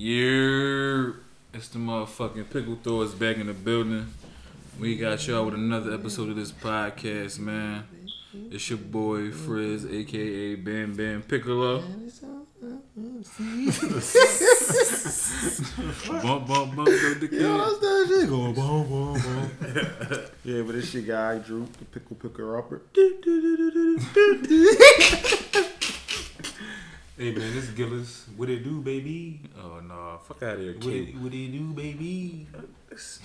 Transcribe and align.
Yeah, 0.00 1.10
it's 1.52 1.66
the 1.70 1.80
motherfucking 1.80 2.50
pickle 2.50 2.78
throwers 2.84 3.16
back 3.16 3.38
in 3.38 3.48
the 3.48 3.52
building. 3.52 4.06
We 4.78 4.94
got 4.94 5.26
y'all 5.26 5.44
with 5.44 5.54
another 5.54 5.92
episode 5.92 6.28
of 6.28 6.36
this 6.36 6.52
podcast, 6.52 7.40
man. 7.40 7.82
It's 8.52 8.70
your 8.70 8.78
boy 8.78 9.32
Frizz, 9.32 9.86
aka 9.86 10.54
Bam 10.54 10.94
Bam 10.94 11.22
Piccolo. 11.22 11.80
bump, 16.22 16.46
bump, 16.46 16.76
bump, 16.76 16.86
go 16.86 17.14
the 17.14 17.28
kid. 17.28 17.40
Yo, 17.40 17.58
that's 17.58 17.80
that 17.80 18.06
shit 18.08 18.28
going 18.28 18.54
boom, 18.54 18.88
boom, 18.88 19.20
boom. 19.20 19.50
yeah, 20.44 20.62
but 20.62 20.76
this 20.76 20.90
shit 20.92 21.08
guy 21.08 21.38
Drew, 21.38 21.66
the 21.76 21.84
pickle 21.86 22.14
picker 22.14 22.56
upper. 22.56 22.82
Hey 27.18 27.32
man, 27.32 27.52
this 27.52 27.64
is 27.64 27.70
Gillis. 27.70 28.26
What 28.36 28.48
it 28.48 28.62
do, 28.62 28.80
baby? 28.80 29.40
Oh 29.60 29.80
no, 29.80 30.18
fuck 30.22 30.40
out 30.44 30.54
of 30.54 30.60
here, 30.60 30.74
What 30.74 30.82
kid. 30.82 31.08
it, 31.08 31.16
what 31.16 31.34
it 31.34 31.48
do, 31.52 31.64
baby? 31.72 32.46
This 32.90 33.20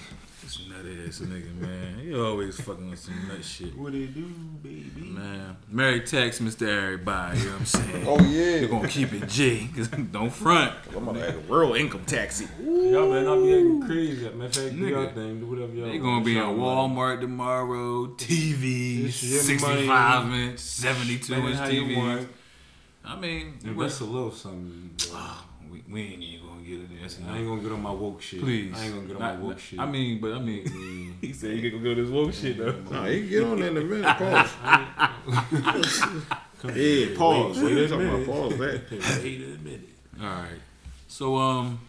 nut 0.68 0.80
ass 1.08 1.20
nigga, 1.20 1.56
man. 1.56 2.00
He 2.00 2.14
always 2.16 2.60
fucking 2.60 2.90
with 2.90 3.00
some 3.00 3.28
nut 3.28 3.44
shit. 3.46 3.78
What 3.78 3.94
it 3.94 4.14
do, 4.16 4.26
baby? 4.64 5.10
Man, 5.12 5.58
Merry 5.70 6.02
Tax, 6.02 6.40
Mr. 6.40 6.68
Everybody, 6.68 7.38
you 7.40 7.46
know 7.46 7.52
what 7.52 7.60
I'm 7.60 7.66
saying? 7.66 8.06
Oh 8.08 8.20
yeah. 8.24 8.56
You're 8.62 8.70
gonna 8.70 8.88
keep 8.88 9.14
it 9.14 9.28
G, 9.30 9.70
'cause 9.76 9.88
don't 10.12 10.32
front. 10.32 10.74
I'm 10.96 11.06
gonna 11.06 11.20
act 11.22 11.36
a 11.50 11.54
real 11.54 11.74
income 11.76 12.04
taxi. 12.06 12.48
Y'all 12.64 13.12
better 13.12 13.24
not 13.26 13.38
be 13.44 13.54
acting 13.54 13.84
crazy. 13.86 14.24
Matter 14.30 14.46
of 14.46 14.56
fact, 14.56 14.72
do 14.76 14.88
y'all 14.88 15.06
Nigga. 15.06 15.14
thing. 15.14 15.40
Do 15.40 15.46
whatever 15.46 15.74
y'all 15.74 15.86
They 15.92 15.98
gonna 16.00 16.26
be 16.26 16.32
in 16.32 16.38
Y'all 16.38 16.56
Walmart 16.58 17.22
tomorrow. 17.22 18.08
TV, 18.18 19.12
65 19.12 20.26
money. 20.26 20.46
inch, 20.50 20.60
72 20.60 21.24
Spend 21.26 21.46
inch 21.48 21.58
how 21.58 21.68
you 21.68 21.84
TV. 21.84 21.96
want. 21.98 22.28
I 23.06 23.16
mean, 23.18 23.54
Invest 23.66 24.02
a 24.02 24.06
little 24.06 24.32
something. 24.32 24.92
bro. 25.12 25.20
we, 25.70 25.84
we 25.92 26.02
ain't 26.04 26.22
even 26.24 26.48
gonna 26.48 26.62
get 26.62 26.80
it. 26.80 27.02
That's 27.02 27.20
I 27.28 27.38
ain't 27.38 27.48
gonna 27.48 27.62
get 27.62 27.72
on 27.72 27.82
my 27.82 27.92
woke 27.92 28.22
shit. 28.22 28.40
Please, 28.42 28.74
I 28.76 28.86
ain't 28.86 28.94
gonna 28.96 29.08
get 29.08 29.16
on 29.18 29.22
Not- 29.22 29.36
my 29.36 29.42
woke 29.42 29.52
not- 29.52 29.60
shit. 29.60 29.80
I 29.80 29.86
mean, 29.86 30.22
but 30.22 30.34
I 30.34 30.40
mean, 30.40 31.18
he 31.22 31.34
said 31.34 31.58
he 31.58 31.70
gonna 31.70 31.84
go 31.84 31.94
this 31.96 32.10
woke 32.10 32.34
shit 32.34 32.58
though. 32.58 32.72
Nah, 32.90 33.06
you 33.08 33.22
can 33.22 33.30
get 33.30 33.44
on 33.44 33.60
that 33.60 33.68
in 33.68 33.78
a 33.78 33.82
minute. 33.82 34.18
Pause. 34.18 36.02
Come 36.60 36.72
Yeah, 36.76 37.18
pause. 37.18 37.58
Wait, 37.62 37.66
Wait, 37.66 37.76
wait 37.76 37.84
a 37.84 37.88
talking 37.90 38.08
about 38.08 38.20
minute. 38.20 38.28
pause 38.28 38.58
that. 38.58 38.92
Wait 39.24 39.42
a 39.42 39.48
minute. 39.64 39.90
All 40.22 40.26
right. 40.28 40.60
So 41.10 41.36
um, 41.38 41.80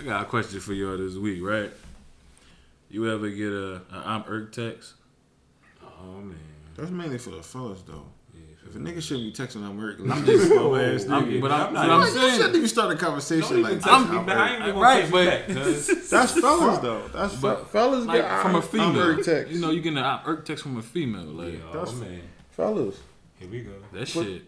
I 0.00 0.04
got 0.04 0.22
a 0.22 0.24
question 0.24 0.58
for 0.60 0.72
y'all 0.72 0.96
this 0.96 1.14
week, 1.14 1.40
right? 1.42 1.70
You 2.90 3.08
ever 3.12 3.28
get 3.30 3.52
a, 3.52 3.74
a 3.76 4.02
I'm 4.04 4.24
irk 4.26 4.52
text? 4.52 4.94
Oh 5.84 6.14
man. 6.20 6.36
That's 6.76 6.90
mainly 6.90 7.18
for 7.18 7.30
the 7.30 7.42
fellas 7.42 7.82
though. 7.82 8.06
Yeah, 8.66 8.70
If 8.70 8.76
a 8.76 8.78
nigga 8.78 9.02
shouldn't 9.02 9.36
be 9.36 9.42
texting 9.42 9.62
I'm 9.64 9.78
working, 9.78 10.10
I'm 10.10 10.18
I'm 10.18 10.26
just- 10.26 10.38
just 10.38 10.52
slow 10.52 10.74
ass 10.76 11.08
I'm- 11.08 11.26
nigga. 11.26 11.40
but 11.40 11.50
I'm, 11.52 11.66
I'm 11.68 11.74
not- 11.74 11.90
I'm 11.90 12.00
Like, 12.00 12.14
you 12.14 12.30
shouldn't 12.30 12.54
even 12.56 12.68
start 12.68 12.92
a 12.92 12.96
conversation 12.96 13.62
like 13.62 13.72
even 13.72 13.84
that. 13.84 13.92
I'm. 13.92 14.28
I 14.28 14.52
ain't 14.54 14.62
irk. 14.62 14.68
gonna 14.74 14.80
Right, 14.80 14.96
text 14.98 15.12
but- 15.12 15.24
you 15.24 15.30
back. 15.30 15.46
That's 16.10 16.32
fellas 16.40 16.78
though. 16.78 17.08
That's 17.12 17.34
But, 17.36 17.70
fellas 17.70 18.06
like 18.06 18.22
get 18.22 18.42
from 18.42 18.54
a 18.54 18.58
I'm 18.58 18.62
female. 18.62 18.98
irk 19.00 19.24
text. 19.24 19.52
You 19.52 19.60
know, 19.60 19.70
you 19.70 19.80
get 19.80 19.94
an 19.96 20.20
irk 20.26 20.44
text 20.44 20.62
from 20.64 20.76
a 20.78 20.82
female. 20.82 21.22
Like 21.24 21.54
Yeah, 21.54 21.58
That's- 21.72 21.92
oh 21.92 22.00
man. 22.00 22.22
fellas. 22.50 23.00
Here 23.38 23.48
we 23.48 23.60
go. 23.60 23.70
that 23.92 24.08
shit. 24.08 24.42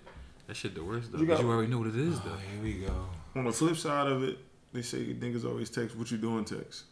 That 0.46 0.56
shit 0.56 0.74
the 0.74 0.82
worst 0.82 1.12
though. 1.12 1.18
You 1.18 1.26
got- 1.26 1.40
you 1.40 1.48
already 1.50 1.70
know 1.70 1.78
what 1.78 1.88
it 1.88 1.96
is 1.96 2.16
Oh, 2.16 2.22
though. 2.24 2.36
here 2.36 2.62
we 2.62 2.72
go. 2.86 2.92
On 3.36 3.44
the 3.44 3.52
flip 3.52 3.76
side 3.76 4.06
of 4.10 4.22
it, 4.22 4.38
they 4.72 4.82
say 4.82 4.98
niggas 5.14 5.44
always 5.44 5.70
text 5.70 5.94
what 5.96 6.10
you 6.10 6.16
doing 6.18 6.44
text. 6.44 6.84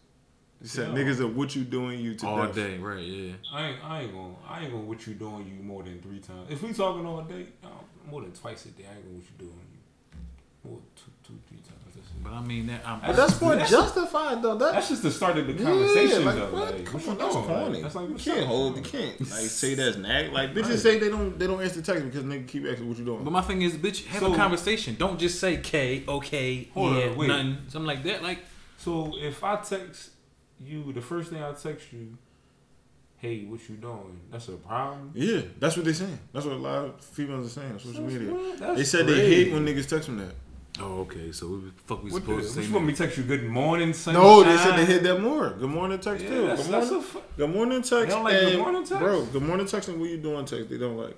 They 0.61 0.69
said 0.69 0.89
Yeah. 0.89 0.95
niggas 0.95 1.21
are 1.21 1.27
what 1.29 1.55
you 1.55 1.65
doing 1.65 2.01
you 2.01 2.15
to 2.15 2.27
All 2.27 2.47
death. 2.47 2.55
day, 2.55 2.79
right? 2.79 2.99
Yeah. 3.05 3.33
I 3.53 3.67
ain't, 3.69 3.85
I 3.85 4.01
ain't 4.03 4.12
gonna, 4.12 4.35
I 4.49 4.63
ain't 4.63 4.73
gonna 4.73 4.85
what 4.85 5.07
you 5.07 5.15
doing 5.15 5.47
you 5.47 5.63
more 5.63 5.83
than 5.83 6.01
three 6.01 6.19
times. 6.21 6.51
If 6.51 6.63
we 6.63 6.73
talking 6.73 7.05
all 7.07 7.23
day, 7.23 7.47
uh, 7.63 7.69
more 8.11 8.23
than 8.23 8.33
twice 8.33 8.65
a 8.65 8.69
day, 8.69 8.85
I 8.91 8.95
ain't 8.95 9.05
gonna 9.05 9.17
what 9.17 9.25
you 9.25 9.37
doing 9.39 9.61
you 9.73 10.71
more 10.71 10.79
two, 10.97 11.11
two, 11.27 11.39
three 11.48 11.59
times. 11.59 11.73
That's, 11.95 11.97
it. 12.09 12.25
But 12.25 12.33
I 12.33 12.41
mean 12.41 12.67
that 12.69 12.81
I'm. 12.87 13.01
But 13.01 13.15
that's 13.17 13.41
more 13.41 13.57
justified 13.57 14.43
though. 14.43 14.57
That, 14.57 14.73
that's 14.73 14.89
just 14.89 15.03
the 15.03 15.11
start 15.11 15.37
of 15.39 15.47
the 15.47 15.53
Yeah, 15.53 15.63
conversation, 15.65 16.25
like, 16.25 16.35
though. 16.37 16.51
what? 16.53 16.75
Like, 16.75 16.85
Come 16.87 17.01
what 17.03 17.09
on, 17.11 17.19
that's 17.19 17.35
corny. 17.35 17.69
Like, 17.75 17.83
that's 17.83 17.95
like, 17.95 18.09
you 18.09 18.15
can't 18.17 18.41
up? 18.41 18.47
hold. 18.47 18.77
You 18.77 18.83
can't 18.83 19.20
like 19.20 19.29
say 19.31 19.75
that's 19.75 19.97
an 19.97 20.07
act. 20.07 20.33
Like 20.33 20.55
bitches 20.55 20.70
Right. 20.70 20.79
say 20.79 20.98
they 20.98 21.09
don't 21.11 21.39
they 21.39 21.47
don't 21.47 21.63
answer 21.63 21.80
the 21.80 21.92
text 21.92 22.05
because 22.07 22.25
nigga 22.25 22.48
keep 22.48 22.64
asking 22.67 22.89
what 22.89 22.98
you 22.98 23.05
doing. 23.05 23.23
But 23.25 23.30
my 23.30 23.42
thing 23.42 23.61
is, 23.63 23.75
bitch, 23.77 24.07
have 24.07 24.20
So- 24.23 24.33
a 24.33 24.36
conversation. 24.36 24.97
Don't 24.98 25.19
just 25.20 25.39
say 25.39 25.59
K, 25.59 26.03
okay, 26.09 26.69
Hold 26.75 26.97
yeah, 26.97 27.05
on, 27.05 27.17
wait. 27.17 27.27
nothing, 27.29 27.59
something 27.69 27.86
like 27.86 28.03
that. 28.05 28.23
Like, 28.23 28.39
So 28.79 29.13
if 29.19 29.45
I 29.45 29.57
text 29.57 30.11
you, 30.64 30.92
the 30.92 31.00
first 31.00 31.30
thing 31.30 31.42
I 31.42 31.52
text 31.52 31.92
you, 31.92 32.17
hey, 33.18 33.44
what 33.44 33.67
you 33.68 33.77
doing? 33.77 34.20
That's 34.30 34.48
a 34.48 34.52
problem. 34.52 35.11
yeah, 35.14 35.42
that's 35.58 35.77
what 35.77 35.84
they're 35.84 35.94
saying. 35.94 36.18
That's 36.33 36.46
what 36.46 36.55
a 36.55 36.58
lot 36.58 36.84
of 36.86 37.00
females 37.00 37.46
are 37.46 37.61
saying 37.61 37.72
on 37.72 37.78
social 37.78 38.02
media. 38.02 38.74
They 38.74 38.84
said 38.84 39.06
they 39.06 39.27
hate 39.28 39.52
when 39.52 39.64
niggas 39.67 39.89
text 39.89 40.06
them 40.08 40.18
that. 40.18 40.34
oh, 40.80 41.00
okay, 41.00 41.33
so 41.33 41.46
what 41.48 41.62
the 41.64 41.83
fuck 41.84 42.02
we 42.05 42.11
What, 42.11 42.24
the, 42.24 42.27
supposed 42.33 42.52
to 42.55 42.58
what 42.58 42.64
say? 42.64 42.68
you 42.68 42.74
want 42.74 42.86
me 42.86 42.92
to 42.92 42.98
text 43.02 43.18
you? 43.18 43.24
Good 43.24 43.44
morning, 43.44 43.92
sunshine. 43.94 44.22
No, 44.22 44.42
they 44.44 44.56
said 44.58 44.77
they 44.77 44.84
hit 44.84 45.02
that 45.05 45.20
more. 45.20 45.50
Good 45.50 45.70
morning 45.70 45.98
text 45.98 46.24
Yeah, 46.24 46.30
too. 46.30 46.46
that's, 46.46 46.62
Good 46.64 46.73
that's 46.74 46.90
morning, 46.90 47.06
a 47.08 47.11
fu- 47.12 47.23
good 47.36 47.50
morning 47.50 47.78
text. 47.83 47.92
They 47.92 48.06
don't 48.06 48.24
like 48.24 48.33
good 48.34 48.48
and- 48.52 48.58
morning 48.62 48.84
text? 48.84 48.98
bro. 49.00 49.24
Good 49.27 49.42
morning 49.42 49.67
text 49.67 49.88
and 49.88 50.00
what 50.00 50.11
you 50.11 50.18
doing 50.18 50.44
text. 50.44 50.68
They 50.70 50.78
don't 50.78 50.96
like. 50.98 51.17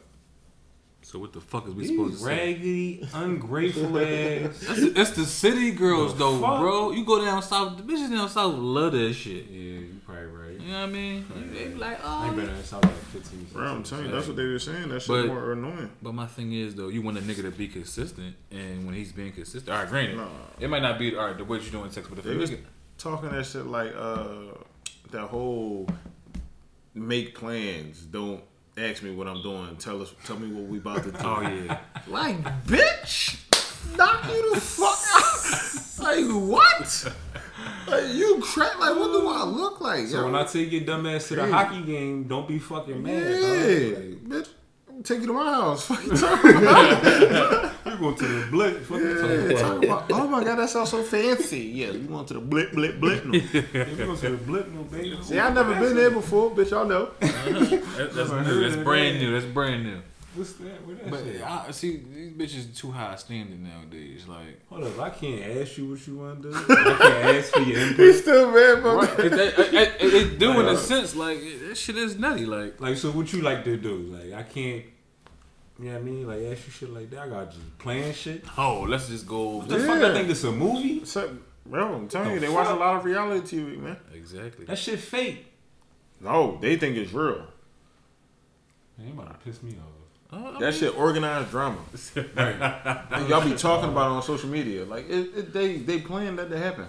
So 1.09 1.19
what 1.19 1.33
the 1.33 1.41
fuck 1.41 1.67
is 1.67 1.73
we 1.73 1.87
supposed 1.87 2.13
These 2.13 2.21
to 2.21 2.27
say? 2.27 2.37
raggedy, 2.53 3.09
ungrateful 3.15 3.99
ass. 3.99 4.59
That's, 4.61 4.93
that's 4.93 5.11
the 5.13 5.25
city 5.25 5.71
girls 5.71 6.13
The 6.13 6.19
though, 6.19 6.39
fuck? 6.39 6.61
bro. 6.61 6.91
You 6.91 7.03
go 7.03 7.25
down 7.25 7.41
south, 7.41 7.79
the 7.79 7.83
bitches 7.83 8.11
down 8.11 8.29
south 8.29 8.55
love 8.59 8.93
that 8.93 9.15
shit. 9.15 9.47
Yeah, 9.47 9.59
you 9.81 10.01
probably 10.05 10.27
right. 10.27 10.61
You 10.61 10.69
know 10.71 10.81
what 10.81 10.89
I 10.91 10.93
mean? 10.93 11.25
They 11.55 11.69
be 11.69 11.75
like, 11.77 12.05
I 12.05 12.27
ain't 12.27 12.35
oh. 12.35 12.37
been 12.37 12.51
in 12.51 12.63
South 12.63 12.85
like 12.85 12.93
15 12.95 13.47
Bro, 13.55 13.65
I'm 13.69 13.83
telling 13.85 14.05
you, 14.05 14.11
that's 14.11 14.27
what 14.27 14.37
they 14.37 14.45
were 14.45 14.59
saying. 14.59 14.91
That 14.91 15.01
shit 15.01 15.09
But- 15.09 15.27
more 15.29 15.53
annoying. 15.53 15.89
But 16.03 16.13
my 16.13 16.27
thing 16.27 16.53
is 16.53 16.75
though, 16.75 16.89
you 16.89 17.01
want 17.01 17.17
a 17.17 17.23
nigga 17.23 17.41
to 17.41 17.53
be 17.53 17.69
consistent, 17.69 18.37
and 18.51 18.85
when 18.85 18.95
he's 18.95 19.11
being 19.11 19.33
consistent, 19.33 19.71
all 19.71 19.79
right, 19.83 19.89
granted, 19.89 20.19
Nah. 20.19 20.29
it 20.61 20.69
might 20.69 20.83
not 20.83 20.99
be 20.99 21.17
all 21.17 21.29
right 21.29 21.39
the 21.39 21.45
way 21.45 21.57
you 21.59 21.71
doing 21.71 21.89
text, 21.91 22.11
but 22.11 22.19
if 22.19 22.27
a 22.27 22.29
They 22.29 22.37
was- 22.37 22.51
nigga, 22.51 22.59
Talking 22.99 23.31
that 23.31 23.47
shit 23.47 23.65
like 23.65 23.95
uh 23.97 24.27
that 25.13 25.29
whole 25.29 25.89
make 26.95 27.35
plans. 27.35 28.01
Don't 28.03 28.43
ask 28.78 29.03
me 29.03 29.11
what 29.15 29.27
I'm 29.28 29.43
doing. 29.43 29.77
Tell 29.77 30.00
us. 30.03 30.12
Tell 30.25 30.39
me 30.39 30.49
what 30.49 30.65
we 30.69 30.78
about 30.78 31.03
to 31.05 31.11
do. 31.12 31.19
oh 31.21 31.41
yeah, 31.43 31.78
Like, 32.06 32.43
bitch, 32.66 33.37
knock 33.97 34.25
you 34.28 34.55
the 34.55 34.61
fuck 34.61 34.99
out. 35.15 36.05
like, 36.06 36.25
what? 36.49 37.12
Like, 37.88 38.15
you 38.15 38.41
crap. 38.43 38.78
Like, 38.78 38.97
what 38.97 39.12
do 39.12 39.28
I 39.28 39.44
look 39.44 39.81
like? 39.81 40.06
So 40.06 40.19
yo? 40.19 40.25
when 40.27 40.34
I 40.34 40.44
take 40.44 40.71
your 40.72 40.83
dumb 40.83 41.06
ass 41.06 41.28
to 41.28 41.37
the 41.37 41.50
hockey 41.50 41.83
game, 41.83 42.25
don't 42.25 42.47
be 42.47 42.59
fucking 42.59 43.03
mad. 43.03 43.12
yeah. 43.22 43.49
Like, 43.99 44.25
bitch, 44.25 44.49
take 45.05 45.21
you 45.21 45.27
to 45.29 45.33
my 45.33 45.53
house. 45.53 45.87
Fuck 45.87 46.05
you 46.07 46.17
talking 46.17 46.51
about? 46.57 47.05
you 47.87 47.97
going 47.99 48.15
to 48.17 48.27
the 48.29 48.47
blitz. 48.51 48.87
Fuck 48.87 48.99
you 48.99 49.15
talking 49.15 49.31
Yeah, 49.31 49.49
about? 49.51 49.61
talking 49.61 49.91
about, 49.91 50.11
oh 50.13 50.29
my 50.29 50.45
god, 50.45 50.59
that 50.59 50.69
sounds 50.71 50.91
so 50.91 51.03
fancy. 51.03 51.59
Yeah, 51.61 51.91
you 51.93 52.01
going 52.01 52.27
to 52.27 52.35
the 52.35 52.41
blip, 52.41 52.73
blip, 52.73 53.01
blip. 53.01 53.25
No. 53.25 53.35
Yeah, 53.35 53.63
we 53.73 53.95
going 53.97 54.17
to 54.17 54.31
the 54.31 54.37
blitz, 54.37 54.69
no 54.71 54.83
baby. 54.85 55.19
See, 55.23 55.39
I 55.39 55.53
never 55.53 55.75
been 55.75 55.95
there 55.97 56.11
before, 56.11 56.51
bitch. 56.51 56.71
Y'all 56.71 56.85
know. 56.87 57.11
That- 57.21 58.11
that's 58.15 58.31
new. 58.31 58.61
That's 58.69 58.77
brand 58.83 59.19
new. 59.19 59.33
That's 59.33 59.47
brand 59.47 59.85
new. 59.85 60.01
What's 60.38 60.53
that? 60.54 60.87
Where 60.87 60.97
that 60.97 61.10
But 61.10 61.25
shit? 61.25 61.43
I 61.43 61.71
see 61.72 61.97
these 62.15 62.32
bitches 62.32 62.76
too 62.76 62.91
high 62.93 63.16
standing 63.16 63.62
nowadays. 63.65 64.26
Like, 64.28 64.66
Hold 64.69 64.84
up, 64.84 64.99
I 65.00 65.10
can't 65.10 65.43
ask 65.59 65.76
you 65.78 65.91
what 65.91 66.06
you 66.06 66.16
want 66.16 66.43
to 66.43 66.50
do. 66.53 66.56
I 66.69 66.84
can't 66.99 67.37
ask 67.37 67.53
for 67.53 67.60
your 67.60 67.76
We 67.78 67.88
input. 67.88 68.15
still 68.15 68.50
mad 68.53 68.78
about 68.78 68.97
right? 68.97 69.16
that. 69.16 69.59
It, 69.59 69.59
it, 69.59 69.75
it, 69.75 70.15
it, 70.15 70.32
it 70.34 70.43
in 70.43 70.56
a 70.66 70.69
uh, 70.71 70.76
sense. 70.76 71.15
Like 71.16 71.41
that 71.69 71.76
shit 71.76 71.97
is 71.97 72.16
nutty. 72.19 72.47
Like, 72.47 72.81
Like, 72.81 72.97
so 72.97 73.10
what 73.10 73.32
you 73.32 73.43
like 73.43 73.65
to 73.65 73.76
do? 73.76 73.97
Like, 73.97 74.32
I 74.32 74.43
can't. 74.44 74.84
You 75.81 75.84
know 75.87 75.93
what 75.93 75.99
I 75.99 76.03
mean? 76.03 76.26
Like, 76.26 76.41
ask 76.53 76.66
you 76.66 76.72
shit 76.72 76.91
like 76.91 77.10
that. 77.10 77.20
I 77.20 77.28
got 77.28 77.50
just 77.53 77.78
playing 77.78 78.12
shit. 78.15 78.44
oh, 78.56 78.87
let's 78.88 79.09
just 79.09 79.26
go. 79.26 79.59
What 79.59 79.69
the 79.69 79.78
Yeah. 79.78 79.87
fuck? 79.87 80.03
I 80.03 80.12
think 80.15 80.28
it's 80.31 80.43
a 80.44 80.50
movie. 80.53 81.05
So, 81.05 81.37
bro, 81.66 81.94
I'm 81.94 82.09
telling 82.09 82.31
you, 82.34 82.41
The 82.41 82.47
they 82.47 82.53
watch 82.53 82.66
a 82.69 82.75
lot 82.75 82.97
of 82.97 83.05
reality 83.05 83.59
TV, 83.59 83.78
man. 83.78 83.97
Exactly. 84.15 84.65
That 84.66 84.78
shit 84.78 84.99
fake. 84.99 85.47
No, 86.20 86.59
they 86.60 86.76
think 86.76 86.97
it's 86.97 87.12
real. 87.12 87.47
Man, 88.97 89.06
you 89.06 89.12
about 89.12 89.28
to 89.38 89.44
piss 89.44 89.62
me 89.62 89.70
off. 89.72 89.98
Oh, 90.33 90.56
I 90.56 90.61
That 90.61 90.75
shit 90.75 90.97
organized 90.97 91.50
drama. 91.50 91.78
And 92.37 93.28
y'all 93.28 93.44
be 93.49 93.56
talking 93.56 93.91
about 93.91 94.11
it 94.11 94.15
on 94.15 94.22
social 94.22 94.49
media. 94.49 94.84
Like 94.84 95.09
it, 95.09 95.31
it, 95.37 95.53
they 95.53 95.78
they 95.78 96.00
plan 96.00 96.37
that 96.37 96.50
to 96.50 96.59
happen. 96.59 96.87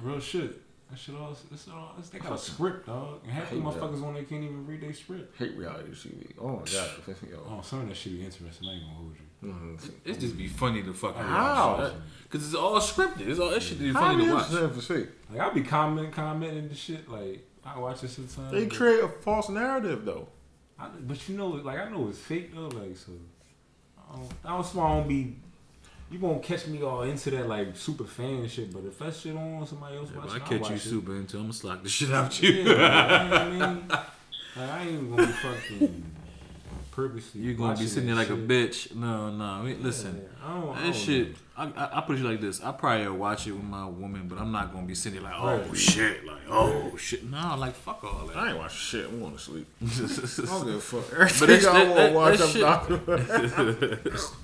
Real 0.00 0.20
shit. 0.20 0.62
That 0.90 0.98
shit 0.98 1.16
all. 1.16 1.36
It's 1.52 1.68
all. 1.68 1.94
It's, 1.98 2.10
they 2.10 2.18
got 2.18 2.32
a 2.32 2.38
script, 2.38 2.86
dog. 2.86 3.20
And 3.24 3.32
half 3.32 3.50
the 3.50 3.56
hate 3.56 3.64
that. 3.64 3.70
motherfuckers 3.70 4.04
on 4.04 4.14
there 4.14 4.22
can't 4.22 4.44
even 4.44 4.66
read 4.66 4.80
their 4.80 4.94
script. 4.94 5.36
Hate 5.36 5.56
reality 5.56 5.90
TV. 5.90 6.32
Oh 6.40 6.48
my 6.48 6.58
god. 6.58 6.90
Yo. 7.28 7.38
Oh, 7.48 7.60
some 7.62 7.80
of 7.80 7.88
that 7.88 7.96
shit 7.96 8.12
be 8.12 8.24
interesting. 8.24 8.68
I 8.68 8.72
ain't 8.74 8.82
gonna 8.82 8.94
hold 8.94 9.12
you. 9.12 9.48
Mm. 9.48 9.90
It 10.04 10.20
just 10.20 10.38
be 10.38 10.46
funny 10.46 10.82
to 10.82 10.92
fucking 10.92 11.20
How? 11.22 11.76
watch. 11.78 11.92
Because 12.22 12.46
it's 12.46 12.54
all 12.54 12.78
scripted. 12.80 13.28
It's 13.28 13.40
all 13.40 13.50
it 13.50 13.60
should 13.60 13.80
be 13.80 13.92
How 13.92 14.00
funny 14.00 14.24
be 14.24 14.30
to 14.30 14.34
watch. 14.34 14.72
for 14.74 14.80
sake? 14.80 15.08
Like 15.30 15.40
I'll 15.40 15.54
be 15.54 15.62
commenting, 15.62 16.12
commenting 16.12 16.68
the 16.68 16.74
shit. 16.74 17.08
Like 17.10 17.44
I 17.64 17.78
watch 17.78 18.00
this 18.00 18.12
sometimes. 18.12 18.52
They 18.52 18.66
create 18.66 19.02
a 19.02 19.08
false 19.08 19.48
narrative 19.48 20.04
though. 20.04 20.28
I, 20.78 20.88
but 21.00 21.28
you 21.28 21.36
know, 21.36 21.48
like 21.48 21.78
I 21.78 21.88
know 21.90 22.08
it's 22.08 22.18
fake 22.18 22.54
though. 22.54 22.68
Like 22.68 22.96
so, 22.96 23.12
I 24.12 24.16
don't. 24.16 24.30
I 24.44 24.48
don't, 24.56 24.76
I 24.84 24.88
don't 24.98 25.08
be. 25.08 25.36
You 26.10 26.20
won't 26.20 26.42
catch 26.42 26.66
me 26.68 26.82
all 26.82 27.02
into 27.02 27.30
that 27.30 27.48
like 27.48 27.74
super 27.76 28.04
fan 28.04 28.46
shit. 28.48 28.72
But 28.72 28.84
if 28.84 28.98
that 29.00 29.14
shit 29.14 29.34
on, 29.34 29.66
somebody 29.66 29.96
else 29.96 30.10
If 30.10 30.16
watching, 30.16 30.30
I 30.30 30.34
I'll 30.34 30.40
catch 30.40 30.60
watch 30.60 30.70
you 30.70 30.76
it. 30.76 30.80
super 30.80 31.16
into, 31.16 31.36
I'm 31.38 31.42
gonna 31.44 31.52
slack 31.52 31.82
the 31.82 31.88
shit 31.88 32.12
out 32.12 32.40
Yeah, 32.42 32.50
you. 32.50 32.64
like, 32.64 32.66
you 32.68 32.74
know 32.74 33.28
what 33.28 33.40
I 33.42 33.50
mean, 33.50 33.88
like 33.88 34.00
I 34.70 34.82
ain't 34.82 35.10
gonna 35.16 35.26
be 35.26 35.32
fucking 35.32 36.04
purposely. 36.92 37.40
You 37.40 37.54
gonna 37.54 37.76
be 37.76 37.86
sitting 37.86 38.06
there 38.06 38.14
like 38.16 38.30
a 38.30 38.36
bitch? 38.36 38.94
No, 38.94 39.30
no. 39.30 39.64
Wait, 39.64 39.82
listen, 39.82 40.16
Yeah, 40.22 40.46
I 40.48 40.60
don't, 40.60 40.68
I 40.70 40.74
that 40.74 40.82
don't 40.84 40.92
shit. 40.94 41.28
know. 41.30 41.34
I, 41.58 41.64
I 41.74 41.98
I 41.98 42.00
put 42.02 42.18
it 42.18 42.22
like 42.22 42.40
this. 42.40 42.62
I 42.62 42.70
probably 42.72 43.08
watch 43.08 43.46
it 43.46 43.52
with 43.52 43.64
my 43.64 43.86
woman, 43.86 44.28
but 44.28 44.38
I'm 44.38 44.52
not 44.52 44.72
gonna 44.74 44.86
be 44.86 44.94
sitting 44.94 45.22
there 45.22 45.30
like, 45.30 45.40
oh 45.40 45.58
Right. 45.58 45.76
shit, 45.76 46.26
like 46.26 46.42
oh 46.50 46.94
shit. 46.98 47.24
No, 47.24 47.56
like 47.58 47.74
fuck 47.74 48.04
all 48.04 48.26
that. 48.26 48.36
I 48.36 48.48
ain't 48.50 48.58
watching 48.58 48.76
shit. 48.76 49.06
I'm 49.08 49.20
going 49.20 49.32
to 49.32 49.38
sleep. 49.38 49.66
I 49.82 49.86
but 49.86 50.46
don't 50.46 50.66
give 50.66 50.74
a 50.74 50.80
fuck. 50.80 51.12
Everything 51.12 51.40
But 51.40 51.50
it's- 51.50 51.66
I 51.66 51.84
want 51.88 51.98
to 52.08 52.12
watch, 52.14 52.38
that 52.38 52.54
I'm 52.54 52.60
not. 52.60 54.10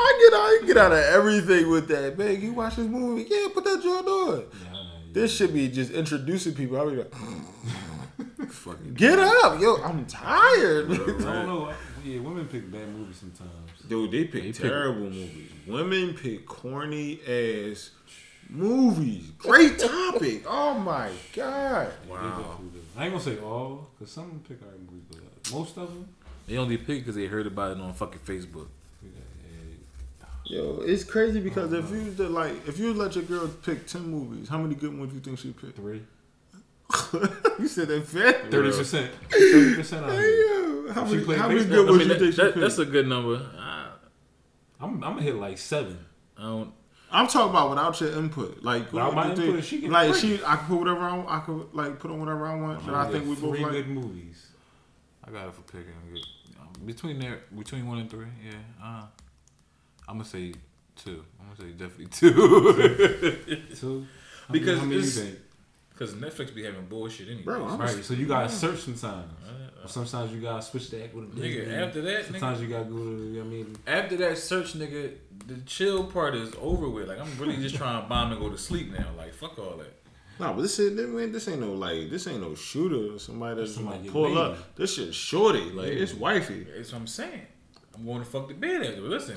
I 0.00 0.18
get 0.20 0.32
out, 0.34 0.40
I 0.40 0.62
get 0.66 0.76
out 0.76 0.92
of 0.92 0.98
everything 0.98 1.70
with 1.70 1.88
that. 1.88 2.18
Man, 2.18 2.40
you 2.40 2.52
watch 2.52 2.76
this 2.76 2.86
movie? 2.86 3.26
Yeah, 3.28 3.48
put 3.52 3.64
that 3.64 3.82
joint 3.82 4.06
on. 4.06 4.38
Yeah, 4.40 4.44
yeah. 4.72 4.78
This 5.12 5.34
should 5.34 5.52
be 5.54 5.68
just 5.68 5.90
introducing 5.92 6.54
people. 6.54 6.76
I'll 6.76 6.90
be 6.90 6.96
like, 6.96 7.12
fucking 8.50 8.94
get 8.94 9.18
up, 9.18 9.60
yo. 9.60 9.76
I'm 9.82 10.04
tired. 10.06 10.90
I 10.92 10.96
don't 10.96 11.24
know. 11.46 11.72
Yeah, 12.04 12.20
women 12.20 12.46
pick 12.46 12.70
bad 12.70 12.88
movies 12.94 13.16
sometimes. 13.16 13.50
Dude, 13.88 14.10
they 14.10 14.24
pick 14.24 14.42
They 14.42 14.52
pick- 14.52 14.56
terrible 14.60 15.00
movies. 15.10 15.50
Women 15.68 16.14
pick 16.14 16.46
corny 16.46 17.20
ass 17.26 17.90
movies. 18.48 19.30
Great 19.38 19.78
topic. 19.78 20.44
Oh 20.48 20.78
my 20.78 21.10
god. 21.34 21.92
They 22.06 22.14
definitely 22.14 22.68
do. 22.72 22.80
I 22.96 23.04
ain't 23.04 23.12
gonna 23.12 23.22
say 23.24 23.38
all, 23.38 23.88
cause 23.98 24.10
some 24.10 24.40
pick 24.48 24.58
our 24.62 24.68
movies, 24.78 25.04
but 25.10 25.18
uh, 25.18 25.56
most 25.58 25.76
of 25.76 25.88
them. 25.88 26.08
They 26.46 26.56
only 26.56 26.76
pick 26.78 27.00
because 27.00 27.14
they 27.14 27.26
heard 27.26 27.46
about 27.46 27.76
it 27.76 27.80
on 27.80 27.92
fucking 27.92 28.20
Facebook. 28.20 28.68
Yo, 30.44 30.80
it's 30.82 31.04
crazy 31.04 31.40
because 31.40 31.74
if 31.74 31.90
you 31.90 32.10
did 32.16 32.30
like 32.30 32.66
if 32.66 32.78
you 32.78 32.94
let 32.94 33.14
your 33.14 33.24
girl 33.24 33.48
pick 33.48 33.86
ten 33.86 34.02
movies, 34.10 34.48
how 34.48 34.56
many 34.56 34.74
good 34.74 34.96
ones 34.98 35.10
do 35.10 35.16
you 35.16 35.20
think 35.20 35.38
she 35.38 35.50
pick? 35.52 35.76
three. 35.76 36.00
you 37.58 37.68
said 37.68 37.88
that 37.88 38.06
fat. 38.06 38.50
Thirty 38.50 38.70
percent. 38.70 39.10
Thirty 39.30 39.74
percent 39.74 40.06
out 40.06 40.12
here. 40.12 40.46
Damn. 40.86 40.94
How 40.94 41.04
many, 41.04 41.22
how 41.36 41.48
many 41.48 41.60
baseball. 41.60 41.76
good 41.76 41.86
I 41.86 41.90
ones 41.90 41.98
mean, 41.98 42.08
you 42.08 42.14
that, 42.14 42.18
think 42.20 42.32
she 42.34 42.36
that- 42.40 42.54
picked? 42.54 42.60
that's 42.60 42.78
a 42.78 42.86
good 42.86 43.06
number. 43.06 43.46
I, 44.80 44.84
I'm, 44.84 44.94
I'm 44.94 45.00
gonna 45.14 45.22
hit 45.22 45.34
like 45.36 45.58
seven. 45.58 45.98
I 46.36 46.42
don't. 46.42 46.72
I'm 47.10 47.26
talking 47.26 47.50
about 47.50 47.70
without 47.70 47.98
your 48.02 48.12
input. 48.18 48.62
Like, 48.62 48.92
Without 48.92 49.14
what 49.14 49.16
my 49.16 49.30
you 49.30 49.36
think- 49.36 49.48
input, 49.48 49.64
she 49.64 49.80
get 49.80 49.90
like 49.90 50.10
free. 50.12 50.36
she, 50.36 50.44
I 50.44 50.56
can 50.56 50.66
put 50.66 50.78
whatever 50.78 51.00
I, 51.00 51.16
want, 51.16 51.28
I 51.30 51.40
could 51.40 51.68
like 51.72 51.98
put 51.98 52.10
on 52.10 52.20
whatever 52.20 52.46
I 52.46 52.54
want 52.54 52.84
that 52.86 52.94
I 52.94 53.04
I'm 53.06 53.12
think 53.12 53.24
we 53.26 53.34
gonna 53.34 53.46
both 53.46 53.56
get 53.56 53.56
three 53.56 53.64
like. 53.64 53.72
good 53.86 53.88
movies. 53.88 54.46
I 55.24 55.30
got 55.30 55.48
it 55.48 55.54
for 55.54 55.62
picking. 55.62 55.92
Good. 56.12 56.22
Um, 56.60 56.86
Between 56.86 57.18
there, 57.18 57.40
between 57.56 57.86
one 57.86 57.98
and 57.98 58.10
three, 58.10 58.26
yeah. 58.44 58.52
Uh, 58.82 59.06
I'm 60.06 60.16
gonna 60.18 60.24
say 60.24 60.52
two. 60.96 61.24
I'm 61.40 61.46
gonna 61.56 61.70
say 61.70 61.76
definitely 61.76 62.06
two. 62.06 63.74
Two. 63.74 64.06
How 64.48 64.52
Because 64.52 64.78
many, 64.78 64.80
how 64.80 64.84
many 64.86 64.94
you 64.96 65.02
think? 65.02 65.38
Because 65.98 66.14
Netflix 66.14 66.54
be 66.54 66.62
having 66.64 66.84
bullshit 66.86 67.26
anyway. 67.28 67.42
Bro, 67.42 67.66
I'm 67.66 67.78
Right, 67.80 68.04
so 68.04 68.14
you 68.14 68.26
gotta 68.26 68.48
search 68.48 68.80
sometimes. 68.80 69.32
Uh, 69.44 69.82
Or 69.84 69.88
sometimes 69.88 70.32
you 70.32 70.40
gotta 70.40 70.62
switch 70.62 70.90
the 70.90 71.02
act 71.04 71.14
with 71.14 71.24
a 71.24 71.28
Nigga, 71.28 71.64
Disney. 71.64 71.74
after 71.74 72.00
that, 72.02 72.24
Sometimes 72.26 72.60
you 72.60 72.68
gotta 72.68 72.84
go 72.84 72.96
to. 72.96 73.02
you 73.02 73.32
know 73.32 73.38
what 73.40 73.46
I 73.46 73.48
mean, 73.48 73.76
After 73.86 74.16
that 74.18 74.38
search, 74.38 74.74
nigga, 74.74 75.12
the 75.46 75.56
chill 75.66 76.04
part 76.04 76.34
is 76.36 76.52
over 76.60 76.88
with. 76.88 77.08
Like 77.08 77.18
I'm 77.20 77.36
really 77.38 77.56
just 77.56 77.74
trying 77.74 78.00
to 78.02 78.08
bomb 78.12 78.30
and 78.32 78.40
go 78.40 78.48
to 78.48 78.58
sleep 78.58 78.92
now. 78.92 79.06
Like 79.16 79.34
fuck 79.34 79.58
all 79.58 79.76
that. 79.78 79.92
No, 80.40 80.52
but 80.52 80.62
this 80.62 80.78
ain't 80.78 80.96
this 81.32 81.48
ain't- 81.48 81.60
no 81.60 81.72
like 81.72 82.10
this 82.10 82.26
ain't 82.28 82.40
no 82.42 82.54
shooter 82.54 83.14
or 83.14 83.18
somebody 83.18 83.56
that's 83.60 83.74
Somebody 83.74 83.98
gonna 83.98 84.12
pull 84.12 84.30
laid. 84.30 84.38
up. 84.38 84.76
This 84.76 84.94
shit 84.94 85.12
shorty, 85.12 85.70
like 85.70 85.88
Yeah. 85.88 86.02
it's 86.04 86.14
wifey. 86.14 86.64
That's 86.76 86.92
what 86.92 86.98
I'm 87.00 87.06
saying. 87.08 87.46
I'm 87.96 88.04
going 88.04 88.20
to 88.20 88.24
fuck 88.24 88.46
the 88.46 88.54
bed 88.54 88.82
after. 88.86 89.00
Listen, 89.00 89.36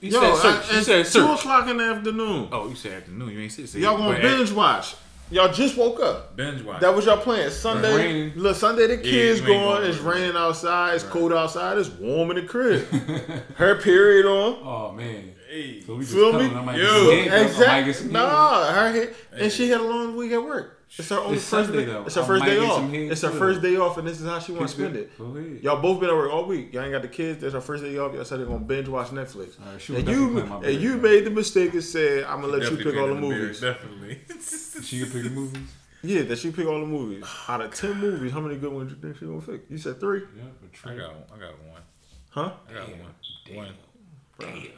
you 0.00 0.10
Yo, 0.10 0.20
said 0.20 0.42
search. 0.42 0.70
I- 0.70 0.72
you 0.72 0.78
it's 0.78 0.86
said 0.86 1.20
two 1.20 1.30
o'clock 1.32 1.68
in 1.68 1.76
the 1.76 1.84
afternoon. 1.84 2.48
Oh, 2.50 2.68
you 2.68 2.74
said 2.74 2.94
afternoon. 3.02 3.30
You 3.30 3.40
ain't 3.40 3.52
said. 3.52 3.68
Y'all 3.80 3.96
gonna 3.96 4.14
but 4.14 4.22
binge 4.22 4.50
watch. 4.50 4.96
Y'all 5.30 5.52
just 5.52 5.76
woke 5.76 6.00
up. 6.00 6.36
binge 6.36 6.62
watch. 6.62 6.80
That 6.80 6.94
was 6.94 7.06
y'all 7.06 7.16
plan. 7.16 7.50
Sunday, 7.50 8.30
look, 8.36 8.56
Sunday 8.56 8.86
the 8.86 8.98
kids 8.98 9.40
ain't 9.40 9.48
going. 9.48 9.84
It's 9.84 9.98
raining 9.98 10.36
outside. 10.36 10.94
It's 10.94 11.04
cold 11.04 11.32
outside. 11.32 11.78
It's 11.78 11.88
warm 11.88 12.30
in 12.30 12.36
the 12.36 12.42
crib. 12.42 12.86
Her 13.56 13.80
period 13.80 14.26
on. 14.26 14.58
Oh 14.62 14.92
man. 14.92 15.34
Hey. 15.50 15.80
So 15.80 15.94
we 15.94 16.00
just 16.04 16.14
Feel 16.14 16.32
coming. 16.32 16.52
me? 16.52 16.56
I 16.58 16.62
might 16.64 16.76
Yo. 16.78 16.82
get 16.82 16.90
some 16.92 17.06
game, 17.10 17.32
I 17.32 17.36
Exactly. 17.44 18.10
Nah, 18.12 18.72
her 18.72 18.92
hit, 18.92 19.16
and 19.32 19.52
she 19.52 19.68
had 19.68 19.80
a 19.80 19.84
long 19.84 20.16
week 20.16 20.32
at 20.32 20.42
work. 20.42 20.80
It's 20.96 21.08
her 21.08 21.18
only 21.18 21.36
It's 21.38 21.48
first 21.48 21.68
Sunday, 21.70 21.84
day. 21.86 21.92
though. 21.92 22.04
It's 22.04 22.14
her 22.14 22.22
I 22.22 22.26
first 22.26 22.44
day 22.44 22.58
off. 22.58 22.92
It's 22.92 23.22
her 23.22 23.30
first 23.30 23.62
day 23.62 23.76
off, 23.76 23.98
and 23.98 24.06
this 24.06 24.20
is 24.20 24.26
how 24.28 24.38
she 24.38 24.52
want 24.52 24.68
to 24.68 24.74
spend 24.74 24.94
it. 24.96 25.18
Go 25.18 25.24
ahead. 25.36 25.60
Y'all 25.62 25.82
both 25.82 25.98
been 26.00 26.08
at 26.08 26.14
work 26.14 26.30
all 26.32 26.44
week. 26.46 26.72
Y'all 26.72 26.82
ain't 26.84 26.92
got 26.92 27.02
the 27.02 27.08
kids. 27.08 27.40
That's 27.40 27.52
her 27.54 27.60
first 27.60 27.82
day 27.82 27.98
off. 27.98 28.14
Y'all 28.14 28.24
said 28.24 28.38
they're 28.38 28.46
gonna 28.46 28.60
binge 28.60 28.88
watch 28.88 29.08
Netflix. 29.08 29.60
All 29.60 29.72
right, 29.72 29.80
she 29.80 29.96
and 29.96 30.06
you 30.08 30.30
playing 30.32 30.52
and 30.52 30.62
bed, 30.62 30.80
you 30.80 30.90
man. 30.92 31.02
made 31.02 31.24
the 31.24 31.30
mistake 31.30 31.72
and 31.72 31.82
said, 31.82 32.24
"I'm 32.24 32.40
gonna 32.42 32.52
let 32.58 32.70
you 32.70 32.76
pick 32.76 32.96
all 32.96 33.08
the 33.08 33.14
paying 33.16 33.20
beer, 33.28 33.38
movies." 33.40 33.60
Definitely. 33.60 34.20
She 34.84 35.00
can 35.00 35.10
pick 35.10 35.22
the 35.24 35.30
movies. 35.30 35.68
Yeah, 36.02 36.22
that 36.22 36.38
she 36.38 36.50
pick 36.52 36.66
all 36.66 36.78
the 36.80 36.86
movies. 36.86 37.24
Out 37.48 37.60
of 37.62 37.74
ten 37.74 37.98
movies, 37.98 38.30
how 38.32 38.40
many 38.40 38.56
good 38.56 38.72
ones 38.72 38.92
you 38.92 38.98
think 38.98 39.16
she 39.18 39.24
gonna 39.24 39.40
pick? 39.40 39.62
You 39.70 39.78
said 39.78 39.98
three, 39.98 40.20
Yeah, 40.36 40.42
but 40.60 40.68
I 40.68 40.76
Trey. 40.76 40.96
got. 40.98 41.10
I 41.34 41.38
got 41.40 41.62
one. 41.64 41.82
huh? 42.30 42.52
I 42.68 42.72
got 42.72 42.86
Damn. 42.88 42.98
one. 43.00 43.10
Damn. 43.46 43.56
One. 43.56 43.74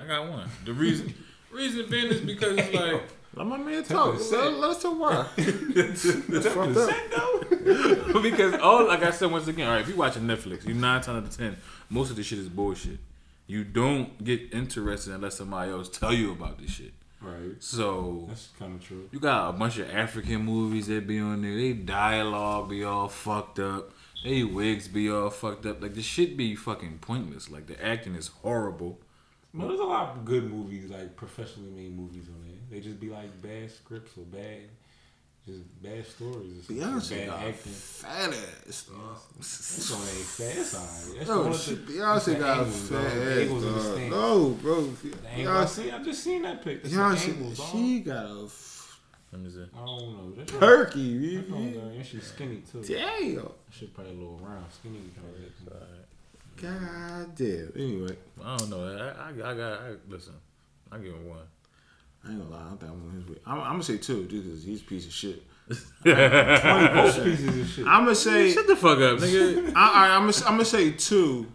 I 0.00 0.06
got 0.06 0.30
one. 0.30 0.48
The 0.64 0.72
reason. 0.72 1.12
reason 1.52 1.86
being 1.90 2.06
is 2.06 2.20
because 2.20 2.56
it's 2.56 2.72
like. 2.74 3.02
Let 3.36 3.46
my 3.46 3.58
man 3.58 3.84
talk. 3.84 4.14
10%. 4.14 4.32
Let, 4.32 4.52
let 4.54 4.70
us 4.70 4.82
talk 4.82 4.98
why. 4.98 5.26
Up. 7.16 8.12
because 8.22 8.54
all 8.54 8.86
like 8.86 9.02
I 9.02 9.10
said 9.10 9.30
once 9.30 9.46
again, 9.46 9.68
all 9.68 9.74
right, 9.74 9.82
if 9.82 9.88
you 9.88 9.96
watching 9.96 10.22
Netflix, 10.22 10.66
you 10.66 10.72
nine 10.72 11.02
times 11.02 11.18
out 11.18 11.24
of 11.24 11.36
ten, 11.36 11.56
most 11.90 12.08
of 12.10 12.16
this 12.16 12.24
shit 12.26 12.38
is 12.38 12.48
bullshit. 12.48 12.98
You 13.46 13.62
don't 13.62 14.22
get 14.24 14.54
interested 14.54 15.12
unless 15.14 15.36
somebody 15.36 15.70
else 15.70 15.90
tell 15.90 16.14
you 16.14 16.32
about 16.32 16.58
this 16.58 16.70
shit. 16.70 16.92
Right. 17.20 17.56
So 17.60 18.24
That's 18.28 18.48
kind 18.58 18.74
of 18.74 18.86
true. 18.86 19.08
you 19.12 19.20
got 19.20 19.50
a 19.50 19.52
bunch 19.52 19.78
of 19.78 19.90
African 19.90 20.42
movies 20.42 20.86
that 20.86 21.06
be 21.06 21.18
on 21.18 21.42
there. 21.42 21.54
They 21.54 21.74
dialogue 21.74 22.70
be 22.70 22.84
all 22.84 23.08
fucked 23.08 23.58
up. 23.58 23.90
They 24.24 24.44
wigs 24.44 24.88
be 24.88 25.10
all 25.10 25.30
fucked 25.30 25.66
up. 25.66 25.82
Like 25.82 25.94
the 25.94 26.02
shit 26.02 26.36
be 26.36 26.56
fucking 26.56 26.98
pointless. 27.00 27.50
Like 27.50 27.66
the 27.66 27.82
acting 27.84 28.14
is 28.14 28.28
horrible. 28.28 28.98
But 29.56 29.68
there's 29.68 29.80
a 29.80 29.84
lot 29.84 30.16
of 30.16 30.24
good 30.24 30.50
movies, 30.50 30.90
like 30.90 31.16
professionally 31.16 31.70
made 31.70 31.96
movies 31.96 32.26
on 32.28 32.42
there. 32.46 32.52
They 32.70 32.80
just 32.80 33.00
be 33.00 33.08
like 33.08 33.40
bad 33.42 33.70
scripts 33.70 34.16
or 34.18 34.24
bad, 34.24 34.62
just 35.46 35.82
bad 35.82 36.06
stories. 36.06 36.58
Or 36.58 36.62
something, 36.62 36.76
Beyonce 36.76 37.10
bad 37.18 37.26
got 37.28 37.40
acting. 37.40 37.72
fat 37.72 38.28
ass. 38.68 38.82
dog. 38.84 39.18
That's 39.38 39.92
on 39.92 40.00
ain't 40.00 40.08
fat. 40.10 40.54
That's 40.56 40.74
alright. 40.74 41.16
That's 41.18 41.28
No, 41.28 41.52
she, 41.56 41.74
the- 41.74 41.92
Beyonce 41.92 42.38
got 42.38 42.58
angles, 42.58 42.88
fat 42.88 42.94
dog. 43.02 43.06
Ass. 43.06 43.38
angles 43.38 43.64
in 43.64 43.72
the 43.74 43.80
dog. 43.80 44.10
No, 44.10 44.48
bro. 44.60 44.82
The 44.82 45.28
angle 45.30 45.52
I 45.52 45.64
Beyonce, 45.64 45.94
I 45.94 46.02
just 46.02 46.22
seen 46.24 46.42
that 46.42 46.62
pic. 46.64 46.82
That's 46.82 46.94
the 46.94 47.00
Beyonce, 47.00 47.28
angles, 47.28 47.70
she 47.72 48.00
got 48.00 48.26
a 48.26 48.44
f- 48.44 49.00
Let 49.32 49.40
me 49.42 49.50
see. 49.50 49.60
I 49.74 49.84
don't 49.86 50.12
know. 50.16 50.30
That 50.36 50.50
shit- 50.50 50.60
turkey. 50.60 51.36
that 51.36 51.50
baby. 51.52 51.70
girl, 51.72 51.82
And 51.88 52.04
she's 52.06 52.26
skinny 52.26 52.62
too. 52.70 52.82
Damn. 52.82 53.34
That 53.36 53.52
shit 53.70 53.94
probably 53.94 54.12
a 54.12 54.16
little 54.16 54.38
round, 54.42 54.66
skinny. 54.72 55.00
Kind 55.14 55.28
of 55.28 56.05
God 56.60 57.34
damn. 57.34 57.72
Anyway, 57.76 58.16
I 58.44 58.56
don't 58.56 58.70
know. 58.70 58.84
I, 58.84 59.28
I, 59.28 59.50
I 59.50 59.54
got. 59.54 59.80
I, 59.80 59.90
listen, 60.08 60.34
I 60.90 60.98
give 60.98 61.12
him 61.14 61.28
one. 61.28 61.38
I 62.24 62.30
ain't 62.30 62.38
gonna 62.38 62.50
lie. 62.54 62.62
I 62.64 62.68
don't 62.68 62.78
think 62.80 62.92
I'm 62.92 63.08
on 63.08 63.14
his 63.16 63.28
way. 63.28 63.36
I'm, 63.46 63.58
I'm 63.60 63.70
gonna 63.72 63.82
say 63.82 63.98
two, 63.98 64.26
just 64.26 64.44
because 64.44 64.64
he's 64.64 64.80
a 64.80 64.84
piece 64.84 65.06
of 65.06 65.12
shit. 65.12 65.42
Both 65.68 67.24
pieces 67.24 67.60
of 67.60 67.68
shit. 67.68 67.86
I'm 67.86 68.04
gonna 68.04 68.14
say. 68.14 68.52
Shut 68.52 68.66
the 68.66 68.76
fuck 68.76 68.98
up, 68.98 69.18
nigga. 69.18 69.72
I, 69.76 70.08
I, 70.08 70.16
I'm, 70.16 70.22
gonna, 70.30 70.32
I'm 70.46 70.52
gonna 70.54 70.64
say 70.64 70.90
two. 70.92 71.46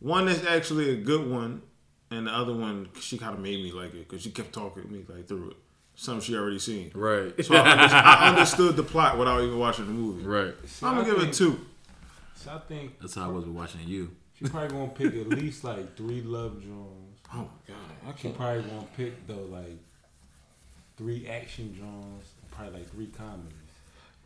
One 0.00 0.28
is 0.28 0.44
actually 0.46 0.90
a 0.90 0.96
good 0.96 1.30
one, 1.30 1.62
and 2.10 2.26
the 2.26 2.30
other 2.32 2.54
one 2.54 2.88
she 3.00 3.18
kind 3.18 3.34
of 3.34 3.40
made 3.40 3.62
me 3.62 3.70
like 3.72 3.94
it 3.94 4.08
because 4.08 4.22
she 4.22 4.30
kept 4.30 4.52
talking 4.52 4.82
to 4.82 4.88
me 4.88 5.04
like 5.08 5.28
through 5.28 5.50
it. 5.50 5.56
Something 5.94 6.22
she 6.22 6.34
already 6.36 6.58
seen. 6.58 6.90
right. 6.94 7.32
So 7.44 7.54
I, 7.54 7.70
under- 7.72 7.94
I 7.94 8.28
understood 8.30 8.76
the 8.76 8.82
plot 8.82 9.18
without 9.18 9.42
even 9.42 9.58
watching 9.58 9.86
the 9.86 9.92
movie. 9.92 10.24
right. 10.24 10.54
See, 10.66 10.86
I'm 10.86 10.94
gonna 10.96 11.04
give 11.06 11.16
it 11.18 11.22
think- 11.24 11.34
two. 11.34 11.60
So 12.34 12.50
I 12.52 12.58
think 12.60 12.98
That's 13.00 13.14
how 13.16 13.24
I 13.24 13.32
was 13.32 13.44
watching 13.44 13.80
you. 13.86 14.10
She's 14.40 14.50
probably 14.50 14.68
gonna 14.70 14.88
pick 14.88 15.14
at 15.14 15.28
least 15.28 15.62
like 15.62 15.96
three 15.96 16.22
love 16.22 16.60
jones. 16.62 17.18
Oh 17.32 17.36
my 17.38 17.44
god, 17.68 17.76
I 18.16 18.20
She 18.20 18.28
probably 18.30 18.62
gonna 18.62 18.86
pick 18.96 19.26
though 19.28 19.46
like 19.50 19.78
three 20.96 21.26
action 21.28 21.74
jones, 21.76 22.24
probably 22.50 22.80
like 22.80 22.90
three 22.90 23.06
comedies. 23.06 23.52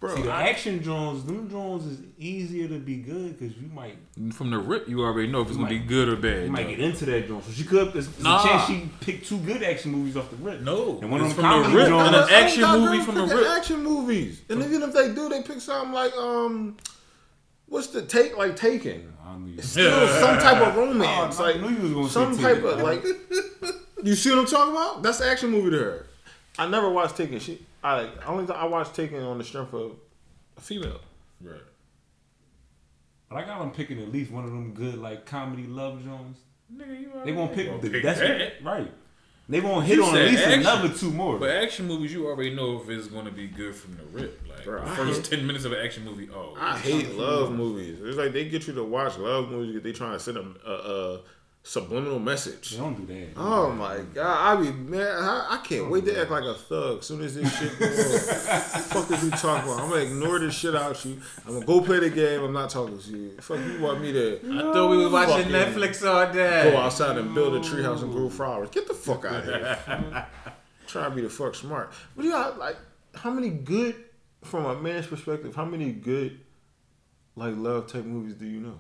Bro, 0.01 0.17
See 0.17 0.23
the 0.23 0.31
I- 0.33 0.49
action 0.51 0.83
jones, 0.83 1.25
them 1.25 1.49
jones 1.49 1.87
is 1.87 2.01
easier 2.19 2.69
to 2.69 2.79
be 2.79 2.97
good 2.97 3.39
because 3.39 3.57
you 3.57 3.69
might 3.69 3.97
From 4.35 4.51
the 4.51 4.59
rip, 4.59 4.87
you 4.89 5.03
already 5.03 5.29
know 5.31 5.41
if 5.43 5.49
it's 5.49 5.57
You 5.57 5.65
gonna 5.65 5.79
be 5.79 5.87
good 5.87 6.09
or 6.09 6.17
bad. 6.17 6.45
you 6.45 6.51
might 6.51 6.69
get 6.69 6.81
into 6.81 7.07
that 7.07 7.27
joint. 7.29 7.45
So 7.45 7.53
she 7.53 7.65
could. 7.65 7.93
There's, 7.93 8.09
there's 8.09 8.23
Nah. 8.23 8.43
a 8.45 8.47
chance 8.49 8.67
she 8.67 8.91
picked 9.01 9.29
two 9.29 9.39
good 9.39 9.63
action 9.63 9.93
movies 9.93 10.17
off 10.17 10.29
the 10.31 10.37
rip. 10.37 10.61
No, 10.61 10.99
And 11.01 11.11
one 11.11 11.21
of 11.21 11.29
it's 11.29 11.37
them 11.37 11.45
from 11.45 11.63
the 11.63 11.69
comedy 11.69 11.75
rip. 11.77 11.89
joints- 11.89 12.07
And 12.09 12.17
an 12.17 12.29
action 12.45 12.61
got 12.63 12.81
movie 12.81 13.05
from 13.05 13.15
the 13.15 13.23
picking 13.23 13.37
rip. 13.39 13.49
Action 13.49 13.83
movies, 13.83 14.43
and 14.51 14.63
even 14.63 14.83
if 14.83 14.93
they 14.93 15.15
do, 15.15 15.29
they 15.31 15.43
pick 15.43 15.61
something 15.61 15.93
like 15.95 16.15
um, 16.17 16.77
what's 17.67 17.89
the 17.89 18.03
take 18.03 18.37
like 18.37 18.57
Taken? 18.57 19.13
I 19.25 19.37
knew 19.37 19.53
you. 19.53 19.63
Still 19.63 20.07
some 20.09 20.39
type 20.39 20.67
of 20.67 20.77
romance, 20.77 21.39
Oh, 21.41 21.45
I 21.45 21.53
like 21.53 21.61
knew 21.61 21.89
you 21.89 21.97
was 21.99 22.15
gonna 22.15 22.35
some 22.35 22.43
type 22.43 22.57
Taken. 22.63 22.71
of 22.71 22.81
like. 22.81 23.05
You 24.05 24.15
see 24.15 24.29
what 24.29 24.41
I'm 24.41 24.47
talking 24.47 24.73
about? 24.73 25.03
That's 25.03 25.17
the 25.19 25.27
action 25.31 25.49
movie 25.51 25.71
to 25.71 25.79
her. 25.79 26.07
I 26.59 26.69
never 26.69 26.91
watched 26.91 27.17
Taken. 27.17 27.39
She, 27.39 27.65
I 27.83 28.03
like 28.03 28.29
only 28.29 28.53
I 28.55 28.67
watched 28.67 28.95
Taken 28.95 29.23
on 29.23 29.39
the 29.39 29.45
strength 29.45 29.73
of 29.73 29.93
a 30.59 30.61
female. 30.61 31.01
Right. 31.41 31.57
But 33.31 33.37
I 33.37 33.45
got 33.47 33.61
them 33.61 33.71
picking 33.71 33.99
at 34.03 34.13
least 34.13 34.31
one 34.31 34.45
of 34.45 34.51
them 34.51 34.75
good 34.75 34.99
like 34.99 35.25
comedy 35.25 35.67
love 35.67 36.05
jones. 36.05 36.37
Nigga, 36.75 37.01
you 37.01 37.11
They 37.25 37.33
gonna 37.33 37.49
pick 37.49 37.67
gonna 37.69 37.81
the, 37.81 37.91
pick 37.91 38.03
that's 38.03 38.21
that. 38.21 38.63
right. 38.63 38.93
They 39.49 39.61
won't 39.61 39.85
hit 39.85 39.97
You 39.97 40.05
on 40.05 40.13
said 40.15 40.23
at 40.25 40.31
least 40.31 40.43
action. 40.45 40.61
another 40.61 40.89
two 40.89 41.11
more. 41.11 41.39
But 41.39 41.51
action 41.51 41.87
movies, 41.87 42.13
you 42.15 42.27
already 42.27 42.55
know 42.55 42.81
if 42.83 42.89
it's 42.89 43.09
going 43.09 43.27
to 43.27 43.31
be 43.31 43.47
good 43.47 43.75
from 43.75 43.95
the 43.97 44.05
rip. 44.05 44.41
Like 44.49 44.65
Bro, 44.65 44.81
the 44.85 44.91
first 44.93 45.27
hate- 45.29 45.39
ten 45.39 45.47
minutes 45.47 45.67
of 45.67 45.73
an 45.73 45.85
action 45.85 46.03
movie. 46.05 46.31
Oh, 46.35 46.57
I 46.59 46.79
hate 46.79 47.15
love 47.15 47.53
movies. 47.53 47.99
It's 48.03 48.17
like 48.17 48.33
they 48.33 48.49
get 48.49 48.67
you 48.67 48.73
to 48.75 48.85
watch 48.85 49.19
love 49.19 49.51
movies 49.51 49.75
because 49.75 49.85
they 49.85 49.93
trying 49.93 50.13
to 50.13 50.19
send 50.21 50.39
a, 50.39 50.47
a, 50.67 50.73
a 50.73 51.21
subliminal 51.67 52.19
message. 52.19 52.71
They 52.73 52.77
don't 52.77 52.95
do 52.95 53.13
that. 53.13 53.29
Oh 53.39 53.73
my 53.73 53.99
god, 54.13 54.59
I 54.59 54.63
be 54.63 54.71
man, 54.71 55.01
I, 55.01 55.47
I 55.59 55.67
can't 55.67 55.91
wait 55.91 56.05
to 56.05 56.21
act 56.21 56.31
like 56.31 56.45
a 56.45 56.53
thug 56.55 56.99
as 56.99 57.07
soon 57.07 57.23
as 57.23 57.35
this 57.35 57.59
shit 57.59 57.79
goes 57.79 58.29
on. 58.49 58.83
fuck 58.83 59.11
is 59.11 59.25
you 59.25 59.31
talking 59.31 59.73
about? 59.73 59.83
I'm 59.83 59.89
gonna 59.89 60.03
ignore 60.03 60.39
this 60.39 60.55
shit 60.55 60.77
out 60.77 61.03
you. 61.07 61.19
I'm 61.47 61.55
gonna 61.55 61.67
go 61.67 61.81
play 61.81 62.01
the 62.01 62.11
game. 62.11 62.43
I'm 62.43 62.53
not 62.53 62.69
talking 62.69 62.99
to 62.99 63.11
you. 63.11 63.31
Fuck 63.41 63.59
you 63.61 63.81
want 63.81 64.03
me 64.03 64.13
to 64.13 64.41
I 64.45 64.61
thought 64.73 64.91
we 64.91 64.99
were 64.99 65.09
watching 65.11 65.49
Netflix 65.51 66.07
all 66.07 66.31
day. 66.33 66.71
go 66.71 66.77
outside 66.77 67.17
and 67.17 67.35
build 67.35 67.55
a 67.55 67.61
treehouse 67.61 68.03
and 68.03 68.13
grow 68.13 68.29
flowers? 68.29 68.69
Get 68.69 68.87
the 68.87 68.95
fuck 68.95 69.25
out 69.25 69.37
of 69.37 69.45
here. 69.47 70.27
Try 70.87 71.05
to 71.05 71.11
be 71.11 71.23
the 71.23 71.31
fuck 71.31 71.55
smart. 71.55 71.93
But 72.15 72.27
you 72.27 72.31
got 72.33 72.59
like 72.59 72.77
how 73.15 73.31
many 73.31 73.49
good 73.49 73.97
from 74.43 74.67
a 74.67 74.79
man's 74.79 75.07
perspective, 75.07 75.57
how 75.57 75.65
many 75.65 75.93
good 75.93 76.41
like 77.37 77.55
love 77.57 77.87
type 77.91 78.05
movies 78.05 78.35
do 78.35 78.47
you 78.47 78.61
know? 78.61 78.79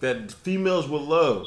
That 0.00 0.32
females 0.32 0.88
will 0.88 1.04
love 1.04 1.46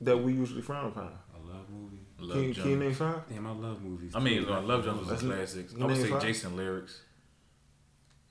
that 0.00 0.16
we 0.16 0.32
usually 0.32 0.62
frown 0.62 0.86
upon. 0.86 1.12
I 1.34 1.48
love 1.52 1.68
movies. 1.70 2.00
Love 2.18 2.32
Can, 2.36 2.44
you- 2.48 2.54
can 2.54 2.70
you 2.70 2.76
name 2.76 2.94
five? 2.94 3.22
Damn, 3.28 3.46
I 3.46 3.50
love 3.52 3.82
movies. 3.82 4.12
I 4.14 4.20
mean, 4.20 4.44
too. 4.44 4.52
uh, 4.52 4.60
Love 4.62 4.84
Jones 4.84 5.00
was 5.00 5.08
That's 5.08 5.22
a 5.22 5.30
it. 5.30 5.36
classic. 5.36 5.66
You 5.76 5.82
I 5.82 5.86
would 5.86 5.96
say 5.96 6.08
five? 6.10 6.22
Jason 6.22 6.56
lyrics. 6.56 7.00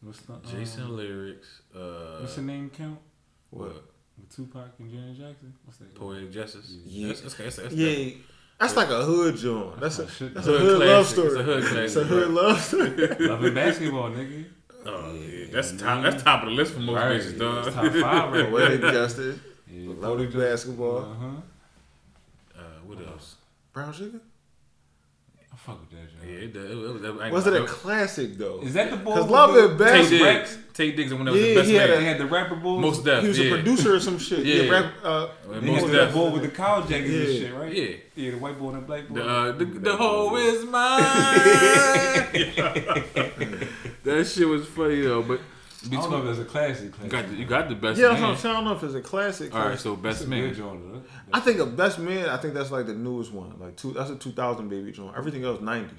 What's 0.01 0.21
the, 0.21 0.33
um, 0.33 0.41
Jason 0.49 0.95
lyrics. 0.95 1.61
Uh, 1.75 2.19
What's 2.21 2.35
the 2.35 2.41
name 2.41 2.69
count? 2.69 2.99
what? 3.49 3.73
With 4.17 4.35
Tupac 4.35 4.69
and 4.79 4.89
Janet 4.91 5.17
Jackson. 5.17 5.53
What's 5.65 5.77
that? 5.79 5.93
Poetic 5.95 6.31
Justice. 6.31 6.71
Yeah. 6.85 7.07
That's, 7.09 7.21
that's, 7.21 7.35
that's, 7.35 7.55
that's 7.57 7.73
Yeah, 7.75 8.11
that's 8.59 8.75
like 8.75 8.89
a 8.89 9.03
hood 9.03 9.35
joint. 9.37 9.79
That's 9.79 9.99
a 9.99 10.03
that's 10.05 10.19
a 10.47 10.51
Hood 10.51 10.61
hood 10.61 10.79
love 10.87 11.05
story. 11.07 11.27
It's 11.27 11.37
a 11.37 11.43
hood 11.43 11.63
It's 11.83 11.95
a 11.95 12.03
hood 12.03 12.29
love 12.31 12.61
story. 12.61 13.07
Loving 13.27 13.53
basketball, 13.53 14.09
nigga. 14.11 14.45
Oh 14.85 15.13
yeah, 15.13 15.45
that's 15.51 15.71
top. 15.73 16.03
That's 16.03 16.23
top 16.23 16.43
of 16.43 16.49
the 16.49 16.55
list 16.55 16.73
for 16.73 16.79
most 16.79 16.95
Right. 16.95 17.19
bitches, 17.21 17.37
dog. 17.39 17.67
It's 17.67 17.75
top 17.75 17.85
five 17.85 18.31
right 18.33 18.49
Poetic 18.49 18.81
justice, 18.81 19.39
Yeah, 19.71 19.93
loving 19.99 20.31
basketball, 20.31 20.97
Uh 20.99 21.05
huh. 21.21 21.27
Uh, 22.57 22.61
what 22.85 22.97
else? 23.07 23.35
brown 23.73 23.93
sugar. 23.93 24.19
I 25.51 25.55
fuck 25.55 25.79
with 25.81 25.89
that, 25.91 26.27
Yeah, 26.27 26.47
John. 26.47 26.49
it, 26.51 26.55
it, 26.55 26.55
it, 26.55 27.05
it, 27.05 27.21
I- 27.21 27.31
Was 27.31 27.47
it 27.47 27.53
a 27.53 27.63
I- 27.63 27.67
classic 27.67 28.37
though? 28.37 28.61
Is 28.61 28.73
that 28.73 28.89
the 28.91 28.97
boy? 28.97 29.11
Because 29.15 29.23
with 29.23 29.31
love 29.31 29.53
the- 29.53 29.69
and 29.69 29.77
Tay 29.79 29.85
basketball. 29.85 30.33
Diggs? 30.33 30.57
Taye 30.73 30.95
Diggs, 30.95 31.11
and 31.11 31.19
when 31.19 31.25
that 31.25 31.31
was 31.33 31.41
Yeah, 31.41 31.47
the 31.49 31.55
best 31.55 31.67
he 31.69 31.75
had 31.75 31.89
man. 31.89 31.99
They 31.99 32.05
had 32.05 32.17
the 32.19 32.25
rapper 32.25 32.55
bulls. 32.55 32.81
Mos 32.81 32.99
Def. 33.03 33.21
He 33.21 33.27
was 33.27 33.37
yeah. 33.39 33.45
a 33.45 33.49
producer 33.55 33.95
or 33.95 33.99
some 33.99 34.17
shit. 34.17 34.45
Yeah, 34.45 34.55
Yeah. 34.63 34.71
rap. 34.71 34.85
Uh, 35.03 35.27
Most 35.47 35.61
They 35.61 35.71
had 35.73 35.83
the 35.83 35.91
def. 36.05 36.13
boy 36.13 36.29
with 36.31 36.41
the 36.43 36.47
cow 36.49 36.81
jackets 36.81 37.13
and 37.13 37.27
shit, 37.37 37.53
right? 37.53 37.73
Yeah. 37.75 37.95
Yeah, 38.15 38.31
the 38.31 38.37
white 38.37 38.57
boy 38.59 38.69
and 38.69 38.77
the 38.77 38.81
black 38.87 39.07
boy. 39.09 39.15
The, 39.15 39.23
uh, 39.27 39.51
the, 39.53 39.65
the 39.65 39.95
hoe 39.97 40.35
is 40.37 40.65
mine. 40.65 41.03
that 44.03 44.27
shit 44.27 44.47
was 44.47 44.65
funny 44.67 45.01
though, 45.01 45.21
but 45.23 45.39
I 45.85 45.95
don't 45.95 46.11
know 46.11 46.17
if 46.17 46.37
between, 46.37 46.39
a 46.39 46.45
classic. 46.45 46.93
you 47.03 47.09
got 47.09 47.27
the, 47.27 47.35
you 47.35 47.45
got 47.45 47.69
the 47.69 47.75
best 47.75 47.99
yeah, 47.99 48.11
man. 48.11 48.23
I'm 48.23 48.37
saying. 48.37 48.53
I 48.53 48.57
don't 48.57 48.65
know 48.65 48.75
if 48.75 48.83
it's 48.83 48.95
a 48.95 49.01
classic. 49.01 49.55
All 49.55 49.67
right, 49.67 49.79
so 49.79 49.95
best 49.95 50.27
man. 50.27 50.53
joint, 50.53 50.81
though. 50.91 51.01
I 51.31 51.39
think 51.39 51.59
a 51.59 51.65
best 51.65 51.99
man. 51.99 52.29
I 52.29 52.37
think 52.37 52.53
that's 52.53 52.71
like 52.71 52.85
the 52.85 52.93
newest 52.93 53.31
one. 53.31 53.57
Like 53.59 53.77
two. 53.77 53.93
That's 53.93 54.09
a 54.09 54.15
2000 54.15 54.67
baby 54.67 54.91
joint. 54.91 55.15
Everything 55.17 55.45
else 55.45 55.59
90s. 55.59 55.89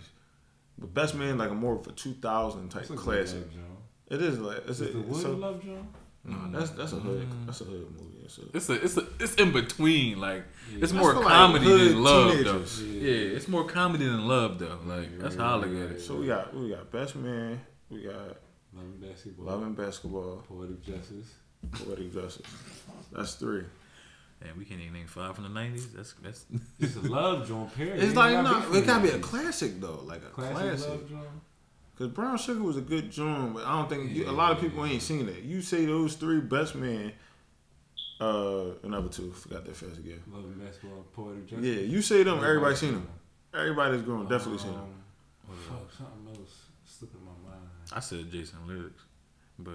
But 0.79 0.95
best 0.95 1.15
man 1.15 1.39
like 1.39 1.51
a 1.51 1.55
more 1.55 1.77
of 1.77 1.87
a 1.87 1.93
2000 1.93 2.69
type 2.69 2.81
That's 2.81 2.91
a 2.91 2.93
good 2.95 3.03
classic. 3.03 3.41
love. 3.41 4.21
It 4.21 4.23
is 4.23 4.39
like 4.39 4.59
it's 4.67 4.81
Is 4.81 4.91
a, 4.91 4.93
the 4.93 5.01
Wood 5.01 5.23
so, 5.23 5.33
Love 5.33 5.65
Joint? 5.65 5.87
no, 6.25 6.59
that's 6.59 6.71
that's 6.71 6.93
a 6.93 6.97
hood 6.97 7.23
mm-hmm. 7.23 7.47
that's 7.47 7.61
a 7.61 7.65
hood 7.65 7.87
movie. 7.93 8.19
It's 8.25 8.39
a, 8.39 8.43
It's 8.55 8.69
a, 8.69 8.85
it's 8.85 8.97
a, 8.97 9.07
it's 9.21 9.35
in 9.35 9.53
between. 9.53 10.21
Like 10.21 10.45
it's 10.73 10.93
more 10.93 11.15
for, 11.15 11.21
like, 11.21 11.29
comedy 11.29 11.67
than 11.67 12.03
love, 12.03 12.33
teenagers. 12.33 12.81
though. 12.81 12.87
Yeah. 12.87 13.11
Yeah. 13.11 13.37
it's 13.37 13.49
more 13.49 13.65
comedy 13.65 14.07
than 14.07 14.27
love, 14.27 14.59
though. 14.59 14.79
Like 14.85 15.19
that's 15.19 15.37
how 15.37 15.55
I 15.55 15.57
look 15.57 15.69
at 15.69 15.97
it. 15.97 16.01
so 16.01 16.17
we 16.17 16.27
got 16.27 16.55
we 16.55 16.71
got 16.71 16.91
best 16.91 17.15
man. 17.15 17.61
We 17.89 18.03
got 18.03 18.37
Loving 18.73 18.99
basketball. 19.01 19.47
love 19.47 19.63
and 19.63 19.77
basketball. 19.77 20.45
Poetic 20.49 20.83
justice. 20.83 21.35
Poetic 21.73 22.13
justice. 22.13 22.47
That's 23.13 23.35
three. 23.35 23.65
And 24.43 24.57
we 24.57 24.65
can't 24.65 24.81
even 24.81 24.95
name 24.95 25.07
five 25.07 25.35
from 25.35 25.45
the 25.45 25.51
nineties. 25.51 25.89
That's 25.93 26.15
that's 26.23 26.47
It's 26.81 26.97
a 26.97 27.01
love 27.01 27.47
joint, 27.47 27.75
period. 27.75 28.03
It's 28.03 28.15
like 28.15 28.33
gotta 28.33 28.71
no, 28.71 28.75
it 28.79 28.87
gotta 28.87 29.03
be 29.03 29.11
a 29.11 29.19
classic 29.19 29.81
though, 29.81 30.01
like 30.05 30.23
a 30.23 30.31
classic, 30.31 30.57
classic. 30.57 30.89
love 30.89 31.09
joint. 31.11 31.27
Cause 31.99 32.09
Brown 32.09 32.39
Sugar 32.39 32.63
was 32.63 32.79
a 32.79 32.81
good 32.81 33.11
joint, 33.11 33.53
but 33.53 33.67
I 33.67 33.73
don't 33.73 33.89
think 33.91 34.13
you, 34.13 34.27
a 34.27 34.33
lot 34.33 34.53
of 34.53 34.61
people 34.61 34.87
ain't 34.87 35.03
seen 35.03 35.29
it. 35.29 35.43
You 35.43 35.61
say 35.61 35.85
those 35.85 36.15
three 36.15 36.41
best 36.41 36.75
men, 36.75 37.13
uh, 38.19 38.69
another 38.83 39.11
two, 39.11 39.33
forgot 39.33 39.67
that 39.67 39.77
fast 39.77 39.99
again. 39.99 40.23
Loving 40.33 40.55
basketball, 40.55 41.05
poetic 41.13 41.47
justice. 41.47 41.67
Yeah, 41.67 41.83
you 41.83 42.01
say 42.01 42.23
them, 42.23 42.43
everybody 42.43 42.75
seen 42.77 42.93
them. 42.95 43.09
Everybody's 43.53 44.01
grown, 44.01 44.27
definitely 44.29 44.61
seen 44.61 44.73
them. 44.73 44.81
Um, 45.51 45.57
fuck, 45.69 45.93
something 45.99 46.41
else 46.41 46.63
slipping 46.87 47.21
my 47.23 47.51
mind. 47.51 47.69
I 47.93 48.01
said 48.01 48.31
Jason 48.31 48.59
lyrics, 48.67 49.03
but 49.59 49.71
I 49.73 49.75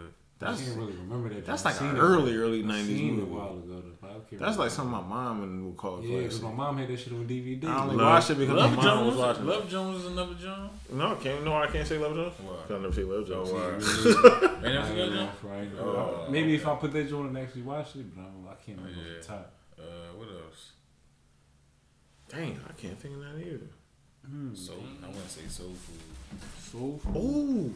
That's 0.51 0.63
can't 0.63 0.77
really 0.77 0.93
remember 0.93 1.29
that. 1.29 1.45
that's 1.45 1.63
joint. 1.63 1.75
like 1.75 1.81
I 1.83 1.89
an 1.91 1.95
it- 1.95 1.99
early, 1.99 2.35
early 2.37 2.61
nineties 2.63 2.97
seen 2.97 3.07
it 3.09 3.11
a 3.11 3.15
movie. 3.17 3.31
while 3.31 3.49
ago. 3.57 3.61
Though, 3.67 3.81
but 4.01 4.09
I 4.09 4.13
can't 4.29 4.41
That's 4.41 4.57
like 4.57 4.69
something 4.71 4.91
my 4.91 5.01
mom 5.01 5.43
and 5.43 5.65
would 5.65 5.77
call 5.77 5.97
a 5.97 6.01
Yeah, 6.01 6.17
because 6.19 6.41
my 6.41 6.51
mom 6.51 6.77
had 6.77 6.87
that 6.89 6.99
shit 6.99 7.13
on 7.13 7.25
DVD. 7.27 7.65
I 7.67 7.83
only 7.83 7.95
Love- 7.95 8.05
watched 8.07 8.29
it 8.31 8.37
because 8.37 8.55
Love 8.55 8.75
my 8.75 8.83
mom 8.83 9.05
was 9.05 9.15
Jones. 9.15 9.17
watching. 9.27 9.45
Love 9.45 9.69
Jones 9.69 9.99
is 10.03 10.11
another 10.11 10.33
Jones. 10.35 10.71
No, 10.91 11.11
I 11.11 11.15
can't. 11.15 11.43
No, 11.45 11.53
I 11.55 11.67
can't 11.67 11.87
say 11.87 11.97
Love 11.97 12.15
Jones. 12.15 12.33
Why? 12.39 12.55
Cause 12.67 12.71
I 12.71 12.79
never 12.79 12.93
say 12.93 13.03
Love 13.03 13.27
Jones. 13.27 13.49
Oh, 13.51 13.53
wow. 13.55 13.61
I 13.61 13.65
Ain't 13.75 14.61
never 14.61 14.77
ain't 14.77 14.87
seen 14.87 14.97
that 14.97 15.09
know 15.09 15.15
Jones? 15.15 15.73
if 15.73 15.79
Oh. 15.79 16.27
Maybe 16.29 16.55
if 16.55 16.67
I 16.67 16.75
put 16.75 16.91
that 16.93 17.09
joint 17.09 17.27
and 17.29 17.37
actually 17.37 17.61
watch 17.63 17.95
it, 17.95 18.15
but 18.15 18.21
I, 18.21 18.25
don't, 18.25 18.47
I 18.49 18.55
can't 18.65 18.77
remember 18.77 18.99
Yeah. 19.01 19.17
the 19.19 19.25
top. 19.25 19.51
Uh, 19.77 19.83
what 20.17 20.27
else? 20.29 20.71
Dang, 22.29 22.59
I 22.67 22.71
can't 22.73 22.99
think 22.99 23.15
of 23.15 23.21
that 23.21 23.37
either. 23.39 23.67
Soul. 24.55 24.77
I 25.03 25.07
want 25.07 25.23
to 25.23 25.29
say 25.29 25.47
soul 25.47 25.73
food. 25.75 26.41
Soul 26.71 26.97
Food. 27.03 27.13
Oh, 27.15 27.71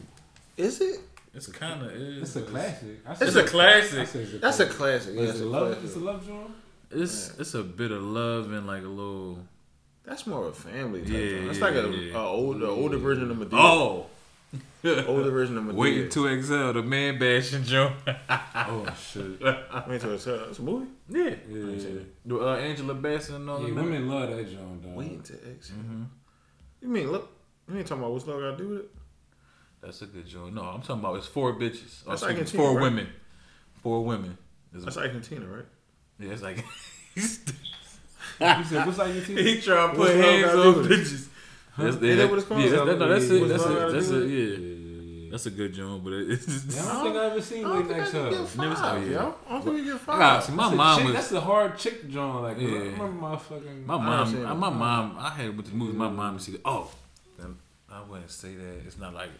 is 0.60 0.80
it? 0.80 1.00
It's 1.34 1.46
kind 1.46 1.82
of 1.82 1.92
is. 1.92 2.22
It's 2.22 2.36
a 2.36 2.42
classic. 2.42 3.00
I 3.06 3.12
It's 3.12 3.34
a 3.34 3.40
a 3.40 3.42
I 3.42 3.46
classic. 3.46 4.06
said 4.08 4.20
it's 4.22 4.40
That's 4.40 4.60
a 4.60 4.66
classic. 4.66 5.14
Yeah, 5.14 5.22
it's 5.22 5.30
it's 5.32 5.40
a 5.40 5.44
a 5.44 5.46
love. 5.46 5.66
classic. 5.68 5.84
It's 5.84 5.96
a 5.96 6.00
love 6.00 6.26
joint. 6.26 6.50
It's 6.90 7.38
it's 7.38 7.54
a 7.54 7.62
bit 7.62 7.90
of 7.92 8.02
love 8.02 8.52
and 8.52 8.66
like 8.66 8.82
a 8.82 8.88
little. 8.88 9.38
That's 10.04 10.26
more 10.26 10.46
of 10.46 10.48
a 10.48 10.52
family 10.70 11.02
type. 11.02 11.10
Yeah, 11.10 11.18
Yeah, 11.18 11.46
That's 11.46 11.58
yeah, 11.58 11.64
like 11.64 11.74
a, 11.74 11.88
yeah. 11.88 12.14
a 12.14 12.26
older 12.26 12.66
older 12.80 12.98
version 12.98 13.30
of 13.30 13.36
Madea. 13.36 13.50
Oh, 13.52 14.06
older 15.06 15.30
version 15.30 15.56
of 15.58 15.64
Madea. 15.64 15.74
waiting 15.74 16.08
to 16.08 16.26
exhale 16.28 16.72
the 16.72 16.82
man 16.82 17.18
bashing 17.18 17.62
Joe. 17.64 17.92
Oh 18.72 18.84
shit. 19.12 19.40
Wait 19.88 20.00
till 20.00 20.14
it's 20.14 20.26
a, 20.26 20.48
it's 20.50 20.58
a 20.58 20.62
movie. 20.62 20.90
yeah. 21.08 21.34
Yeah. 21.48 22.00
The, 22.26 22.38
uh, 22.40 22.56
Angela 22.56 22.94
Bassett 22.94 23.36
and 23.36 23.48
all 23.48 23.60
Yeah, 23.60 23.66
them. 23.74 23.76
women 23.76 24.08
love 24.08 24.30
that 24.30 24.50
joint, 24.50 24.82
dog. 24.82 24.94
Waiting 24.96 25.22
to 25.22 25.32
exhale. 25.50 25.76
hmm 25.78 26.02
You 26.82 26.88
mean 26.88 27.10
look? 27.10 27.30
You 27.70 27.78
ain't 27.78 27.86
talking 27.86 28.02
about 28.02 28.12
what's 28.12 28.26
love 28.26 28.40
got 28.40 28.58
to 28.58 28.62
do 28.64 28.68
with 28.70 28.78
it? 28.80 28.90
That's 29.82 30.02
a 30.02 30.06
good 30.06 30.26
joint. 30.26 30.54
No, 30.54 30.62
I'm 30.62 30.82
talking 30.82 31.00
about 31.00 31.16
it's 31.16 31.26
four 31.26 31.54
bitches. 31.54 32.02
Oh, 32.06 32.10
That's 32.10 32.22
excuse 32.22 32.52
me, 32.52 32.58
four 32.58 32.74
right? 32.74 32.82
women. 32.82 33.08
Four 33.82 34.04
women. 34.04 34.36
It's- 34.74 34.84
That's 34.84 34.96
Ike 34.98 35.12
and 35.14 35.50
right? 35.52 35.64
yeah, 36.18 36.32
it's 36.32 36.42
like 36.42 36.58
You 37.16 37.22
said 38.64 38.86
what's 38.86 38.98
like 38.98 39.14
your 39.14 39.24
team? 39.24 39.36
he 39.38 39.60
trying 39.60 39.90
to 39.90 39.96
put 39.96 40.14
hands 40.16 40.44
gotta 40.46 40.68
on 40.68 40.76
with 40.78 40.90
it? 40.92 41.00
bitches. 41.00 41.26
That's, 41.78 41.96
Ain't 41.96 42.18
that 42.18 42.30
what 42.30 42.38
it's 42.38 42.48
called? 42.48 42.62
Yeah, 42.62 42.70
that's, 42.70 42.84
that, 42.86 42.98
no, 42.98 43.08
that's 43.08 43.24
it. 43.24 43.48
That's 43.48 43.64
it. 43.64 43.92
That's 43.92 44.08
it. 44.10 44.28
Yeah, 44.28 44.36
Yeah, 44.36 44.56
yeah, 44.58 45.22
yeah. 45.24 45.30
that's 45.30 45.46
a 45.46 45.50
good 45.50 45.72
joint, 45.72 46.04
but 46.04 46.12
it's 46.12 46.44
just. 46.46 46.76
Yeah, 46.76 46.84
I 46.84 46.92
don't 46.92 47.02
think 47.04 47.16
I 47.16 47.24
ever 47.26 47.40
seen 47.40 47.58
I 47.64 47.68
don't 47.68 47.72
Waiting 47.72 47.88
think 47.88 48.00
I 48.00 48.04
Exhale. 48.04 48.26
Uh, 48.26 48.30
can 48.30 48.44
get 48.46 48.56
Never 48.58 48.74
five, 48.74 48.78
saw 48.78 48.96
it, 48.96 49.10
yeah. 49.10 49.32
I 49.48 49.52
don't 49.52 49.62
think 49.64 49.76
we 49.76 49.84
get 49.84 50.00
five. 50.00 50.18
got 50.18 50.44
see, 50.44 50.52
my 50.52 50.62
That's 50.64 50.72
a 50.72 50.76
mom 50.76 50.98
chick- 50.98 51.04
was. 51.06 51.14
That's 51.14 51.28
the 51.30 51.40
hard 51.40 51.78
chick 51.78 52.08
joint. 52.10 52.42
Like, 52.42 52.58
Yeah. 52.60 52.68
I 52.68 52.70
remember 52.72 53.06
my 53.06 53.36
fucking. 53.36 53.86
My 53.86 53.94
I 53.94 53.98
mom, 53.98 54.46
uh, 54.46 54.54
my 54.54 54.66
uh, 54.66 54.70
mom, 54.70 55.16
I 55.18 55.30
had 55.30 55.56
with 55.56 55.66
the 55.66 55.72
movies. 55.74 55.96
My 55.96 56.08
mom 56.08 56.34
would 56.34 56.42
see, 56.42 56.56
oh, 56.64 56.90
I 57.92 58.02
wouldn't 58.02 58.30
say 58.30 58.54
that. 58.54 58.82
It's 58.86 58.98
not 58.98 59.14
like 59.14 59.30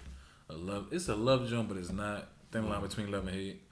a 0.50 0.57
love. 0.57 0.87
It's 0.92 1.09
a 1.09 1.14
love 1.16 1.49
joint, 1.49 1.69
but 1.69 1.76
it's 1.76 1.92
not. 1.92 2.28
Thin 2.52 2.69
line 2.69 2.80
between 2.83 3.11
love 3.11 3.26
and 3.26 3.37
hate. 3.37 3.62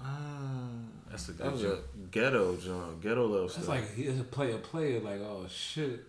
Ah, 0.00 0.68
That's 1.10 1.28
a 1.28 1.32
good 1.32 1.38
that 1.46 1.52
good 1.52 1.52
was 1.52 1.62
a 1.64 1.78
ghetto 2.10 2.56
John, 2.56 2.98
ghetto 3.00 3.26
love 3.26 3.44
It's 3.44 3.54
stuff. 3.54 3.68
like 3.68 3.94
he's 3.94 4.18
a 4.20 4.24
player, 4.24 4.58
player. 4.58 5.00
Like, 5.00 5.20
oh 5.20 5.46
shit. 5.48 6.04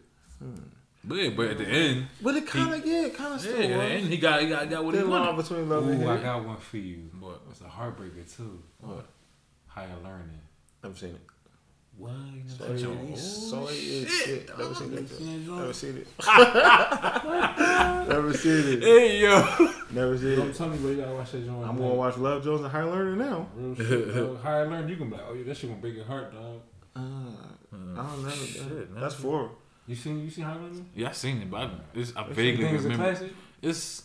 But 1.04 1.16
yeah, 1.16 1.30
but 1.30 1.48
at 1.50 1.58
the 1.60 1.68
end, 1.68 2.08
but 2.22 2.36
it 2.36 2.48
kind 2.48 2.74
of 2.74 2.86
yeah, 2.86 3.10
kind 3.10 3.36
of 3.36 3.46
yeah, 3.46 3.52
still 3.52 3.62
at 3.62 3.68
the 3.70 3.78
was. 3.78 3.92
end 3.92 4.08
he 4.08 4.18
got 4.18 4.42
he 4.42 4.50
got, 4.50 4.70
got 4.70 4.84
what 4.86 4.96
he 4.96 5.02
Thin 5.02 5.10
line 5.10 5.22
wanted. 5.28 5.42
between 5.44 5.70
love 5.70 5.88
and 5.88 6.04
Ooh, 6.04 6.10
I 6.10 6.18
got 6.18 6.44
one 6.44 6.58
for 6.58 6.78
you. 6.78 7.10
What? 7.20 7.42
It's 7.52 7.62
a 7.62 7.66
heartbreaker 7.66 8.36
too. 8.36 8.62
What? 8.82 9.06
Higher 9.68 9.88
learning. 10.04 10.40
Never 10.84 10.96
seen 10.96 11.10
it. 11.12 11.22
What? 11.98 12.12
Sorry, 12.48 12.84
Oh, 12.86 13.16
sorry, 13.16 13.74
shit, 13.76 14.10
shit. 14.10 14.50
Never 14.50 14.64
dog. 14.64 14.76
seen 14.78 14.94
it. 14.94 15.10
seen 15.10 15.28
that 15.40 15.46
joint? 15.46 15.60
Never 15.60 15.74
seen 15.74 15.98
it. 15.98 16.08
Never 18.10 18.34
seen 18.34 18.74
it. 18.74 18.84
Hey 18.84 19.20
yo. 19.22 19.42
Never 19.92 20.18
seen 20.18 20.36
Don't 20.36 20.50
it. 20.50 20.56
tell 20.56 20.68
me, 20.70 20.78
but 20.82 20.90
you 20.90 20.98
gotta 20.98 21.14
watch 21.14 21.32
that 21.32 21.46
joint. 21.46 21.58
I'm 21.64 21.70
like, 21.70 21.78
gonna 21.78 21.94
watch 21.94 22.18
Love 22.18 22.44
Jones 22.44 22.62
and 22.62 22.72
High 22.72 22.84
Learning 22.84 23.18
now. 23.20 23.48
Real 23.56 23.76
shit, 23.76 24.14
dog. 24.16 24.42
Higher 24.44 24.68
learning, 24.70 24.90
you 24.90 24.96
can 24.98 25.10
be 25.10 25.16
like, 25.16 25.26
oh 25.30 25.34
yeah, 25.34 25.44
that 25.46 25.58
shit 25.58 25.70
gonna 25.70 25.82
break 25.82 25.96
your 25.96 26.06
heart, 26.06 26.34
dog. 26.34 26.62
Uh, 26.96 27.00
I 27.02 27.76
don't 28.08 28.24
know. 28.24 28.30
Shit, 28.30 28.92
man. 28.92 29.02
That's 29.02 29.16
four. 29.16 29.52
You 29.88 29.96
seen 29.96 30.20
you 30.24 30.30
seen 30.30 30.44
Higher 30.46 30.56
learning? 30.60 30.90
Yeah, 30.96 31.10
I 31.10 31.12
seen 31.14 31.42
it, 31.42 31.50
but 31.50 31.62
I, 31.62 31.70
it's, 31.94 32.14
I 32.16 32.28
You 32.28 32.34
vaguely 32.34 32.64
think 32.66 32.76
it's 32.76 32.86
a 32.86 32.90
remember. 32.90 33.14
classic? 33.16 33.34
It's 33.62 34.04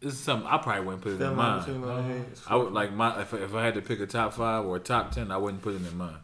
it's 0.00 0.16
something 0.18 0.46
I 0.48 0.58
probably 0.58 0.84
wouldn't 0.84 1.02
put 1.02 1.10
it 1.10 1.14
in 1.14 1.18
Thin 1.18 1.36
line 1.36 1.36
mine. 1.36 1.58
between 1.60 1.82
love 1.82 1.98
and 1.98 2.08
hate. 2.12 2.28
It's 2.32 2.42
I 2.46 2.54
would 2.56 2.72
like 2.72 2.92
my 2.92 3.20
if, 3.22 3.32
if 3.34 3.54
I 3.54 3.64
had 3.64 3.74
to 3.74 3.82
pick 3.82 4.00
a 4.00 4.06
top 4.06 4.34
five 4.34 4.64
or 4.64 4.76
a 4.76 4.80
top 4.80 5.10
ten, 5.12 5.30
I 5.30 5.36
wouldn't 5.38 5.62
put 5.62 5.74
it 5.74 5.86
in 5.86 5.96
mine. 5.96 6.16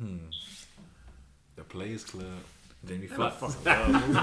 Hmm. 0.00 0.16
The 1.56 1.62
Players 1.64 2.04
Club. 2.04 2.24
Jamie 2.86 3.04
Ain't 3.10 3.18
no 3.18 3.30
Foxx. 3.30 3.56
love 3.66 3.88
movie. 3.88 4.18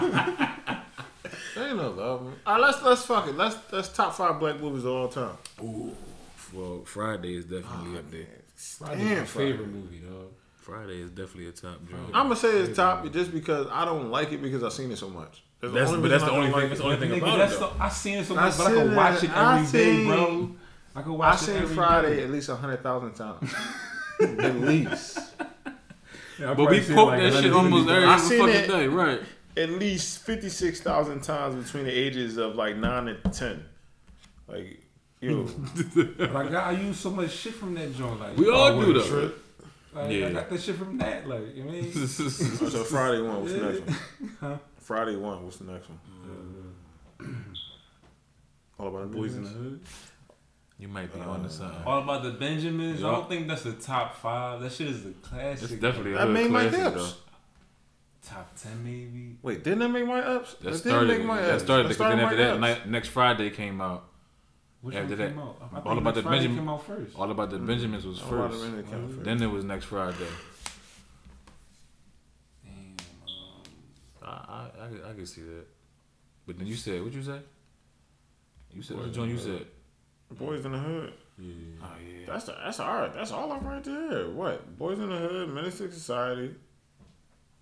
Ain't 1.57 1.77
no 1.77 1.89
love 1.91 2.21
movie. 2.23 2.37
All 2.45 2.53
right, 2.55 2.61
let's 2.61 2.81
let's 2.83 3.05
fuck 3.05 3.27
it. 3.27 3.35
Let's 3.37 3.55
let's 3.71 3.89
top 3.89 4.13
five 4.15 4.39
black 4.39 4.59
movies 4.59 4.83
of 4.85 4.91
all 4.91 5.07
time. 5.07 5.37
Ooh. 5.61 5.95
Well, 6.53 6.81
Friday 6.85 7.35
is 7.35 7.45
definitely 7.45 7.97
up 7.99 8.09
there. 8.09 8.25
Friday's 8.55 8.97
Damn, 9.03 9.17
my 9.19 9.25
Friday. 9.25 9.51
favorite 9.51 9.67
movie, 9.69 9.97
dog. 9.97 10.31
Friday 10.55 11.01
is 11.01 11.09
definitely 11.11 11.47
a 11.47 11.51
top 11.51 11.79
joint. 11.89 12.01
I'm 12.13 12.23
gonna 12.23 12.35
say 12.35 12.49
it's 12.59 12.75
top 12.75 13.11
just 13.11 13.31
because 13.31 13.67
I 13.71 13.85
don't 13.85 14.09
like 14.09 14.31
it 14.31 14.41
because 14.41 14.63
I've 14.63 14.73
seen 14.73 14.91
it 14.91 14.97
so 14.97 15.09
much. 15.09 15.43
the 15.59 15.69
That's- 15.69 15.91
but 15.95 16.07
that's 16.09 16.23
I 16.23 16.27
the 16.27 16.31
only 16.33 16.51
thing- 16.51 16.59
it. 16.63 16.67
that's 16.69 16.79
the 16.79 16.85
only 16.85 16.97
thing 16.97 17.09
Nigga, 17.11 17.17
about 17.17 17.35
it, 17.35 17.37
that's 17.37 17.57
though. 17.59 17.69
the, 17.77 17.83
I 17.83 17.89
seen 17.89 18.17
it 18.19 18.25
so 18.25 18.35
I 18.37 18.41
much, 18.45 18.57
but 18.57 18.67
I 18.67 18.69
seen 18.71 18.77
can 18.87 18.95
watch 18.95 19.17
it. 19.17 19.23
it 19.25 19.29
I 19.31 19.59
every 19.59 19.71
day, 19.79 19.95
seen- 19.97 20.07
bro. 20.07 20.49
I 20.95 21.01
can 21.03 21.11
watch 21.13 21.27
I 21.27 21.29
watch 21.31 21.41
it 21.41 21.45
seen 21.45 21.55
every 21.57 21.75
Friday 21.75 22.15
day. 22.17 22.23
at 22.23 22.29
least 22.31 22.49
hundred 22.49 22.83
thousand 22.83 23.13
times, 23.13 23.53
at 24.39 24.55
least. 24.55 25.16
Yeah, 26.39 26.53
But 26.53 26.57
we 26.57 26.63
probably 26.65 26.81
seen 26.83 26.91
it 26.91 26.95
poke 26.95 27.07
like 27.09 27.19
that 27.21 27.43
shit 27.43 27.53
almost 27.53 27.89
every 27.89 28.37
fucking 28.37 28.49
it. 28.55 28.67
day, 28.67 28.87
right? 28.87 29.21
At 29.55 29.69
least 29.71 30.19
fifty 30.23 30.49
six 30.49 30.81
thousand 30.81 31.21
times 31.23 31.63
between 31.65 31.85
the 31.85 31.91
ages 31.91 32.37
of 32.37 32.55
like 32.55 32.77
nine 32.77 33.07
and 33.07 33.33
ten. 33.33 33.65
Like, 34.47 34.81
yo, 35.19 35.43
But 35.95 36.35
I 36.35 36.47
got 36.49 36.67
I 36.67 36.71
use 36.71 36.97
so 36.99 37.09
much 37.09 37.31
shit 37.31 37.53
from 37.55 37.73
that 37.75 37.95
joint. 37.95 38.19
Like 38.19 38.37
We 38.37 38.49
all 38.51 38.79
do 38.79 38.93
what, 38.93 39.03
though. 39.03 39.07
trip. 39.09 39.43
Like, 39.93 40.11
Yeah. 40.11 40.27
I 40.27 40.31
got 40.33 40.49
that 40.51 40.61
shit 40.61 40.75
from 40.75 40.97
that. 40.99 41.27
Like 41.27 41.55
you 41.55 41.63
know 41.63 41.71
what 41.71 41.77
I 41.77 41.81
mean. 41.81 42.07
So 42.07 42.83
Friday 42.83 43.21
one. 43.21 43.41
What's 43.41 43.53
the 43.53 43.59
next 43.61 43.79
one? 43.81 43.97
Huh? 44.39 44.57
Friday 44.77 45.15
one. 45.15 45.43
What's 45.43 45.57
the 45.57 45.71
next 45.71 45.87
one? 45.89 47.45
All 48.79 48.87
about 48.89 49.09
the 49.11 49.17
Boys 49.17 49.35
in 49.35 49.43
the 49.43 49.49
Hood. 49.49 49.79
You 50.79 50.87
might 50.87 51.11
be 51.13 51.19
on 51.21 51.41
to 51.43 51.49
something. 51.49 51.81
All 51.85 52.03
about 52.03 52.21
the 52.23 52.31
Benjamins. 52.31 53.03
I 53.03 53.11
don't 53.11 53.27
think 53.27 53.47
that's 53.47 53.63
the 53.63 53.73
top 53.73 54.15
five. 54.15 54.61
That 54.61 54.71
shit 54.71 54.87
is 54.87 55.03
the 55.03 55.11
classic. 55.11 55.51
It's 55.53 55.59
classic. 55.61 55.81
definitely 55.81 56.13
a 56.13 56.17
That 56.19 56.29
made 56.29 56.51
my 56.51 56.67
classic, 56.69 56.93
hips. 56.93 57.13
though. 57.13 58.29
top 58.29 58.55
ten 58.61 58.83
maybe. 58.83 59.37
Wait, 59.41 59.63
didn't 59.63 59.79
that 59.79 59.89
make 59.89 60.05
my 60.05 60.19
ups? 60.19 60.53
That 60.61 60.71
did 60.71 60.77
started. 60.79 61.07
make 61.07 61.25
my 61.25 61.41
That 61.41 61.55
ups. 61.55 61.63
started. 61.63 61.83
That 61.85 61.89
because 61.89 62.09
then 62.09 62.17
my 62.17 62.23
after 62.25 62.37
that, 62.37 62.77
ups. 62.81 62.85
next 62.87 63.07
Friday 63.09 63.49
came 63.49 63.81
out. 63.81 64.03
Which 64.81 64.95
After 64.95 65.09
one 65.09 65.17
that, 65.17 65.29
came 65.29 65.39
out? 65.39 65.57
I 65.73 65.79
All 65.89 65.97
About 65.97 66.13
the 66.13 66.21
Next 66.21 66.27
Friday 66.27 66.37
Benjamin- 66.47 66.57
came 66.59 66.69
out 66.69 66.85
first. 66.85 67.15
All 67.17 67.31
about 67.31 67.49
the 67.49 67.57
Benjamins 67.57 68.05
was 68.05 68.21
All 68.21 68.33
About 68.35 68.51
the 68.51 68.57
first. 68.57 68.71
Benjamins 68.75 69.13
first. 69.15 69.25
Then 69.25 69.41
it 69.41 69.47
was 69.47 69.63
next 69.65 69.85
Friday. 69.85 70.17
Damn. 72.63 72.73
Um, 72.73 72.95
I 74.21 74.29
I 74.29 74.85
I, 74.85 74.87
could- 74.89 75.03
I 75.09 75.13
could 75.13 75.27
see 75.27 75.41
that. 75.41 75.65
But 76.45 76.57
then 76.59 76.67
you 76.67 76.75
said 76.75 77.03
what 77.03 77.11
you 77.13 77.23
say? 77.23 77.39
You 78.73 78.81
said 78.83 78.97
what 78.97 79.11
John? 79.11 79.29
You 79.29 79.37
said? 79.39 79.65
Boys 80.31 80.65
in 80.65 80.71
the 80.73 80.77
Hood. 80.77 81.13
yeah. 81.39 81.53
Oh 81.81 81.87
yeah. 82.05 82.25
That's 82.27 82.45
the, 82.45 82.55
that's 82.63 82.79
all 82.79 82.93
right. 83.01 83.13
That's 83.13 83.31
all 83.31 83.51
I'm 83.51 83.65
right 83.65 83.83
there. 83.83 84.29
What? 84.29 84.77
Boys 84.77 84.99
in 84.99 85.09
the 85.09 85.15
Hood, 85.17 85.49
Menace 85.49 85.79
II 85.81 85.91
Society. 85.91 86.53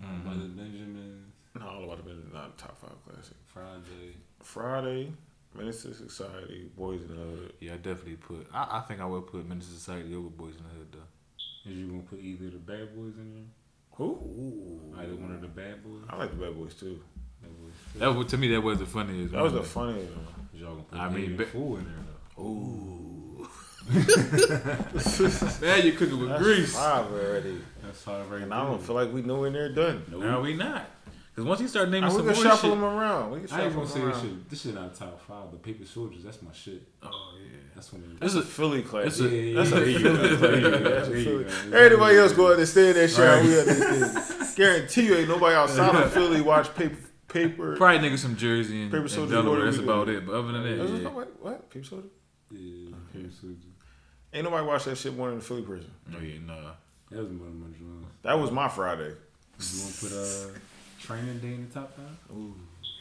Mm-hmm. 0.03 0.27
All 0.27 0.33
about 0.33 0.41
the 0.43 0.49
Benjamins. 0.49 1.31
No, 1.59 1.67
all 1.67 1.83
about 1.83 1.97
the 1.97 2.03
Benjamins. 2.03 2.33
Not 2.33 2.57
the 2.57 2.63
top 2.63 2.77
five 2.81 2.91
classic. 3.07 3.35
Friday. 3.45 4.15
Friday, 4.41 5.11
Menace 5.55 5.85
II 5.85 5.93
Society, 5.93 6.69
Boys 6.75 7.01
in 7.03 7.07
the 7.09 7.13
Hood. 7.15 7.53
Yeah, 7.59 7.73
I 7.73 7.77
definitely 7.77 8.15
put. 8.15 8.47
I, 8.53 8.79
I 8.79 8.81
think 8.87 8.99
I 8.99 9.05
would 9.05 9.27
put 9.27 9.47
Menace 9.47 9.69
II 9.69 9.75
Society 9.75 10.15
over 10.15 10.29
Boys 10.29 10.53
in 10.57 10.63
the 10.63 10.69
Hood 10.69 10.87
though. 10.91 11.69
Is 11.71 11.77
you 11.77 11.87
gonna 11.87 12.03
put 12.03 12.19
either 12.19 12.49
the 12.49 12.57
bad 12.57 12.95
boys 12.95 13.13
in 13.17 13.31
there? 13.33 13.43
Who? 13.91 14.81
Either 14.97 15.15
one 15.15 15.31
of 15.33 15.41
the 15.41 15.47
bad 15.47 15.83
boys? 15.83 16.01
I 16.09 16.17
like 16.17 16.29
the 16.31 16.35
Bad 16.45 16.55
Boys 16.57 16.73
too. 16.75 17.01
Bad 17.41 17.51
boys. 17.61 17.71
That 17.99 18.13
was, 18.13 18.27
to 18.27 18.37
me 18.37 18.49
that 18.49 18.61
was 18.61 18.79
the 18.79 18.85
funniest. 18.85 19.31
That 19.31 19.41
was 19.41 19.53
the 19.53 19.63
funniest 19.63 20.11
one. 20.13 20.49
Y'all 20.53 20.71
gonna 20.71 20.83
put 20.83 20.99
I 20.99 21.05
I 21.05 21.09
mean, 21.09 21.27
mean, 21.29 21.37
ba- 21.37 21.45
fool 21.45 21.77
in 21.77 21.85
there 21.85 21.93
though. 21.95 22.14
Ooh. 22.39 23.47
now 25.61 25.75
you 25.75 25.93
cooking 25.93 26.19
with 26.19 26.29
That's 26.29 26.41
grease. 26.43 26.73
five 26.75 27.11
already. 27.11 27.61
That's 27.83 28.03
how 28.03 28.13
I 28.15 28.35
And 28.37 28.53
I 28.53 28.63
don't 28.65 28.81
feel 28.81 28.95
like 28.95 29.13
we 29.13 29.21
know 29.21 29.41
when 29.41 29.53
they're 29.53 29.69
done. 29.69 30.03
No, 30.11 30.41
we 30.41 30.55
not. 30.55 30.89
Because 31.33 31.45
once 31.49 31.59
you 31.61 31.67
start 31.67 31.89
naming 31.89 32.05
And 32.05 32.13
we 32.13 32.17
some 32.19 32.27
can 32.33 32.35
more 32.43 32.43
shuffle 32.51 32.69
them 32.71 32.83
around. 32.83 33.31
We 33.31 33.41
can 33.41 33.51
I 33.51 33.65
ain't 33.65 33.75
gonna 33.75 33.87
say 33.87 33.99
them 33.99 34.07
this 34.09 34.17
around. 34.17 34.27
shit. 34.29 34.49
This 34.49 34.61
shit 34.61 34.73
not 34.73 34.95
top 34.95 35.21
five, 35.27 35.51
but 35.51 35.61
Paper 35.61 35.85
Soldiers, 35.85 36.23
that's 36.23 36.41
my 36.41 36.51
shit. 36.53 36.81
Oh 37.03 37.33
yeah. 37.37 37.57
That's 37.75 37.91
when 37.91 38.03
it, 38.03 38.19
That's 38.21 38.33
This 38.33 38.43
a 38.43 38.47
is- 38.47 38.53
Philly 38.53 38.81
classic. 38.83 39.09
it's 39.09 39.19
a- 39.19 39.53
That's 39.53 39.71
a 39.71 39.75
there 39.75 39.89
you 39.89 39.99
Philly 39.99 40.17
go, 40.29 40.35
there 40.37 40.55
you 40.55 40.61
go, 40.61 40.69
That's 40.95 41.07
a 41.07 41.11
there 41.11 41.19
you 41.19 41.43
Philly. 41.49 41.71
go. 41.71 41.77
Everybody 41.77 42.17
else 42.17 42.31
go 42.33 42.51
understand 42.51 42.95
that 42.97 43.07
shit. 43.09 43.19
Right. 43.19 43.43
We 43.43 43.59
understand. 43.59 44.55
Guarantee 44.55 45.05
you 45.07 45.15
ain't 45.15 45.27
nobody 45.29 45.55
outside 45.55 45.93
of 45.95 46.11
Philly 46.13 46.41
watch 46.51 46.73
paper. 46.73 46.97
Paper. 47.27 47.75
Probably 47.75 48.09
niggas 48.09 48.21
from 48.23 48.37
Jersey 48.37 48.83
and, 48.83 48.91
Paper 48.91 49.03
and 49.21 49.29
Delaware. 49.29 49.65
That's 49.65 49.77
about 49.77 50.07
it. 50.07 50.25
But 50.25 50.35
other 50.35 50.53
than 50.53 50.77
That's 50.77 50.89
that, 50.89 50.93
what- 50.93 51.01
yeah. 51.01 51.09
what? 51.09 51.41
What? 51.43 51.69
Paper 51.69 51.85
Soldier? 51.85 52.07
Yeah, 52.51 52.95
Paper 53.13 53.29
Soldiers. 53.39 53.59
Ain't 54.33 54.43
nobody 54.43 54.65
watch 54.65 54.83
that 54.85 54.97
shit 54.97 55.15
more 55.15 55.29
than 55.29 55.39
the 55.39 55.45
Philly 55.45 55.61
prison. 55.61 55.91
Oh 56.13 56.19
yeah, 56.21 56.39
nah. 56.45 56.71
That 57.11 57.19
was 57.19 57.29
one 57.29 57.47
of 57.47 57.55
my 57.55 57.67
joints. 57.77 58.15
That 58.23 58.39
was 58.39 58.51
my 58.51 58.67
Friday. 58.67 59.13
You 59.59 59.81
wanna 59.81 59.93
put 60.01 60.11
uh 60.11 60.59
training 60.99 61.39
day 61.39 61.53
in 61.53 61.67
the 61.67 61.73
top 61.73 61.95
five? 61.95 62.35
Ooh. 62.35 62.53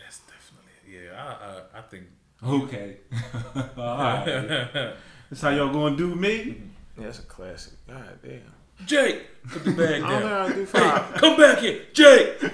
Yes, 0.02 0.20
definitely. 0.28 1.06
Yeah, 1.06 1.12
I 1.20 1.78
I, 1.78 1.78
I 1.78 1.82
think. 1.82 2.04
Okay. 2.44 2.96
Alright. 3.78 4.94
That's 5.30 5.40
how 5.40 5.50
y'all 5.50 5.72
gonna 5.72 5.96
do 5.96 6.14
me? 6.14 6.62
Yeah, 6.96 7.04
that's 7.06 7.18
a 7.20 7.22
classic. 7.22 7.72
God 7.88 8.18
damn. 8.22 8.40
Jake, 8.86 9.22
put 9.48 9.64
the 9.64 9.70
bag 9.70 10.02
I 10.02 10.20
don't 10.20 10.20
think 10.20 10.22
down. 10.22 10.50
I 10.50 10.54
do 10.54 10.66
five. 10.66 11.14
Come 11.14 11.36
back 11.36 11.58
here, 11.58 11.80
Jake. 11.92 12.42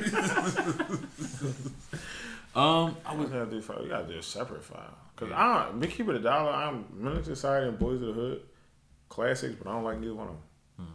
um, 2.55 2.97
I 3.05 3.15
was 3.15 3.29
gonna 3.31 3.47
do 3.47 3.61
five. 3.61 3.81
We 3.83 3.89
gotta 3.89 4.07
do 4.07 4.19
a 4.19 4.23
separate 4.23 4.65
five. 4.65 4.91
Cause 5.21 5.31
I 5.35 5.65
don't. 5.67 5.79
Me 5.79 5.87
keep 5.87 6.09
it 6.09 6.17
a 6.17 6.19
dollar. 6.19 6.51
I'm 6.51 6.87
Menace 6.95 7.29
II 7.29 7.35
Society 7.35 7.69
and 7.69 7.79
Boys 7.79 8.01
of 8.01 8.09
the 8.09 8.13
Hood, 8.15 8.43
classics, 9.11 9.55
but 9.63 9.69
I 9.71 9.75
don't 9.75 9.85
like 9.85 9.99
neither 10.01 10.15
one 10.15 10.29
of 10.29 10.35
them. 10.79 10.87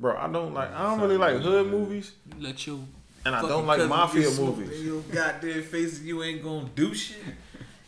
Bro, 0.00 0.16
I 0.16 0.30
don't 0.30 0.54
like. 0.54 0.72
I 0.72 0.82
don't 0.84 1.00
really 1.00 1.16
like 1.16 1.36
hood 1.38 1.66
movies, 1.66 2.12
let 2.38 2.64
your 2.68 2.78
and 3.26 3.34
I 3.34 3.42
don't 3.42 3.66
like 3.66 3.86
mafia 3.88 4.22
get 4.22 4.30
smoked 4.30 4.58
movies. 4.58 4.78
In 4.80 4.86
your 4.86 5.00
goddamn 5.02 5.62
face, 5.64 6.00
you 6.02 6.22
ain't 6.22 6.40
gonna 6.42 6.68
do 6.74 6.94
shit. 6.94 7.16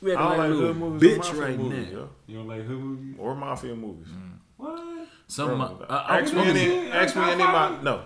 You 0.02 0.16
I 0.16 0.18
don't 0.18 0.38
like 0.38 0.50
a 0.50 0.54
little 0.54 0.66
hood 0.72 0.76
movies 0.76 1.02
or 1.02 1.14
bitch 1.14 1.18
mafia 1.18 1.40
right 1.40 1.56
movies, 1.58 1.86
now. 1.92 1.98
yo. 1.98 2.08
You 2.26 2.36
don't 2.38 2.48
like 2.48 2.62
hood 2.62 2.78
movies? 2.80 3.14
or 3.18 3.34
mafia 3.36 3.74
movies. 3.76 4.08
What? 4.56 5.06
Some, 5.28 5.48
Bro, 5.58 5.86
I, 5.88 5.96
I, 5.96 6.14
ask 6.18 6.22
was 6.24 6.32
me 6.32 6.38
gonna 6.38 6.50
any. 6.50 6.58
see- 6.68 6.90
Ask 6.90 7.16
me 7.16 7.22
any. 7.22 7.36
Godfather? 7.42 7.76
My, 7.76 7.82
no. 7.82 8.02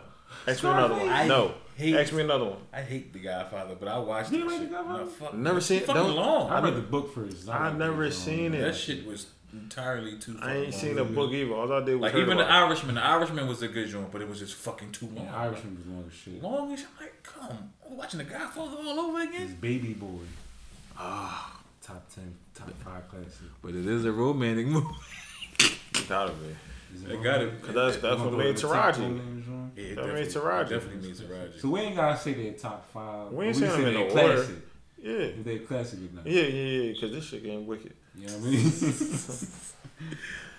Ask 0.47 0.63
me 0.65 0.69
another 0.71 0.95
one. 0.97 1.29
No. 1.29 1.55
Hate- 1.77 1.95
Ask 1.97 2.13
me 2.13 2.23
another 2.23 2.45
one. 2.47 2.59
I 2.73 2.81
hate 2.83 3.13
The 3.13 3.19
Godfather, 3.21 3.75
but 3.79 3.89
I 3.89 3.99
watched 3.99 4.33
You 4.33 4.39
that 4.41 4.47
like 4.47 4.61
shit. 4.61 4.71
The 4.71 4.77
Godfather? 4.77 5.05
Nah, 5.05 5.11
fuck, 5.11 5.35
Never 5.35 5.59
it's 5.59 5.67
seen 5.67 5.79
it. 5.79 5.87
Fucking 5.87 6.03
Don't- 6.03 6.17
long. 6.17 6.51
I 6.51 6.61
read 6.61 6.77
the 6.77 6.81
book 6.81 7.15
first. 7.15 7.49
I 7.49 7.69
like 7.69 7.77
never 7.79 8.05
it, 8.05 8.13
seen 8.13 8.55
it. 8.55 8.61
That 8.63 8.75
shit 8.75 9.07
was 9.07 9.27
entirely 9.53 10.19
too. 10.19 10.37
I 10.41 10.41
fucking 10.41 10.57
ain't 10.57 10.71
long. 10.73 10.81
seen 10.81 10.95
the 10.97 11.05
book 11.05 11.33
either. 11.33 11.55
All 11.55 11.73
I 11.73 11.85
did 11.85 11.95
was 11.95 12.01
Like 12.03 12.13
heard 12.13 12.23
even 12.23 12.37
the 12.39 12.45
about 12.45 12.63
it. 12.63 12.67
Irishman, 12.67 12.95
the 12.97 13.05
Irishman 13.05 13.47
was 13.49 13.63
a 13.63 13.69
good 13.69 13.89
joint, 13.89 14.11
but 14.11 14.21
it 14.23 14.29
was 14.29 14.39
just 14.41 14.55
fucking 14.55 14.93
too 14.93 15.07
long. 15.15 15.25
Yeah, 15.27 15.37
Irishman 15.37 15.77
was 15.77 15.87
long 15.87 16.05
as 16.11 16.15
shit. 16.17 16.43
long 16.43 16.73
as 16.73 16.81
I'm 16.81 17.05
like, 17.05 17.23
come, 17.23 17.73
I'm 17.89 17.97
watching 17.97 18.19
the 18.19 18.25
Godfather 18.25 18.77
all 18.77 19.01
over 19.01 19.21
It's 19.21 19.35
again. 19.35 19.59
Baby 19.61 19.93
Boy. 19.95 20.19
Ah. 20.99 21.61
Top 21.83 22.03
10, 22.15 22.35
top 22.55 22.71
5 22.83 23.09
classic. 23.11 23.33
But 23.63 23.75
it 23.75 23.87
is 23.87 24.07
a 24.07 24.13
romantic 24.13 24.67
movie. 24.67 24.87
Gotta 26.09 26.33
be. 26.33 26.47
Is 26.47 26.57
They 27.03 27.17
got 27.17 27.43
it. 27.43 27.63
Cause 27.63 27.75
that's 27.75 27.97
that's 27.99 28.21
what 28.21 28.33
made 28.33 28.55
go 28.57 28.61
to 28.61 28.67
the 28.67 28.73
top 28.73 28.95
Taraji. 28.95 29.43
Yeah, 29.77 29.83
it 29.83 29.97
That 29.97 30.07
made 30.15 30.27
Taraji. 30.29 30.69
definitely 30.69 31.09
made 31.09 31.17
Taraji. 31.17 31.61
So 31.61 31.69
we 31.71 31.81
ain't 31.81 31.97
gotta 31.97 32.17
say 32.19 32.35
they're 32.35 32.53
top 32.53 32.91
5. 32.93 33.33
We 33.33 33.47
ain't 33.47 33.57
saying 33.57 33.71
say 33.73 33.77
them 33.79 33.87
in 33.89 33.95
they're 33.95 34.03
order. 34.27 34.37
classic. 34.37 34.57
Yeah. 35.03 35.13
If 35.13 35.45
they're 35.45 35.59
classic 35.61 35.99
or 35.99 36.15
not. 36.17 36.27
Yeah, 36.27 36.43
yeah, 36.43 36.83
yeah. 36.83 37.01
Cause 37.01 37.11
this 37.13 37.25
shit 37.25 37.43
getting 37.43 37.67
wicked. 37.67 37.95
You 38.17 38.27
know 38.29 38.33
what 38.35 38.47
I 38.47 38.51
mean? 38.51 38.63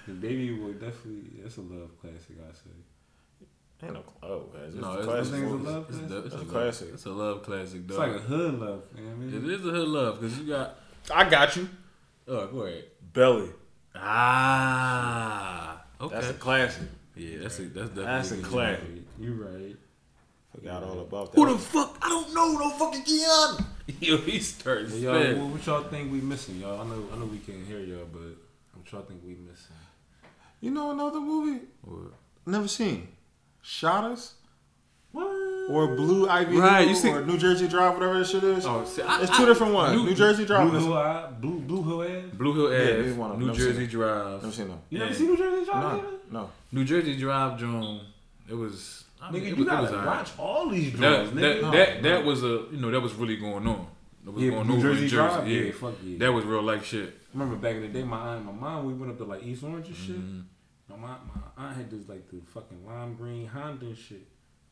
the 0.07 0.13
Baby 0.13 0.51
Boy 0.55 0.73
definitely, 0.73 1.41
that's 1.41 1.57
a 1.57 1.61
love 1.61 1.89
classic, 1.99 2.35
I 2.39 2.53
say. 2.53 2.69
Ain't 3.83 3.93
no 3.93 4.03
oh, 4.23 4.49
man. 4.53 4.63
It's 4.67 4.75
no, 4.75 4.91
a 4.91 4.97
it's, 4.97 5.05
classic 5.05 5.21
it's, 5.21 5.29
things 5.31 5.51
a 5.51 5.55
love 5.55 5.85
it's, 5.89 5.97
classic? 5.97 6.11
a, 6.11 6.17
it's, 6.17 6.23
That's 6.23 6.33
a 6.33 6.35
a 6.35 6.39
love- 6.39 6.49
classic. 6.51 6.87
It's 6.93 7.05
a 7.05 7.09
love 7.11 7.43
classic, 7.43 7.81
It's 7.87 7.97
like 7.97 8.15
a 8.15 8.19
hood 8.19 8.59
love, 8.59 8.83
you 8.95 9.01
know 9.03 9.09
what 9.09 9.15
I 9.15 9.39
mean? 9.39 9.49
is 9.51 9.65
a 9.65 9.69
hood 9.69 9.87
love 9.87 10.19
because 10.21 10.39
you 10.39 10.47
got. 10.47 10.75
I 11.13 11.29
got 11.29 11.55
you. 11.55 11.69
Oh, 12.27 12.47
go 12.47 12.59
ahead. 12.61 12.85
Belly. 13.13 13.49
Ah, 13.95 15.84
okay. 16.01 16.15
That's 16.15 16.29
a 16.29 16.33
classic. 16.33 16.83
yeah, 17.15 17.37
that's 17.41 17.59
a 17.59 17.63
that's 17.63 17.89
definitely 17.89 18.03
That's 18.03 18.31
a 18.31 18.37
classic. 18.37 18.85
joint. 18.87 19.07
You 19.19 19.33
right. 19.33 19.75
Forgot 20.55 20.83
all 20.83 20.99
about 21.01 21.33
that. 21.33 21.39
Who 21.39 21.51
the 21.51 21.57
fuck? 21.57 21.97
I 22.01 22.09
don't 22.09 22.33
know 22.33 22.53
no 22.53 22.69
fucking 22.71 23.03
Keanu. 23.03 23.65
Yo, 23.99 24.17
he 24.17 24.39
starts 24.39 24.91
But 24.93 24.99
y'all, 25.01 25.35
what, 25.35 25.51
what 25.53 25.65
y'all 25.65 25.83
think 25.83 26.11
we 26.11 26.21
missing, 26.21 26.59
y'all? 26.61 26.81
I 26.81 26.85
know, 26.85 27.03
I 27.13 27.17
know 27.17 27.25
we 27.25 27.37
can't 27.39 27.65
hear 27.67 27.79
y'all, 27.79 28.07
but 28.11 28.21
what 28.73 28.91
y'all 28.91 29.01
think 29.01 29.21
we 29.23 29.35
missing? 29.35 29.75
You 30.61 30.71
know 30.71 30.91
another 30.91 31.19
movie? 31.19 31.65
What? 31.81 32.13
Never 32.45 32.67
seen. 32.67 33.09
Shottas 33.63 34.31
What? 35.15 35.69
or 35.69 35.95
Blue 35.95 36.29
Ivy 36.29 36.57
Right, 36.57 36.81
Hill 36.81 36.89
you 36.89 36.95
see- 36.95 37.09
or 37.09 37.25
New 37.25 37.37
Jersey 37.39 37.67
Drive, 37.67 37.93
whatever 37.95 38.19
that 38.19 38.27
shit 38.27 38.43
is. 38.43 38.65
Oh, 38.67 38.85
see, 38.85 39.01
I, 39.01 39.21
it's 39.23 39.31
I- 39.31 39.37
two 39.37 39.45
different 39.47 39.73
ones. 39.73 39.95
New- 39.97 40.05
New, 40.09 40.13
Jersey 40.15 40.45
Drive. 40.45 40.69
Blue 40.69 40.77
is- 40.77 40.85
Hill 40.85 41.29
Blue 41.39 41.59
Blue 41.61 41.83
Hill 41.83 42.01
Ave. 42.01 42.21
Blue 42.37 42.53
Hill 42.53 42.71
Yeah, 42.71 42.79
Ave, 42.93 43.01
neither 43.01 43.15
one 43.15 43.31
of 43.31 43.37
them. 43.37 43.39
New 43.39 43.47
Never 43.47 43.59
seen 43.59 43.67
Jersey 43.71 43.83
it. 43.85 43.89
Drive. 43.91 44.41
Never 44.43 44.51
seen 44.53 44.67
them. 44.67 44.79
You 44.89 44.99
never 44.99 45.11
Yeah. 45.11 45.17
seen 45.17 45.27
New 45.27 45.37
Jersey 45.37 45.65
Drive? 45.65 45.81
No, 45.83 45.97
either? 45.99 46.07
no. 46.31 46.49
New 46.71 46.83
Jersey 46.85 47.17
Drive, 47.17 47.59
John. 47.59 48.01
It 48.49 48.53
was. 48.55 49.03
I 49.21 49.31
mean, 49.31 49.41
Nigga, 49.41 49.45
it 49.45 49.49
you 49.49 49.55
was, 49.55 49.65
it 49.65 49.69
gotta 49.69 49.81
was 49.83 49.91
alright. 49.93 50.05
watch 50.05 50.31
all 50.37 50.69
these 50.69 50.93
That 50.99 50.99
that 50.99 51.35
nigga. 51.35 51.61
No, 51.63 51.71
that, 51.71 52.01
no. 52.03 52.09
that 52.09 52.25
was 52.25 52.43
a 52.43 52.47
you 52.71 52.77
know 52.77 52.91
that 52.91 52.99
was 53.01 53.13
really 53.15 53.37
going 53.37 53.65
on. 53.67 53.87
That 54.23 54.31
was 54.31 54.43
yeah, 54.43 54.51
going 54.51 54.67
New 54.67 54.73
over 54.73 54.81
Jersey 54.83 55.03
in 55.05 55.09
Jersey. 55.09 55.15
Drive. 55.35 55.47
yeah. 55.47 55.61
Yeah, 55.61 55.71
fuck 55.71 55.93
yeah. 56.03 56.17
that 56.19 56.31
was 56.33 56.45
real 56.45 56.61
like 56.61 56.83
shit. 56.83 57.07
I 57.09 57.37
remember 57.39 57.55
back 57.55 57.75
in 57.77 57.81
the 57.81 57.87
day, 57.87 58.03
my 58.03 58.17
aunt 58.19 58.37
and 58.37 58.45
my 58.45 58.51
mom, 58.51 58.85
we 58.85 58.93
went 58.93 59.11
up 59.13 59.17
to 59.17 59.23
like 59.23 59.41
East 59.43 59.63
Orange 59.63 59.87
and 59.87 59.95
shit. 59.95 60.15
Mhm. 60.19 60.43
My, 60.89 60.95
mom, 60.97 61.17
my 61.57 61.63
aunt 61.65 61.75
had 61.77 61.89
this 61.89 62.07
like 62.07 62.29
the 62.29 62.39
fucking 62.53 62.85
lime 62.85 63.15
green 63.15 63.47
Honda 63.47 63.87
and 63.87 63.97
shit. 63.97 64.27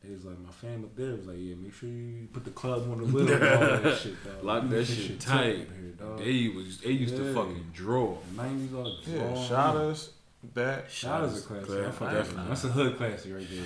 It 0.06 0.12
was 0.12 0.24
like 0.24 0.38
my 0.38 0.50
fam 0.50 0.84
up 0.84 0.94
there 0.96 1.12
was 1.12 1.26
like, 1.26 1.36
yeah, 1.38 1.54
make 1.54 1.72
sure 1.72 1.88
you 1.88 2.28
put 2.32 2.44
the 2.44 2.50
club 2.50 2.90
on 2.90 2.98
the 2.98 3.04
wheel 3.06 3.28
and 3.32 3.42
all 3.42 3.80
that 3.80 3.98
shit. 3.98 4.22
Dog. 4.24 4.44
Lock 4.44 4.60
Keep 4.62 4.70
that 4.70 4.76
this 4.76 4.94
shit 4.94 5.20
tight 5.20 5.38
tight. 5.38 5.56
here, 5.56 5.92
dog. 5.98 6.18
They 6.18 6.48
was 6.48 6.78
they 6.80 6.90
used 6.90 7.16
to 7.16 7.32
fucking 7.34 7.70
draw. 7.72 8.18
Nineties 8.36 8.74
all 8.74 8.96
Yeah, 9.06 9.18
draw. 9.18 9.44
Shadows, 9.46 10.10
that. 10.52 10.88
Shottas 10.88 11.38
a 11.38 11.40
classic. 11.46 11.66
Classic. 11.66 11.86
I 11.86 11.90
fuck 11.90 12.08
I 12.08 12.14
with 12.18 12.26
ain't- 12.28 12.36
that. 12.36 12.48
That's 12.48 12.64
a 12.64 12.68
hood 12.68 12.96
classic 12.98 13.34
right 13.34 13.48
there. 13.50 13.64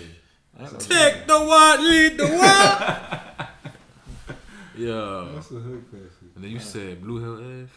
I 0.58 0.62
ain't 0.62 0.72
no- 0.72 0.78
Take 0.78 1.26
the 1.26 1.38
one, 1.40 1.90
lead 1.90 2.16
the 2.18 2.26
one. 2.26 2.38
yeah. 4.76 5.28
That's 5.34 5.50
a 5.50 5.54
hood 5.54 5.84
classic. 5.90 6.28
And 6.36 6.44
then 6.44 6.50
you 6.50 6.58
said 6.60 7.02
Blue 7.02 7.20
Hill 7.20 7.34
Ave. 7.36 7.68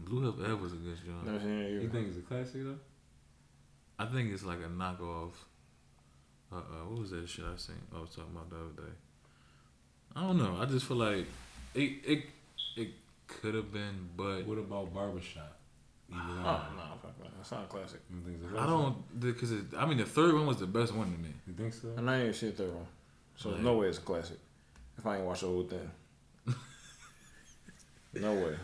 Blue 0.00 0.20
Hill 0.20 0.36
Ave 0.44 0.54
was 0.62 0.72
a 0.72 0.76
good 0.76 0.96
joint. 1.04 1.24
Never 1.26 1.40
seen 1.40 1.60
it 1.60 1.82
You 1.82 1.88
think 1.88 2.08
it's 2.08 2.18
a 2.18 2.22
classic 2.22 2.62
though? 2.64 2.78
I 3.98 4.06
think 4.06 4.32
it's 4.32 4.44
like 4.44 4.58
a 4.58 4.68
knockoff. 4.68 5.32
Uh, 6.52 6.56
uh, 6.56 6.60
what 6.88 7.00
was 7.00 7.10
that 7.10 7.28
shit 7.28 7.44
I 7.44 7.56
seen? 7.56 7.76
I 7.94 8.00
was 8.00 8.10
talking 8.10 8.30
about 8.34 8.50
the 8.50 8.56
other 8.56 8.88
day. 8.88 8.92
I 10.16 10.20
don't 10.22 10.38
know. 10.38 10.56
I 10.60 10.64
just 10.66 10.86
feel 10.86 10.96
like 10.98 11.26
it. 11.74 11.90
It 12.04 12.24
it 12.76 12.88
could 13.26 13.54
have 13.54 13.72
been, 13.72 14.08
but 14.16 14.46
What 14.46 14.58
about 14.58 14.92
Barbershop? 14.94 15.56
Either 16.12 16.22
Oh, 16.22 16.44
one. 16.44 16.76
no, 16.76 16.82
fuck 17.02 17.18
that. 17.18 17.30
That's 17.36 17.50
not 17.50 17.64
a 17.64 17.66
classic. 17.66 18.00
You 18.10 18.20
think 18.20 18.36
it's 18.36 18.44
a 18.44 18.48
I 18.48 18.64
classic? 18.66 18.68
don't 18.70 19.20
because 19.20 19.52
I 19.76 19.86
mean 19.86 19.98
the 19.98 20.04
third 20.04 20.34
one 20.34 20.46
was 20.46 20.58
the 20.58 20.66
best 20.66 20.94
one 20.94 21.10
to 21.12 21.18
me. 21.18 21.30
You 21.46 21.54
think 21.54 21.72
so? 21.72 21.88
And 21.96 22.08
I 22.08 22.14
ain't 22.16 22.22
even 22.24 22.34
seen 22.34 22.50
the 22.50 22.56
third 22.56 22.74
one. 22.74 22.86
So 23.36 23.50
Right. 23.50 23.60
no 23.60 23.78
way 23.78 23.88
it's 23.88 23.98
a 23.98 24.02
classic. 24.02 24.38
If 24.98 25.06
I 25.06 25.16
ain't 25.16 25.24
watched 25.26 25.40
the 25.40 25.48
whole 25.48 25.64
thing. 25.64 25.90
no 28.14 28.32
way. 28.34 28.56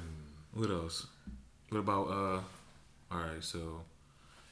What 0.54 0.70
else? 0.70 1.06
What 1.70 1.78
about 1.78 2.08
uh? 2.08 2.40
All 3.12 3.18
right, 3.18 3.42
so 3.42 3.80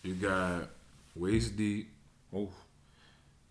you 0.03 0.15
got 0.15 0.69
waist 1.15 1.57
deep. 1.57 1.91
Oof. 2.37 2.51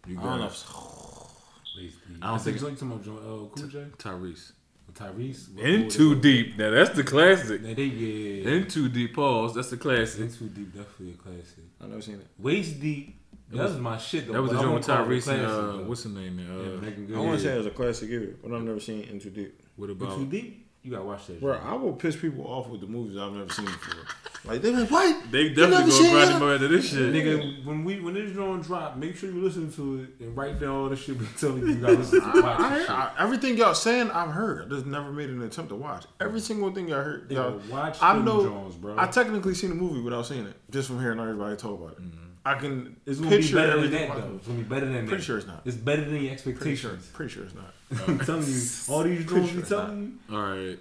You 0.07 0.19
I 0.19 0.23
don't 0.23 0.39
know. 0.39 0.45
got 0.47 0.51
if- 0.51 1.97
I 2.21 2.29
don't 2.31 2.39
think- 2.41 2.55
it's 2.55 2.63
like 2.63 2.73
talking 2.73 2.91
about 2.91 3.03
Joe- 3.03 3.17
uh, 3.53 3.55
Cool 3.55 3.67
J, 3.67 3.85
Tyrese. 3.97 4.51
Tyrese. 4.93 5.53
What- 5.53 5.65
In 5.65 5.81
what- 5.83 5.91
too 5.91 6.15
deep. 6.19 6.57
Now 6.57 6.71
that's 6.71 6.95
the 6.95 7.03
classic. 7.03 7.61
They, 7.61 7.73
they 7.75 7.83
yeah. 7.83 8.49
In 8.51 8.67
too 8.67 8.89
deep. 8.89 9.13
Pause. 9.15 9.55
That's 9.55 9.69
the 9.69 9.77
classic. 9.77 10.21
In 10.21 10.31
too 10.31 10.45
deep, 10.47 10.73
definitely 10.73 11.11
a 11.11 11.17
classic. 11.17 11.63
I 11.81 11.85
never 11.87 12.01
seen 12.01 12.15
it. 12.15 12.27
Waist 12.39 12.79
deep. 12.79 13.19
That 13.49 13.63
was- 13.63 13.71
was 13.73 13.81
my 13.81 13.97
shit 13.97 14.25
though. 14.27 14.33
That 14.33 14.41
was 14.41 14.51
the 14.51 14.55
but 14.55 14.59
I 14.59 14.63
joint 14.63 14.71
won't 14.73 14.87
with 14.87 14.97
call 15.27 15.35
it 15.37 15.39
Tyrese 15.39 15.73
and 15.73 15.81
uh, 15.81 15.87
what's 15.87 16.03
the 16.03 16.09
name? 16.09 16.39
Yeah, 16.39 16.45
Uh, 16.55 16.81
Megan 16.81 17.03
I 17.03 17.07
Good. 17.07 17.17
want 17.17 17.37
to 17.37 17.39
say 17.39 17.49
Yeah. 17.49 17.55
it 17.55 17.57
was 17.59 17.67
a 17.67 17.71
classic 17.71 18.09
either, 18.09 18.35
but 18.43 18.51
I've 18.53 18.63
never 18.63 18.79
seen 18.79 19.01
In 19.03 19.19
Too 19.19 19.29
Deep. 19.29 19.61
what 19.75 19.89
In 19.89 19.95
about? 19.97 20.17
too 20.17 20.25
deep. 20.25 20.65
You 20.83 20.91
gotta 20.91 21.03
watch 21.05 21.27
that. 21.27 21.39
Bro. 21.41 21.57
I 21.57 21.73
will 21.75 21.93
piss 21.93 22.15
people 22.15 22.45
off 22.47 22.67
with 22.69 22.81
the 22.81 22.87
movies 22.87 23.17
I've 23.17 23.33
never 23.33 23.51
seen 23.53 23.65
before. 23.65 24.03
Like 24.45 24.61
they 24.61 24.71
like, 24.71 24.89
what? 24.89 25.31
They 25.31 25.49
definitely 25.49 25.91
gonna 25.91 26.11
grind 26.11 26.29
that? 26.29 26.41
him 26.41 26.43
out 26.43 26.69
this 26.69 26.89
shit. 26.89 27.13
Nigga, 27.13 27.65
when 27.65 27.83
we 27.83 27.99
when 27.99 28.13
this 28.13 28.31
drawing 28.31 28.61
drop, 28.61 28.95
make 28.97 29.15
sure 29.15 29.29
you 29.29 29.41
listen 29.41 29.71
to 29.73 30.03
it 30.03 30.25
and 30.25 30.37
write 30.37 30.59
down 30.59 30.69
all 30.69 30.89
the 30.89 30.95
shit 30.95 31.17
we 31.17 31.25
telling 31.39 31.59
you. 31.59 31.67
You 31.67 31.75
gotta 31.75 31.93
listen 31.93 32.21
to 32.21 32.41
watch 32.41 32.59
I. 32.59 32.85
I, 32.87 33.11
everything 33.23 33.57
y'all 33.57 33.73
saying, 33.73 34.09
I've 34.11 34.31
heard. 34.31 34.65
I 34.65 34.69
just 34.69 34.85
never 34.85 35.11
made 35.11 35.29
an 35.29 35.41
attempt 35.41 35.69
to 35.69 35.75
watch. 35.75 36.05
Every 36.19 36.39
single 36.39 36.71
thing 36.71 36.87
y'all 36.87 37.03
heard, 37.03 37.29
y'all. 37.31 37.53
Nigga, 37.53 37.69
watch 37.69 37.97
I 38.01 38.13
them 38.15 38.25
know. 38.25 38.43
Jones, 38.43 38.75
bro. 38.75 38.95
I 38.97 39.07
technically 39.07 39.53
seen 39.53 39.69
the 39.69 39.75
movie 39.75 40.01
without 40.01 40.25
seeing 40.25 40.45
it, 40.45 40.55
just 40.71 40.87
from 40.87 40.99
hearing 41.01 41.19
everybody 41.19 41.55
talk 41.55 41.79
about 41.79 41.93
it. 41.93 42.01
Mm-hmm. 42.01 42.27
I 42.45 42.55
can 42.55 42.95
it's 43.05 43.19
gonna 43.19 43.37
be 43.37 43.53
better 43.53 43.81
than 43.81 43.91
that 43.91 44.15
though. 44.15 44.35
It's 44.37 44.47
gonna 44.47 44.59
be 44.59 44.63
better 44.63 44.85
than 44.85 44.93
Pretty 44.93 45.05
that. 45.05 45.09
Pretty 45.09 45.23
sure 45.23 45.37
it's 45.37 45.47
not. 45.47 45.61
It's 45.65 45.75
better 45.75 46.05
than 46.05 46.15
your 46.23 46.35
Pretty 46.35 46.75
sure. 46.75 46.91
expectations. 46.93 47.07
Pretty 47.13 47.33
sure 47.33 47.43
it's 47.43 47.53
not. 47.55 47.73
I'm 48.07 48.19
telling 48.19 48.47
you, 48.47 48.61
all 48.89 49.03
these 49.03 49.25
drones 49.25 49.47
sure 49.49 49.55
be 49.55 49.59
it's 49.59 49.69
telling 49.69 50.19
you. 50.29 50.35
All 50.35 50.41
right. 50.43 50.79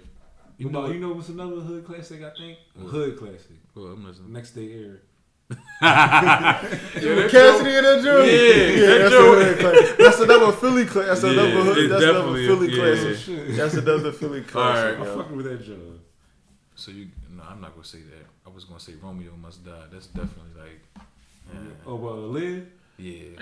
You 0.57 0.65
You 0.67 0.71
know, 0.71 0.81
know, 0.87 0.91
you 0.93 0.99
know 0.99 1.13
what's 1.13 1.29
another 1.29 1.57
hood 1.61 1.85
classic? 1.85 2.21
I 2.23 2.31
think 2.37 2.57
What? 2.75 2.89
hood 2.91 3.17
classic. 3.19 3.57
well, 3.75 3.85
I'm 3.87 4.05
listening. 4.05 4.33
Next 4.33 4.51
day 4.51 4.73
air. 4.73 5.01
that 5.81 6.61
Cassidy 7.31 7.75
and 7.75 7.85
that 7.85 8.01
joint. 8.03 8.27
Yeah, 8.27 8.87
that 8.87 8.97
that's, 8.99 9.11
joint. 9.15 9.59
another 9.61 9.95
that's 10.03 10.19
another 10.19 10.51
Philly 10.51 10.85
classic. 10.85 11.07
That's 11.07 11.23
Yeah, 11.23 11.29
another 11.31 11.51
hood. 11.73 11.91
That's 11.91 12.03
another 12.03 12.33
Philly 12.33 12.67
is, 12.71 12.77
classic. 13.25 13.47
yeah. 13.49 13.55
That's 13.55 13.73
another 13.75 14.11
Philly 14.11 14.41
classic. 14.41 14.99
Alright. 14.99 15.09
I'm 15.09 15.17
fucking 15.23 15.37
with 15.37 15.45
that 15.45 15.63
job. 15.63 15.99
So 16.75 16.91
you, 16.91 17.07
no, 17.29 17.43
I'm 17.43 17.61
not 17.61 17.71
gonna 17.73 17.85
say 17.85 17.99
that. 17.99 18.25
I 18.45 18.49
was 18.49 18.65
gonna 18.65 18.79
say 18.79 18.93
Romeo 19.01 19.31
must 19.37 19.63
die. 19.65 19.85
That's 19.91 20.07
definitely 20.07 20.59
like, 20.59 20.81
yeah. 21.53 21.59
Oh, 21.85 21.95
well, 21.95 22.17
Lid. 22.17 22.71
Yeah. 22.97 23.21
Ooh, 23.23 23.41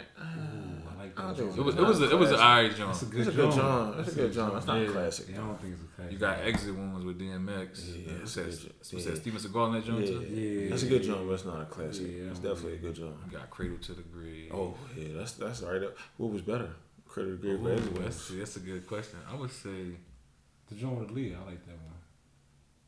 I 0.89 1.03
like 1.03 1.19
I 1.19 1.27
that. 1.27 1.37
think 1.37 1.55
joint. 1.55 1.59
It 1.59 1.61
was, 1.63 1.75
it 1.75 1.81
was, 1.81 2.01
a, 2.01 2.11
it 2.11 2.19
was 2.19 2.31
an 2.31 2.35
alright 2.39 2.75
That's 2.77 3.01
a 3.01 3.05
joint. 3.05 3.11
good 3.11 3.25
That's 3.25 3.27
a 3.29 3.31
good 3.31 3.51
joint. 3.51 3.55
John. 3.55 3.97
That's 3.97 4.11
a 4.11 4.15
good 4.15 4.33
John. 4.33 4.53
That's 4.53 4.67
not 4.67 4.77
Yeah. 4.81 4.87
a 4.87 4.91
classic. 4.91 5.25
Yeah, 5.29 5.35
I 5.35 5.37
don't 5.47 5.61
think 5.61 5.73
it's 5.73 5.83
a 5.83 5.87
classic. 5.95 6.11
You 6.13 6.17
got 6.19 6.39
exit 6.39 6.75
wounds 6.75 7.05
with 7.05 7.19
DMX. 7.19 7.95
Yeah, 8.05 8.13
What's 8.19 8.33
that's 8.35 8.35
that? 8.35 8.63
good. 8.63 8.73
What's 8.77 8.93
Yeah. 8.93 9.11
that? 9.11 9.17
Steven 9.21 9.39
Seagal 9.39 9.67
in 9.67 9.73
that 9.73 9.85
joint 9.85 10.05
too. 10.07 10.21
Yeah. 10.35 10.69
That's 10.69 10.83
a 10.83 10.87
good 10.87 11.03
John, 11.03 11.27
but 11.27 11.33
it's 11.33 11.45
not 11.45 11.61
a 11.61 11.65
classic. 11.65 12.07
Yeah, 12.07 12.13
it's 12.31 12.39
I 12.39 12.43
don't 12.43 12.53
definitely 12.53 12.73
a 12.73 12.77
good 12.81 12.95
John. 12.95 13.17
You 13.25 13.37
got 13.37 13.49
Cradle 13.49 13.77
to 13.77 13.93
the 13.93 14.01
Grave. 14.03 14.51
Oh 14.53 14.73
yeah, 14.97 15.07
that's 15.15 15.33
that's 15.33 15.61
right 15.61 15.83
up. 15.83 15.95
What 16.17 16.31
was 16.31 16.41
better? 16.41 16.69
Credit 17.07 17.39
Grave 17.41 17.61
Ooh, 17.61 17.67
or 17.67 17.71
Exit 17.73 17.95
that's, 17.95 18.29
Wounds? 18.29 18.37
that's 18.39 18.55
a 18.57 18.59
good 18.59 18.85
question. 18.87 19.19
I 19.31 19.35
would 19.35 19.51
say 19.51 19.95
The 20.67 20.75
joint 20.75 20.99
with 20.99 21.11
Lee, 21.11 21.33
I 21.35 21.45
like 21.45 21.63
that 21.67 21.77
one. 21.77 21.84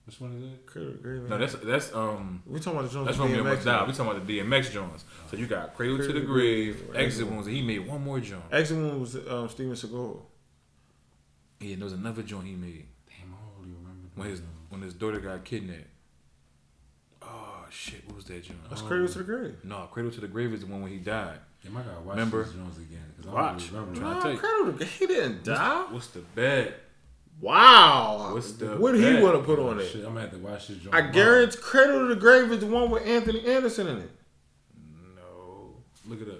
Which 0.07 0.19
one 0.21 0.31
is 0.37 0.43
it? 0.53 0.65
Credit 0.65 1.03
Grave. 1.03 1.23
no. 1.29 1.37
That's 1.37 1.53
that's 1.55 1.93
um. 1.93 2.41
we 2.47 2.59
talking 2.59 2.79
about 2.79 2.89
the 2.89 2.93
Jones. 2.93 3.07
That's 3.07 3.17
with 3.19 3.29
Romeo 3.29 3.43
DMX 3.43 3.65
must 3.65 3.87
We 3.87 3.93
talking 3.93 4.11
about 4.13 4.25
the 4.27 4.39
DMX 4.39 4.71
joints. 4.71 5.05
So 5.29 5.35
you 5.37 5.45
got 5.47 5.75
Cradle 5.75 5.97
to 5.97 6.03
Cradle 6.03 6.13
the 6.13 6.13
to 6.13 6.19
the 6.21 6.25
Grave, 6.33 6.75
Grave, 6.77 6.89
Exit 6.95 7.05
Exit 7.05 7.27
Wounds, 7.29 7.47
and 7.47 7.55
he 7.55 7.61
made 7.61 7.85
one 7.85 8.01
more 8.03 8.19
joint. 8.21 8.43
Exit 8.51 8.77
Wound 8.77 9.01
was 9.01 9.15
um, 9.27 9.49
Steven 9.49 9.73
Seagal. 9.73 10.21
Yeah, 11.59 11.75
there 11.75 11.83
was 11.83 11.93
another 11.93 12.23
joint 12.23 12.47
he 12.47 12.53
made 12.55 12.85
Damn, 13.09 13.33
I 13.33 13.37
don't 13.37 13.59
really 13.65 13.75
remember. 13.77 14.07
when 14.15 14.29
his 14.29 14.39
that. 14.41 14.47
when 14.69 14.81
his 14.81 14.93
daughter 14.93 15.19
got 15.19 15.43
kidnapped. 15.43 15.87
Oh 17.21 17.65
shit! 17.69 18.05
What 18.07 18.15
was 18.15 18.25
that 18.25 18.43
joint? 18.43 18.59
That's 18.69 18.81
Oh. 18.81 18.85
Cradle 18.85 19.07
to 19.09 19.17
the 19.17 19.23
Grave. 19.23 19.55
No, 19.63 19.87
Cradle 19.91 20.11
to 20.11 20.21
the 20.21 20.27
Grave 20.27 20.53
is 20.53 20.61
the 20.61 20.67
one 20.67 20.81
when 20.83 20.91
he 20.91 20.99
died. 20.99 21.39
Damn, 21.63 21.75
I 21.75 21.81
gotta 21.81 21.99
watch 22.01 22.15
Remember? 22.15 22.43
these 22.43 22.53
Jones 22.53 22.77
again. 22.77 23.13
'cause 23.17 23.27
I 23.27 23.33
Watch. 23.33 23.71
don't 23.73 23.87
really 23.87 23.99
Tryna 23.99 24.01
remember. 24.01 24.21
tell 24.21 24.31
you. 24.31 24.37
Cradle 24.37 24.65
to 24.65 24.71
the 24.71 24.77
Grave. 24.77 24.91
He 24.99 25.05
didn't 25.07 25.43
die. 25.43 25.85
What's 25.91 26.07
the 26.07 26.19
bet? 26.19 26.79
Wow. 27.39 28.31
What's 28.33 28.53
the 28.53 28.77
what 28.77 28.93
did 28.93 29.15
he 29.15 29.21
want 29.21 29.35
to 29.37 29.43
put 29.43 29.59
on 29.59 29.79
it? 29.79 29.85
Shit, 29.87 29.97
I'm 30.05 30.09
gonna 30.13 30.21
have 30.21 30.31
to 30.31 30.37
watch 30.39 30.67
this 30.69 30.77
joint. 30.77 30.95
I 30.95 31.01
guarantee 31.01 31.57
Cradle 31.61 31.99
to 32.07 32.07
the 32.15 32.19
Grave 32.19 32.51
is 32.51 32.59
the 32.61 32.65
one 32.65 32.89
with 32.89 33.05
Anthony 33.05 33.45
Anderson 33.45 33.87
in 33.87 33.97
it. 33.99 34.09
No, 35.15 35.75
look 36.07 36.21
it 36.21 36.29
up. 36.29 36.39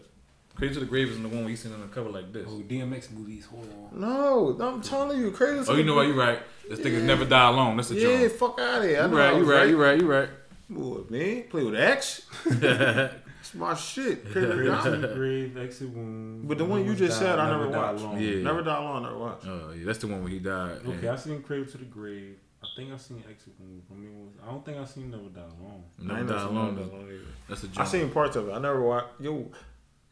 Cradle 0.56 0.74
to 0.76 0.80
the 0.80 0.86
Grave 0.88 1.10
is 1.10 1.22
the 1.22 1.28
one 1.28 1.42
where 1.42 1.50
he's 1.50 1.60
sitting 1.60 1.76
on 1.76 1.82
the 1.88 1.94
cover 1.94 2.10
like 2.10 2.34
this. 2.34 2.48
Oh, 2.50 2.60
DMX 2.68 3.12
movies. 3.12 3.46
Hold 3.46 3.70
on. 3.94 4.00
No, 4.02 4.58
I'm 4.60 4.82
telling 4.82 5.20
you, 5.20 5.30
Cradle 5.30 5.58
to 5.58 5.60
the 5.62 5.66
Crave. 5.66 5.76
Oh, 5.76 5.80
you 5.80 5.86
know 5.86 5.96
what? 5.96 6.08
You're 6.08 6.16
right. 6.16 6.40
This 6.68 6.80
thing 6.80 6.94
is 6.94 7.04
never 7.04 7.26
die 7.26 7.50
alone. 7.50 7.78
That's 7.78 7.90
the 7.90 7.96
Yeah, 7.96 8.18
joint. 8.18 8.32
fuck 8.32 8.60
out 8.60 8.80
of 8.82 8.90
here. 8.90 9.00
I 9.02 9.06
You 9.06 9.12
know 9.12 9.18
I 9.18 9.20
right. 9.20 9.34
You 9.34 9.40
was 9.42 9.48
right. 9.50 9.70
You 9.70 9.78
right. 9.84 10.02
You 10.02 10.08
right. 10.12 10.30
What, 10.70 11.12
man? 11.12 11.44
Play 11.44 11.64
with 11.64 11.76
X? 11.76 12.24
It's 13.48 13.56
my 13.56 13.74
shit. 13.76 14.30
Cradle 14.32 14.52
to 14.52 14.56
the 14.58 14.64
Cradle 14.82 15.02
to 15.02 15.14
Grave. 15.16 15.58
exit 15.58 15.90
wound. 15.90 16.48
But 16.48 16.58
the 16.58 16.66
one 16.66 16.86
you 16.86 16.96
just 16.96 17.20
died, 17.20 17.28
said, 17.28 17.40
I 17.40 17.50
never 17.50 17.72
died 17.72 17.94
watched. 17.94 18.04
alone. 18.04 18.22
Yeah. 18.22 18.44
Never 18.44 18.62
die 18.62 18.78
alone, 18.78 19.04
never 19.04 19.18
watched. 19.18 19.46
Oh 19.48 19.72
yeah, 19.78 19.86
that's 19.86 20.00
the 20.00 20.08
one 20.08 20.22
where 20.22 20.32
he 20.32 20.40
died. 20.40 20.80
Okay, 20.86 21.00
Yeah. 21.06 21.14
I 21.14 21.16
seen 21.16 21.42
Cradle 21.42 21.66
to 21.72 21.78
the 21.78 21.86
Grave. 21.86 22.36
I 22.64 22.68
think 22.76 22.92
I 22.94 22.98
seen 22.98 23.24
Exit 23.30 23.54
Wound. 23.60 23.84
I 23.92 23.94
mean, 23.94 24.30
I 24.46 24.52
don't 24.52 24.66
think 24.66 24.78
I 24.78 24.86
seen 24.86 25.12
Never 25.12 25.24
Die 25.30 25.40
Alone. 25.40 25.84
I 26.00 26.04
Never 26.04 26.20
die 26.20 26.26
never 26.26 26.40
seen 26.40 26.48
alone. 26.58 26.76
Never 26.76 26.82
Die 26.82 26.90
though. 26.90 26.96
Alone 26.98 27.10
either. 27.14 27.22
That's 27.48 27.62
the 27.62 27.68
I 27.68 27.72
joint. 27.72 27.88
seen 27.88 28.10
parts 28.10 28.36
of 28.36 28.50
it. 28.50 28.52
I 28.52 28.60
never 28.60 28.82
watched. 28.82 29.08
Yo, 29.20 29.52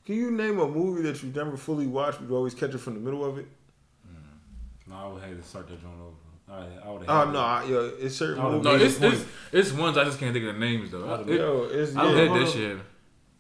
can 0.06 0.15
you 0.15 0.32
name 0.32 0.60
a 0.60 0.67
movie 0.67 1.02
that 1.04 1.21
you 1.24 1.32
never 1.36 1.58
fully 1.58 1.88
watched, 1.88 2.19
but 2.19 2.30
you 2.30 2.36
always 2.36 2.54
catch 2.54 2.74
it 2.74 2.78
from 2.78 2.93
the 2.93 3.00
middle 3.02 3.26
of 3.26 3.38
it? 3.39 3.48
Mm. 4.08 4.89
No, 4.89 4.95
I 4.95 5.08
would 5.12 5.24
have 5.24 5.36
to 5.38 5.43
start 5.43 5.67
that 5.69 5.82
joint 5.82 5.93
over. 6.00 6.15
I, 6.48 6.88
I 6.88 6.91
would 6.91 7.06
Oh 7.08 7.19
have. 7.26 7.34
no, 7.34 7.39
I, 7.39 7.63
yo, 7.65 7.91
it's 8.00 8.15
certain 8.15 8.39
Oh, 8.43 8.52
movies. 8.62 9.00
No, 9.00 9.08
it's, 9.10 9.19
it's 9.21 9.26
it's 9.52 9.71
ones 9.71 9.98
I 9.98 10.04
just 10.04 10.19
can't 10.19 10.32
think 10.32 10.45
of 10.45 10.54
the 10.54 10.60
names 10.60 10.91
though. 10.91 11.10
I, 11.10 11.21
it, 11.21 11.28
yo, 11.39 11.63
it's 11.71 11.95
I 11.95 12.06
yeah, 12.06 12.13
read 12.15 12.28
hold 12.28 12.41
that 12.41 12.50
shit. 12.54 12.78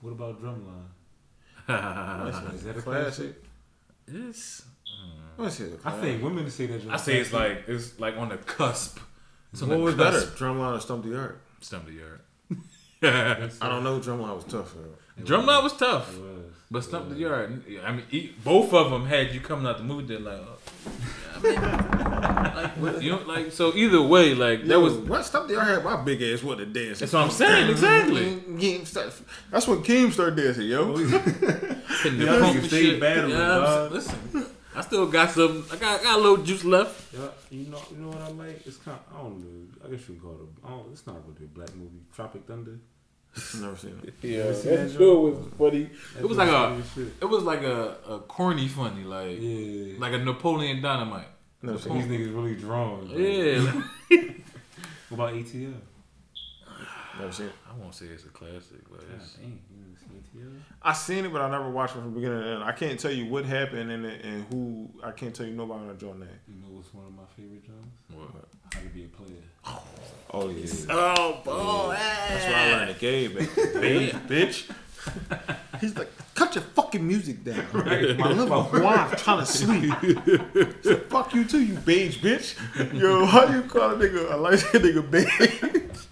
What 0.01 0.11
about 0.11 0.41
Drumline? 0.41 0.89
Is 2.53 2.63
that 2.63 2.77
a 2.77 2.81
classic? 2.81 3.43
It's. 4.07 4.63
What's 5.35 5.59
it? 5.59 5.79
I 5.83 5.91
think 5.99 6.23
women 6.23 6.49
say 6.49 6.67
that. 6.67 6.81
joint 6.81 6.93
I 6.93 6.97
say 6.97 7.17
it's 7.17 7.33
like 7.33 7.63
it's 7.67 7.99
like 7.99 8.15
on 8.17 8.29
the 8.29 8.37
cusp. 8.37 8.99
It's 9.51 9.61
on 9.61 9.69
What 9.69 9.77
the 9.77 9.83
was 9.83 9.95
better. 9.95 10.19
Drumline 10.19 10.77
or 10.77 10.79
Stomp 10.79 11.03
the 11.03 11.09
Yard? 11.11 11.39
Stomp 11.59 11.85
the 11.87 11.93
yard. 11.93 12.21
I 13.03 13.67
don't 13.69 13.83
know. 13.83 13.99
Drumline 13.99 14.35
was 14.35 14.45
tough. 14.45 14.73
Yo. 15.17 15.23
Drumline 15.25 15.63
was 15.63 15.73
tough, 15.73 16.15
It 16.15 16.21
was. 16.21 16.53
But 16.75 16.83
Stomp 16.83 17.07
the 17.07 17.15
yard. 17.15 17.63
I 17.85 17.91
mean, 17.93 18.03
e- 18.11 18.31
both 18.43 18.73
of 18.73 18.91
them 18.91 19.05
had 19.05 19.33
you 19.33 19.39
coming 19.39 19.65
out 19.65 19.77
the 19.77 19.83
movie. 19.85 20.07
They're 20.07 20.19
like, 20.19 20.41
oh, 20.41 20.57
I 21.33 21.39
mean, 21.41 21.55
like 22.55 22.71
what, 22.73 23.01
you 23.01 23.11
know, 23.11 23.21
like 23.25 23.53
so. 23.53 23.73
Either 23.73 24.01
way, 24.01 24.33
like 24.35 24.65
that 24.65 24.77
was. 24.81 24.93
what 24.95 25.23
Stomp 25.25 25.47
the 25.47 25.53
Yard 25.53 25.67
had 25.67 25.83
my 25.85 25.95
big 26.03 26.21
ass 26.21 26.43
with 26.43 26.57
the 26.57 26.65
dance. 26.65 26.99
That's 26.99 27.13
what 27.13 27.23
I'm 27.23 27.31
saying. 27.31 27.63
Mm-hmm. 27.63 27.71
Exactly. 27.71 28.25
Mm-hmm. 28.25 29.51
That's 29.51 29.67
when 29.69 29.83
Keem 29.83 30.11
started 30.11 30.35
dancing, 30.35 30.67
yo. 30.67 30.81
Oh, 30.93 30.97
Hitting 30.97 32.19
the 32.19 32.25
Y'all 32.25 32.39
funk 32.41 32.57
niggas 32.57 32.59
and 32.59 32.67
stay 32.67 32.83
shit. 32.83 32.99
battling, 32.99 33.29
Yeah, 33.31 33.55
I'm 33.57 33.61
dog. 33.63 33.91
listen, 33.93 34.45
I 34.75 34.81
still 34.81 35.07
got 35.07 35.31
some. 35.31 35.65
I 35.71 35.77
got, 35.77 36.03
got 36.03 36.19
a 36.19 36.21
little 36.21 36.43
juice 36.43 36.65
left. 36.65 37.13
Yeah, 37.13 37.29
you 37.51 37.67
know, 37.67 37.81
you 37.89 37.97
know 38.03 38.09
what 38.09 38.21
I 38.21 38.27
like? 38.31 38.67
It's 38.67 38.75
kind. 38.75 38.99
I 39.13 39.21
don't 39.21 39.39
know. 39.39 39.67
I 39.85 39.91
guess 39.91 40.01
you 40.09 40.15
can 40.15 40.19
call 40.19 40.33
it. 40.33 40.39
A, 40.61 40.67
I 40.67 40.69
don't, 40.71 40.91
it's 40.91 41.07
not 41.07 41.25
really 41.25 41.45
a 41.45 41.47
black 41.47 41.73
movie. 41.73 42.01
Tropic 42.13 42.41
Thunder. 42.45 42.79
Never 43.59 43.75
seen 43.75 43.99
it. 44.03 44.13
Yeah, 44.21 44.53
see 44.53 44.69
that 44.69 44.97
joint? 44.97 45.35
was 45.35 45.47
funny. 45.57 45.89
It 46.19 46.25
was 46.27 46.37
like 46.37 46.49
joint 46.49 46.63
a- 46.63 46.67
funny 46.69 46.81
as 46.81 46.93
shit. 46.93 47.13
It 47.21 47.25
was 47.25 47.43
like 47.43 47.61
a, 47.63 47.97
a 48.07 48.19
corny 48.19 48.67
funny, 48.67 49.03
like 49.03 49.37
Yeah. 49.41 49.95
like 49.99 50.13
a 50.13 50.19
Napoleon 50.19 50.81
Dynamite. 50.81 51.27
Never 51.61 51.77
These 51.77 51.83
seen 51.85 51.97
it. 51.97 52.09
niggas 52.09 52.35
really 52.35 52.55
drawn. 52.55 53.07
bro. 53.07 53.17
Yeah, 53.17 53.81
What 55.09 55.17
about 55.29 55.33
ATL? 55.33 55.73
Never 57.19 57.31
seen 57.31 57.45
it. 57.47 57.53
I 57.69 57.81
won't 57.81 57.95
say 57.95 58.05
it's 58.07 58.25
a 58.25 58.29
classic, 58.29 58.81
but 58.89 58.99
God 58.99 59.09
it's 59.15 59.33
dang, 59.33 59.45
seen 59.45 59.61
it 59.81 59.95
I 60.81 60.93
seen 60.93 61.25
it, 61.25 61.31
but 61.31 61.41
I 61.41 61.49
never 61.49 61.69
watched 61.69 61.95
it 61.95 61.99
from 61.99 62.13
the 62.13 62.19
beginning 62.19 62.41
to 62.41 62.49
end. 62.49 62.63
I 62.63 62.71
can't 62.71 62.99
tell 62.99 63.11
you 63.11 63.25
what 63.25 63.45
happened 63.45 63.91
and 63.91 64.05
and 64.05 64.45
who. 64.51 64.89
I 65.03 65.11
can't 65.11 65.33
tell 65.33 65.45
you 65.45 65.53
nobody 65.53 65.81
on 65.81 65.87
the 65.87 65.93
joint 65.95 66.19
name. 66.19 66.29
You 66.47 66.55
know 66.55 66.75
what's 66.75 66.93
one 66.93 67.05
of 67.05 67.13
my 67.13 67.23
favorite 67.35 67.63
genres? 67.65 68.31
what? 68.31 68.45
How 68.73 68.79
to 68.81 68.87
be 68.87 69.05
a 69.05 69.07
player. 69.07 69.37
Oh 70.31 70.49
yeah. 70.49 70.65
Oh, 70.89 71.41
boy. 71.43 71.95
That's 71.97 72.45
where 72.45 72.55
I 72.55 72.71
learned 72.71 72.95
the 72.95 72.99
game, 72.99 73.33
baby. 73.33 74.11
bitch. 74.27 74.69
He's 75.81 75.97
like, 75.97 76.11
cut 76.33 76.55
your 76.55 76.63
fucking 76.63 77.05
music 77.05 77.43
down. 77.43 77.65
My 77.73 78.31
little 78.31 78.63
wife 78.63 79.23
trying 79.23 79.39
to 79.39 79.45
sleep. 79.45 79.93
So 80.83 80.97
fuck 81.09 81.33
you 81.33 81.45
too, 81.45 81.63
you 81.63 81.75
beige 81.75 82.17
bitch. 82.17 82.55
Yo, 82.93 83.25
how 83.25 83.45
do 83.45 83.55
you 83.55 83.63
call 83.63 83.91
a 83.91 83.95
nigga 83.95 84.31
a 84.31 84.35
light 84.35 84.59
skinned 84.59 84.85
nigga 84.85 85.09
beige? 85.11 86.05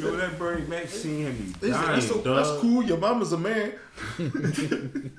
Yo, 0.00 0.16
that 0.16 0.38
Bernie 0.38 0.66
Mac 0.66 0.88
scene 0.88 1.24
had 1.26 1.38
me 1.38 1.52
dying, 1.60 1.72
that's, 1.92 2.08
so, 2.08 2.18
that's 2.18 2.50
cool. 2.60 2.82
Your 2.82 2.98
mama's 2.98 3.32
a 3.32 3.38
man. 3.38 3.72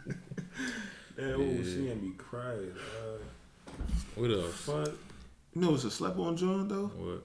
That 1.16 1.36
old 1.36 1.64
scene 1.64 1.88
had 1.90 2.02
me 2.02 2.12
crying. 2.18 2.74
Uh, 2.76 3.72
What 4.16 4.32
else? 4.32 4.56
fuck. 4.56 4.90
You 5.54 5.62
know 5.62 5.70
what's 5.72 5.84
a 5.84 5.92
slap 5.92 6.18
on 6.18 6.36
John 6.36 6.68
though? 6.68 6.88
What? 6.88 7.24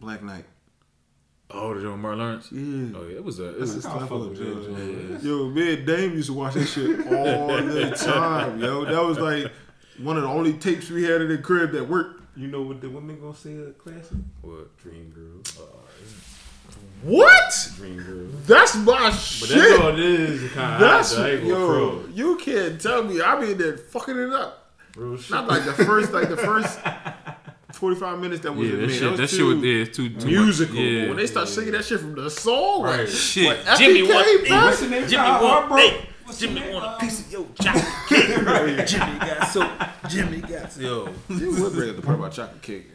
Black 0.00 0.22
Knight. 0.22 0.46
Oh, 1.50 1.74
the 1.74 1.82
John 1.82 2.00
Martin 2.00 2.20
Lawrence? 2.20 2.48
Yeah. 2.50 2.98
Oh, 2.98 3.06
yeah, 3.06 3.16
it 3.16 3.24
was 3.24 3.38
a. 3.38 3.50
It 3.50 3.58
That's 3.60 3.74
was, 3.74 3.84
a 3.84 3.88
I 3.88 3.92
slap 3.92 4.02
fuck 4.08 4.12
on 4.12 4.28
with 4.30 4.38
that 4.38 4.44
John. 4.44 5.08
joint. 5.10 5.22
Yo, 5.24 5.46
me 5.50 5.74
and 5.74 5.86
Dame 5.86 6.12
used 6.14 6.28
to 6.28 6.32
watch 6.34 6.54
that 6.54 6.66
shit 6.66 7.00
all 7.12 7.48
the 7.48 7.90
time, 7.96 8.58
yo. 8.60 8.84
That 8.86 9.04
was 9.04 9.18
like 9.18 9.52
one 9.98 10.16
of 10.16 10.22
the 10.22 10.28
only 10.30 10.54
tapes 10.54 10.88
we 10.90 11.04
had 11.04 11.20
in 11.20 11.28
the 11.28 11.38
crib 11.38 11.72
that 11.72 11.86
worked. 11.88 12.22
You 12.36 12.46
know 12.48 12.62
what 12.62 12.80
the 12.80 12.88
women 12.88 13.20
gonna 13.20 13.34
say 13.34 13.56
a 13.56 13.72
classic? 13.72 14.16
what? 14.40 14.74
Dream 14.78 15.10
Girl. 15.10 15.36
What? 15.36 15.86
Dream 15.98 16.20
Girl. 17.04 18.26
That's 18.46 18.76
my 18.76 19.10
But 19.10 19.12
shit. 19.14 19.58
that's 19.58 19.80
all 19.80 19.88
it 19.90 19.98
is. 20.00 20.52
Kind 20.52 20.82
That's 20.82 21.12
of. 21.12 21.24
I 21.24 21.30
ain't 21.32 21.44
yo. 21.44 21.66
crow. 21.66 22.04
You 22.12 22.36
can't 22.38 22.80
tell 22.80 23.02
me. 23.04 23.20
I 23.20 23.38
be 23.40 23.52
in 23.52 23.58
there 23.58 23.76
fucking 23.76 24.16
it 24.16 24.30
up. 24.32 24.70
Real 24.96 25.16
shit. 25.16 25.30
Not 25.30 25.48
like 25.48 25.64
the 25.64 25.72
first, 25.74 26.12
like 26.12 26.28
the 26.28 26.36
first 26.48 26.78
forty 27.72 27.94
five 28.00 28.18
minutes 28.18 28.42
that 28.42 28.52
was 28.52 28.66
Yeah, 28.66 28.74
in 28.74 28.80
that 28.80 28.86
me. 28.88 28.92
shit, 28.94 29.10
was 29.10 29.20
that 29.20 29.28
shit 29.30 29.38
too 29.38 29.54
was 29.56 29.64
yeah, 29.64 29.84
too, 29.84 30.10
too 30.10 30.26
musical. 30.26 30.74
Yeah. 30.76 31.08
When 31.08 31.16
they 31.18 31.26
start 31.26 31.48
singing 31.48 31.72
that 31.72 31.84
shit 31.84 32.00
from 32.00 32.14
the 32.14 32.30
soul, 32.30 32.82
Right. 32.84 33.00
like, 33.00 33.08
Shit. 33.08 33.46
what, 33.46 33.78
Jimmy 33.78 34.00
FBK, 34.02 34.14
want- 34.14 34.48
bro? 34.48 34.56
What's 34.64 34.80
the 34.80 34.88
name? 34.88 35.08
Jimmy 35.08 35.22
want- 35.28 35.78
hey, 35.80 36.08
What's 36.24 36.38
Jimmy 36.40 36.60
name? 36.60 36.74
want 36.74 36.84
a 36.84 36.98
piece 37.04 37.20
of 37.20 37.32
your 37.32 37.46
chocolate 37.62 37.84
cake. 38.08 38.26
Jimmy 38.86 39.18
got 39.18 39.44
so. 39.48 39.70
Jimmy 40.08 40.40
got 40.40 40.72
so. 40.72 40.80
Yo. 40.80 41.08
You 41.28 41.62
would 41.62 41.72
bring 41.74 41.90
up 41.90 41.96
the 41.96 42.02
part 42.02 42.18
about 42.18 42.32
chocolate 42.32 42.62
cake. 42.62 42.90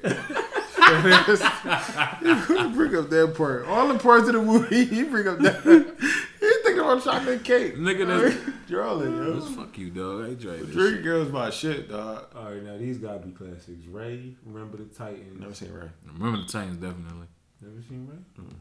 You 0.93 2.55
would 2.55 2.73
bring 2.73 2.95
up 2.95 3.09
that 3.09 3.33
part. 3.35 3.65
All 3.67 3.87
the 3.87 3.99
parts 3.99 4.27
of 4.27 4.33
the 4.35 4.41
movie, 4.41 4.85
he 4.85 5.03
bring 5.03 5.27
up 5.27 5.39
that. 5.39 5.61
He 5.63 6.49
thinking 6.63 6.79
about 6.79 7.03
chocolate 7.03 7.43
cake. 7.43 7.75
Nigga, 7.77 8.05
that's- 8.07 8.53
Charlie, 8.69 9.05
yo. 9.09 9.33
Let's 9.33 9.53
fuck 9.55 9.77
you, 9.77 9.89
dog. 9.89 10.23
I 10.25 10.27
ain't 10.29 10.41
trying 10.41 10.65
this 10.65 10.73
shit. 10.75 11.03
Girl's 11.03 11.31
my 11.31 11.49
shit, 11.49 11.89
dog. 11.89 12.25
All 12.35 12.45
right, 12.51 12.63
now 12.63 12.77
these 12.77 12.97
gotta 12.97 13.19
be 13.19 13.31
classics. 13.31 13.85
Ray, 13.89 14.35
Remember 14.45 14.77
the 14.77 14.85
Titans. 14.85 15.39
Never 15.39 15.53
seen 15.53 15.71
Ray. 15.73 15.89
Remember 16.17 16.39
the 16.45 16.47
Titans, 16.51 16.77
definitely. 16.77 17.27
Never 17.61 17.81
seen 17.87 18.07
Ray? 18.09 18.43
Mm. 18.43 18.53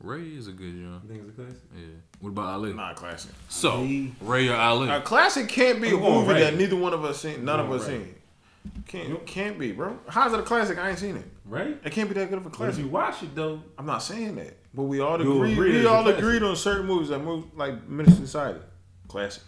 Ray 0.00 0.22
is 0.36 0.48
a 0.48 0.52
good 0.52 0.74
You 0.74 1.00
think 1.08 1.22
it's 1.22 1.30
a 1.38 1.42
classic? 1.42 1.60
Yeah. 1.74 1.82
What 2.20 2.30
about 2.30 2.46
Ali? 2.54 2.72
Not 2.74 2.92
a 2.92 2.94
classic. 2.94 3.32
So, 3.48 3.88
Ray 4.20 4.48
or 4.48 4.54
Ali? 4.56 4.88
A 4.90 5.00
classic 5.00 5.48
can't 5.48 5.80
be 5.80 5.88
a 5.90 5.94
I'm 5.94 6.00
going 6.00 6.14
movie 6.20 6.34
Ray. 6.34 6.40
that 6.40 6.56
neither 6.56 6.76
one 6.76 6.92
of 6.92 7.04
us 7.04 7.20
seen. 7.20 7.44
None 7.44 7.58
of 7.60 7.70
us 7.72 7.88
Ray. 7.88 7.94
seen. 7.98 8.14
Can't 8.94 9.26
can't 9.26 9.58
be, 9.58 9.72
bro. 9.72 9.98
How's 10.08 10.32
it 10.32 10.40
a 10.40 10.42
classic? 10.42 10.78
I 10.78 10.90
ain't 10.90 10.98
seen 10.98 11.16
it. 11.16 11.24
Ray? 11.44 11.74
It 11.84 11.90
can't 11.92 12.08
be 12.08 12.14
that 12.14 12.28
good 12.30 12.38
of 12.38 12.46
a 12.46 12.48
But 12.48 12.52
if 12.54 12.56
classic. 12.56 12.84
you 12.84 12.88
watch 12.88 13.22
it 13.22 13.34
though, 13.34 13.62
I'm 13.78 13.86
not 13.86 13.98
saying 14.02 14.36
that, 14.36 14.56
but 14.72 14.84
we 14.84 15.00
all 15.00 15.20
You'll 15.20 15.36
agree. 15.42 15.52
agree 15.52 15.72
We 15.80 15.86
all 15.86 16.06
agreed 16.08 16.42
on 16.42 16.56
certain 16.56 16.86
movies 16.86 17.08
that 17.08 17.18
move 17.20 17.44
like 17.56 17.86
Menace 17.88 18.14
II 18.14 18.26
Society, 18.26 18.60
classic. 19.08 19.42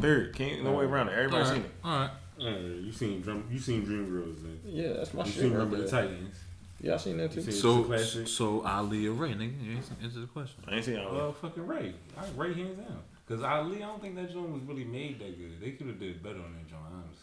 Period. 0.00 0.34
Can't 0.34 0.64
no 0.64 0.72
way 0.72 0.84
around 0.84 1.08
it. 1.08 1.12
Everybody 1.12 1.44
seen 1.48 1.56
it. 1.64 1.70
All 1.84 1.98
right. 1.98 2.10
uh, 2.40 2.48
you 2.48 2.90
seen 2.92 3.20
Dream, 3.20 3.46
you 3.50 3.58
seen 3.58 3.84
Dream 3.84 4.08
Girls 4.10 4.42
then. 4.42 4.58
Yeah, 4.64 4.94
that's 4.94 5.12
my 5.12 5.24
You 5.24 5.30
seen 5.32 5.52
Remember 5.52 5.76
the 5.76 5.88
Titans. 5.88 6.36
Yeah, 6.80 6.94
I 6.94 6.96
seen 6.96 7.18
that 7.18 7.34
You 7.36 7.42
seen 7.42 7.52
So, 7.52 8.24
so 8.24 8.62
Ali 8.66 9.06
or 9.06 9.12
Ray, 9.12 9.34
nigga? 9.34 9.62
You 9.62 9.72
ain't 9.76 9.84
answer 10.02 10.20
the 10.20 10.26
question. 10.26 10.64
I 10.66 10.76
ain't 10.76 10.84
seen 10.84 10.98
all 10.98 11.28
Uh, 11.28 11.32
fucking 11.32 11.66
Ray. 11.66 11.94
I 12.18 12.24
Ray 12.36 12.54
hands 12.54 12.78
down. 12.78 12.98
Cause 13.28 13.42
Ali, 13.42 13.76
I 13.76 13.86
don't 13.86 14.00
think 14.02 14.16
that 14.16 14.32
joint 14.32 14.50
was 14.50 14.62
really 14.62 14.84
made 14.84 15.20
that 15.20 15.38
good. 15.38 15.60
They 15.60 15.72
could 15.72 15.86
have 15.86 16.00
did 16.00 16.22
better 16.22 16.36
on 16.36 16.52
that 16.54 16.68
joint, 16.68 16.82
honestly. 16.92 17.21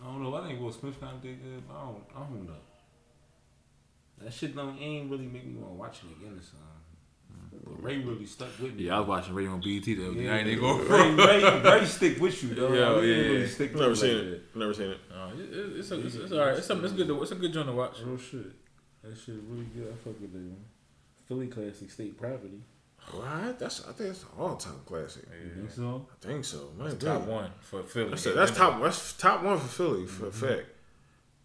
I 0.00 0.04
don't 0.06 0.22
know. 0.22 0.34
I 0.34 0.46
think 0.46 0.60
Will 0.60 0.72
Smith 0.72 1.00
kind 1.00 1.16
of 1.16 1.22
did 1.22 1.42
good. 1.42 1.62
But 1.66 1.74
I 1.74 1.80
don't. 1.84 2.04
I 2.14 2.18
don't 2.20 2.46
know. 2.46 2.54
That 4.22 4.32
shit 4.32 4.54
don't 4.54 4.78
ain't 4.78 5.10
really 5.10 5.26
make 5.26 5.46
me 5.46 5.54
want 5.54 5.72
to 5.72 5.78
watch 5.78 5.98
it 6.04 6.16
again 6.16 6.38
or 6.38 6.42
something. 6.42 6.78
But 7.64 7.82
Ray 7.82 7.98
really 7.98 8.26
stuck 8.26 8.48
with 8.60 8.74
me. 8.74 8.84
Yeah, 8.84 8.96
I 8.96 9.00
was 9.00 9.08
watching 9.08 9.34
Ray 9.34 9.46
on 9.46 9.60
BET 9.60 9.84
the 9.84 10.06
other 10.06 10.14
day. 10.14 10.24
Yeah, 10.24 10.34
I 10.34 10.38
ain't 10.38 10.48
even 10.48 10.60
going 10.60 10.88
Ray, 10.88 11.14
Ray, 11.14 11.60
Ray 11.62 11.84
stick 11.86 12.20
with 12.20 12.42
you, 12.42 12.54
though. 12.54 12.72
Yeah, 12.72 13.00
Ray 13.00 13.06
yeah, 13.06 13.16
really 13.16 13.46
stick 13.46 13.72
with 13.72 13.80
Never 13.80 13.90
you 13.90 13.96
seen 13.96 14.16
like 14.16 14.26
it. 14.26 14.56
Never 14.56 14.74
seen 14.74 14.90
it. 14.90 14.98
Uh, 15.12 15.30
it, 15.34 15.40
it, 15.40 15.78
it's, 15.78 15.90
a, 15.90 16.06
it's, 16.06 16.14
it's 16.14 16.32
all 16.32 16.38
right. 16.38 16.56
It's, 16.56 16.70
a, 16.70 16.84
it's 16.84 16.92
good. 16.92 17.06
To, 17.08 17.22
it's 17.22 17.32
a 17.32 17.34
good 17.36 17.52
joint 17.52 17.66
to 17.66 17.72
watch. 17.72 17.98
that. 17.98 18.06
Real 18.06 18.18
shit. 18.18 18.46
That 19.02 19.16
shit 19.16 19.36
really 19.48 19.66
good. 19.74 19.88
I 19.92 19.96
fuck 19.96 20.20
with 20.20 20.32
that 20.32 20.38
one. 20.38 20.64
Philly 21.26 21.46
classic 21.46 21.90
state 21.90 22.18
property. 22.18 22.62
What? 23.12 23.58
That's 23.58 23.86
I 23.86 23.92
think 23.92 24.10
it's 24.10 24.22
an 24.22 24.28
all 24.38 24.56
time 24.56 24.80
classic. 24.84 25.24
You 25.42 25.50
think 25.54 25.70
so? 25.70 26.06
I 26.10 26.26
think 26.26 26.44
so. 26.44 26.70
Man, 26.78 26.98
Top 26.98 27.22
one 27.22 27.50
for 27.60 27.82
Philly. 27.82 28.10
That's, 28.10 28.24
that's 28.24 28.56
top. 28.56 28.80
That's 28.82 29.12
top 29.14 29.42
one 29.42 29.58
for 29.58 29.68
Philly 29.68 30.06
for 30.06 30.26
a 30.26 30.30
mm-hmm. 30.30 30.46
fact. 30.46 30.66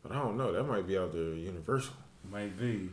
But 0.02 0.12
I 0.12 0.16
don't 0.16 0.38
know. 0.38 0.52
That 0.52 0.64
might 0.64 0.88
be 0.88 0.98
out 0.98 1.14
there 1.14 1.34
Universal. 1.34 1.94
Might 2.30 2.58
be. 2.60 2.90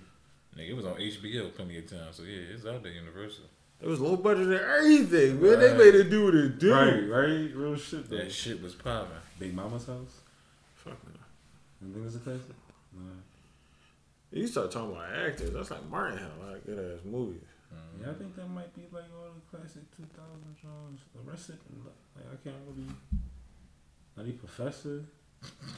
Nigga, 0.57 0.71
it 0.71 0.77
was 0.77 0.87
on 0.87 0.95
HBO 0.97 1.55
plenty 1.55 1.79
of 1.79 1.91
times. 1.91 2.17
So 2.17 2.23
yeah, 2.23 2.55
it's 2.55 2.67
out 2.67 2.83
there 2.83 2.93
Universal. 2.93 3.45
It 3.81 3.89
was 3.89 3.99
low 3.99 4.17
budget 4.17 4.49
than 4.49 4.61
everything, 4.61 5.41
man. 5.41 5.59
They 5.59 5.77
made 5.77 5.95
it 5.95 6.11
do 6.11 6.27
what 6.27 6.35
it 6.35 6.59
do. 6.59 6.73
Right, 6.73 7.09
right. 7.09 7.55
Real 7.55 7.77
shit 7.77 8.11
though. 8.11 8.19
That 8.19 8.31
shit 8.31 8.63
was 8.63 8.75
popping. 8.75 9.13
Big 9.39 9.55
Mama's 9.55 9.87
house. 9.87 10.21
Fuck 10.75 10.99
no. 11.07 11.89
You 11.89 11.95
think 11.95 12.07
it's 12.07 12.17
a 12.17 12.19
classic? 12.19 12.55
Nah. 12.95 13.03
You 14.33 14.47
start 14.47 14.71
talking 14.71 14.93
about 14.93 15.13
actors. 15.13 15.51
That's 15.51 15.71
like 15.71 15.89
Martin 15.89 16.19
had 16.19 16.29
a 16.41 16.47
lot 16.47 16.57
of 16.57 16.67
good 16.67 16.79
ass 16.79 17.05
movies. 17.05 17.41
Yeah, 18.01 18.11
I 18.11 18.15
think 18.15 18.35
that 18.37 18.49
might 18.49 18.75
be 18.75 18.83
like 18.93 19.05
all 19.15 19.31
the 19.35 19.57
classic 19.59 19.83
2000 19.97 20.11
songs. 20.63 21.01
The 21.15 21.31
rest 21.31 21.49
of 21.51 21.55
it, 21.57 21.61
like 22.17 22.27
I 22.33 22.37
can't 22.43 22.57
really. 22.67 22.89
Not 24.17 24.27
even 24.27 24.39
Professor. 24.39 25.05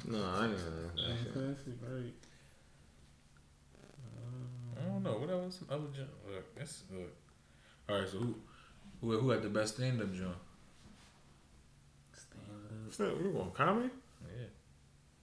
No, 0.08 0.18
I 0.24 0.46
ain't 0.46 0.56
That's 0.56 0.64
know. 0.64 1.30
a 1.30 1.32
classic, 1.54 1.74
right? 1.82 2.14
I 4.80 4.84
don't 4.88 5.02
know. 5.02 5.18
What 5.18 5.30
else? 5.30 5.60
Other 5.70 5.84
joint? 5.94 6.08
Look, 6.28 6.54
that's 6.56 6.82
look. 6.92 7.12
All 7.88 7.98
right. 7.98 8.08
So 8.08 8.18
who, 8.18 8.34
who, 9.00 9.18
who 9.18 9.30
had 9.30 9.42
the 9.42 9.48
best 9.48 9.76
stand 9.76 10.00
up 10.00 10.12
joint? 10.14 10.34
Stand 12.12 12.86
up. 12.86 12.92
Still, 12.92 13.18
you 13.22 13.30
want 13.30 13.54
comedy? 13.54 13.90
Yeah. 14.24 14.46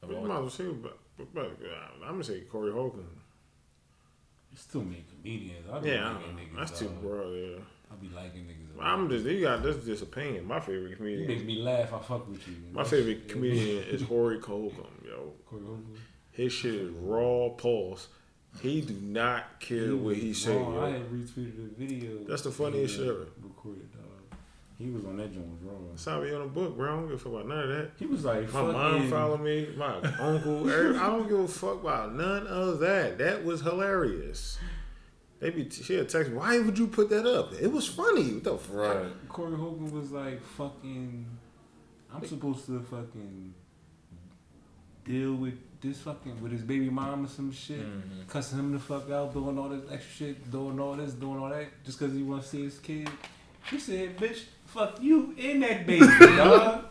Of 0.03 0.11
You 0.11 0.17
all- 0.17 0.23
might 0.25 0.35
as 0.35 0.41
well 0.41 0.49
say, 0.49 0.65
but, 0.67 0.97
but, 1.17 1.33
but 1.33 1.41
uh, 1.45 2.05
I'm 2.05 2.11
gonna 2.13 2.23
say 2.23 2.41
Corey 2.41 2.71
Holcomb. 2.71 3.07
You 4.51 4.57
still 4.57 4.81
make 4.83 5.05
comedians. 5.09 5.65
I 5.71 5.79
be 5.79 5.89
Yeah, 5.89 6.11
liking 6.13 6.35
niggas. 6.37 6.57
that's 6.57 6.79
too 6.79 6.89
broad. 7.01 7.29
Yeah, 7.33 7.57
I 7.91 7.95
be 7.95 8.09
liking 8.15 8.41
niggas. 8.45 8.55
I'm 8.81 9.09
just 9.09 9.25
you 9.25 9.41
got 9.41 9.61
this 9.61 9.83
just 9.85 10.03
opinion. 10.03 10.45
My 10.45 10.59
favorite 10.59 10.91
You 10.91 10.95
comedian. 10.95 11.27
make 11.27 11.45
me 11.45 11.61
laugh. 11.61 11.93
I 11.93 11.99
fuck 11.99 12.27
with 12.29 12.47
you. 12.47 12.55
My 12.71 12.83
favorite 12.83 13.27
comedian 13.27 13.83
is 13.83 14.01
Corey 14.03 14.39
Holcomb. 14.39 14.85
Yo, 15.05 15.33
Corey 15.45 15.61
Holcomb. 15.63 15.95
his 16.31 16.53
shit 16.53 16.73
is 16.75 16.89
raw 16.91 17.49
pulse. 17.49 18.07
He 18.61 18.81
do 18.81 18.95
not 19.01 19.59
care 19.59 19.95
what 19.95 20.15
he 20.15 20.33
say. 20.33 20.55
I 20.55 20.59
Yo. 20.59 20.91
had 20.93 21.11
retweeted 21.11 21.55
the 21.77 21.85
video. 21.85 22.23
That's 22.27 22.41
the 22.41 22.51
funniest 22.51 22.95
shit 22.95 23.07
ever. 23.07 23.27
Recorded. 23.43 23.89
He 24.79 24.89
was 24.91 25.03
on 25.03 25.17
that 25.17 25.33
joint 25.33 25.45
was 25.47 25.61
wrong. 25.61 25.91
Sign 25.95 26.23
me 26.23 26.33
on 26.33 26.39
the 26.39 26.47
book, 26.47 26.77
bro. 26.77 26.87
I 26.87 26.95
don't 26.95 27.07
give 27.09 27.15
a 27.15 27.17
fuck 27.19 27.33
about 27.33 27.47
none 27.49 27.59
of 27.59 27.67
that. 27.69 27.91
He 27.99 28.05
was 28.05 28.23
like, 28.23 28.43
My 28.43 28.47
fucking, 28.47 28.71
mom 28.71 29.09
follow 29.09 29.37
me, 29.37 29.67
my 29.75 29.95
uncle. 30.19 30.69
every- 30.71 30.97
I 30.97 31.07
don't 31.07 31.27
give 31.27 31.39
a 31.39 31.47
fuck 31.49 31.81
about 31.81 32.15
none 32.15 32.47
of 32.47 32.79
that. 32.79 33.17
That 33.17 33.43
was 33.43 33.59
hilarious. 33.61 34.57
They 35.41 35.49
be 35.49 35.69
she'll 35.69 36.05
text 36.05 36.31
me, 36.31 36.37
why 36.37 36.59
would 36.59 36.77
you 36.77 36.87
put 36.87 37.09
that 37.09 37.25
up? 37.25 37.53
It 37.61 37.71
was 37.71 37.87
funny. 37.87 38.33
What 38.35 38.43
the 38.45 38.57
fuck? 38.57 38.75
Right. 38.75 39.29
Corey 39.29 39.55
Holcomb 39.57 39.91
was 39.91 40.11
like, 40.11 40.41
fucking, 40.41 41.25
I'm 42.13 42.25
supposed 42.25 42.65
to 42.67 42.79
fucking 42.81 43.53
deal 45.05 45.35
with 45.35 45.55
this 45.81 45.99
fucking, 46.01 46.41
with 46.41 46.51
his 46.51 46.61
baby 46.61 46.89
mom 46.89 47.25
or 47.25 47.27
some 47.27 47.51
shit, 47.51 47.79
Mhm. 47.81 48.27
cussing 48.27 48.59
him 48.59 48.71
the 48.73 48.79
fuck 48.79 49.09
out, 49.11 49.33
doing 49.33 49.57
all 49.57 49.69
this 49.69 49.83
extra 49.91 50.27
shit, 50.27 50.51
doing 50.51 50.79
all 50.79 50.95
this, 50.95 51.13
doing 51.13 51.39
all 51.39 51.49
that, 51.49 51.67
just 51.85 51.99
because 51.99 52.13
he 52.13 52.21
want 52.23 52.43
to 52.43 52.47
see 52.47 52.63
his 52.63 52.79
kid. 52.79 53.09
He 53.69 53.79
said, 53.79 54.17
bitch, 54.17 54.43
fuck 54.73 55.01
you 55.01 55.35
and 55.39 55.63
that 55.63 55.85
baby, 55.87 56.05
dog. 56.37 56.85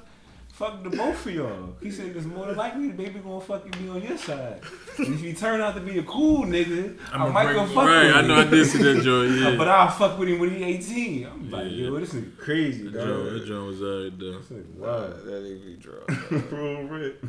Fuck 0.52 0.82
the 0.82 0.90
both 0.90 1.24
of 1.24 1.32
y'all. 1.32 1.76
He 1.80 1.88
said 1.92 2.16
it's 2.16 2.26
more 2.26 2.46
than 2.46 2.56
likely 2.56 2.88
the 2.88 2.94
baby 2.94 3.20
gonna 3.20 3.40
fucking 3.40 3.70
be 3.80 3.88
on 3.90 4.02
your 4.02 4.18
side. 4.18 4.60
And 4.98 5.14
if 5.14 5.20
he 5.20 5.32
turn 5.32 5.60
out 5.60 5.76
to 5.76 5.80
be 5.80 6.00
a 6.00 6.02
cool 6.02 6.44
nigga, 6.46 6.98
I 7.12 7.14
I'ma 7.14 7.28
might 7.30 7.52
go 7.52 7.64
fuck 7.66 7.76
right, 7.86 8.06
with 8.06 8.16
I 8.16 8.20
know 8.22 8.34
I 8.34 8.44
did 8.44 8.66
see 8.66 8.82
that 8.82 9.02
joint. 9.04 9.30
Yeah. 9.40 9.56
But 9.56 9.68
I'll 9.68 9.88
fuck 9.88 10.18
with 10.18 10.28
him 10.28 10.40
when 10.40 10.50
he 10.50 10.64
18. 10.64 11.26
I'm 11.26 11.48
like, 11.52 11.64
Yeah. 11.66 11.70
yo, 11.86 12.00
this 12.00 12.12
is 12.12 12.24
crazy, 12.40 12.88
that 12.88 12.92
dog. 12.92 13.06
joint, 13.06 13.30
that 13.34 13.46
joint 13.46 13.66
was 13.68 13.82
alright 13.82 14.18
though. 14.18 14.38
This 14.38 14.50
is 14.50 14.66
Wow, 14.76 14.98
that 15.08 15.24
nigga 15.26 15.64
be 15.64 15.76
drunk. 15.76 16.50
Real 16.52 16.82
rip. 16.88 17.24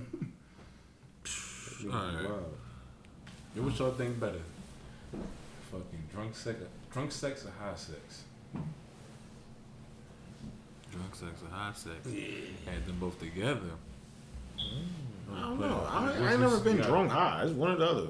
Alright. 1.85 2.29
Wow. 2.29 2.39
Yo, 3.55 3.61
what 3.63 3.77
y'all 3.79 3.91
think 3.91 4.19
better? 4.19 4.41
fucking 5.71 6.03
drunk 6.11 6.35
sex, 6.35 6.57
drunk 6.91 7.11
sex 7.11 7.45
or 7.45 7.51
high 7.63 7.75
sex. 7.75 8.23
Drunk 10.91 11.15
sex 11.15 11.41
or 11.43 11.53
high 11.53 11.71
sex. 11.73 12.07
Had 12.65 12.85
them 12.85 12.97
both 12.99 13.19
together. 13.19 13.59
Mm. 14.57 14.85
Oh, 15.31 15.35
I 15.35 15.41
don't 15.41 15.59
know. 15.59 15.87
I, 15.89 16.11
I 16.27 16.31
ain't 16.31 16.39
never 16.41 16.59
been 16.59 16.77
drunk 16.77 17.11
high. 17.11 17.43
It's 17.43 17.51
one 17.51 17.71
or 17.71 17.75
the 17.77 17.85
other. 17.85 18.07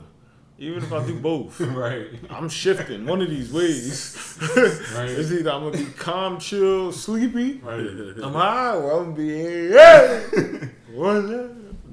Even 0.58 0.84
if 0.84 0.92
I 0.92 1.06
do 1.06 1.20
both, 1.22 1.60
right. 1.62 2.08
I'm 2.30 2.50
shifting 2.50 3.06
one 3.06 3.22
of 3.22 3.30
these 3.30 3.52
ways. 3.52 4.38
Right. 4.56 4.58
it's 5.10 5.32
either 5.32 5.52
I'm 5.52 5.64
gonna 5.72 5.78
be 5.78 5.86
calm, 5.94 6.38
chill, 6.40 6.92
sleepy. 6.92 7.54
Right. 7.64 7.80
I'm 8.24 8.34
high, 8.34 8.76
or 8.76 9.00
I'm 9.00 9.04
gonna 9.06 9.16
be 9.16 9.68
that? 9.68 10.70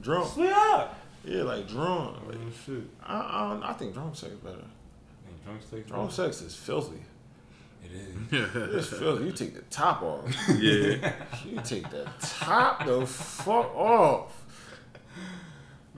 Drunk. 0.01 0.29
Split 0.29 0.53
up. 0.53 0.99
Yeah, 1.25 1.43
like 1.43 1.69
drunk. 1.69 2.17
Oh 2.23 2.29
Like, 2.29 2.39
shit. 2.65 2.83
I, 3.05 3.15
I, 3.19 3.71
I 3.71 3.73
think 3.75 3.93
drunk 3.95 4.15
sex 4.15 4.33
is 4.33 4.39
better. 4.39 4.65
Drunk 5.45 5.61
sex. 5.69 5.89
Drunk 5.89 6.13
sex 6.13 6.41
is 6.43 6.55
filthy. 6.55 7.01
It 7.93 8.35
is. 8.35 8.55
It's 8.75 8.89
filthy. 8.89 9.25
You 9.27 9.33
take 9.33 9.55
the 9.55 9.63
top 9.63 10.03
off. 10.03 10.25
yeah. 10.59 11.13
You 11.45 11.61
take 11.65 11.89
the 11.91 12.09
top 12.21 12.85
the 12.85 13.07
fuck 13.07 13.75
off. 13.77 14.43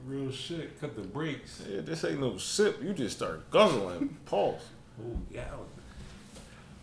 Real 0.06 0.30
shit. 0.30 0.80
Cut 0.80 0.94
the 0.96 1.02
brakes. 1.02 1.62
Yeah, 1.68 1.80
this 1.82 2.04
ain't 2.04 2.20
no 2.20 2.36
sip. 2.38 2.82
You 2.82 2.92
just 2.94 3.16
start 3.16 3.50
guzzling. 3.50 4.16
Pulse. 4.26 4.62
Oh 5.00 5.16
yeah. 5.30 5.44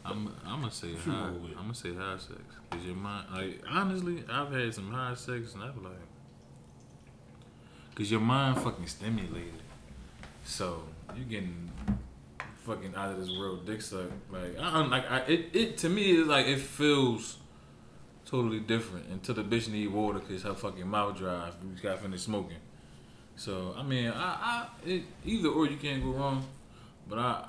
I'm 0.04 0.32
I'm 0.46 0.62
gonna 0.62 0.72
say 0.72 0.94
high. 0.94 1.30
I'm 1.30 1.56
gonna 1.56 1.74
say 1.74 1.94
high 1.96 2.18
sex. 2.18 2.40
Cause 2.70 2.84
your 2.84 2.96
mind, 2.96 3.26
like 3.34 3.62
honestly, 3.70 4.24
I've 4.30 4.52
had 4.52 4.74
some 4.74 4.92
high 4.92 5.16
sex 5.16 5.54
and 5.56 5.64
I'm 5.64 5.84
like, 5.84 5.94
cause 7.96 8.12
your 8.12 8.20
mind 8.20 8.62
fucking 8.62 8.88
stimulated. 8.88 9.62
So 10.44 10.84
you 11.18 11.24
getting 11.24 11.72
fucking 12.66 12.96
out 12.96 13.12
of 13.12 13.20
this 13.20 13.30
world 13.38 13.66
dick 13.66 13.82
suck. 13.82 14.10
Like 14.32 14.60
I 14.60 14.74
don't 14.74 14.90
like 14.90 15.10
I, 15.10 15.20
it. 15.22 15.50
It 15.54 15.78
to 15.80 15.90
me 15.90 16.12
is 16.18 16.28
like 16.28 16.48
it 16.48 16.60
feels 16.60 17.38
totally 18.26 18.60
different 18.60 19.08
until 19.10 19.36
the 19.36 19.44
bitch 19.44 19.70
need 19.70 19.88
water 19.88 20.20
cause 20.20 20.44
her 20.44 20.54
fucking 20.54 20.88
mouth 20.88 21.18
dry. 21.18 21.50
if 21.50 21.56
We 21.64 21.80
got 21.82 22.00
finished 22.00 22.26
smoking. 22.26 22.58
So 23.36 23.76
I 23.78 23.84
mean, 23.84 24.08
I, 24.08 24.14
I 24.14 24.68
it, 24.86 25.04
either 25.24 25.50
or 25.50 25.68
you 25.68 25.78
can't 25.78 26.04
go 26.04 26.12
wrong. 26.12 26.46
But 27.08 27.20
I 27.20 27.46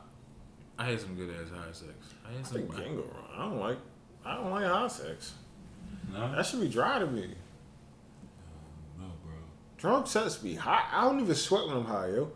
I 0.78 0.84
had 0.90 1.00
some 1.00 1.14
good 1.14 1.30
ass 1.30 1.48
high 1.50 1.72
sex. 1.72 1.92
I 2.26 2.32
had 2.32 2.40
I 2.40 2.42
some. 2.42 2.58
think 2.58 2.72
you 2.72 2.84
can 2.84 2.96
go 2.96 3.02
wrong. 3.02 3.28
I 3.34 3.42
don't 3.48 3.60
like. 3.60 3.78
I 4.24 4.34
don't 4.34 4.50
like 4.50 4.64
high 4.66 4.88
sex. 4.88 5.32
No. 6.12 6.34
That 6.34 6.44
should 6.44 6.60
be 6.60 6.68
dry 6.68 6.98
to 6.98 7.06
me. 7.06 7.28
No, 8.98 9.06
bro. 9.24 9.34
Drunk 9.78 10.06
sex 10.06 10.36
be 10.36 10.54
hot. 10.56 10.88
I 10.92 11.04
don't 11.04 11.20
even 11.20 11.34
sweat 11.34 11.66
when 11.66 11.78
I'm 11.78 11.84
high, 11.84 12.08
yo. 12.08 12.30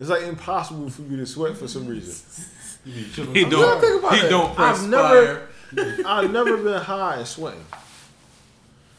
It's 0.00 0.10
like 0.10 0.22
impossible 0.22 0.90
for 0.90 1.02
you 1.02 1.16
to 1.18 1.26
sweat 1.26 1.56
for 1.56 1.68
some 1.68 1.86
reason. 1.86 2.14
You 2.84 2.94
be 2.94 3.10
chilling. 3.12 3.34
He 3.36 3.44
I'm 3.44 3.50
don't. 3.50 3.80
Think 3.80 4.00
about 4.00 4.14
he 4.16 4.20
that. 4.22 4.28
don't 4.30 4.58
I've 4.58 4.76
perspire. 4.76 5.48
never- 5.72 6.02
I've 6.08 6.32
never 6.32 6.56
been 6.56 6.82
high 6.82 7.16
and 7.18 7.26
sweating. 7.28 7.64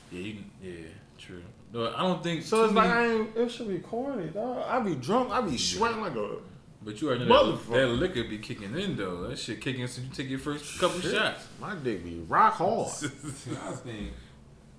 Yeah, 0.09 0.19
you, 0.21 0.35
yeah, 0.61 0.71
true. 1.17 1.41
No, 1.73 1.93
I 1.93 1.99
don't 1.99 2.23
think. 2.23 2.43
So 2.43 2.63
it's 2.63 2.73
me- 2.73 2.79
like 2.79 2.89
I 2.89 3.11
ain't. 3.11 3.35
It 3.35 3.49
should 3.51 3.67
be 3.67 3.79
corny, 3.79 4.27
dog. 4.27 4.63
I 4.69 4.79
be 4.79 4.95
drunk. 4.95 5.31
I 5.31 5.41
be 5.41 5.57
sweating 5.57 5.99
like 5.99 6.15
a. 6.15 6.37
But 6.81 7.01
you 7.01 7.09
already 7.09 7.25
know 7.25 7.57
that, 7.57 7.71
that 7.71 7.87
liquor 7.87 8.23
be 8.23 8.37
kicking 8.37 8.73
in 8.77 8.95
though. 8.95 9.27
That 9.27 9.37
shit 9.37 9.59
kicking 9.59 9.85
since 9.87 10.07
you 10.07 10.13
take 10.13 10.29
your 10.29 10.39
first 10.39 10.79
couple 10.79 11.01
Shit. 11.01 11.15
shots. 11.15 11.45
My 11.59 11.75
dick 11.75 12.05
be 12.05 12.19
rock 12.27 12.53
hard. 12.53 12.87
See, 12.89 13.07
I 13.51 13.71
think 13.73 14.11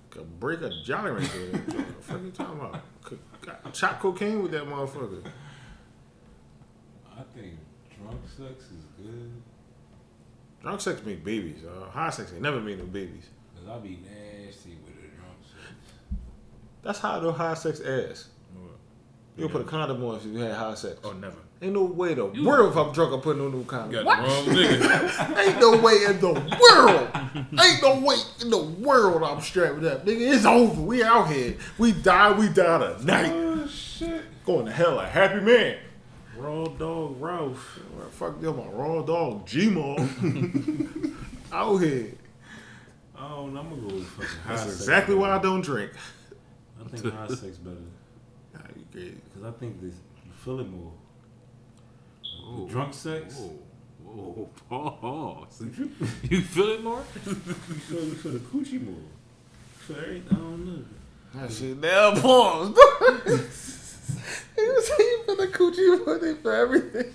Could 0.09 0.39
break 0.39 0.61
a 0.61 0.71
Jolly 0.83 1.11
Rancher. 1.11 1.51
What 1.51 1.67
the 1.67 1.83
fuck 2.01 2.21
you 2.23 2.31
talking 2.31 2.59
about? 2.59 2.81
Could, 3.03 3.19
got- 3.41 3.71
chop 3.73 3.99
cocaine 3.99 4.41
with 4.41 4.51
that 4.53 4.65
motherfucker. 4.65 5.23
I 7.17 7.23
think 7.37 7.53
drunk 7.97 8.19
sex 8.27 8.63
is 8.65 8.83
good. 8.97 9.31
Drunk 10.61 10.81
sex 10.81 11.01
make 11.05 11.23
babies. 11.23 11.59
Uh, 11.65 11.89
high 11.89 12.09
sex 12.09 12.31
ain't 12.33 12.41
never 12.41 12.59
made 12.59 12.79
no 12.79 12.85
babies. 12.85 13.25
Cause 13.55 13.69
I 13.69 13.79
be 13.79 13.99
nasty 14.03 14.77
with 14.85 14.95
a 14.95 15.07
drunk 15.15 15.37
sex. 15.43 15.73
That's 16.83 16.99
how 16.99 17.19
the 17.19 17.31
high 17.31 17.53
sex 17.53 17.79
ass. 17.81 18.29
You'll 19.37 19.49
put 19.49 19.59
a 19.61 19.65
condom 19.65 20.01
on 20.05 20.15
if 20.15 20.25
you 20.25 20.37
had 20.37 20.53
high 20.55 20.75
sex. 20.75 20.97
Oh, 21.03 21.11
never. 21.11 21.35
Ain't 21.61 21.73
no 21.73 21.83
way 21.83 22.13
the 22.13 22.31
You- 22.31 22.47
world 22.47 22.71
if 22.71 22.77
I'm 22.77 22.93
drunk 22.93 23.13
I'm 23.13 23.19
putting 23.21 23.41
on 23.41 23.51
no 23.51 23.57
You 23.59 23.63
condom. 23.65 23.91
got 23.91 24.05
What? 24.05 24.17
the 24.21 24.23
wrong 24.29 24.45
nigga. 24.45 25.37
Ain't 25.45 25.59
no 25.59 25.77
way 25.81 26.05
in 26.05 26.19
the 26.21 26.31
world. 26.61 27.09
Ain't 27.61 27.81
no 27.81 27.99
way 27.99 28.15
in 28.41 28.49
the 28.49 28.57
world 28.79 29.23
I'm 29.23 29.41
strapping 29.41 29.85
up. 29.87 30.05
Nigga, 30.05 30.33
it's 30.35 30.45
over. 30.45 30.81
We 30.81 31.03
out 31.03 31.29
here. 31.29 31.57
We 31.77 31.91
die, 31.91 32.31
we 32.31 32.47
die 32.47 32.93
tonight. 32.97 33.31
Oh 33.33 33.67
shit. 33.67 34.23
Going 34.45 34.67
to 34.67 34.71
hell 34.71 34.99
a 34.99 35.05
happy 35.05 35.41
man. 35.41 35.77
Raw 36.37 36.65
dog 36.65 37.21
Ralph. 37.21 37.79
Well, 37.97 38.09
fuck 38.09 38.41
them, 38.41 38.57
my 38.57 38.65
raw 38.67 39.01
dog, 39.01 39.45
G-Maw. 39.47 39.97
out 41.51 41.77
here. 41.77 42.11
Oh, 43.17 43.47
no, 43.47 43.59
I'm 43.61 43.69
gonna 43.69 43.81
go 43.81 43.95
with 43.95 44.07
fucking 44.07 44.29
high 44.43 44.49
That's 44.55 44.63
sex. 44.63 44.75
exactly 44.75 45.15
why 45.15 45.31
I 45.31 45.39
don't 45.39 45.61
drink. 45.61 45.91
I 46.79 46.87
think 46.89 47.13
high 47.13 47.27
sex 47.27 47.57
better. 47.57 47.77
Nah, 48.53 48.59
you 48.75 48.83
crazy. 48.91 49.15
Cause 49.33 49.43
I 49.45 49.51
think 49.59 49.81
this 49.81 49.95
you 50.25 50.31
feel 50.43 50.59
it 50.59 50.69
more. 50.69 50.91
Ooh. 52.49 52.67
Drunk 52.69 52.93
sex. 52.93 53.39
Whoa, 54.03 54.49
whoa, 54.69 54.91
pause. 54.99 55.63
You 56.29 56.41
feel 56.41 56.69
it 56.69 56.83
more? 56.83 57.03
You 57.25 57.33
feel, 57.33 58.03
you 58.03 58.13
feel 58.15 58.31
the 58.33 58.39
coochie 58.39 58.81
more. 58.83 58.93
You 58.95 59.79
feel 59.79 59.97
everything. 59.97 60.27
I 60.31 60.35
don't 60.35 60.65
know. 60.65 60.83
That 61.35 61.51
shit 61.51 61.77
now 61.79 62.13
pause. 62.21 62.77
You 64.57 64.81
say 64.81 64.95
you 64.99 65.23
for 65.25 65.35
the 65.35 65.47
coochie 65.47 66.05
money 66.05 66.33
for 66.41 66.53
everything. 66.53 67.13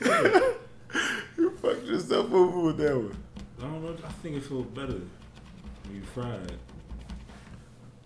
you 1.38 1.50
fucked 1.50 1.84
yourself 1.84 2.32
over 2.32 2.60
with 2.60 2.78
that 2.78 2.96
one. 2.96 3.16
I 3.58 3.62
don't 3.62 3.82
know. 3.82 3.96
I 4.04 4.12
think 4.12 4.36
it 4.36 4.44
feels 4.44 4.66
better 4.66 5.00
when 5.84 5.96
you 5.96 6.02
fried. 6.02 6.52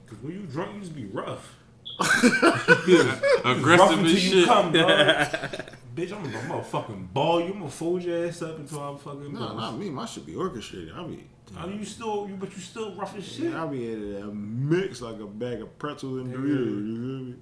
Cause 0.07 0.19
when 0.23 0.33
you 0.33 0.47
drunk, 0.47 0.75
you 0.75 0.81
just 0.81 0.95
be 0.95 1.07
rough. 1.07 1.57
Aggressive 2.01 3.67
rough 3.67 3.91
as 3.93 3.99
until 3.99 4.17
shit. 4.17 4.33
you 4.33 4.47
come, 4.47 4.73
dog. 4.73 4.89
Bitch, 5.95 6.13
I'm, 6.13 6.25
I'm 6.25 6.49
gonna 6.49 6.63
fucking 6.63 7.11
ball 7.13 7.41
you. 7.41 7.47
I'm 7.53 7.59
gonna 7.59 7.71
fold 7.71 8.03
your 8.03 8.27
ass 8.27 8.43
up 8.43 8.59
until 8.59 8.81
I'm 8.81 8.99
fucking. 8.99 9.35
No, 9.35 9.41
bust. 9.41 9.57
not 9.57 9.79
me. 9.79 9.91
My 9.91 10.07
should 10.07 10.25
be 10.25 10.35
orchestrated. 10.35 10.93
I 10.95 11.03
be, 11.03 11.25
I 11.57 11.67
mean, 11.67 11.79
you 11.79 11.85
still, 11.85 12.29
you, 12.29 12.37
but 12.37 12.55
you 12.55 12.61
still 12.61 12.95
rough 12.95 13.17
as 13.17 13.27
shit. 13.27 13.55
I 13.55 13.67
be 13.67 13.93
in 13.93 14.15
that 14.15 14.33
mix 14.33 15.01
like 15.03 15.21
a 15.21 15.27
bag 15.27 15.61
of 15.61 15.79
pretzels 15.79 16.21
and 16.21 16.33
Doritos. 16.33 16.87
You 16.87 16.97
feel 16.97 17.25
me? 17.27 17.35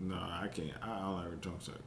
Nah, 0.00 0.42
I 0.42 0.48
can't. 0.48 0.70
I, 0.82 0.92
I 0.92 1.00
don't 1.00 1.14
like 1.16 1.40
drunk 1.40 1.62
sex. 1.62 1.78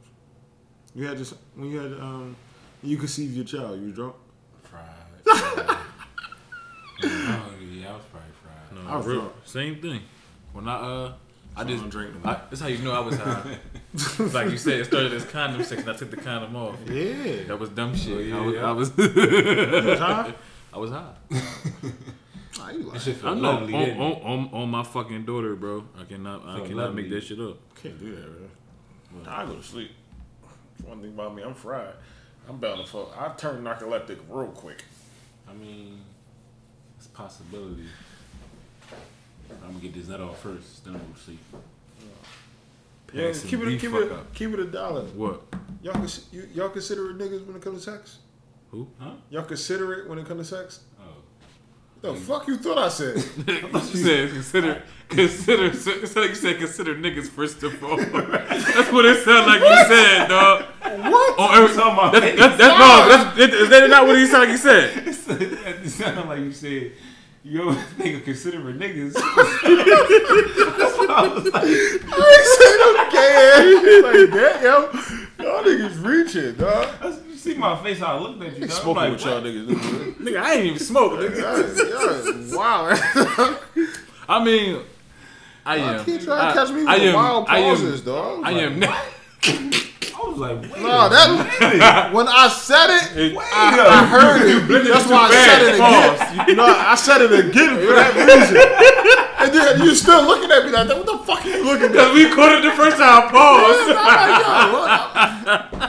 You 0.94 1.06
had 1.06 1.18
just 1.18 1.34
when 1.56 1.70
you 1.70 1.78
had 1.78 1.92
um, 2.00 2.36
you 2.82 2.96
conceived 2.96 3.34
your 3.34 3.44
child. 3.44 3.80
You 3.80 3.86
was 3.86 3.94
drunk. 3.94 4.14
Fried. 4.62 4.84
fried. 5.24 5.78
yeah, 7.00 7.90
I 7.90 7.96
was 7.96 8.04
probably 8.10 8.30
fried. 8.42 8.84
No, 8.84 8.90
I 8.90 8.96
was 8.96 9.06
real- 9.06 9.20
drunk. 9.20 9.34
Same 9.44 9.80
thing. 9.80 10.00
When 10.52 10.68
I 10.68 10.74
uh, 10.74 11.12
I 11.56 11.62
So 11.62 11.66
I 11.66 11.70
just 11.70 11.82
don't 11.82 11.90
drink 11.90 12.14
I, 12.24 12.40
that's 12.50 12.60
how 12.60 12.68
you 12.68 12.78
know 12.78 12.92
I 12.92 13.00
was 13.00 13.16
high. 13.16 13.58
like 14.18 14.50
you 14.50 14.58
said, 14.58 14.80
it 14.80 14.86
started 14.86 15.12
as 15.12 15.24
condom 15.24 15.62
sex, 15.62 15.82
and 15.82 15.90
I 15.90 15.94
took 15.94 16.10
the 16.10 16.16
condom 16.16 16.56
off. 16.56 16.76
Yeah. 16.88 17.44
That 17.44 17.58
was 17.58 17.70
dumb 17.70 17.94
shit. 17.96 18.32
Oh, 18.32 18.50
yeah, 18.50 18.68
I 18.68 18.72
was, 18.72 18.90
yeah. 18.96 19.04
I 19.06 19.12
was, 19.12 19.98
high? 19.98 20.34
I 20.72 20.78
was 20.78 20.90
high. 20.90 21.14
Nah, 22.58 22.70
you 22.70 22.78
That 22.84 22.88
like, 22.92 23.00
shit 23.00 23.16
I 23.16 23.18
felt 23.20 23.38
know 23.38 23.42
lovely. 23.52 23.74
on, 23.74 23.84
didn't 23.84 24.00
on, 24.00 24.12
on, 24.22 24.50
on 24.52 24.68
my 24.70 24.82
fucking 24.84 25.24
daughter, 25.24 25.56
bro. 25.56 25.84
I 25.98 26.04
cannot, 26.04 26.42
I 26.46 26.56
Felt 26.56 26.68
cannot 26.68 26.84
lovely. 26.86 27.02
make 27.02 27.10
that 27.12 27.22
shit 27.24 27.40
up. 27.40 27.56
can't 27.80 27.98
do 27.98 28.14
that, 28.14 28.26
man. 28.28 29.28
I 29.28 29.44
go 29.46 29.54
to 29.56 29.62
sleep. 29.62 29.90
One 30.84 31.00
thing 31.00 31.10
about 31.10 31.34
me, 31.34 31.42
I'm 31.42 31.54
fried. 31.54 31.94
I'm 32.48 32.58
bound 32.58 32.84
to 32.84 32.86
fuck. 32.90 33.14
I 33.18 33.28
turn 33.36 33.62
narcoleptic 33.64 34.18
real 34.28 34.48
quick. 34.48 34.84
I 35.48 35.54
mean, 35.54 36.00
it's 36.98 37.06
a 37.06 37.10
possibility. 37.10 37.86
I'm 39.62 39.68
gonna 39.72 39.78
get 39.80 39.94
this 39.94 40.08
nut 40.08 40.20
off 40.20 40.40
first, 40.42 40.84
then 40.84 40.94
I'm 40.94 41.00
gonna 41.00 41.16
sleep. 41.16 41.38
Yeah, 43.12 43.28
Passing 43.28 43.48
keep 43.50 43.60
it, 43.60 43.64
the 43.66 43.78
keep 43.78 43.90
fuck 43.92 44.02
it, 44.02 44.12
up. 44.12 44.34
keep 44.34 44.50
it 44.52 44.58
a 44.58 44.64
dollar. 44.64 45.02
What? 45.02 45.42
Y'all, 45.82 45.92
cons- 45.94 46.26
you, 46.32 46.48
y'all 46.54 46.68
consider 46.70 47.10
it 47.10 47.18
niggas 47.18 47.46
when 47.46 47.56
it 47.56 47.62
comes 47.62 47.84
to 47.84 47.90
sex? 47.92 48.18
Who? 48.72 48.88
Huh? 48.98 49.10
Y'all 49.30 49.44
consider 49.44 49.92
it 49.94 50.08
when 50.08 50.18
it 50.18 50.26
comes 50.26 50.48
to 50.48 50.56
sex? 50.56 50.80
Oh. 51.00 51.04
The 52.04 52.12
fuck 52.12 52.46
you 52.48 52.58
thought 52.58 52.76
I 52.76 52.88
said? 52.90 53.16
I 53.16 53.20
thought 53.20 53.94
you 53.94 54.04
said 54.04 54.28
consider, 54.28 54.82
consider. 55.08 55.64
It 55.68 55.74
sounded 55.74 56.16
like 56.16 56.28
you 56.28 56.34
said 56.34 56.58
consider 56.58 56.94
niggas 56.96 57.30
first 57.30 57.62
of 57.62 57.82
all. 57.82 57.96
That's 57.96 58.92
what 58.92 59.06
it 59.06 59.24
sounded 59.24 59.46
like 59.46 59.62
you 59.62 59.96
said, 59.96 60.28
dog. 60.28 60.64
what? 60.82 61.38
On 61.38 61.54
every, 61.56 61.74
Talking 61.74 61.92
about 61.94 62.12
that's, 62.12 62.38
that's, 62.38 62.58
that's, 62.58 62.78
no, 62.78 63.08
that's, 63.08 63.38
is 63.38 63.54
is 63.62 63.68
that 63.70 63.88
not 63.88 64.06
what 64.06 64.18
he 64.18 64.26
sounded 64.26 64.48
like 64.48 64.50
he 64.50 64.58
said? 64.58 65.08
it 65.82 65.88
sounded 65.88 66.26
like 66.26 66.40
you 66.40 66.52
said 66.52 66.92
you 67.42 67.70
ever 67.70 67.80
think 67.96 68.16
of 68.18 68.24
considering 68.24 68.76
niggas. 68.76 69.14
I 69.16 69.20
ain't 71.24 71.52
say 72.52 72.72
no 72.80 72.88
gay 73.12 73.32
ass 73.48 73.64
shit 73.80 74.04
like 74.04 74.28
that, 74.30 74.60
yo. 74.62 74.90
Y'all 75.44 75.62
niggas 75.62 76.02
reaching, 76.04 76.54
dog. 76.54 76.88
You 77.28 77.36
see 77.36 77.54
my 77.54 77.76
face, 77.82 77.98
how 77.98 78.16
I 78.16 78.20
looked 78.20 78.42
at 78.42 78.54
you. 78.54 78.60
dog. 78.66 78.70
Smoking 78.70 78.94
like, 78.96 79.12
with 79.12 79.24
y'all 79.26 79.42
niggas. 79.42 79.66
nigga. 79.66 80.14
Nigga, 80.24 80.40
I 80.42 80.52
ain't 80.54 80.64
even 80.66 80.78
smoke, 80.78 81.12
nigga. 81.20 81.36
Y'all, 81.38 82.38
y'all 82.48 82.56
wow. 82.58 83.58
I 84.26 84.42
mean, 84.42 84.80
I 85.66 85.76
Y'all 85.76 85.88
am. 85.98 86.04
keep 86.06 86.22
trying 86.22 86.54
to 86.54 86.58
catch 86.60 86.70
me 86.70 86.76
with 86.80 86.88
I 86.88 86.96
am, 86.96 87.14
wild 87.14 87.46
I 87.48 87.58
am- 87.58 88.00
dog. 88.04 88.40
I 88.44 88.52
am. 88.52 88.82
I 88.82 89.02
was 90.34 90.50
like, 90.50 90.60
wait. 90.74 90.82
No, 90.82 91.08
that 91.08 92.12
when 92.12 92.28
I 92.28 92.48
said 92.48 92.90
it, 92.90 93.36
Wait 93.36 93.46
I, 93.52 93.78
I 93.78 94.06
heard 94.06 94.42
it. 94.42 94.66
That's 94.88 95.08
why 95.08 95.28
I 95.28 95.34
said 95.34 95.62
it 95.62 95.74
again. 95.74 96.56
No, 96.56 96.64
I 96.66 96.94
said 96.94 97.20
it 97.22 97.32
again 97.32 97.76
for 97.78 97.94
that 97.94 98.14
reason. 98.14 98.56
And 99.38 99.52
then 99.54 99.82
you 99.86 99.94
still 99.94 100.22
looking 100.26 100.50
at 100.50 100.64
me 100.64 100.70
like. 100.70 100.88
What 100.88 101.06
the 101.06 101.18
fuck 101.24 101.44
are 101.44 101.48
you 101.48 101.64
looking 101.64 101.86
at? 101.86 101.92
Because 101.94 102.14
we 102.14 102.28
caught 102.34 102.52
it 102.52 102.62
the 102.62 102.72
first 102.72 102.96
time. 102.96 103.28
Pause. 103.30 103.88
Like, 103.94 105.82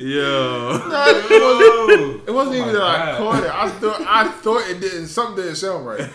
yo, 0.00 0.78
what? 0.78 0.80
Yo. 0.80 0.88
No, 0.88 1.06
it 1.08 1.88
wasn't, 1.88 2.22
it 2.28 2.32
wasn't 2.32 2.56
Oh 2.56 2.58
even 2.58 2.66
my 2.66 2.72
that 2.72 2.82
I 3.14 3.18
caught 3.18 3.44
it. 3.44 3.50
I 3.50 3.68
thought 3.70 4.00
I 4.02 4.28
thought 4.30 4.70
it 4.70 4.80
didn't. 4.80 5.06
Something 5.08 5.44
didn't 5.44 5.56
sound 5.56 5.86
right, 5.86 6.10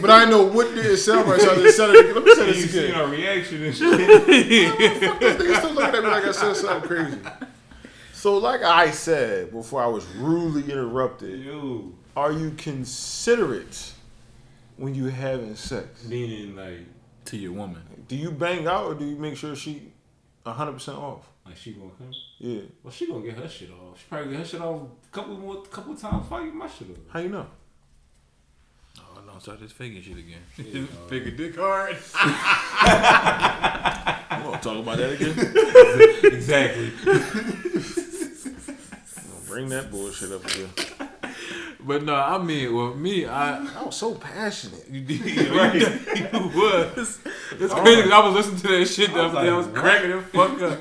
but 0.00 0.10
I 0.10 0.20
didn't 0.20 0.30
know 0.30 0.44
what 0.44 0.74
didn't 0.74 0.96
sound 0.98 1.28
right. 1.28 1.40
So 1.40 1.52
I 1.52 1.54
just 1.56 1.76
said 1.76 1.90
it. 1.90 2.00
again. 2.00 2.14
Let 2.14 2.24
me 2.24 2.34
say 2.34 2.46
You 2.46 2.52
this 2.54 2.70
seen 2.72 2.84
again. 2.84 3.00
our 3.00 3.06
reaction 3.08 3.62
and 3.64 3.74
shit. 3.74 5.00
Fuck 5.02 5.20
this 5.20 5.36
nigga 5.42 5.56
still 5.58 5.72
looking 5.72 5.94
at 5.94 6.02
me 6.04 6.10
like 6.10 6.24
I 6.24 6.32
said 6.32 6.56
something 6.56 6.88
crazy. 6.88 7.18
So, 8.12 8.36
like 8.38 8.62
I 8.62 8.90
said 8.92 9.50
before, 9.50 9.82
I 9.82 9.86
was 9.86 10.06
rudely 10.14 10.70
interrupted. 10.70 11.40
Yo, 11.40 11.92
Are 12.16 12.30
you 12.32 12.52
considerate 12.52 13.92
when 14.76 14.94
you 14.94 15.06
having 15.06 15.56
sex? 15.56 16.04
meaning 16.04 16.54
like, 16.54 16.80
to 17.26 17.36
your 17.36 17.52
woman. 17.52 17.82
Do 18.06 18.14
you 18.16 18.30
bang 18.30 18.66
out 18.68 18.84
or 18.86 18.94
do 18.94 19.04
you 19.04 19.16
make 19.16 19.36
sure 19.36 19.56
she 19.56 19.92
hundred 20.46 20.72
percent 20.74 20.98
off? 20.98 21.26
Like 21.46 21.56
she 21.56 21.72
gonna 21.72 21.90
come. 21.98 22.12
Yeah. 22.38 22.60
Well, 22.82 22.92
she 22.92 23.06
gonna 23.06 23.24
get 23.24 23.36
her 23.36 23.48
shit 23.48 23.70
off. 23.70 23.98
She 23.98 24.04
probably 24.08 24.30
get 24.30 24.40
her 24.40 24.44
shit 24.46 24.60
off 24.60 24.82
a 24.82 24.86
couple 25.14 25.36
more, 25.38 25.62
couple 25.64 25.94
times 25.96 26.22
before 26.22 26.40
I 26.40 26.44
get 26.44 26.54
my 26.54 26.68
shit 26.68 26.90
off. 26.90 26.96
How 27.12 27.20
you 27.20 27.28
know? 27.30 27.46
Oh 29.00 29.20
no, 29.26 29.38
start 29.38 29.60
this 29.60 29.72
faking 29.72 30.02
shit 30.02 30.18
again. 30.18 30.42
Yeah, 30.56 30.84
Fake 31.08 31.26
a 31.26 31.30
dick 31.30 31.56
hard. 31.56 31.96
We 34.32 34.38
gonna 34.48 34.58
talk 34.60 34.78
about 34.78 34.96
that 34.96 35.12
again. 35.12 36.34
exactly. 36.34 36.90
Gonna 37.04 37.20
bring 39.46 39.68
that 39.68 39.90
bullshit 39.90 40.32
up 40.32 40.44
again. 40.44 40.70
But 41.84 42.02
no, 42.04 42.14
I 42.14 42.38
mean, 42.38 42.74
well, 42.74 42.94
me, 42.94 43.26
I. 43.26 43.58
I 43.64 43.82
was 43.84 43.96
so 43.96 44.14
passionate. 44.14 44.86
You 44.90 45.00
did. 45.02 45.20
You 45.24 45.52
was. 45.52 47.18
It's 47.52 47.74
crazy 47.74 48.02
'cause 48.02 48.12
I 48.12 48.20
was 48.26 48.34
listening 48.34 48.60
to 48.62 48.68
that 48.78 48.86
shit 48.86 49.12
the 49.12 49.20
I 49.20 49.24
was 49.26 49.34
other 49.34 49.44
day. 49.44 49.50
I 49.52 49.56
was 49.56 49.66
cracking 49.68 50.10
the 50.10 50.22
fuck 50.22 50.62
up. 50.62 50.78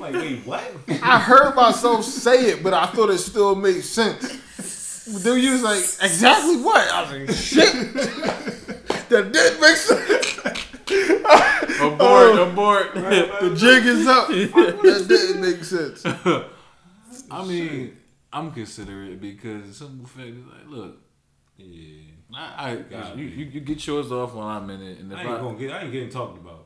I'm 0.00 0.12
like, 0.12 0.22
wait, 0.22 0.46
what? 0.46 0.74
I 1.02 1.18
heard 1.18 1.54
myself 1.56 2.04
say 2.04 2.50
it, 2.50 2.62
but 2.62 2.72
I 2.72 2.86
thought 2.86 3.10
it 3.10 3.18
still 3.18 3.56
made 3.56 3.82
sense. 3.82 5.06
But 5.12 5.24
then 5.24 5.40
you 5.40 5.52
was 5.52 5.62
like, 5.62 5.78
exactly 5.78 6.56
what? 6.58 6.88
I 6.88 7.02
was 7.02 7.10
like, 7.10 7.36
shit. 7.36 7.72
that 9.08 9.32
did 9.32 9.60
make 9.60 9.76
sense. 9.76 10.38
Abort, 11.80 12.00
oh. 12.00 12.50
abort. 12.50 12.94
The 12.94 13.54
jig 13.56 13.86
is 13.86 14.06
up. 14.06 14.28
that 14.28 15.06
didn't 15.08 15.40
make 15.40 15.64
sense. 15.64 16.04
I 17.30 17.44
mean, 17.44 17.96
I'm 18.32 18.52
considerate 18.52 19.20
because 19.20 19.76
some 19.76 20.04
fact 20.04 20.28
is 20.28 20.46
like, 20.46 20.68
look, 20.68 20.98
Yeah. 21.56 22.02
I, 22.34 22.84
I 22.94 23.14
you, 23.14 23.24
you, 23.24 23.44
you 23.46 23.60
get 23.60 23.86
yours 23.86 24.12
off 24.12 24.34
while 24.34 24.48
I'm 24.48 24.68
in 24.68 24.82
it, 24.82 24.98
and 24.98 25.10
if 25.10 25.18
I 25.18 25.22
I, 25.22 25.32
ain't 25.32 25.40
gonna 25.40 25.58
get. 25.58 25.72
I 25.72 25.80
ain't 25.80 25.92
getting 25.92 26.10
talked 26.10 26.36
about. 26.36 26.57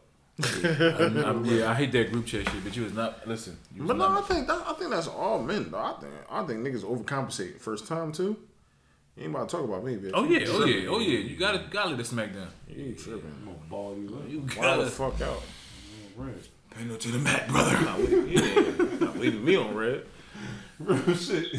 I'm, 0.65 1.25
I'm- 1.25 1.45
yeah, 1.47 1.71
I 1.71 1.75
hate 1.75 1.93
that 1.93 2.11
group 2.13 2.27
chat 2.27 2.49
shit, 2.49 2.65
but 2.65 2.75
you 2.77 2.85
was 2.85 2.93
not 2.95 3.27
listen. 3.27 3.57
You 3.75 3.83
was 3.83 3.89
But 3.89 3.97
no, 3.99 4.09
I 4.19 4.21
think 4.23 4.47
that, 4.47 4.63
I 4.67 4.73
think 4.75 4.91
that's 4.91 5.09
all 5.09 5.43
men 5.43 5.71
though. 5.71 5.79
I 5.79 5.95
think 6.01 6.13
I 6.31 6.45
think 6.47 6.61
niggas 6.67 6.83
overcompensate 6.85 7.59
first 7.61 7.87
time 7.87 8.13
too. 8.13 8.37
You 9.17 9.25
ain't 9.25 9.35
about 9.35 9.49
to 9.51 9.57
talk 9.57 9.65
about 9.67 9.85
me, 9.85 9.97
bitch. 9.97 10.13
oh 10.15 10.25
You 10.25 10.39
yeah, 10.39 10.47
oh 10.49 10.57
tripping. 10.65 10.83
yeah, 10.85 10.89
oh 10.89 10.99
yeah. 11.01 11.19
You 11.19 11.37
gotta 11.37 11.65
gotta 11.71 11.91
let 11.91 11.99
the 11.99 12.03
smackdown. 12.05 12.49
You 12.69 12.95
tripping. 12.95 13.35
I'm 13.41 13.45
gonna 13.45 13.59
ball 13.69 13.97
you 13.99 14.09
up. 14.17 14.29
You 14.31 14.41
Why 14.41 14.77
the 14.77 14.83
gotta 14.85 14.91
fuck 14.91 15.21
out? 15.21 15.43
Right. 16.17 16.35
pay 16.71 16.85
no 16.85 16.97
to 16.97 17.09
the 17.11 17.19
mat, 17.19 17.49
brother. 17.49 17.81
Not 17.85 18.01
leaving, 18.01 18.29
yeah, 18.29 18.99
not 19.01 19.19
leaving 19.19 19.45
me 19.45 19.57
on 19.57 19.75
red. 19.75 20.07
Real 20.79 21.15
shit. 21.15 21.57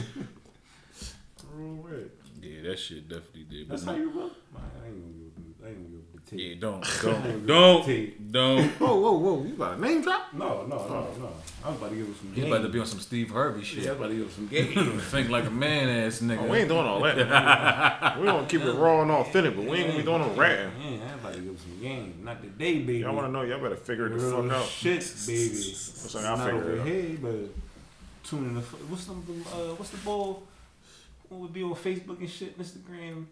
Real 1.53 1.75
red. 1.83 2.09
Yeah, 2.41 2.61
that 2.69 2.79
shit 2.79 3.07
definitely 3.07 3.43
did. 3.43 3.69
That's 3.69 3.83
But 3.83 3.91
how 3.91 3.97
you 3.97 4.09
roll. 4.11 4.31
I 4.55 4.87
ain't 4.87 4.99
gonna 5.01 5.13
give. 5.13 5.65
I 5.65 5.69
ain't 5.69 5.77
gonna 5.77 5.89
give 5.89 6.02
the 6.25 6.31
tape. 6.37 6.39
yeah, 6.55 6.55
don't, 6.59 6.83
don't, 7.03 7.45
don't, 7.47 7.85
Tape. 7.85 8.31
don't. 8.31 8.67
Whoa, 8.79 8.95
whoa, 8.99 9.11
whoa! 9.17 9.43
You 9.43 9.53
about 9.53 9.77
a 9.77 9.81
name 9.81 10.01
drop? 10.01 10.33
No, 10.33 10.65
no, 10.65 10.77
no, 10.77 11.07
no. 11.19 11.29
I 11.65 11.69
was 11.69 11.77
about 11.77 11.89
to 11.91 11.95
give 11.95 12.05
him 12.07 12.15
some 12.15 12.33
He's 12.33 12.43
game. 12.43 12.51
about 12.53 12.63
to 12.63 12.69
be 12.69 12.79
on 12.79 12.85
some 12.85 12.99
Steve 12.99 13.29
Harvey 13.31 13.63
shit. 13.63 13.83
Yeah, 13.85 13.91
I 13.91 13.93
was 13.93 13.99
about 13.99 14.07
to 14.09 14.15
give 14.15 14.25
him 14.25 14.31
some 14.31 14.47
game. 14.47 14.99
Think 15.11 15.29
like 15.29 15.45
a 15.45 15.49
man 15.49 15.87
ass 15.89 16.19
nigga. 16.19 16.39
Oh, 16.41 16.47
we 16.47 16.57
ain't 16.57 16.67
doing 16.67 16.85
all 16.85 16.99
that. 17.01 18.19
we 18.19 18.25
gonna 18.25 18.47
keep 18.47 18.61
it 18.61 18.71
raw 18.73 19.01
and 19.01 19.11
authentic, 19.11 19.55
but 19.55 19.65
we 19.65 19.77
ain't 19.77 19.87
gonna 19.87 19.99
be 19.99 20.03
doing 20.03 20.21
no 20.21 20.29
ratting. 20.33 20.71
Yeah, 20.81 20.89
I 20.89 21.03
was 21.05 21.13
about 21.21 21.33
to 21.35 21.39
give 21.39 21.49
him 21.49 21.57
some 21.57 21.79
game. 21.81 22.21
Not 22.23 22.41
today, 22.41 22.79
baby. 22.79 22.97
Y'all 22.99 23.15
wanna 23.15 23.29
know? 23.29 23.43
Y'all 23.43 23.61
better 23.61 23.75
figure 23.77 24.07
it 24.07 24.17
the 24.19 24.29
fuck 24.31 24.51
out. 24.51 24.65
shit, 24.67 25.13
baby. 25.25 25.49
Looks 25.55 26.15
like 26.15 26.25
I'll 26.25 26.37
Not 26.37 26.45
figure 26.47 26.71
over 26.73 26.83
here, 26.83 27.17
but 27.21 27.49
tuning 28.23 28.55
the. 28.55 28.59
f- 28.61 28.73
What's 28.89 29.05
the 29.05 29.13
uh, 29.13 29.75
what's 29.75 29.89
the 29.91 29.97
ball? 29.97 30.43
What 31.29 31.39
would 31.41 31.53
be 31.53 31.63
on 31.63 31.73
Facebook 31.75 32.19
and 32.19 32.29
shit, 32.29 32.59
Instagram, 32.59 33.25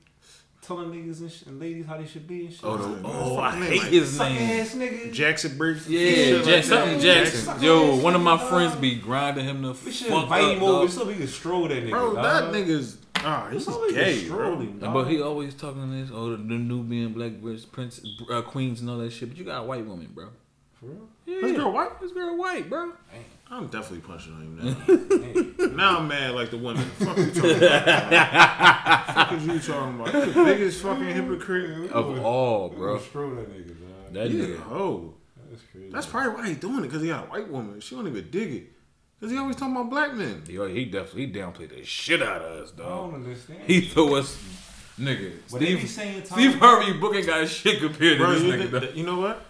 telling 0.62 0.91
niggas 0.91 1.20
and, 1.22 1.32
sh- 1.32 1.43
and 1.47 1.59
ladies 1.59 1.86
how 1.86 1.97
they 1.97 2.05
should 2.05 2.28
be 2.28 2.45
and 2.45 2.53
shit. 2.53 2.64
Oh, 2.64 2.78
the, 2.78 2.84
Fucking 2.88 3.05
oh, 3.05 3.38
I 3.38 3.55
hate 3.57 3.80
like, 3.82 3.88
his 3.91 4.20
name. 4.20 4.59
ass 4.62 4.76
nigga. 4.76 5.12
Jackson 5.12 5.57
Briggs. 5.57 5.89
Yeah, 5.89 5.99
shit 6.14 6.36
like 6.38 6.45
Jack, 6.45 6.55
that. 6.55 6.66
something 6.66 6.99
Jackson. 6.99 7.45
Jackson. 7.45 7.64
Yo, 7.64 7.95
one 7.97 8.16
of 8.16 8.22
my 8.22 8.38
Dog. 8.38 8.49
friends 8.49 8.76
be 8.76 8.95
grinding 8.95 9.45
him 9.45 9.62
the 9.64 9.74
We 9.86 9.91
should 9.91 10.07
fuck 10.07 10.24
invite 10.24 10.43
up, 10.43 10.57
him 10.57 10.64
over 10.64 10.86
dog. 10.86 10.89
so 10.89 11.05
we 11.05 11.16
can 11.16 11.28
stroll 11.28 11.68
that 11.68 11.84
nigga. 11.84 11.89
Bro, 11.89 12.14
dog. 12.16 12.24
that 12.24 12.53
nigga's 12.53 12.97
ah, 13.16 13.49
he's 13.51 13.66
So 13.66 13.82
we 13.82 13.93
gay, 13.93 14.24
stroll 14.26 14.55
bro. 14.55 14.59
him, 14.62 14.80
dog. 14.80 14.93
But 14.93 15.05
he 15.05 15.22
always 15.22 15.53
talking 15.55 15.91
this, 15.99 16.09
oh, 16.14 16.32
the, 16.32 16.38
the 16.38 16.43
Nubian 16.43 17.14
black 17.14 17.34
British 17.34 17.70
prince, 17.72 18.01
uh, 18.32 18.41
queens 18.43 18.82
and 18.82 18.89
all 18.89 18.97
that 18.99 19.12
shit. 19.12 19.30
But 19.30 19.38
you 19.38 19.43
got 19.45 19.62
a 19.62 19.64
white 19.64 19.86
woman, 19.86 20.09
bro. 20.14 20.28
For 20.80 20.86
real? 20.88 21.07
Yeah, 21.26 21.38
This 21.41 21.57
girl 21.57 21.72
white? 21.72 21.99
This 22.01 22.12
girl 22.12 22.38
white, 22.38 22.70
bro. 22.70 22.93
I'm 23.52 23.68
definitely 23.68 23.99
punching 23.99 24.34
on 24.34 24.41
him 24.41 24.58
now. 25.60 25.68
Now 25.76 25.99
I'm 25.99 26.08
mad 26.08 26.36
like 26.36 26.52
the 26.52 26.58
women. 26.58 26.84
Fuck 26.84 27.18
you 27.18 27.32
talking 27.32 27.58
about? 27.58 29.06
Fuck 29.16 29.32
is 29.34 29.45
you 29.47 29.60
talking 29.60 29.99
about? 29.99 30.14
You 30.14 30.34
the 30.34 30.43
biggest 30.43 30.82
fucking 30.82 31.06
hypocrite. 31.06 31.91
Of 31.91 32.20
all, 32.24 32.70
bro. 32.70 32.97
gonna 32.99 33.36
that 33.36 33.49
nigga, 33.52 33.68
dog. 33.68 34.14
That 34.14 34.30
yeah, 34.32 34.45
nigga. 34.45 34.72
oh. 34.72 35.14
That's 35.49 35.64
crazy. 35.72 35.89
That's 35.89 36.06
probably 36.08 36.30
why 36.36 36.49
he 36.49 36.56
doing 36.56 36.80
it, 36.80 36.82
because 36.84 37.02
he 37.02 37.08
got 37.10 37.26
a 37.26 37.30
white 37.30 37.49
woman. 37.49 37.80
She 37.80 37.95
don't 37.95 38.08
even 38.08 38.30
dig 38.30 38.54
it. 38.54 38.72
Because 39.20 39.32
he 39.32 39.38
always 39.38 39.56
talking 39.56 39.76
about 39.76 39.89
black 39.89 40.14
men. 40.14 40.43
Yo, 40.47 40.68
he 40.68 40.86
definitely 40.86 41.28
he 41.28 41.32
downplayed 41.34 41.70
the 41.70 41.84
shit 41.86 42.22
out 42.22 42.41
of 42.41 42.64
us, 42.64 42.72
dog. 42.72 42.86
I 42.86 42.89
don't 42.89 43.12
dog. 43.12 43.14
understand. 43.22 43.60
He 43.66 43.82
threw 43.82 44.16
us, 44.16 44.38
nigga. 44.99 45.34
But 45.52 45.60
they 45.60 45.76
be 45.76 45.78
Steve, 45.80 45.89
saying 45.89 46.24
Tom- 46.24 46.39
Steve 46.39 46.56
Harvey 46.56 46.93
booking 46.93 47.26
got 47.26 47.47
shit 47.47 47.80
compared 47.80 48.18
to 48.18 48.24
Bro, 48.24 48.34
this 48.34 48.43
you, 48.43 48.54
nigga. 48.54 48.72
think 48.72 48.84
dog. 48.84 48.95
you 48.95 49.06
know 49.06 49.20
what? 49.20 49.45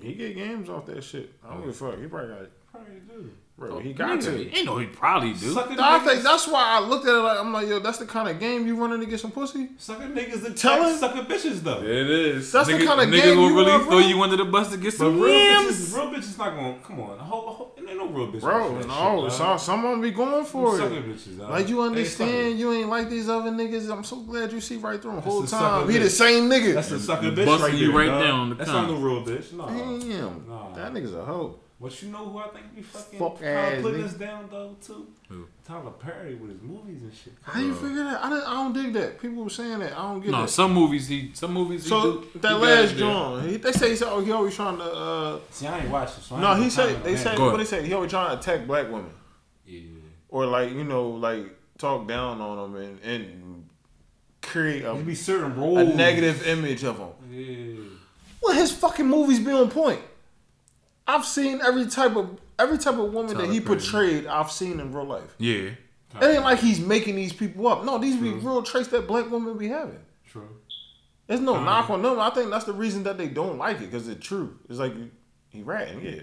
He 0.00 0.14
get 0.14 0.34
games 0.34 0.68
off 0.70 0.86
that 0.86 1.04
shit. 1.04 1.32
I 1.44 1.50
don't 1.50 1.60
give 1.60 1.70
a 1.70 1.72
fuck. 1.72 2.00
He 2.00 2.06
probably 2.06 2.28
got 2.30 2.42
it. 2.42 2.52
Probably 2.72 3.00
do. 3.08 3.30
Bro, 3.58 3.80
he 3.80 3.92
got 3.92 4.20
Nigga, 4.20 4.24
to. 4.24 4.56
Ain't 4.56 4.64
no, 4.64 4.78
he 4.78 4.86
probably 4.86 5.34
do. 5.34 5.52
Sucking 5.52 5.78
I 5.78 5.98
niggas, 5.98 6.04
think 6.06 6.22
that's 6.22 6.48
why 6.48 6.64
I 6.64 6.80
looked 6.80 7.06
at 7.06 7.14
it 7.14 7.18
like 7.18 7.38
I'm 7.38 7.52
like, 7.52 7.68
yo, 7.68 7.78
that's 7.78 7.98
the 7.98 8.06
kind 8.06 8.26
of 8.30 8.40
game 8.40 8.66
you 8.66 8.74
running 8.74 9.00
to 9.00 9.06
get 9.06 9.20
some 9.20 9.30
pussy. 9.32 9.68
sucking 9.76 10.12
niggas 10.12 10.46
and 10.46 10.56
Tell 10.56 10.82
him- 10.88 10.96
sucking 10.98 11.24
bitches 11.26 11.60
though. 11.60 11.82
It 11.82 12.08
is. 12.08 12.50
That's 12.52 12.68
the 12.68 12.78
kinda 12.78 12.94
niggas 13.04 13.22
game 13.22 13.36
will 13.36 13.50
you 13.50 13.56
really 13.58 13.70
want, 13.72 13.82
throw 13.82 13.98
bro. 13.98 14.06
you 14.08 14.22
under 14.22 14.36
the 14.38 14.46
bus 14.46 14.70
to 14.70 14.78
get 14.78 14.92
But 14.92 15.04
some 15.04 15.20
real 15.20 15.34
yams. 15.34 15.76
bitches, 15.92 15.94
real 15.94 16.06
bitches 16.10 16.38
not 16.38 16.56
going. 16.56 16.78
to 16.80 16.86
Come 16.86 17.00
on, 17.00 17.18
hold, 17.18 17.54
hold, 17.54 17.70
ain't 17.86 17.98
no 17.98 18.06
real 18.08 18.28
bitches. 18.32 18.40
Bro, 18.40 18.78
no, 18.86 19.24
shit, 19.28 19.32
some, 19.32 19.46
dog. 19.46 19.60
some 19.60 20.00
be 20.00 20.10
going 20.10 20.44
for 20.46 20.78
Sucking 20.78 20.96
it. 20.96 21.04
bitches, 21.10 21.38
dog. 21.38 21.50
Like 21.50 21.68
you 21.68 21.82
understand, 21.82 22.58
you 22.58 22.72
ain't 22.72 22.88
like 22.88 23.10
these 23.10 23.28
other 23.28 23.50
niggas. 23.50 23.92
I'm 23.92 24.04
so 24.04 24.20
glad 24.20 24.52
you 24.54 24.62
see 24.62 24.76
right 24.78 25.02
through 25.02 25.10
them 25.10 25.16
That's 25.20 25.26
whole 25.26 25.44
a 25.44 25.46
time. 25.46 25.80
sucker 25.82 25.92
He 25.92 25.98
the 25.98 26.08
same 26.08 26.48
nigga. 26.48 26.72
That's 26.72 26.92
a 26.92 26.98
sucker 26.98 27.26
bitch 27.26 27.44
Busting 27.44 27.62
right 27.72 27.74
you 27.74 27.88
there, 27.88 27.96
right 27.98 28.06
dog. 28.06 28.22
down 28.22 28.48
the 28.48 28.54
That's 28.54 28.70
not 28.70 28.88
no 28.88 28.94
real 28.96 29.22
bitch. 29.22 29.52
No. 29.52 29.66
Damn, 29.66 30.74
that 30.76 30.94
nigga's 30.94 31.12
a 31.12 31.22
hoe. 31.26 31.56
But 31.82 32.02
you 32.02 32.10
know 32.10 32.28
who 32.28 32.38
I 32.38 32.48
think 32.48 32.74
be 32.76 32.82
fucking 32.82 33.18
Fuck 33.18 33.38
kinda 33.38 33.78
putting 33.80 34.02
nigga. 34.02 34.04
us 34.04 34.12
down 34.12 34.48
though 34.50 34.76
too? 34.86 35.06
Who? 35.30 35.46
Tyler 35.66 35.92
Perry 35.92 36.34
with 36.34 36.50
his 36.50 36.60
movies 36.60 37.00
and 37.02 37.14
shit. 37.14 37.32
How 37.42 37.58
you 37.58 37.74
figure 37.74 38.04
that? 38.04 38.22
I 38.22 38.28
don't, 38.28 38.42
I 38.46 38.52
don't 38.52 38.72
dig 38.74 38.92
that. 38.92 39.18
People 39.18 39.44
were 39.44 39.48
saying 39.50 39.78
that. 39.78 39.92
I 39.98 40.02
don't 40.02 40.20
get 40.20 40.28
it. 40.28 40.32
No, 40.32 40.42
that. 40.42 40.48
some 40.50 40.74
movies 40.74 41.08
he, 41.08 41.30
some 41.32 41.54
movies 41.54 41.84
he 41.84 41.88
So 41.88 42.02
do. 42.20 42.28
he 42.34 42.38
that 42.40 42.50
got 42.50 42.60
last 42.60 42.92
it. 42.92 42.96
John, 42.98 43.48
he, 43.48 43.56
they 43.56 43.72
say 43.72 43.88
he 43.90 43.96
said, 43.96 44.08
oh, 44.10 44.20
he 44.20 44.30
always 44.30 44.54
trying 44.54 44.76
to. 44.76 44.84
uh 44.84 45.38
See, 45.50 45.66
I 45.66 45.78
ain't 45.80 45.88
watched 45.90 46.18
it. 46.18 46.22
So 46.24 46.36
I 46.36 46.40
No, 46.42 46.54
he 46.62 46.68
said 46.68 47.02
they 47.02 47.12
on 47.12 47.16
said 47.16 47.26
that. 47.32 47.36
Go 47.38 47.44
what 47.44 47.48
ahead. 47.54 47.60
he 47.60 47.66
said. 47.66 47.84
He 47.86 47.92
always 47.94 48.10
trying 48.10 48.28
to 48.30 48.38
attack 48.38 48.66
black 48.66 48.86
women 48.90 49.12
Yeah. 49.64 49.80
or 50.28 50.44
like 50.44 50.70
you 50.72 50.84
know 50.84 51.08
like 51.08 51.46
talk 51.78 52.06
down 52.06 52.42
on 52.42 52.72
them 52.74 52.82
and 52.82 53.00
and 53.02 53.68
create 54.42 54.84
a, 54.84 54.94
be 54.96 55.14
certain 55.14 55.56
roles. 55.56 55.78
a 55.78 55.84
negative 55.94 56.46
image 56.46 56.84
of 56.84 56.98
them. 56.98 57.08
Yeah. 57.30 57.84
Well, 58.42 58.54
his 58.54 58.70
fucking 58.70 59.06
movies 59.06 59.38
be 59.40 59.50
on 59.50 59.70
point. 59.70 60.00
I've 61.10 61.26
seen 61.26 61.60
every 61.60 61.86
type 61.86 62.16
of 62.16 62.38
every 62.58 62.78
type 62.78 62.98
of 62.98 63.12
woman 63.12 63.36
that 63.36 63.50
he 63.50 63.60
Perry. 63.60 63.76
portrayed. 63.76 64.26
I've 64.26 64.50
seen 64.50 64.78
in 64.80 64.92
real 64.92 65.06
life. 65.06 65.34
Yeah. 65.38 65.70
It 66.20 66.24
ain't 66.24 66.42
like 66.42 66.58
he's 66.58 66.80
making 66.80 67.16
these 67.16 67.32
people 67.32 67.66
up. 67.68 67.84
No, 67.84 67.98
these 67.98 68.16
be 68.16 68.30
real 68.30 68.62
traits 68.62 68.88
that 68.88 69.06
black 69.06 69.30
women 69.30 69.56
be 69.56 69.68
having. 69.68 70.00
True. 70.26 70.48
There's 71.26 71.40
no 71.40 71.62
knock 71.62 71.90
on 71.90 72.02
them. 72.02 72.18
I 72.18 72.30
think 72.30 72.50
that's 72.50 72.64
the 72.64 72.72
reason 72.72 73.04
that 73.04 73.16
they 73.16 73.28
don't 73.28 73.58
like 73.58 73.76
it 73.76 73.90
because 73.90 74.08
it's 74.08 74.24
true. 74.24 74.58
It's 74.68 74.78
like 74.78 74.92
he 75.48 75.62
ratting, 75.62 76.04
yeah. 76.04 76.22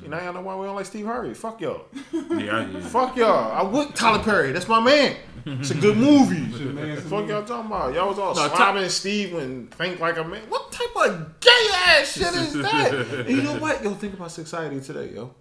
See, 0.00 0.08
now 0.08 0.22
y'all 0.22 0.32
know 0.32 0.40
why 0.40 0.56
we 0.56 0.66
don't 0.66 0.76
like 0.76 0.86
Steve 0.86 1.04
Harvey. 1.06 1.34
Fuck 1.34 1.60
y'all. 1.60 1.84
Yeah, 2.12 2.66
you. 2.68 2.80
Fuck 2.80 3.16
y'all. 3.16 3.52
I 3.52 3.62
with 3.62 3.94
Tyler 3.94 4.22
Perry. 4.22 4.52
That's 4.52 4.68
my 4.68 4.80
man. 4.80 5.16
It's 5.44 5.70
a 5.70 5.74
good 5.74 5.96
movie. 6.08 6.50
Shit, 6.56 6.74
man, 6.74 6.88
it's 6.90 7.02
a 7.04 7.08
Fuck 7.08 7.28
y'all 7.28 7.44
talking 7.44 7.66
about? 7.66 7.94
Y'all 7.94 8.08
was 8.08 8.18
all 8.18 8.34
No, 8.34 8.48
slobbing 8.48 8.88
Steve 8.88 9.34
and 9.34 9.72
think 9.74 10.00
like 10.00 10.16
a 10.16 10.24
man. 10.24 10.42
What 10.48 10.70
type 10.72 10.94
of 10.96 11.40
gay 11.40 11.68
ass 11.86 12.12
shit 12.12 12.34
is 12.34 12.52
that? 12.62 12.94
and 13.26 13.28
you 13.36 13.42
know 13.42 13.56
what? 13.58 13.82
Yo, 13.84 13.92
think 13.94 14.14
about 14.14 14.30
society 14.32 14.80
today, 14.80 15.12
yo. 15.14 15.34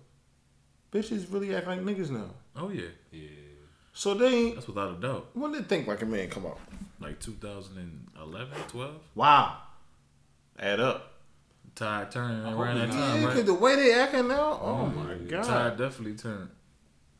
bitches 0.91 1.31
really 1.31 1.55
act 1.55 1.67
like 1.67 1.81
niggas 1.81 2.09
now. 2.09 2.29
Oh 2.55 2.69
yeah, 2.69 2.87
Yeah. 3.11 3.29
So 3.93 4.13
they 4.13 4.51
that's 4.51 4.67
without 4.67 4.97
a 4.97 5.01
doubt. 5.01 5.29
When 5.33 5.51
did 5.51 5.67
Think 5.69 5.87
Like 5.87 6.01
a 6.01 6.05
Man 6.05 6.29
come 6.29 6.45
out? 6.45 6.59
Like 7.01 7.19
2011, 7.19 8.57
12. 8.69 8.95
Wow. 9.15 9.57
Add 10.57 10.79
up. 10.79 11.08
Tide 11.79 12.11
turning 12.11 12.45
I 12.45 12.51
around 12.51 12.77
hope 12.77 12.89
that 12.89 12.95
not. 12.95 13.07
time, 13.07 13.23
right? 13.23 13.33
cause 13.35 13.45
the 13.45 13.53
way 13.53 13.75
they 13.77 13.93
acting 13.93 14.27
now, 14.27 14.59
oh 14.61 14.91
Yeah. 14.93 15.03
my 15.03 15.13
god, 15.29 15.43
Tide 15.45 15.77
definitely 15.77 16.17
turned. 16.17 16.49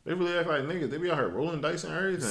they 0.04 0.12
really 0.12 0.36
act 0.38 0.48
like 0.48 0.62
niggas. 0.64 0.90
They 0.90 0.98
be 0.98 1.10
out 1.10 1.16
here 1.16 1.28
rolling 1.28 1.62
dice 1.62 1.84
and 1.84 1.94
everything. 1.94 2.28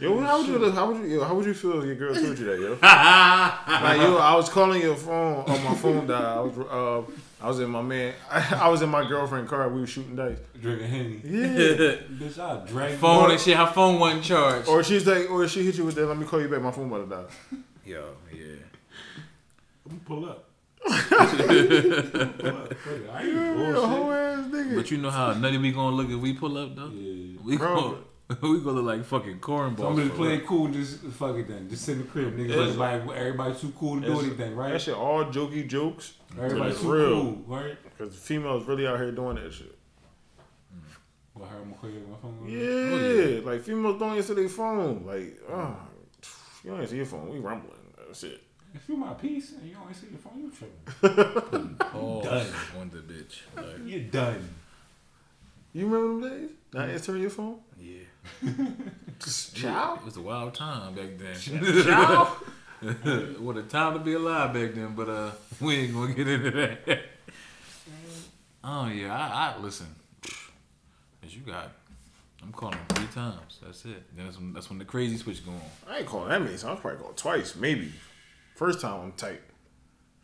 yo, 0.00 0.20
how 0.20 0.38
would 0.38 0.46
you 0.46 0.70
how 0.70 0.86
would 0.92 0.98
you 1.02 1.16
yo, 1.18 1.24
how 1.24 1.34
would 1.34 1.46
you 1.46 1.54
feel 1.54 1.80
if 1.80 1.84
your 1.86 1.96
girl 1.96 2.14
told 2.14 2.38
you 2.38 2.44
that, 2.44 2.60
yo? 2.60 2.70
like 2.82 4.00
yo, 4.00 4.18
I 4.18 4.36
was 4.36 4.48
calling 4.48 4.80
your 4.80 4.94
phone 4.94 5.44
on 5.48 5.64
my 5.64 5.74
phone 5.74 6.06
died. 6.06 6.22
I 6.22 6.40
was 6.40 6.58
uh, 6.58 7.10
I 7.40 7.48
was 7.48 7.58
in 7.58 7.70
my 7.70 7.82
man, 7.82 8.14
I, 8.30 8.68
was 8.68 8.82
in 8.82 8.88
my 8.88 9.08
girlfriend 9.08 9.48
car. 9.48 9.68
We 9.68 9.80
were 9.80 9.86
shooting 9.88 10.14
dice. 10.14 10.38
Drinking 10.60 10.88
Henny. 10.88 11.20
Yeah. 11.24 11.96
Bitch, 12.20 12.38
I 12.38 12.64
drag 12.68 12.92
you 12.92 12.98
phone 12.98 13.24
out. 13.24 13.30
and 13.32 13.40
shit. 13.40 13.56
Her 13.56 13.66
phone 13.66 13.98
wasn't 13.98 14.22
charged. 14.24 14.68
or 14.68 14.84
she's 14.84 15.06
like, 15.06 15.28
or 15.30 15.46
she 15.48 15.64
hit 15.64 15.76
you 15.76 15.84
with 15.84 15.96
that. 15.96 16.06
Let 16.06 16.18
me 16.18 16.24
call 16.24 16.40
you 16.40 16.48
back. 16.48 16.62
My 16.62 16.70
phone 16.70 16.86
about 16.92 17.08
to 17.10 17.16
die. 17.16 17.58
Yo, 17.84 18.14
yeah. 18.32 18.54
I'm 19.90 20.00
pull 20.00 20.24
up. 20.24 20.47
Pull 20.88 22.48
up. 22.56 22.74
Fuck, 22.74 23.10
I 23.12 23.22
ain't 23.22 23.32
You're 23.34 23.74
a 23.74 23.80
whole 23.80 24.04
bullshit. 24.04 24.38
ass 24.38 24.46
nigga. 24.50 24.76
But 24.76 24.90
you 24.90 24.98
know 24.98 25.10
how 25.10 25.32
nutty 25.34 25.58
we 25.58 25.72
gonna 25.72 25.96
look 25.96 26.08
if 26.10 26.18
we 26.20 26.32
pull 26.34 26.56
up 26.58 26.74
though. 26.76 26.88
Yeah. 26.90 27.38
We 27.44 27.56
Bro. 27.56 27.74
gonna 27.74 27.96
we 28.42 28.60
gonna 28.60 28.80
look 28.80 28.84
like 28.84 29.04
fucking 29.04 29.40
cornballs. 29.40 29.78
So 29.78 29.86
I'm 29.88 29.96
gonna 29.96 30.10
play 30.10 30.34
it 30.34 30.46
cool 30.46 30.66
and 30.66 30.74
just 30.74 31.00
fuck 31.04 31.36
it 31.36 31.48
then. 31.48 31.68
Just 31.68 31.84
sit 31.84 31.92
in 31.92 31.98
the 32.02 32.04
crib, 32.08 32.36
niggas. 32.36 32.50
It's- 32.50 32.58
Everybody, 32.76 33.18
everybody 33.18 33.54
too 33.58 33.72
cool 33.78 33.94
to 34.00 34.06
do 34.06 34.12
It's- 34.12 34.24
anything, 34.26 34.50
That 34.50 34.56
right? 34.56 34.80
shit 34.80 34.94
all 34.94 35.24
jokey 35.26 35.66
jokes. 35.68 36.14
Everybody 36.38 36.70
it's 36.72 36.80
too 36.82 36.92
real. 36.92 37.10
cool, 37.10 37.42
right? 37.46 37.76
Cause 37.96 38.14
females 38.16 38.66
really 38.66 38.86
out 38.86 38.98
here 38.98 39.12
doing 39.12 39.36
that 39.36 39.52
shit. 39.52 39.74
Well, 41.34 41.48
I 41.48 41.52
heard 41.52 41.62
McCoy 41.72 42.04
on 42.04 42.10
my 42.10 42.16
phone. 42.20 42.38
Oh, 42.42 42.46
yeah, 42.48 43.40
like 43.50 43.62
females 43.62 43.98
don't 43.98 44.16
answer 44.16 44.34
their 44.34 44.48
phone. 44.48 45.04
Like, 45.06 45.40
oh, 45.48 45.76
you 46.64 46.70
don't 46.70 46.80
answer 46.80 46.96
your 46.96 47.06
phone. 47.06 47.28
We 47.30 47.38
rumbling. 47.38 47.74
That's 48.06 48.24
it. 48.24 48.42
If 48.74 48.88
you 48.88 48.96
my 48.96 49.14
piece 49.14 49.52
and 49.52 49.66
you 49.68 49.74
don't 49.74 49.88
answer 49.88 50.06
your 50.10 50.18
phone, 50.18 50.42
you 50.42 50.50
tripping. 50.50 51.76
Oh, 51.94 52.22
Done. 52.22 52.46
on 52.78 52.90
the 52.90 52.98
bitch. 52.98 53.40
Like, 53.56 53.66
You're 53.86 54.00
done. 54.00 54.48
You 55.72 55.86
remember 55.86 56.26
them 56.28 56.38
days? 56.40 56.50
Not 56.72 56.88
answering 56.90 57.22
your 57.22 57.30
phone? 57.30 57.58
yeah. 57.80 58.02
Ciao. 59.54 59.94
It 59.96 60.04
was 60.04 60.16
a 60.16 60.20
wild 60.20 60.54
time 60.54 60.94
back 60.94 61.08
then. 61.18 61.34
Ciao. 61.82 62.24
what 63.40 63.56
a 63.56 63.62
time 63.62 63.94
to 63.94 63.98
be 64.00 64.12
alive 64.12 64.52
back 64.52 64.74
then, 64.74 64.94
but 64.94 65.08
uh, 65.08 65.30
we 65.60 65.74
ain't 65.76 65.94
gonna 65.94 66.12
get 66.14 66.28
into 66.28 66.50
that. 66.52 67.00
oh 68.62 68.86
yeah, 68.88 69.12
I, 69.14 69.54
I 69.56 69.60
listen. 69.60 69.86
As 71.24 71.34
you 71.34 71.40
got, 71.42 71.72
I'm 72.42 72.52
calling 72.52 72.78
three 72.90 73.06
times. 73.14 73.58
That's 73.62 73.84
it. 73.86 74.14
Then 74.14 74.26
that's 74.26 74.38
when 74.38 74.52
that's 74.52 74.68
when 74.70 74.78
the 74.78 74.84
crazy 74.84 75.16
switch 75.16 75.44
go 75.44 75.52
on. 75.52 75.60
I 75.88 75.98
ain't 75.98 76.06
calling 76.06 76.28
that 76.28 76.38
many 76.40 76.52
times. 76.52 76.64
I 76.64 76.70
was 76.72 76.80
probably 76.80 77.00
called 77.00 77.16
twice, 77.16 77.56
maybe. 77.56 77.92
First 78.58 78.80
time 78.80 79.00
I'm 79.00 79.12
tight. 79.12 79.40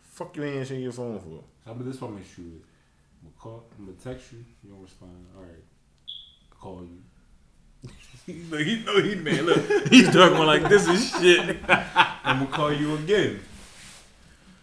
Fuck 0.01 0.37
you 0.37 0.43
ain't 0.43 0.57
answering 0.57 0.81
your 0.81 0.91
phone 0.91 1.21
for. 1.21 1.45
How 1.65 1.71
about 1.71 1.85
this 1.85 2.01
one, 2.01 2.17
Miss 2.19 2.27
Shoot? 2.27 2.43
I'm 2.43 3.31
gonna 3.31 3.39
call. 3.39 3.65
I'm 3.79 3.85
gonna 3.85 3.97
text 3.97 4.33
you. 4.33 4.39
You 4.65 4.71
don't 4.71 4.83
respond. 4.83 5.25
All 5.37 5.43
right. 5.45 5.63
Call 6.51 6.83
you. 6.83 8.41
Look, 8.51 8.61
he 8.67 8.83
know 8.85 9.01
he 9.01 9.15
man. 9.15 9.47
Look, 9.47 9.87
he's 9.89 10.13
talking 10.13 10.45
like 10.45 10.69
this 10.69 10.89
is 10.89 11.13
shit. 11.13 11.59
I'm 11.69 12.41
gonna 12.41 12.47
call 12.47 12.73
you 12.73 12.97
again. 12.97 13.39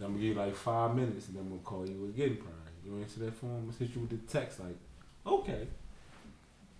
I'm 0.00 0.06
gonna 0.08 0.18
give 0.18 0.22
you 0.24 0.34
like 0.34 0.54
five 0.54 0.94
minutes, 0.94 1.28
and 1.28 1.36
then 1.36 1.44
I'm 1.44 1.48
gonna 1.48 1.62
call 1.62 1.88
you 1.88 2.12
again. 2.14 2.36
Probably. 2.36 2.60
You 2.84 3.00
answer 3.00 3.20
that 3.20 3.32
phone. 3.32 3.56
I'm 3.56 3.64
gonna 3.70 3.78
hit 3.78 3.94
you 3.94 4.02
with 4.02 4.10
the 4.10 4.30
text 4.30 4.60
like, 4.60 4.76
okay. 5.26 5.66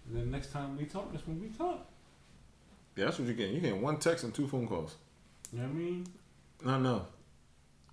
And 0.08 0.16
then 0.18 0.30
next 0.30 0.52
time 0.52 0.76
we 0.76 0.84
talk, 0.84 1.10
that's 1.10 1.26
when 1.26 1.40
we 1.40 1.48
talk. 1.48 1.86
Yeah, 2.96 3.06
that's 3.06 3.18
what 3.18 3.28
you're 3.28 3.34
getting. 3.34 3.54
You're 3.54 3.62
getting 3.62 3.80
one 3.80 3.96
text 3.96 4.24
and 4.24 4.34
two 4.34 4.46
phone 4.46 4.68
calls. 4.68 4.96
You 5.54 5.60
know 5.60 5.68
what 5.68 5.70
I 5.70 5.74
mean? 5.74 6.06
No, 6.64 6.78
no. 6.78 7.06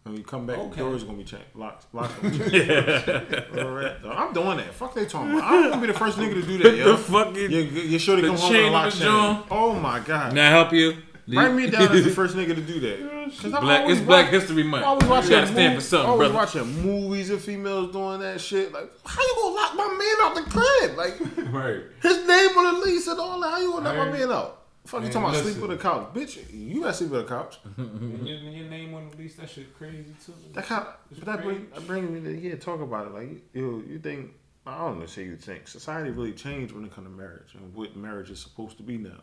When 0.03 0.15
you 0.17 0.23
come 0.23 0.45
back, 0.47 0.57
Okay. 0.57 0.69
the 0.69 0.75
door's 0.77 1.03
gonna 1.03 1.17
be 1.17 1.23
changed. 1.23 1.45
Locks, 1.55 1.85
locks 1.93 2.13
gonna 2.15 2.29
be 2.31 2.37
changed. 2.49 3.07
Right. 3.07 3.95
I'm 4.05 4.33
doing 4.33 4.57
that. 4.57 4.73
Fuck 4.73 4.95
they 4.95 5.05
talking 5.05 5.31
about. 5.37 5.43
I'm 5.43 5.69
gonna 5.69 5.81
be 5.81 5.87
the 5.87 5.93
first 5.97 6.17
nigga 6.17 6.33
to 6.35 6.41
do 6.41 6.57
that, 6.59 6.75
yo. 6.77 6.91
the 6.93 6.97
fucking 6.97 7.51
You, 7.51 7.61
you 7.61 7.99
sure 7.99 8.15
to 8.15 8.21
come 8.21 8.35
home 8.37 8.55
and 8.55 8.73
lock 8.73 8.93
the 8.93 8.99
chain. 8.99 9.43
Oh 9.51 9.77
my 9.79 9.99
god. 9.99 10.33
Now 10.33 10.49
help 10.51 10.73
you? 10.73 10.93
Write 11.27 11.53
me 11.53 11.69
down 11.69 11.91
as 11.91 12.03
the 12.05 12.09
first 12.09 12.35
nigga 12.35 12.55
to 12.55 12.61
do 12.61 12.79
that. 12.79 13.41
Black, 13.61 13.87
it's 13.87 14.01
Black 14.01 14.29
History 14.29 14.63
Month. 14.63 14.83
I 14.83 14.93
was 14.93 15.03
watching 15.05 15.29
you 15.31 15.37
gotta 15.37 15.47
stand 15.51 15.75
for 15.75 15.81
something, 15.81 16.09
I 16.09 16.15
was 16.15 16.29
brother. 16.31 16.33
watching 16.33 16.81
movies 16.83 17.29
of 17.29 17.41
females 17.43 17.91
doing 17.91 18.19
that 18.21 18.41
shit. 18.41 18.71
Like, 18.73 18.89
how 19.05 19.21
you 19.21 19.35
gonna 19.35 19.55
lock 19.55 19.75
my 19.75 19.87
man 19.95 20.15
out 20.21 20.35
the 20.35 20.49
crib? 20.49 20.97
Like, 20.97 21.53
Right. 21.53 21.81
his 22.01 22.25
name 22.27 22.57
on 22.57 22.79
the 22.79 22.85
lease 22.85 23.05
and 23.05 23.19
all 23.19 23.39
that. 23.41 23.51
How 23.51 23.59
you 23.59 23.71
gonna 23.73 23.89
lock 23.93 24.07
my 24.11 24.17
man 24.17 24.31
out? 24.31 24.58
Fuck 24.89 25.03
you 25.03 25.09
talking 25.09 25.29
about 25.29 25.43
sleep 25.43 25.57
with 25.57 25.71
a 25.71 25.77
couch, 25.77 26.13
bitch? 26.15 26.51
You 26.51 26.81
gotta 26.81 26.93
sleep 26.95 27.11
with 27.11 27.21
a 27.21 27.25
couch. 27.25 27.59
and 27.77 28.27
your, 28.27 28.37
and 28.37 28.53
your 28.53 28.67
name 28.67 28.95
on 28.95 29.07
the 29.11 29.17
lease, 29.17 29.35
that 29.35 29.47
shit 29.47 29.77
crazy 29.77 30.15
too. 30.25 30.33
That 30.53 30.65
kind 30.65 30.87
but 31.11 31.25
that 31.25 31.43
bring, 31.43 31.57
strange. 31.57 31.73
that 31.75 31.87
bring 31.87 32.13
me 32.13 32.21
to 32.21 32.39
here 32.39 32.57
talk 32.57 32.81
about 32.81 33.05
it. 33.05 33.13
Like, 33.13 33.29
you, 33.53 33.85
you 33.87 33.99
think 33.99 34.31
I 34.65 34.79
don't 34.79 34.99
know, 34.99 35.05
say 35.05 35.25
you 35.25 35.37
think 35.37 35.67
society 35.67 36.09
really 36.09 36.33
changed 36.33 36.73
when 36.73 36.85
it 36.85 36.91
comes 36.91 37.05
to 37.05 37.13
marriage 37.13 37.53
and 37.53 37.71
what 37.75 37.95
marriage 37.95 38.31
is 38.31 38.39
supposed 38.39 38.77
to 38.77 38.83
be 38.83 38.97
now 38.97 39.21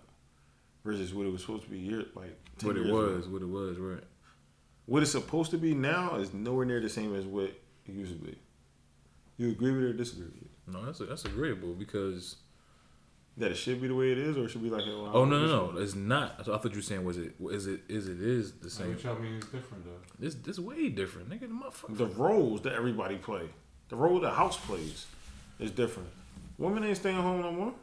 versus 0.84 1.12
what 1.12 1.26
it 1.26 1.32
was 1.32 1.40
supposed 1.40 1.64
to 1.64 1.70
be 1.70 1.78
year 1.78 2.04
like 2.14 2.38
10 2.58 2.68
What 2.68 2.76
it 2.76 2.84
years 2.84 2.90
ago. 2.90 3.16
was, 3.16 3.28
what 3.28 3.42
it 3.42 3.48
was, 3.48 3.78
right? 3.78 4.04
What 4.86 5.02
it's 5.02 5.10
supposed 5.10 5.50
to 5.50 5.58
be 5.58 5.74
now 5.74 6.14
is 6.14 6.32
nowhere 6.32 6.64
near 6.64 6.80
the 6.80 6.88
same 6.88 7.12
as 7.16 7.24
what 7.24 7.44
it 7.86 7.92
used 7.92 8.12
to 8.12 8.24
be. 8.24 8.38
You 9.36 9.50
agree 9.50 9.72
with 9.72 9.82
it 9.82 9.86
or 9.86 9.92
disagree 9.94 10.26
with 10.26 10.42
it? 10.42 10.50
No, 10.68 10.84
that's 10.84 11.00
that's 11.00 11.24
agreeable 11.24 11.74
because 11.74 12.36
That 13.38 13.50
it 13.50 13.56
should 13.56 13.82
be 13.82 13.88
the 13.88 13.94
way 13.94 14.12
it 14.12 14.18
is, 14.18 14.38
or 14.38 14.46
it 14.46 14.48
should 14.50 14.62
be 14.62 14.70
like 14.70 14.84
oh, 14.86 15.10
oh 15.12 15.24
no 15.26 15.38
no 15.46 15.70
no, 15.72 15.78
it's 15.78 15.94
not. 15.94 16.36
I 16.40 16.42
thought 16.44 16.64
you 16.70 16.76
were 16.76 16.82
saying 16.82 17.04
was 17.04 17.18
it 17.18 17.34
is 17.50 17.66
it 17.66 17.80
is 17.88 18.08
it 18.08 18.20
is 18.20 18.52
the 18.54 18.70
same. 18.70 18.88
what 18.94 19.04
y'all 19.04 19.18
mean 19.18 19.34
is 19.34 19.44
different 19.44 19.84
though. 19.84 19.90
This 20.18 20.34
this 20.36 20.58
way 20.58 20.88
different, 20.88 21.28
nigga. 21.28 21.40
The 21.40 21.46
motherfucker. 21.48 21.98
The 21.98 22.06
roles 22.06 22.62
that 22.62 22.72
everybody 22.72 23.16
play, 23.16 23.42
the 23.90 23.96
role 23.96 24.18
the 24.20 24.30
house 24.30 24.56
plays, 24.56 25.04
is 25.58 25.70
different. 25.70 26.08
Women 26.56 26.84
ain't 26.84 26.96
staying 26.96 27.16
home 27.20 27.42
no 27.42 27.52
more. 27.52 27.74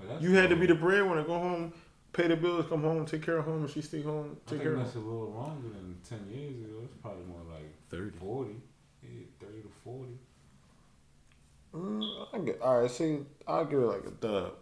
Like, 0.00 0.08
that's 0.08 0.22
You 0.24 0.32
had 0.34 0.50
to 0.50 0.56
be 0.56 0.66
cool. 0.66 0.74
the 0.74 0.80
breadwinner, 0.82 1.22
go 1.22 1.38
home, 1.38 1.72
pay 2.12 2.26
the 2.26 2.34
bills, 2.34 2.66
come 2.68 2.82
home, 2.82 3.06
take 3.06 3.22
care 3.22 3.38
of 3.38 3.44
home, 3.44 3.60
and 3.62 3.70
she 3.70 3.82
stay 3.82 4.02
home, 4.02 4.30
I 4.32 4.34
take 4.34 4.48
think 4.48 4.62
care 4.62 4.72
of 4.72 4.78
that's 4.80 4.94
home. 4.94 5.04
a 5.04 5.08
little 5.08 5.30
longer 5.32 5.68
than 5.68 5.96
ten 6.08 6.26
years 6.28 6.56
ago. 6.64 6.78
It's 6.82 6.94
probably 7.00 7.22
more 7.26 7.42
like 7.54 7.70
30. 7.88 8.18
40. 8.18 8.56
Yeah, 9.04 9.08
30 9.38 9.62
to 9.62 9.68
40. 9.84 10.08
Mm, 11.74 12.26
I 12.34 12.38
get, 12.40 12.60
all 12.60 12.80
right, 12.82 12.90
see, 12.90 13.18
I'll 13.46 13.64
give 13.64 13.78
it 13.80 13.86
like 13.86 14.04
a 14.06 14.10
dub. 14.10 14.52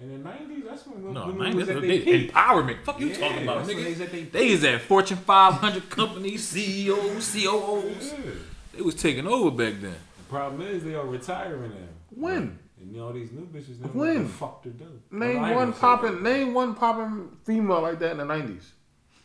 In 0.00 0.22
the 0.22 0.28
90s, 0.28 0.64
that's 0.64 0.86
when 0.86 1.12
No, 1.12 1.26
women 1.26 1.38
man, 1.38 1.56
was 1.56 1.68
at 1.68 1.80
they, 1.82 2.00
peak. 2.00 2.32
empowerment. 2.32 2.82
Fuck 2.84 3.00
you 3.00 3.08
Yeah, 3.08 3.16
talking 3.18 3.42
about, 3.42 3.66
when 3.66 3.76
they 3.76 3.94
nigga. 3.94 4.00
at. 4.24 4.32
They 4.32 4.48
is 4.50 4.62
at 4.64 4.80
Fortune 4.82 5.16
500 5.16 5.90
companies, 5.90 6.44
CEOs, 6.44 7.32
COOs. 7.32 8.12
Yeah. 8.12 8.30
They 8.76 8.82
was 8.82 8.94
taking 8.94 9.26
over 9.26 9.50
back 9.50 9.80
then. 9.80 9.96
The 10.18 10.24
problem 10.28 10.62
is 10.62 10.84
they 10.84 10.94
are 10.94 11.04
retiring 11.04 11.70
now. 11.70 11.76
When? 12.10 12.58
And 12.80 12.92
you 12.92 12.98
know 13.00 13.12
these 13.12 13.32
new 13.32 13.46
bitches 13.46 13.80
know 13.80 13.88
When? 13.88 14.22
the 14.24 14.28
fuck 14.28 14.62
to 14.62 14.70
do. 14.70 14.86
Name 15.10 15.42
Well, 15.42 15.54
one 15.56 15.72
popping, 15.72 16.22
name 16.22 16.54
one 16.54 16.76
popping 16.76 17.36
female 17.44 17.82
like 17.82 17.98
that 17.98 18.12
in 18.12 18.18
the 18.18 18.24
nineties. 18.24 18.72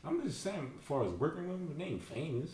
I'm 0.03 0.23
just 0.23 0.41
saying, 0.41 0.71
as 0.79 0.83
far 0.85 1.03
as 1.05 1.11
working 1.11 1.47
women, 1.47 1.75
they 1.77 1.83
ain't 1.85 2.03
famous. 2.03 2.49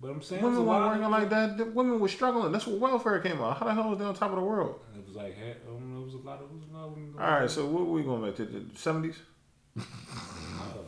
But 0.00 0.10
I'm 0.10 0.20
saying 0.20 0.42
Women 0.42 0.66
weren't 0.66 0.86
working 1.00 1.10
like 1.10 1.30
that. 1.30 1.56
The 1.56 1.64
women 1.66 2.00
were 2.00 2.08
struggling. 2.08 2.50
That's 2.52 2.66
what 2.66 2.78
welfare 2.80 3.20
came 3.20 3.40
out. 3.40 3.58
How 3.58 3.66
the 3.66 3.72
hell 3.72 3.88
was 3.90 3.98
they 4.00 4.04
on 4.04 4.14
top 4.14 4.30
of 4.30 4.36
the 4.36 4.42
world? 4.42 4.80
It 4.94 5.06
was 5.06 5.14
like, 5.14 5.36
hey, 5.36 5.54
um, 5.68 5.96
it 6.02 6.04
was 6.04 6.14
a 6.14 6.18
lot 6.18 6.40
of, 6.42 6.50
it 6.50 6.54
was 6.54 6.63
a 6.84 6.86
lot 6.86 6.92
of 6.92 6.96
women. 6.96 7.14
All 7.18 7.40
right, 7.40 7.50
so 7.50 7.66
what 7.66 7.86
we 7.86 8.02
going 8.02 8.22
back 8.24 8.36
to 8.36 8.44
the 8.44 8.64
seventies? 8.78 9.16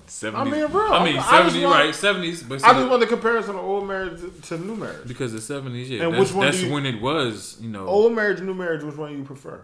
70s. 0.07 0.35
I 0.37 0.45
mean, 0.45 0.53
real. 0.55 0.77
I 0.93 1.05
mean, 1.05 1.17
70s, 1.17 1.69
right? 1.69 1.93
70s. 1.93 2.49
But 2.49 2.63
I 2.65 2.75
just 2.75 2.89
want 2.89 3.01
the 3.01 3.09
comparison 3.09 3.57
of 3.57 3.65
old 3.65 3.89
marriage 3.89 4.21
to, 4.21 4.31
to 4.57 4.59
new 4.59 4.77
marriage. 4.77 5.09
because 5.09 5.33
the 5.33 5.41
70s, 5.55 5.89
yeah. 5.89 6.05
And 6.05 6.15
that's 6.15 6.21
which 6.29 6.33
one 6.37 6.47
that's 6.47 6.63
you- 6.63 6.73
when 6.73 6.87
it 6.87 7.01
was, 7.03 7.57
you 7.61 7.69
know. 7.69 7.87
Old 7.87 8.13
marriage, 8.15 8.41
new 8.41 8.55
marriage. 8.55 8.85
Which 8.85 8.95
one 8.97 9.19
you 9.19 9.25
prefer? 9.25 9.63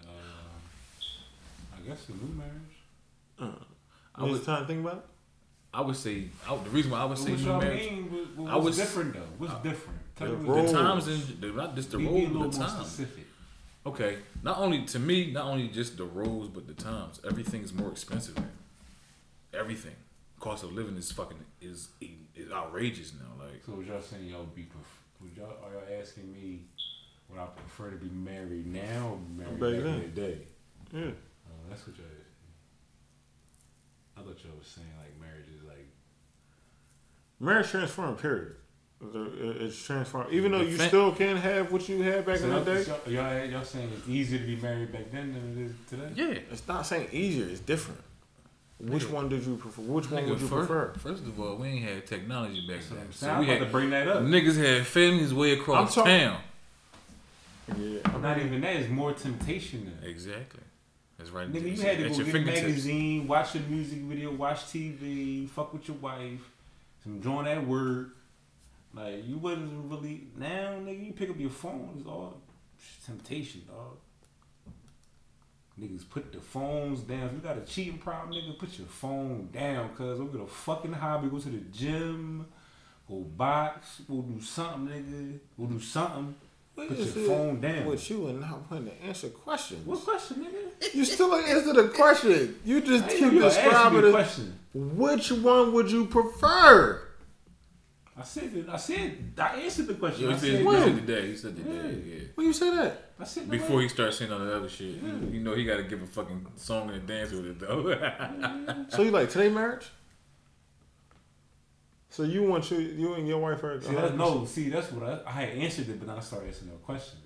Uh, 0.00 0.10
I 1.76 1.86
guess 1.88 2.04
the 2.06 2.14
new 2.14 2.34
marriage. 2.34 3.54
I 4.16 4.22
I 4.22 4.24
was 4.24 4.42
trying 4.44 4.62
to 4.62 4.66
think 4.66 4.80
about. 4.80 4.96
it? 4.96 5.04
I 5.74 5.82
would 5.82 5.96
say, 5.96 6.28
I, 6.48 6.56
the 6.56 6.70
reason 6.70 6.90
why 6.90 7.00
I 7.00 7.04
would 7.04 7.18
say 7.18 7.32
new 7.32 7.36
y'all 7.36 7.60
marriage. 7.60 7.90
mean? 7.90 8.04
What, 8.10 8.36
what, 8.36 8.52
I 8.52 8.56
was- 8.56 8.76
different 8.78 9.12
though? 9.14 9.20
What's 9.38 9.54
different? 9.62 9.98
Tell 10.18 10.28
the 10.30 10.36
me 10.36 10.48
role. 10.48 10.66
The 10.66 10.72
times 10.72 11.06
and 11.08 11.40
the, 11.40 11.46
not 11.52 11.74
just 11.76 11.90
the 11.92 11.98
Be, 11.98 12.04
be 12.04 12.10
a 12.10 12.12
little 12.28 12.48
the 12.50 12.58
more 12.58 12.68
time. 12.68 12.84
specific. 12.84 13.24
Okay, 13.86 14.18
not 14.42 14.58
only 14.58 14.84
to 14.86 14.98
me, 14.98 15.30
not 15.30 15.46
only 15.46 15.68
just 15.68 15.96
the 15.96 16.04
roles, 16.04 16.48
but 16.48 16.66
the 16.66 16.74
times. 16.74 17.20
Everything 17.26 17.62
is 17.62 17.72
more 17.72 17.90
expensive 17.90 18.36
now. 18.36 18.44
Everything, 19.58 19.94
cost 20.40 20.62
of 20.64 20.72
living 20.72 20.96
is 20.96 21.10
fucking 21.12 21.38
is 21.62 21.88
is 22.00 22.52
outrageous 22.52 23.12
now. 23.14 23.44
Like 23.44 23.62
So 23.64 23.72
what 23.72 23.86
y'all 23.86 24.00
saying 24.02 24.26
y'all 24.26 24.44
be 24.44 24.66
would 25.22 25.36
y'all 25.36 25.46
are 25.64 25.72
y'all 25.72 26.00
asking 26.00 26.30
me 26.32 26.60
would 27.30 27.38
I 27.40 27.46
prefer 27.46 27.90
to 27.90 27.96
be 27.96 28.08
married 28.10 28.66
now 28.66 29.12
or 29.12 29.18
married 29.36 29.60
Back 29.60 29.72
back, 29.72 29.82
then. 29.82 29.94
in 29.94 30.00
the 30.00 30.20
day? 30.20 30.38
Yeah. 30.92 31.00
Oh, 31.46 31.52
that's 31.70 31.86
what 31.86 31.96
y'all 31.96 32.06
asking. 32.06 32.54
I 34.16 34.20
thought 34.20 34.44
y'all 34.44 34.58
was 34.58 34.66
saying 34.66 34.86
like 34.98 35.18
marriage 35.20 35.46
is 35.56 35.62
like 35.64 35.86
Marriage 37.40 37.68
transform. 37.70 38.16
Period. 38.16 38.56
The- 39.00 39.64
It's 39.64 39.80
transformed. 39.84 40.32
Even 40.32 40.52
though 40.52 40.60
you 40.60 40.76
still 40.76 41.12
can't 41.12 41.38
have 41.38 41.70
what 41.70 41.88
you 41.88 42.02
had 42.02 42.26
back 42.26 42.38
So 42.38 42.44
in 42.44 42.64
the 42.64 42.74
day. 42.74 42.82
y'all, 42.82 43.12
y'all, 43.38 43.44
y'all 43.50 43.64
saying 43.64 43.90
it's 43.96 44.08
easier 44.08 44.40
to 44.40 44.44
be 44.46 44.56
married 44.56 44.90
back 44.92 45.10
then 45.12 45.32
than 45.32 45.56
it 45.56 45.66
is 45.66 45.72
today? 45.88 46.10
Yeah. 46.34 46.38
It's 46.50 46.66
not 46.66 46.84
saying 46.86 47.08
easier. 47.12 47.46
It's 47.48 47.60
different. 47.60 48.00
Which 48.80 49.04
Nigga. 49.04 49.10
one 49.10 49.28
did 49.28 49.44
you 49.44 49.56
prefer? 49.56 49.82
Which 49.82 50.10
one 50.10 50.22
Nigga, 50.24 50.28
would 50.30 50.40
you 50.40 50.48
fir- 50.48 50.56
prefer? 50.66 50.92
First 50.98 51.24
of 51.24 51.38
all, 51.40 51.56
we 51.56 51.68
ain't 51.68 51.84
had 51.84 52.06
technology 52.06 52.64
back 52.66 52.80
then. 52.88 52.98
I'm 52.98 53.12
So. 53.12 53.28
I'm 53.30 53.40
we 53.40 53.46
had 53.46 53.58
to 53.60 53.66
bring 53.66 53.90
that 53.90 54.06
up. 54.08 54.22
niggas 54.22 54.56
had 54.56 54.86
families 54.86 55.32
way 55.34 55.52
across 55.52 55.96
I'm 55.96 56.04
talking- 56.04 56.20
town. 56.20 56.40
Yeah, 57.76 57.98
I 58.04 58.18
Not 58.18 58.38
even 58.38 58.60
that. 58.62 58.76
It's 58.76 58.88
more 58.88 59.12
temptation 59.12 59.84
than. 60.00 60.08
Exactly. 60.10 60.60
That's 61.18 61.30
right. 61.30 61.52
Nigga, 61.52 61.76
you 61.76 61.82
had 61.82 61.98
to 61.98 62.04
at 62.04 62.10
go 62.10 62.16
your 62.16 62.24
get 62.24 62.28
a 62.28 62.30
fingertips. 62.32 62.62
magazine, 62.62 63.26
watch 63.28 63.54
a 63.56 63.60
music 63.60 63.98
video, 64.00 64.30
watch 64.32 64.60
TV, 64.66 65.48
fuck 65.50 65.72
with 65.72 65.86
your 65.88 65.96
wife, 65.98 66.40
some 67.02 67.20
join 67.20 67.46
at 67.46 67.66
work. 67.66 68.08
Like 68.94 69.26
you 69.26 69.38
wasn't 69.38 69.90
really 69.90 70.28
now, 70.36 70.74
nigga. 70.80 71.06
You 71.06 71.12
pick 71.12 71.30
up 71.30 71.38
your 71.38 71.50
phone, 71.50 71.96
it's 71.98 72.06
all 72.06 72.40
temptation, 73.04 73.62
dog. 73.66 73.96
Niggas 75.80 76.08
put 76.08 76.32
the 76.32 76.40
phones 76.40 77.02
down. 77.02 77.26
If 77.26 77.32
you 77.34 77.38
got 77.38 77.56
a 77.56 77.60
cheating 77.60 77.98
problem, 77.98 78.34
nigga, 78.34 78.58
put 78.58 78.78
your 78.78 78.88
phone 78.88 79.48
down, 79.52 79.90
cuz 79.90 80.18
go 80.18 80.24
get 80.24 80.40
a 80.40 80.46
fucking 80.46 80.92
hobby, 80.92 81.28
go 81.28 81.38
to 81.38 81.48
the 81.48 81.60
gym, 81.72 82.46
go 83.08 83.16
box, 83.16 84.00
go 84.08 84.22
do 84.22 84.40
something, 84.40 84.88
nigga. 84.88 85.38
Go 85.58 85.66
do 85.66 85.80
something. 85.80 86.34
what 86.74 86.88
Put 86.88 86.98
your 86.98 87.06
phone 87.06 87.60
down. 87.60 87.86
With 87.86 88.10
you 88.10 88.26
and 88.28 88.40
not 88.40 88.68
wanting 88.70 88.86
to 88.86 89.02
answer 89.04 89.28
questions. 89.28 89.86
What 89.86 90.02
question, 90.02 90.44
nigga? 90.44 90.94
You 90.94 91.04
still 91.04 91.28
don't 91.30 91.48
answer 91.48 91.72
the 91.74 91.88
question. 91.90 92.56
You 92.64 92.80
just 92.80 93.06
keep 93.08 93.18
even 93.18 93.34
gonna 93.38 93.46
ask 93.46 93.56
you 93.58 93.70
describing 93.70 94.04
it. 94.04 94.10
question. 94.10 94.58
Which 94.74 95.30
one 95.30 95.72
would 95.74 95.90
you 95.90 96.06
prefer? 96.06 97.07
I 98.18 98.24
said 98.24 98.52
it. 98.54 98.68
I 98.68 98.76
said 98.76 99.32
I 99.38 99.56
answered 99.60 99.86
the 99.86 99.94
question. 99.94 100.24
Yo, 100.24 100.30
I 100.30 100.34
he 100.34 100.38
said, 100.40 100.50
said, 100.50 100.58
he 100.60 100.66
When? 100.66 100.82
said 100.82 101.06
today. 101.06 101.26
He 101.28 101.36
said 101.36 101.56
today. 101.56 101.70
Yeah. 102.04 102.14
Yeah. 102.14 102.24
When 102.34 102.46
you 102.48 102.52
say 102.52 102.74
that? 102.74 103.10
I 103.20 103.24
said 103.24 103.48
Before 103.50 103.80
he 103.80 103.88
starts 103.88 104.18
saying 104.18 104.32
all 104.32 104.40
the 104.40 104.56
other 104.56 104.68
shit, 104.68 104.96
you 104.96 105.40
know 105.40 105.54
he 105.54 105.64
got 105.64 105.76
to 105.76 105.84
give 105.84 106.02
a 106.02 106.06
fucking 106.06 106.46
song 106.56 106.90
and 106.90 106.96
a 106.96 107.00
dance 107.00 107.30
with 107.32 107.46
it 107.46 107.60
though. 107.60 107.84
Mm-hmm. 107.98 108.82
So 108.90 109.02
you 109.02 109.10
like 109.10 109.30
today 109.30 109.48
marriage? 109.48 109.86
So 112.10 112.22
you 112.24 112.42
want 112.42 112.70
you 112.70 112.78
you 112.78 113.14
and 113.14 113.28
your 113.28 113.38
wife 113.38 113.62
are 113.62 113.80
See, 113.80 113.94
that's, 113.94 114.14
no, 114.14 114.44
see, 114.44 114.68
that's 114.70 114.90
what 114.92 115.08
I, 115.08 115.20
I 115.28 115.32
had 115.42 115.48
answered 115.50 115.88
it, 115.88 115.98
but 115.98 116.08
then 116.08 116.16
I 116.16 116.20
started 116.20 116.48
asking 116.50 116.68
no 116.68 116.74
questions 116.76 117.22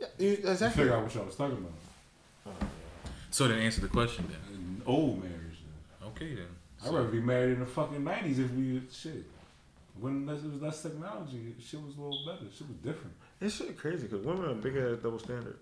Yeah, 0.00 0.06
you, 0.18 0.36
to 0.36 0.50
exactly. 0.50 0.82
figure 0.82 0.96
out 0.96 1.04
what 1.04 1.14
y'all 1.14 1.24
was 1.24 1.36
talking 1.36 1.58
about. 2.44 2.68
so 3.30 3.48
then 3.48 3.58
answer 3.60 3.80
the 3.80 3.88
question 3.88 4.26
then. 4.28 4.56
And 4.56 4.82
old 4.86 5.22
marriage. 5.22 5.58
then. 6.00 6.08
Okay 6.10 6.34
then. 6.34 6.48
I'd 6.84 6.92
rather 6.92 7.08
be 7.08 7.20
married 7.20 7.54
in 7.54 7.60
the 7.60 7.66
fucking 7.66 8.02
nineties 8.04 8.38
if 8.38 8.50
we 8.52 8.82
shit. 8.92 9.24
When 10.00 10.28
it 10.28 10.32
was 10.32 10.60
less 10.60 10.82
technology, 10.82 11.54
shit 11.64 11.80
was 11.80 11.96
a 11.96 12.00
little 12.00 12.24
better. 12.26 12.44
Shit 12.56 12.66
was 12.68 12.76
different. 12.78 13.14
It's 13.40 13.54
shit 13.56 13.78
crazy 13.78 14.06
because 14.08 14.24
women 14.26 14.44
are 14.50 14.54
big 14.54 14.76
ass 14.76 14.98
double 15.02 15.18
standard. 15.18 15.56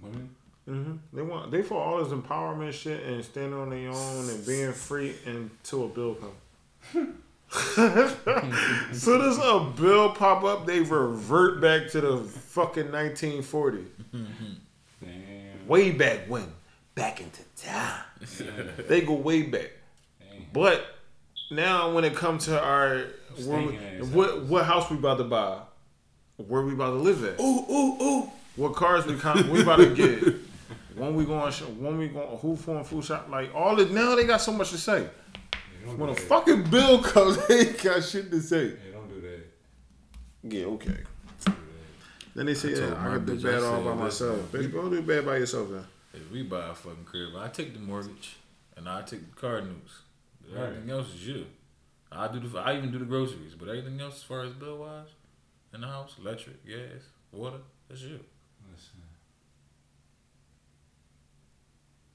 Women, 0.00 0.30
hmm 0.66 0.92
They 1.12 1.22
want 1.22 1.50
they 1.50 1.62
for 1.62 1.80
all 1.80 2.02
this 2.02 2.12
empowerment 2.12 2.72
shit 2.72 3.02
and 3.02 3.24
standing 3.24 3.58
on 3.58 3.70
their 3.70 3.90
own 3.90 4.28
and 4.30 4.46
being 4.46 4.72
free 4.72 5.14
until 5.26 5.86
a 5.86 5.88
bill 5.88 6.14
come. 6.14 7.14
Soon 8.92 9.20
as 9.20 9.38
a 9.38 9.72
bill 9.76 10.10
pop 10.10 10.42
up, 10.44 10.66
they 10.66 10.80
revert 10.80 11.60
back 11.60 11.88
to 11.90 12.00
the 12.00 12.18
fucking 12.18 12.90
1940. 12.90 13.84
damn, 15.02 15.68
Way 15.68 15.90
back 15.92 16.28
when, 16.28 16.46
back 16.94 17.20
into 17.20 17.42
time. 17.56 18.04
They 18.88 19.02
go 19.02 19.14
way 19.14 19.42
back. 19.42 19.70
damn. 20.20 20.46
But 20.52 20.91
now 21.52 21.92
when 21.92 22.04
it 22.04 22.14
comes 22.14 22.46
to 22.46 22.60
our 22.60 23.04
where 23.44 23.60
we, 23.60 23.66
Stinking 23.76 24.00
ass 24.00 24.06
what 24.08 24.42
what 24.44 24.64
house 24.64 24.90
we 24.90 24.96
about 24.96 25.18
to 25.18 25.24
buy, 25.24 25.58
where 26.36 26.62
we 26.62 26.72
about 26.72 26.90
to 26.90 26.96
live 26.96 27.24
at, 27.24 27.40
Ooh 27.40 27.64
ooh 27.70 28.02
ooh. 28.02 28.30
what 28.56 28.74
cars 28.74 29.06
we 29.06 29.16
con- 29.16 29.50
we 29.50 29.62
about 29.62 29.76
to 29.76 29.94
get, 29.94 30.34
when 30.96 31.14
we 31.14 31.24
going 31.24 31.52
sh- 31.52 31.62
when 31.78 31.96
we 31.98 32.08
going 32.08 32.36
who 32.38 32.56
for 32.56 32.82
food 32.84 33.04
shop, 33.04 33.28
like 33.30 33.54
all 33.54 33.76
this 33.76 33.90
now 33.90 34.14
they 34.14 34.24
got 34.24 34.40
so 34.40 34.52
much 34.52 34.70
to 34.70 34.78
say. 34.78 35.08
Yeah, 35.84 35.92
When 35.94 36.10
a 36.10 36.14
that. 36.14 36.20
fucking 36.22 36.64
bill 36.70 37.02
comes, 37.02 37.44
they 37.48 37.64
got 37.72 38.02
shit 38.04 38.30
to 38.30 38.40
say. 38.40 38.66
Yeah, 38.66 38.92
don't 38.92 39.08
do 39.08 39.20
that. 39.20 40.56
Yeah, 40.56 40.64
okay. 40.66 40.98
That. 41.44 41.54
Then 42.34 42.46
they 42.46 42.54
say, 42.54 42.68
I 42.68 42.70
yeah, 42.72 42.80
told 42.80 42.92
I 42.92 43.04
my 43.08 43.14
can 43.16 43.24
do 43.26 43.42
bad 43.42 43.62
all 43.62 43.82
by 43.82 43.94
myself. 43.94 44.52
listen, 44.52 44.70
Bitch, 44.70 44.72
go 44.72 44.88
do 44.88 45.02
bad 45.02 45.26
by 45.26 45.36
yourself 45.38 45.68
then. 45.70 45.84
If 46.14 46.30
we 46.30 46.42
buy 46.44 46.68
a 46.68 46.74
fucking 46.74 47.04
crib, 47.04 47.30
I 47.36 47.48
take 47.48 47.74
the 47.74 47.80
mortgage 47.80 48.36
and 48.76 48.88
I 48.88 49.02
take 49.02 49.34
the 49.34 49.40
car 49.40 49.60
notes. 49.60 49.92
Right. 50.52 50.64
Everything 50.64 50.90
else 50.90 51.14
is 51.14 51.26
you. 51.26 51.46
I 52.10 52.28
do 52.28 52.40
the 52.40 52.58
I 52.58 52.76
even 52.76 52.92
do 52.92 52.98
the 52.98 53.06
groceries, 53.06 53.54
but 53.54 53.68
everything 53.68 54.00
else 54.00 54.16
as 54.16 54.22
far 54.22 54.42
as 54.42 54.52
bill 54.52 54.78
wise, 54.78 55.08
in 55.72 55.80
the 55.80 55.86
house, 55.86 56.16
electric, 56.20 56.66
gas, 56.66 57.02
water, 57.30 57.58
that's 57.88 58.02
you. 58.02 58.20
Listen. 58.70 59.00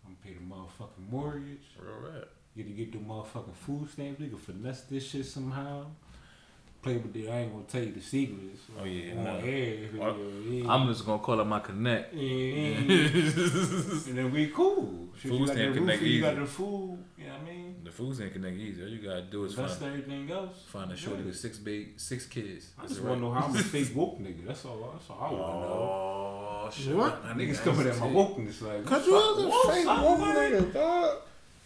I'm 0.06 0.14
gonna 0.14 0.24
pay 0.24 0.34
the 0.34 0.40
motherfucking 0.40 1.12
mortgage. 1.12 1.66
Real 1.80 2.12
rap. 2.14 2.28
You 2.56 2.64
to 2.64 2.70
get 2.70 2.92
the 2.92 3.00
motherfucking 3.00 3.56
food 3.56 3.90
stamps. 3.90 4.20
We 4.20 4.30
can 4.30 4.38
finesse 4.38 4.82
this 4.82 5.08
shit 5.08 5.26
somehow. 5.26 5.88
Play 6.88 6.98
with 6.98 7.14
the. 7.14 7.30
I 7.30 7.38
ain't 7.40 7.52
gonna 7.54 7.64
tell 7.66 7.84
you 7.84 7.92
the 7.92 8.02
secrets. 8.02 8.62
Oh, 8.80 8.86
yeah, 8.86 9.14
no. 9.14 9.36
air. 9.38 9.44
if 9.44 9.94
yeah. 9.94 10.72
I'm 10.72 10.88
just 10.88 11.06
gonna 11.06 11.20
call 11.22 11.42
up 11.42 11.48
my 11.48 11.60
connect. 11.60 12.14
Yeah, 12.14 12.78
and 12.78 14.18
then 14.18 14.32
we 14.32 14.48
cool. 14.48 15.10
Shit, 15.20 15.32
Food 15.32 15.40
you 15.40 15.48
got 15.48 15.56
the 15.56 15.74
connect 15.74 16.02
roof, 16.02 16.12
you 16.12 16.22
got 16.22 16.36
the 16.36 16.46
food. 16.46 17.04
You 17.18 17.26
know 17.26 17.32
what 17.34 17.42
I 17.42 17.46
mean? 17.46 17.76
The 17.84 17.92
foods 17.92 18.22
ain't 18.22 18.34
connect 18.34 18.56
easy. 18.58 18.84
All 18.84 18.88
you 18.90 19.02
gotta 19.02 19.24
do 19.24 19.46
is 19.46 19.56
That's 19.56 19.76
find, 19.76 19.92
everything 19.92 20.32
else. 20.32 20.64
find 20.68 20.92
a 20.92 20.96
shorty 20.98 21.24
with 21.24 21.36
six 21.38 21.58
big 21.58 22.00
six 22.00 22.26
kids. 22.26 22.72
I 22.78 22.86
just 22.88 23.00
it 23.00 23.04
want 23.04 23.20
to 23.22 23.26
right? 23.28 23.34
know 23.34 23.40
how 23.40 23.48
I'm 23.48 23.56
a 23.56 23.60
fake 23.74 23.92
woke 23.96 24.20
nigga. 24.20 24.46
That's 24.48 24.64
all. 24.66 24.92
That's 24.94 25.10
all 25.10 25.18
I 25.20 25.32
want 25.32 25.54
to 25.54 25.60
know. 25.60 26.08
Oh 26.68 26.70
shit! 26.72 26.96
What? 26.96 27.24
Niggas 27.38 27.64
coming 27.64 27.88
at 27.88 27.96
see 27.96 28.02
my 28.02 28.08
it. 28.08 28.14
wokeness 28.14 28.62
like. 28.62 28.86
Cause 28.86 29.08
you 29.08 29.14
was 29.14 29.68
a 29.68 29.72
fake 29.74 29.86
son, 29.86 30.04
woman 30.04 30.34
man. 30.34 30.52
nigga, 30.52 30.74
dog. 30.74 31.18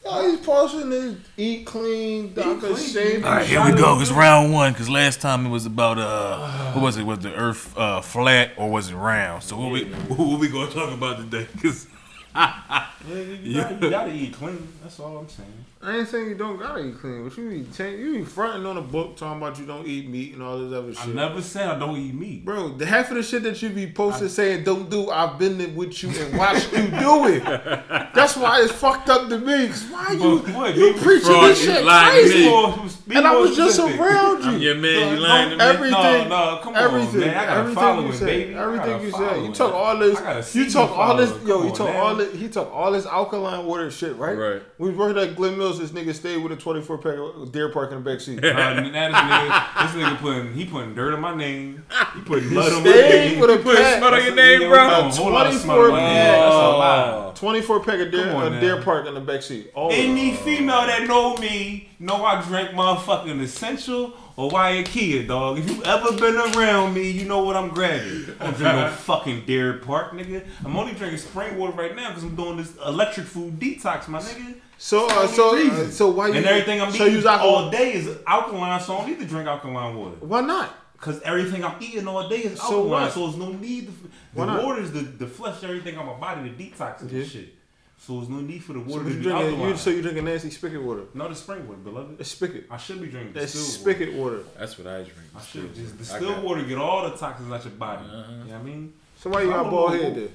All 0.04 0.30
he's 0.30 0.40
posting 0.40 0.92
is 0.92 1.16
eat 1.38 1.66
clean, 1.66 2.34
Dr. 2.34 2.60
clean. 2.74 2.78
Shave. 2.78 3.24
All 3.26 3.34
right, 3.34 3.46
here 3.46 3.64
we 3.64 3.72
go. 3.74 4.00
It's 4.02 4.12
round 4.12 4.52
one 4.52 4.74
because 4.74 4.90
last 4.90 5.22
time 5.22 5.46
it 5.46 5.50
was 5.50 5.68
about 5.68 6.00
uh, 6.00 6.72
what 6.74 6.82
was 6.82 6.98
it? 6.98 7.04
Was 7.04 7.20
the 7.20 7.34
Earth 7.34 7.78
uh 7.78 8.02
flat 8.02 8.52
or 8.58 8.72
was 8.72 8.90
it 8.90 8.96
round? 8.96 9.44
So 9.44 9.58
what 9.58 9.72
we 9.72 9.86
what 9.86 10.40
we 10.40 10.50
gonna 10.50 10.72
talk 10.72 10.92
about 10.92 11.18
today? 11.18 11.48
Cause 11.62 11.88
Yeah, 13.10 13.16
you, 13.16 13.56
gotta, 13.62 13.76
you 13.86 13.90
gotta 13.90 14.12
eat 14.14 14.34
clean. 14.34 14.68
That's 14.82 15.00
all 15.00 15.18
I'm 15.18 15.30
saying. 15.30 15.50
I 15.84 15.98
ain't 15.98 16.08
saying 16.10 16.30
you 16.30 16.36
don't 16.36 16.60
gotta 16.60 16.86
eat 16.86 17.00
clean, 17.00 17.24
but 17.28 17.36
you 17.36 17.50
be 17.50 17.66
change, 17.76 18.00
you 18.00 18.20
be 18.20 18.24
fronting 18.24 18.68
on 18.68 18.78
a 18.78 18.82
book 18.84 19.18
talking 19.18 19.42
about 19.42 19.58
you 19.58 19.66
don't 19.66 19.88
eat 19.88 20.08
meat 20.08 20.34
and 20.36 20.44
all 20.44 20.60
this 20.60 20.72
other 20.78 20.94
shit. 20.94 21.08
I 21.08 21.12
never 21.28 21.42
said 21.42 21.68
I 21.70 21.80
don't 21.80 21.98
eat 21.98 22.14
meat. 22.14 22.46
Bro, 22.46 22.78
the 22.78 22.86
half 22.86 23.10
of 23.10 23.18
the 23.18 23.24
shit 23.24 23.42
that 23.44 23.60
you 23.64 23.70
be 23.70 23.88
posting 23.92 24.30
saying 24.30 24.64
don't 24.64 24.92
do, 24.92 25.10
I've 25.10 25.40
been 25.40 25.58
there 25.58 25.70
with 25.70 26.04
you 26.04 26.10
and 26.12 26.38
watched 26.38 26.72
you 26.72 26.88
do 26.88 27.28
it. 27.30 27.44
That's 28.14 28.38
why 28.38 28.62
it's 28.62 28.72
fucked 28.72 29.10
up 29.10 29.28
to 29.30 29.40
me. 29.40 29.70
'Cause 29.70 29.86
Why 29.86 30.12
you 30.12 30.38
what, 30.54 30.76
you 30.76 30.86
you 30.88 30.94
preaching 30.94 31.26
fraud, 31.26 31.50
this 31.50 31.64
shit 31.64 31.84
crazy? 31.84 32.48
And 33.16 33.26
I 33.28 33.36
was 33.36 33.56
just 33.56 33.80
around 33.80 34.44
you. 34.44 34.52
Your 34.60 34.76
man. 34.76 35.16
You 35.16 35.20
lying 35.20 35.50
to 35.50 35.58
me? 35.58 35.64
Everything, 35.64 36.30
No, 36.30 36.56
no, 36.56 36.60
come 36.62 36.76
on, 36.76 36.80
everything, 36.84 37.20
man. 37.22 37.30
I 37.38 37.46
got 37.46 37.58
a 37.58 37.60
everything 37.60 37.76
following, 37.84 38.08
you 38.08 38.14
said, 38.14 38.26
baby. 38.28 38.56
I 38.56 38.76
got 38.76 38.88
everything 38.90 39.02
you 39.02 39.12
said. 39.12 39.46
You 39.46 39.54
took 39.54 39.74
all 39.74 39.98
this. 39.98 40.20
I 40.20 40.24
got 40.24 40.36
a 40.56 40.58
You 40.60 40.70
took 40.70 40.92
all 40.92 41.16
this. 41.18 41.30
Yo, 41.48 41.64
you 41.64 41.72
on, 41.72 41.80
man. 41.86 41.96
all 41.98 42.16
this. 42.16 42.34
He 42.40 42.50
took 42.50 42.72
all 42.72 42.91
this 42.92 43.06
alkaline 43.06 43.66
water 43.66 43.90
shit, 43.92 44.16
right? 44.18 44.38
Right. 44.38 44.62
We 44.78 44.90
was 44.90 44.98
working 44.98 45.22
at 45.22 45.36
Glen 45.36 45.58
Mills. 45.58 45.80
This 45.80 45.92
nigga 45.92 46.14
stayed 46.14 46.38
with 46.38 46.52
a 46.52 46.56
24 46.56 46.98
pack 46.98 47.16
of 47.18 47.52
Deer 47.52 47.70
Park 47.70 47.92
in 47.92 48.04
the 48.04 48.10
back 48.10 48.20
seat. 48.20 48.40
Uh, 48.52 48.74
now 48.74 48.82
this 48.82 48.92
nigga, 48.94 49.94
this 49.94 50.04
nigga 50.04 50.18
putting 50.18 50.54
he 50.54 50.66
putting 50.66 50.94
dirt 50.94 51.14
on 51.14 51.22
my 51.22 51.34
name. 51.34 51.84
He 52.14 52.22
putting 52.22 52.54
mud 52.54 52.72
on 52.72 52.84
my 52.84 52.92
name. 52.92 53.40
with 53.40 53.50
a 53.50 53.58
put 53.58 53.78
pack. 53.78 53.98
smut 53.98 54.14
on 54.14 54.24
your 54.24 54.36
name, 54.36 54.70
bro. 54.70 55.08
a 55.08 55.10
whole 55.10 55.32
lot 55.32 55.48
of 55.48 55.54
smut 55.54 55.78
on 55.78 55.92
my 55.92 55.98
24 55.98 55.98
name. 55.98 56.16
That's 56.16 56.54
a 56.54 56.70
lie. 56.78 57.32
24 57.36 57.80
pack 57.84 58.00
of 58.00 58.12
Deer, 58.12 58.32
on 58.34 58.54
uh. 58.54 58.60
Deer 58.60 58.82
Park 58.82 59.08
in 59.08 59.14
the 59.14 59.20
back 59.22 59.42
seat. 59.42 59.72
Oh, 59.76 59.90
Any 59.90 60.36
female 60.36 60.86
that 60.86 61.08
know 61.08 61.38
me 61.38 61.90
know 62.00 62.24
I 62.26 62.42
drink 62.42 62.70
motherfucking 62.72 63.42
Essentia 63.42 64.12
or 64.38 64.50
Waiakea, 64.50 65.28
dog. 65.28 65.60
If 65.60 65.70
you 65.70 65.84
ever 65.84 66.12
been 66.14 66.36
around 66.36 66.94
me, 66.94 67.10
you 67.10 67.26
know 67.26 67.44
what 67.44 67.56
I'm 67.56 67.70
grabbing. 67.70 68.26
I 68.40 68.46
don't 68.46 68.58
drink 68.58 68.76
no 68.76 68.90
fucking 68.90 69.46
Deer 69.46 69.74
Park, 69.74 70.12
nigga. 70.14 70.46
I'm 70.66 70.76
only 70.78 70.94
drinking 70.94 71.20
spring 71.20 71.58
water 71.58 71.74
right 71.74 71.96
now 71.96 72.10
because 72.10 72.24
I'm 72.24 72.36
doing 72.36 72.58
this 72.58 72.74
electric 72.86 73.28
food 73.28 73.60
detox, 73.60 74.08
my 74.08 74.20
nigga. 74.20 74.56
so 74.78 75.08
uh, 75.08 75.28
so 75.28 75.58
uh, 75.58 75.88
so 75.90 76.10
why 76.10 76.28
you 76.28 76.34
and 76.36 76.46
everything 76.46 76.82
I'm 76.82 76.92
so 76.92 77.06
eating 77.06 77.28
all 77.28 77.70
day 77.70 77.94
is 77.94 78.10
alkaline, 78.28 78.80
so 78.82 78.96
I 78.96 78.98
don't 79.00 79.10
need 79.10 79.20
to 79.20 79.26
drink 79.26 79.48
alkaline 79.48 79.96
water. 79.96 80.16
Why 80.22 80.42
not? 80.42 80.76
Cause 80.98 81.20
everything 81.24 81.64
I'm 81.66 81.82
eating 81.82 82.08
all 82.08 82.30
day 82.30 82.42
is 82.42 82.60
alkaline, 82.60 82.90
what? 82.90 83.12
so 83.12 83.26
there's 83.26 83.38
no 83.38 83.52
need. 83.52 83.88
To, 83.88 83.94
Why 84.34 84.46
the 84.58 84.64
water 84.64 84.82
is 84.82 84.92
the, 84.92 85.00
the 85.00 85.26
flush 85.28 85.64
everything 85.64 85.98
on 85.98 86.06
my 86.06 86.14
body 86.14 86.48
to 86.50 86.56
detox 86.56 87.02
and 87.02 87.12
Yeah. 87.12 87.24
shit. 87.26 87.56
So 88.04 88.18
there's 88.18 88.30
no 88.30 88.42
need 88.42 88.64
for 88.64 88.74
the 88.74 88.80
water 88.80 89.04
you 89.04 89.10
to 89.12 89.16
be 89.18 89.22
drinking? 89.24 89.46
alkaline. 89.52 89.70
You, 89.70 89.78
so 89.78 89.90
you 89.92 90.02
drinking 90.02 90.26
nasty 90.26 90.50
spigot 90.50 90.82
water? 90.82 91.04
no, 91.14 91.28
the 91.30 91.36
spring 91.36 91.68
water, 91.68 91.78
beloved. 91.82 92.20
It's 92.20 92.32
spigot. 92.32 92.66
I 92.72 92.78
should 92.78 93.00
be 93.00 93.08
drinking 93.08 93.34
That's 93.34 93.54
distilled 93.54 93.86
water. 93.86 94.00
spigot 94.00 94.14
water. 94.16 94.44
That's 94.58 94.78
what 94.80 94.88
I 94.88 94.98
drink. 95.04 95.18
I 95.38 95.42
should 95.42 95.76
just 95.76 95.94
I 95.94 95.98
distilled 95.98 96.36
got- 96.38 96.44
water 96.44 96.64
get 96.64 96.78
all 96.80 97.08
the 97.08 97.16
toxins 97.16 97.52
out 97.54 97.64
your 97.64 97.74
body. 97.74 98.04
Uh-huh. 98.06 98.32
You 98.32 98.38
know 98.38 98.44
what 98.54 98.60
I 98.60 98.64
mean? 98.64 98.94
So 99.18 99.30
why 99.30 99.42
you 99.44 99.50
I 99.52 99.54
got 99.54 99.62
don't 99.64 99.72
bald 99.72 99.94
head 99.94 100.16
there? 100.16 100.28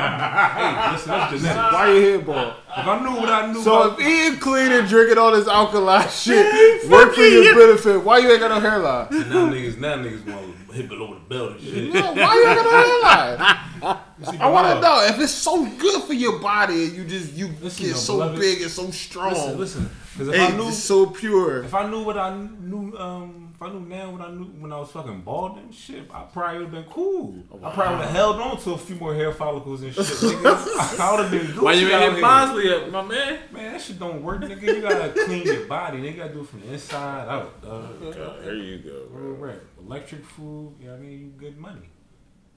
Hey, 0.00 0.92
listen, 0.92 1.08
that's 1.10 1.32
genetics. 1.32 1.72
Why 1.72 1.92
you 1.92 2.02
head 2.02 2.26
bald? 2.26 2.54
If 2.76 2.86
I 2.86 3.02
knew 3.02 3.10
what 3.20 3.28
I 3.28 3.52
knew 3.52 3.62
So 3.62 3.82
about 3.90 4.00
if 4.00 4.06
eating 4.06 4.40
clean 4.40 4.72
and 4.72 4.88
drinking 4.88 5.18
all 5.18 5.32
this 5.32 5.46
alkaline 5.48 6.08
shit 6.10 6.90
work 6.90 7.14
for 7.14 7.20
your 7.20 7.54
benefit, 7.54 8.02
why 8.04 8.18
you 8.18 8.30
ain't 8.30 8.40
got 8.40 8.48
no 8.48 8.60
hairline? 8.60 9.06
And 9.10 9.30
now 9.30 9.48
niggas, 9.48 9.78
now 9.78 9.96
niggas 9.96 10.26
want 10.26 10.68
to 10.68 10.72
hit 10.74 10.88
below 10.88 11.14
the 11.14 11.20
belt 11.20 11.52
and 11.52 11.60
shit. 11.60 11.92
No, 11.94 12.12
why 12.12 12.34
you 12.34 12.46
ain't 12.48 12.58
got 12.58 12.64
no 12.64 13.40
hairline? 13.82 13.98
See, 14.30 14.38
I 14.38 14.50
want 14.50 14.66
to 14.74 14.80
know 14.80 15.04
if 15.06 15.20
it's 15.20 15.32
so 15.32 15.66
good 15.78 16.02
for 16.04 16.14
your 16.14 16.38
body 16.40 16.84
and 16.84 16.92
you 16.94 17.04
just 17.04 17.32
you 17.34 17.48
Listen, 17.60 17.84
get 17.84 17.90
yo, 17.92 17.96
so 17.96 18.14
beloved. 18.14 18.40
big 18.40 18.62
and 18.62 18.70
so 18.70 18.90
strong. 18.90 19.32
Listen, 19.34 19.58
listen. 19.58 19.90
Because 20.12 20.28
if 20.28 20.34
Hey, 20.36 20.46
I 20.46 20.56
knew, 20.56 20.68
it's 20.68 20.78
so 20.78 21.06
pure. 21.06 21.64
if 21.64 21.74
I 21.74 21.88
knew 21.90 22.02
what 22.04 22.16
I 22.16 22.34
knew, 22.60 22.96
um, 22.96 23.43
if 23.54 23.62
I 23.62 23.70
knew 23.70 23.80
now 23.80 24.10
what 24.10 24.20
I 24.20 24.30
knew 24.32 24.44
when 24.44 24.72
I 24.72 24.78
was 24.80 24.90
fucking 24.90 25.20
bald 25.20 25.58
and 25.58 25.72
shit, 25.72 26.10
I 26.12 26.22
probably 26.22 26.58
would 26.58 26.74
have 26.74 26.84
been 26.84 26.92
cool. 26.92 27.36
Oh, 27.52 27.60
I 27.62 27.72
probably 27.72 27.96
would 27.98 28.04
have 28.06 28.14
held 28.14 28.40
on 28.40 28.60
to 28.62 28.72
a 28.72 28.78
few 28.78 28.96
more 28.96 29.14
hair 29.14 29.32
follicles 29.32 29.82
and 29.82 29.94
shit. 29.94 30.04
nigga. 30.04 30.98
I 31.00 31.10
would 31.12 31.20
have 31.20 31.30
been. 31.30 31.62
Why 31.62 31.74
you 31.74 31.86
Gucci 31.86 31.92
ain't 31.92 31.94
out 31.94 32.02
hit 32.02 32.12
here. 32.14 32.22
Bosley 32.22 32.74
up, 32.74 32.90
my 32.90 33.02
man? 33.02 33.38
Man, 33.52 33.72
that 33.72 33.80
shit 33.80 33.98
don't 34.00 34.22
work, 34.22 34.40
nigga. 34.40 34.62
You 34.62 34.82
gotta 34.82 35.10
clean 35.24 35.44
your 35.44 35.66
body. 35.66 35.98
Nigga, 35.98 36.10
you 36.10 36.16
gotta 36.16 36.32
do 36.34 36.40
it 36.40 36.48
from 36.48 36.60
the 36.62 36.72
inside 36.72 37.28
out. 37.28 37.62
dog. 37.62 38.00
there 38.00 38.54
you 38.54 38.78
go. 38.78 39.06
Real 39.10 39.34
rap. 39.34 39.58
Electric 39.78 40.24
food, 40.24 40.74
you 40.80 40.86
know 40.86 40.92
what 40.92 40.98
I 40.98 41.02
mean? 41.02 41.20
You 41.20 41.26
good 41.38 41.56
money. 41.56 41.90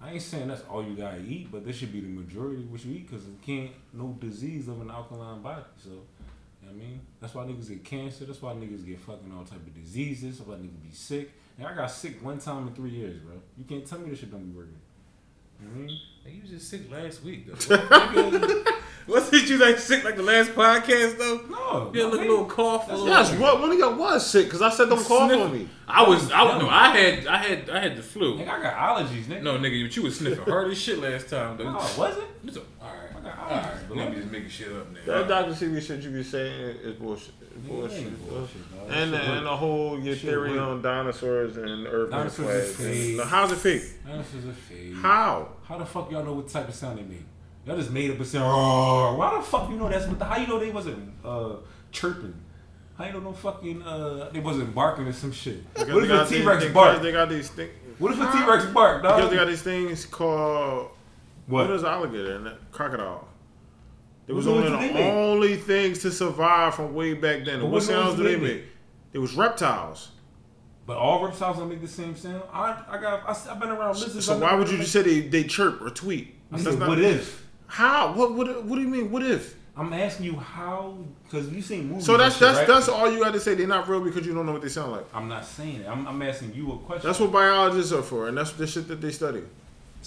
I 0.01 0.11
ain't 0.11 0.21
saying 0.21 0.47
that's 0.47 0.61
all 0.69 0.83
you 0.83 0.95
gotta 0.95 1.19
eat, 1.19 1.51
but 1.51 1.65
this 1.65 1.75
should 1.75 1.91
be 1.91 2.01
the 2.01 2.07
majority 2.07 2.61
of 2.63 2.71
what 2.71 2.83
you 2.85 2.93
eat 2.93 3.09
because 3.09 3.27
it 3.27 3.41
can't, 3.43 3.71
no 3.93 4.15
disease 4.19 4.67
of 4.67 4.79
an 4.81 4.91
alkaline 4.91 5.41
body. 5.41 5.63
So, 5.83 5.89
you 6.69 6.73
know 6.73 6.79
what 6.79 6.85
I 6.85 6.89
mean? 6.89 7.01
That's 7.21 7.33
why 7.33 7.43
niggas 7.45 7.69
get 7.69 7.83
cancer. 7.83 8.25
That's 8.25 8.41
why 8.41 8.53
niggas 8.53 8.85
get 8.85 8.99
fucking 8.99 9.33
all 9.35 9.43
type 9.43 9.59
of 9.59 9.73
diseases. 9.73 10.37
That's 10.37 10.49
why 10.49 10.55
niggas 10.55 10.81
be 10.81 10.91
sick. 10.91 11.31
And 11.57 11.67
I 11.67 11.73
got 11.73 11.87
sick 11.87 12.23
one 12.23 12.39
time 12.39 12.67
in 12.67 12.73
three 12.73 12.91
years, 12.91 13.19
bro. 13.19 13.35
You 13.57 13.65
can't 13.65 13.85
tell 13.85 13.99
me 13.99 14.09
this 14.09 14.19
shit 14.19 14.31
don't 14.31 14.51
be 14.51 14.57
working. 14.57 14.75
You 15.59 15.67
know 15.67 15.73
what 15.73 15.83
I 15.83 15.85
mean? 15.85 15.99
You 16.35 16.41
was 16.41 16.51
just 16.51 16.69
sick 16.69 16.91
last 16.91 17.23
week, 17.23 17.47
though. 17.47 18.63
Wasn't 19.07 19.43
you 19.49 19.57
like 19.57 19.79
sick 19.79 20.03
like 20.03 20.17
the 20.17 20.23
last 20.23 20.51
podcast 20.51 21.17
though? 21.17 21.41
No. 21.49 21.91
You 21.93 22.01
had 22.03 22.11
like 22.13 22.25
a 22.25 22.29
little 22.29 22.45
cough. 22.45 22.91
a 22.91 22.97
Yes, 22.97 23.31
what 23.39 23.61
one 23.61 23.71
of 23.71 23.79
y'all 23.79 23.95
was 23.95 24.29
sick 24.29 24.45
because 24.45 24.61
I 24.61 24.69
said 24.69 24.89
don't 24.89 25.03
cough 25.03 25.31
on 25.31 25.53
me. 25.53 25.69
I 25.87 26.07
was. 26.07 26.29
I 26.31 26.43
was. 26.43 26.61
No, 26.61 26.69
I 26.69 26.97
had. 26.97 27.27
I 27.27 27.37
had. 27.37 27.69
I 27.69 27.79
had 27.79 27.95
the 27.95 28.03
flu. 28.03 28.37
Nigga, 28.37 28.49
I 28.49 28.61
got 28.61 28.73
allergies, 28.73 29.23
nigga. 29.23 29.43
No, 29.43 29.57
nigga, 29.57 29.85
but 29.87 29.95
you 29.95 30.03
was 30.03 30.17
sniffing 30.17 30.43
hard 30.43 30.69
as 30.69 30.77
shit 30.77 30.99
last 30.99 31.29
time, 31.29 31.57
though. 31.57 31.71
No, 31.71 31.77
was 31.77 32.17
it? 32.17 32.23
It's 32.43 32.57
a- 32.57 32.61
all 32.81 32.93
right. 32.93 33.06
I 33.27 33.35
got 33.35 33.39
All 33.39 33.49
allergies. 33.57 33.63
right. 33.73 33.87
beloved. 33.87 33.97
Let 34.05 34.09
me 34.15 34.19
just 34.21 34.31
making 34.31 34.49
shit 34.49 34.71
up 34.71 34.87
now. 34.91 34.99
That 35.05 35.27
Dr. 35.27 35.51
Sebi 35.51 35.81
shit 35.81 36.01
you 36.03 36.09
be 36.11 36.23
saying 36.23 36.77
is 36.83 36.95
bullshit. 36.95 37.33
It's 37.41 37.67
bullshit. 37.67 37.97
ain't 37.99 38.29
bullshit, 38.29 38.71
dog. 38.77 38.89
And 38.91 39.13
That 39.13 39.23
shit 39.23 39.29
and 39.37 39.45
the 39.45 39.55
whole 39.57 39.99
your 39.99 40.15
Shit 40.15 40.29
theory 40.29 40.51
work. 40.51 40.59
on 40.61 40.81
dinosaurs 40.81 41.57
and 41.57 41.85
the 41.85 41.89
Earth 41.89 42.09
being 42.09 42.19
Dinosaurs 42.21 42.49
is 42.69 42.75
flat. 42.75 42.87
fake. 42.93 43.17
Now, 43.17 43.23
how's 43.25 43.51
it 43.51 43.55
fake? 43.57 43.83
That's 44.05 44.31
just 44.31 44.47
a 44.47 44.53
fade. 44.53 44.93
How? 44.95 45.49
How 45.63 45.77
the 45.77 45.85
fuck 45.85 46.11
y'all 46.11 46.23
know 46.23 46.33
what 46.33 46.47
type 46.49 46.67
of 46.67 46.75
sound 46.75 46.99
they 46.99 47.03
made? 47.03 47.25
Y'all 47.65 47.75
just 47.77 47.91
made 47.91 48.11
up 48.11 48.19
a 48.19 48.25
sound. 48.25 48.43
"Roar." 48.49 49.17
Why 49.17 49.35
the 49.37 49.41
fuck 49.43 49.69
you 49.69 49.75
know 49.77 49.89
that's 49.89 50.05
what? 50.07 50.19
The, 50.19 50.25
how 50.25 50.37
you 50.37 50.47
know 50.47 50.59
they 50.59 50.71
wasn't 50.71 51.11
uh, 51.25 51.55
chirping? 51.91 52.33
How 52.97 53.05
you 53.05 53.13
know 53.13 53.19
no 53.19 53.33
fucking 53.33 53.81
uh, 53.83 54.29
they 54.31 54.39
wasn't 54.39 54.73
barking 54.73 55.05
or 55.05 55.13
some 55.13 55.31
shit? 55.31 55.71
Because 55.73 55.87
What 55.93 55.99
they 55.99 56.05
if 56.05 56.07
got 56.09 56.27
a 56.27 56.29
these- 56.29 56.39
T 56.41 56.45
Rex 56.47 56.59
because 56.63 56.73
bark? 56.73 57.01
They 57.01 57.11
got 57.11 57.29
these 57.29 57.49
things. 57.49 57.71
What 57.99 58.11
if 58.13 58.19
a 58.21 58.31
T 58.31 58.43
Rex 58.49 58.65
bark, 58.67 59.01
Because 59.01 59.21
dog? 59.21 59.29
they 59.31 59.35
got 59.35 59.47
these 59.47 59.61
things 59.63 60.05
called 60.05 60.91
what 61.47 61.67
What? 61.67 61.75
is 61.75 61.83
alligator 61.83 62.35
and 62.35 62.51
crocodile. 62.71 63.27
It 64.27 64.33
was 64.33 64.45
one 64.45 64.63
of 64.63 64.71
the 64.71 64.77
they 64.77 64.93
make? 64.93 65.05
only 65.05 65.55
things 65.55 65.99
to 65.99 66.11
survive 66.11 66.75
from 66.75 66.93
way 66.93 67.13
back 67.13 67.45
then. 67.45 67.61
What 67.63 67.71
what 67.71 67.83
sounds 67.83 68.15
do 68.15 68.23
they 68.23 68.35
make? 68.35 68.63
It 69.13 69.19
was 69.19 69.33
reptiles. 69.35 70.11
But 70.85 70.97
all 70.97 71.23
reptiles 71.25 71.57
don't 71.57 71.69
make 71.69 71.81
the 71.81 71.87
same 71.87 72.15
sound. 72.15 72.43
I 72.51 72.81
I 72.89 72.97
got 72.99 73.23
I, 73.27 73.33
have 73.49 73.59
been 73.59 73.69
around 73.69 73.95
lizards. 73.99 74.25
So 74.25 74.35
I 74.35 74.39
why 74.39 74.55
would 74.55 74.69
you 74.69 74.77
just 74.77 74.91
say 74.91 75.01
they, 75.01 75.21
they 75.21 75.43
chirp 75.43 75.81
or 75.81 75.89
tweet? 75.89 76.35
I 76.51 76.57
That's 76.57 76.69
said, 76.69 76.79
not- 76.79 76.89
what 76.89 76.99
if? 76.99 77.45
How? 77.67 78.13
What, 78.13 78.33
what? 78.35 78.63
What 78.63 78.75
do 78.75 78.81
you 78.81 78.87
mean? 78.87 79.11
What 79.11 79.23
if? 79.23 79.55
I'm 79.75 79.93
asking 79.93 80.25
you 80.25 80.37
how, 80.37 80.97
because 81.23 81.49
you 81.49 81.61
seen 81.61 81.89
movies. 81.89 82.05
So 82.05 82.17
that's 82.17 82.39
that's 82.39 82.57
right? 82.59 82.67
that's 82.67 82.89
all 82.89 83.11
you 83.11 83.19
got 83.23 83.33
to 83.33 83.39
say. 83.39 83.53
They're 83.53 83.67
not 83.67 83.87
real 83.87 83.99
because 84.01 84.25
you 84.25 84.33
don't 84.33 84.45
know 84.45 84.53
what 84.53 84.61
they 84.63 84.69
sound 84.69 84.91
like. 84.91 85.05
I'm 85.13 85.27
not 85.27 85.45
saying 85.45 85.81
it. 85.81 85.87
I'm, 85.87 86.07
I'm 86.07 86.21
asking 86.23 86.55
you 86.55 86.71
a 86.71 86.77
question. 86.79 87.07
That's 87.07 87.19
what 87.19 87.31
biologists 87.31 87.91
are 87.91 88.01
for, 88.01 88.27
and 88.27 88.37
that's 88.37 88.53
the 88.53 88.65
shit 88.65 88.87
that 88.87 89.01
they 89.01 89.11
study. 89.11 89.43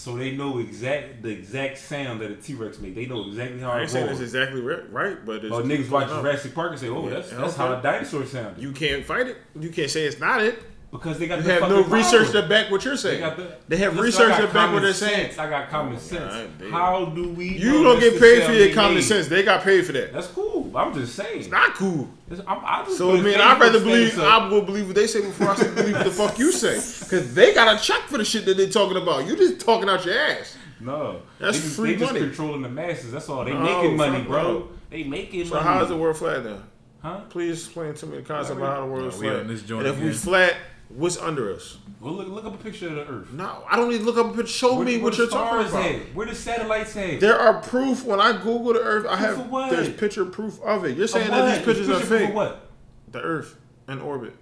So 0.00 0.16
they 0.16 0.30
know 0.30 0.60
exact 0.60 1.22
the 1.22 1.28
exact 1.28 1.76
sound 1.76 2.22
that 2.22 2.30
a 2.30 2.34
T 2.34 2.54
Rex 2.54 2.78
make. 2.78 2.94
They 2.94 3.04
know 3.04 3.26
exactly 3.26 3.60
how 3.60 3.72
I 3.72 3.82
ain't 3.82 3.90
saying 3.90 4.08
it's 4.08 4.20
exactly 4.20 4.62
right, 4.62 5.26
but 5.26 5.44
it's 5.44 5.54
Or 5.54 5.60
niggas 5.60 5.90
watch. 5.90 6.08
Jurassic 6.08 6.54
Park 6.54 6.70
and 6.70 6.80
say, 6.80 6.88
"Oh, 6.88 7.06
Yeah, 7.06 7.16
that's 7.16 7.28
that's 7.28 7.54
how 7.54 7.78
a 7.78 7.82
dinosaur 7.82 8.24
sounded." 8.24 8.62
You 8.62 8.72
can't 8.72 9.04
fight 9.04 9.26
it. 9.26 9.36
You 9.60 9.68
can't 9.68 9.90
say 9.90 10.06
it's 10.06 10.18
not 10.18 10.42
it. 10.42 10.58
Because 10.90 11.18
they 11.18 11.28
got 11.28 11.36
You 11.38 11.44
the 11.44 11.52
have 11.54 11.68
no 11.68 11.84
research 11.84 12.30
to 12.32 12.42
back 12.48 12.70
what 12.70 12.84
you're 12.84 12.94
They 12.94 13.00
saying. 13.00 13.20
got 13.20 13.36
the. 13.36 13.56
They 13.68 13.76
have 13.78 13.96
Listen, 13.96 14.04
research 14.26 14.36
to 14.48 14.52
back 14.52 14.72
what 14.72 14.82
they're 14.82 14.92
saying. 14.92 15.38
I 15.38 15.48
got 15.48 15.70
common 15.70 15.98
sense. 15.98 16.50
How 16.70 17.04
do 17.06 17.28
we? 17.30 17.48
You 17.58 17.82
don't 17.84 18.00
get 18.00 18.20
paid 18.20 18.42
for 18.44 18.52
your 18.52 18.74
common 18.74 18.94
made? 18.96 19.02
sense. 19.04 19.28
They 19.28 19.42
got 19.42 19.62
paid 19.62 19.86
for 19.86 19.92
that. 19.92 20.12
That's 20.12 20.26
cool. 20.28 20.76
I'm 20.76 20.92
just 20.94 21.14
saying. 21.14 21.40
It's 21.40 21.48
not 21.48 21.74
cool. 21.74 22.08
It's- 22.30 22.44
I'm, 22.46 22.58
I 22.64 22.84
just 22.84 22.98
So 22.98 23.16
mean, 23.16 23.40
I'd 23.40 23.60
rather 23.60 23.78
believe. 23.80 24.18
up. 24.18 24.24
I 24.24 24.48
will 24.48 24.62
believe 24.62 24.86
what 24.86 24.96
they 24.96 25.06
say 25.06 25.20
before 25.20 25.48
I 25.50 25.56
believe 25.56 25.94
what 25.94 26.04
the 26.04 26.10
fuck 26.10 26.38
you 26.38 26.52
say, 26.52 26.74
because 27.04 27.34
they 27.34 27.54
got 27.54 27.76
a 27.76 27.82
check 27.82 28.02
for 28.02 28.18
the 28.18 28.24
shit 28.24 28.44
that 28.46 28.56
they're 28.56 28.68
talking 28.68 28.96
about. 29.00 29.26
You 29.26 29.36
just 29.36 29.60
talking 29.60 29.88
out 29.88 30.04
your 30.04 30.18
ass. 30.18 30.56
No, 30.80 31.20
That's 31.38 31.58
they 31.58 31.62
just, 31.64 31.76
free 31.76 31.92
they 31.94 31.98
just 32.00 32.14
controlling 32.14 32.62
the 32.62 32.68
masses. 32.68 33.12
That's 33.12 33.28
all. 33.28 33.44
They 33.44 33.52
No, 33.52 33.60
making 33.60 33.96
money, 33.96 34.22
bro. 34.24 34.68
They 34.88 35.04
making 35.04 35.44
So 35.46 35.54
money. 35.56 35.66
how 35.66 35.82
is 35.82 35.88
the 35.88 35.96
world 35.96 36.16
flat 36.16 36.42
then? 36.42 36.62
Huh? 37.02 37.20
Please 37.28 37.64
explain 37.66 37.94
to 37.94 38.06
me 38.06 38.16
the 38.18 38.22
concept 38.22 38.58
of 38.60 38.66
how 38.66 38.80
the 38.80 38.86
world 38.86 39.06
is 39.12 39.20
No, 39.20 39.28
flat. 39.28 39.40
on 39.40 39.46
this 39.46 39.62
joint 39.62 39.86
And 39.86 39.94
if 39.96 40.02
we 40.02 40.12
flat, 40.12 40.54
what's 40.90 41.16
under 41.18 41.52
us? 41.54 41.78
Well, 42.00 42.14
look, 42.14 42.28
look 42.28 42.44
up 42.46 42.54
a 42.54 42.62
picture 42.62 42.88
of 42.88 42.94
the 42.94 43.06
Earth. 43.06 43.32
No, 43.32 43.62
I 43.68 43.76
don't 43.76 43.90
need 43.90 43.98
to 43.98 44.04
look 44.04 44.16
up 44.16 44.26
a 44.32 44.36
picture. 44.36 44.46
Show 44.52 44.76
Where- 44.76 44.84
me 44.86 44.94
where 44.96 45.04
what 45.04 45.18
you're 45.18 45.26
talking 45.28 45.68
stars 45.68 45.70
about. 45.72 45.84
At? 46.00 46.14
Where 46.14 46.26
the 46.26 46.34
satellites 46.34 46.96
at? 46.96 47.20
There 47.20 47.38
are 47.38 47.60
proof 47.60 48.04
when 48.04 48.20
I 48.20 48.32
Google 48.32 48.72
the 48.74 48.80
Earth. 48.80 49.06
I 49.06 49.16
Proof 49.16 49.20
have 49.28 49.38
of 49.40 49.50
what? 49.50 49.70
there's 49.70 49.88
picture 49.90 50.24
proof 50.24 50.60
of 50.62 50.84
it. 50.84 50.96
You're 50.96 51.06
saying 51.08 51.30
that 51.30 51.56
these 51.56 51.64
pictures 51.64 51.88
are 51.88 51.92
picture 51.94 52.06
proof 52.06 52.20
fake. 52.20 52.28
of 52.30 52.34
what? 52.34 52.70
The 53.12 53.20
Earth 53.20 53.56
in 53.88 54.00
orbit, 54.00 54.34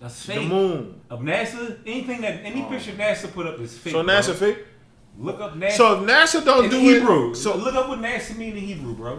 That's 0.00 0.26
the 0.26 0.40
moon. 0.40 1.00
Of 1.10 1.20
NASA, 1.20 1.78
anything 1.86 2.20
that 2.20 2.44
any 2.44 2.62
Oh. 2.62 2.68
picture 2.68 2.92
NASA 2.92 3.32
put 3.32 3.46
up 3.46 3.58
is 3.58 3.76
fake. 3.76 3.92
So 3.94 4.02
NASA 4.04 4.26
bro. 4.26 4.34
fake. 4.34 4.58
Look 5.18 5.40
up 5.40 5.54
NASA. 5.56 5.72
So 5.72 6.02
if 6.02 6.08
NASA 6.10 6.44
don't 6.44 6.64
in 6.66 6.70
do 6.70 6.78
Hebrew. 6.78 7.30
it, 7.30 7.36
So 7.36 7.52
so 7.52 7.56
look 7.58 7.74
up 7.74 7.88
what 7.88 7.98
NASA 8.00 8.36
mean 8.36 8.52
in 8.56 8.62
Hebrew, 8.64 8.94
bro. 8.94 9.18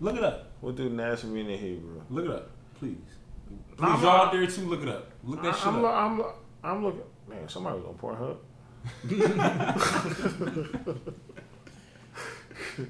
Look 0.00 0.16
it 0.16 0.24
up. 0.24 0.50
what 0.60 0.76
do 0.76 0.90
NASA 0.90 1.24
mean 1.24 1.48
in 1.48 1.58
Hebrew? 1.58 2.00
Look 2.10 2.24
it 2.24 2.30
up, 2.32 2.50
please. 2.78 2.96
Please, 3.76 3.88
I'm- 3.88 4.02
y'all 4.02 4.10
out 4.26 4.32
there 4.32 4.46
too. 4.46 4.62
Look 4.62 4.82
it 4.82 4.88
up. 4.88 5.10
Look 5.24 5.42
that 5.42 5.54
shit 5.56 5.66
I'm, 5.66 5.84
up. 5.84 5.94
I'm, 5.94 6.22
I'm 6.62 6.84
looking. 6.84 7.02
Man, 7.28 7.48
somebody 7.48 7.78
was 7.80 7.86
on 7.86 7.94
Pornhub. 7.94 8.36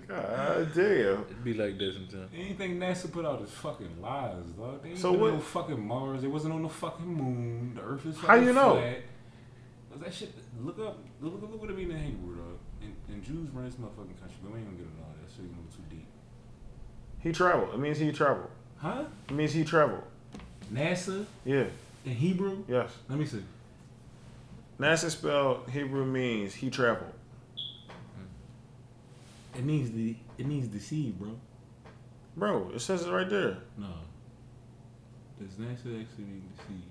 God 0.09 0.69
damn. 0.75 0.85
It'd 0.85 1.45
be 1.45 1.55
like 1.55 1.79
this 1.79 1.95
sometimes. 1.95 2.31
Anything 2.35 2.79
NASA 2.79 3.11
put 3.11 3.25
out 3.25 3.41
is 3.43 3.51
fucking 3.51 4.01
lies, 4.01 4.45
dog. 4.57 4.83
They 4.83 4.91
ain't 4.91 4.99
So 4.99 5.13
what- 5.13 5.35
no 5.35 5.41
fucking 5.41 5.87
Mars. 5.87 6.25
It 6.25 6.29
wasn't 6.31 6.55
on 6.55 6.63
the 6.63 6.69
fucking 6.69 7.07
moon. 7.07 7.75
The 7.75 7.83
Earth 7.83 8.07
is 8.07 8.17
fucking 8.17 8.29
How 8.29 8.35
you 8.37 8.53
know? 8.53 8.73
flat. 8.77 8.99
'Cause 9.91 10.01
that 10.01 10.15
shit. 10.15 10.35
Look 10.61 10.79
up. 10.79 10.99
Look, 11.21 11.41
look, 11.41 11.51
look 11.51 11.61
what 11.61 11.71
it 11.71 11.77
mean 11.77 11.91
in 11.91 11.99
Hebrew, 11.99 12.37
dog. 12.37 12.59
And, 12.83 12.95
and 13.09 13.23
Jews 13.23 13.49
run 13.51 13.65
this 13.65 13.75
motherfucking 13.75 14.19
country, 14.21 14.37
but 14.43 14.53
we 14.53 14.59
ain't 14.59 14.67
gonna 14.69 14.79
get 14.79 14.87
into 14.87 15.03
all 15.03 15.15
that. 15.21 15.31
So 15.31 15.43
you 15.43 15.49
move 15.49 15.75
too 15.75 15.83
deep. 15.91 16.07
He 17.21 17.33
traveled. 17.33 17.75
It 17.75 17.79
means 17.79 17.99
he 17.99 18.13
traveled. 18.13 18.51
Huh? 18.77 19.05
It 19.29 19.35
means 19.35 19.53
he 19.53 19.65
traveled. 19.65 20.03
NASA 20.73 21.27
Yeah. 21.45 21.67
in 22.05 22.15
Hebrew. 22.15 22.65
Yes. 22.69 22.91
Let 23.09 23.19
me 23.19 23.27
see. 23.27 23.43
NASA 24.79 25.11
spelled 25.11 25.69
Hebrew 25.71 26.05
means 26.07 26.55
he 26.55 26.71
traveled. 26.71 27.13
Hmm. 27.57 29.59
It 29.59 29.65
means 29.65 29.91
the. 29.91 30.17
It 30.39 30.47
means 30.47 30.69
deceive, 30.69 31.19
bro. 31.19 31.39
Bro, 32.37 32.71
it 32.75 32.81
says 32.81 33.03
it 33.05 33.11
right 33.11 33.29
there. 33.29 33.59
No. 33.77 33.89
Does 35.39 35.53
NASA 35.55 36.01
actually 36.01 36.25
mean 36.25 36.43
deceive? 36.57 36.83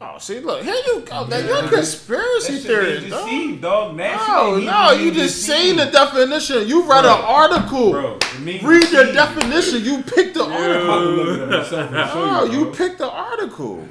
Oh, 0.00 0.16
see, 0.18 0.38
look, 0.38 0.62
here 0.62 0.74
you 0.86 1.00
go. 1.00 1.26
Now 1.26 1.36
Yeah. 1.38 1.46
you're 1.60 1.68
conspiracy 1.70 2.52
That 2.52 2.58
shit 2.62 2.66
theorist, 2.66 3.00
mean 3.02 3.10
dog. 3.10 3.24
deceive, 3.26 3.60
dog. 3.60 3.96
NASA 3.96 4.28
No, 4.28 4.58
no, 4.58 4.90
you 4.92 5.04
mean 5.06 5.14
just 5.14 5.42
seen 5.42 5.76
the 5.76 5.86
definition. 5.86 6.68
You 6.68 6.82
read 6.82 7.02
Bro. 7.02 7.14
an 7.16 7.24
article. 7.24 7.90
Bro, 7.90 8.18
it 8.20 8.40
means 8.40 8.62
Read 8.62 8.86
the 8.86 9.12
definition. 9.12 9.84
You 9.84 10.02
picked 10.04 10.34
the 10.34 10.44
I'm 10.44 10.52
about 10.52 10.58
to 10.58 10.90
article. 10.90 11.14
look 11.24 11.36
it 11.36 11.42
up 11.42 11.48
myself 11.62 11.92
and 11.92 12.10
show 12.10 12.14
Oh, 12.14 12.44
you, 12.44 12.58
you 12.60 12.64
picked 12.72 12.98
the 12.98 13.10
article. 13.10 13.88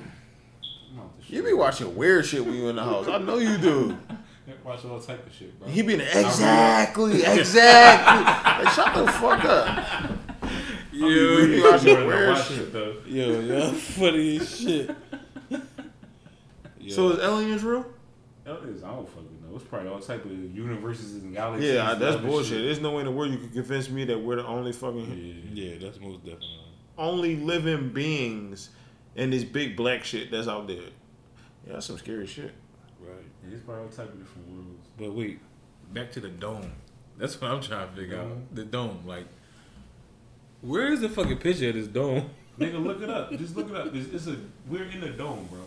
I'm 0.94 0.98
about 1.00 1.20
to 1.20 1.26
show 1.26 1.36
You 1.36 1.44
be 1.44 1.54
watching 1.54 1.94
weird 1.96 2.26
shit 2.26 2.46
when 2.46 2.56
you 2.56 2.70
in 2.70 2.78
the 2.78 2.84
house. 2.86 3.08
I 3.10 3.18
know 3.18 3.38
you 3.38 3.58
do. 3.58 3.98
Watch 4.64 4.86
all 4.86 5.00
type 5.02 5.26
of 5.28 5.34
shit, 5.34 5.60
bro. 5.60 5.68
He 5.70 5.82
been 5.82 6.00
exactly, 6.02 7.22
exactly. 7.26 8.64
Like, 8.66 8.74
shut 8.74 8.96
the 8.96 9.12
fuck 9.12 9.44
up. 9.44 10.10
Yo, 10.94 11.08
You 11.08 11.64
watching 11.70 11.96
Watch 11.96 12.08
weird 12.08 12.38
it, 12.38 12.44
shit. 12.46 12.74
though. 12.74 12.96
yo, 13.06 13.40
yo, 13.42 13.72
funny 13.74 14.38
as 14.40 14.58
shit. 14.60 14.90
Yo. 16.88 16.96
So 16.96 17.10
is 17.12 17.20
aliens 17.20 17.64
real? 17.64 17.86
That 18.46 18.64
is, 18.64 18.82
I 18.84 18.92
don't 18.92 19.08
fucking 19.10 19.44
know. 19.46 19.56
It's 19.58 19.66
probably 19.66 19.90
all 19.90 20.00
type 20.00 20.24
of 20.24 20.32
universes 20.32 21.16
and 21.22 21.34
galaxies. 21.34 21.74
Yeah, 21.74 21.92
and 21.92 22.02
that's 22.02 22.16
bullshit. 22.22 22.48
shit. 22.48 22.64
There's 22.64 22.80
no 22.80 22.92
way 22.92 23.00
in 23.02 23.06
the 23.08 23.12
world 23.12 23.32
you 23.32 23.40
could 23.40 23.52
convince 23.52 23.90
me 23.90 24.06
that 24.06 24.18
we're 24.18 24.38
the 24.38 24.46
only 24.48 24.72
fucking 24.72 25.50
Yeah. 25.54 25.66
yeah, 25.72 25.78
that's 25.80 26.00
most 26.00 26.20
definitely. 26.24 26.60
only 26.98 27.36
living 27.36 27.90
beings 27.90 28.70
in 29.16 29.32
this 29.32 29.44
big 29.44 29.76
black 29.76 30.06
shit 30.06 30.32
that's 30.32 30.48
out 30.48 30.68
there. 30.68 30.78
Yeah, 30.78 31.74
that's 31.74 31.88
some 31.88 31.98
scary 31.98 32.26
shit. 32.26 32.54
Right. 33.02 33.18
It's 33.52 33.62
probably 33.64 33.84
all 33.84 33.90
type 33.90 34.14
of 34.14 34.20
different 34.20 34.48
worlds. 34.48 34.88
But 34.98 35.14
wait, 35.14 35.40
back 35.94 36.12
to 36.14 36.22
the 36.22 36.30
dome. 36.30 36.72
That's 37.18 37.40
what 37.42 37.52
I'm 37.52 37.62
trying 37.62 37.90
to 37.90 37.96
figure 37.96 38.16
Dome? 38.16 38.32
out. 38.32 38.56
The 38.56 38.64
dome, 38.64 39.00
like, 39.06 39.26
where 40.62 40.88
is 40.94 41.02
the 41.02 41.10
fucking 41.10 41.38
picture 41.40 41.70
of 41.70 41.76
this 41.76 41.88
dome? 41.88 42.30
Nigga, 42.60 42.82
look 42.84 43.02
it 43.02 43.10
up. 43.10 43.32
Just 43.38 43.56
look 43.58 43.70
it 43.70 43.76
up. 43.76 43.94
It's, 43.94 44.14
it's 44.14 44.28
a 44.28 44.38
we're 44.70 44.86
in 44.86 45.02
the 45.02 45.10
dome, 45.10 45.48
bro. 45.52 45.60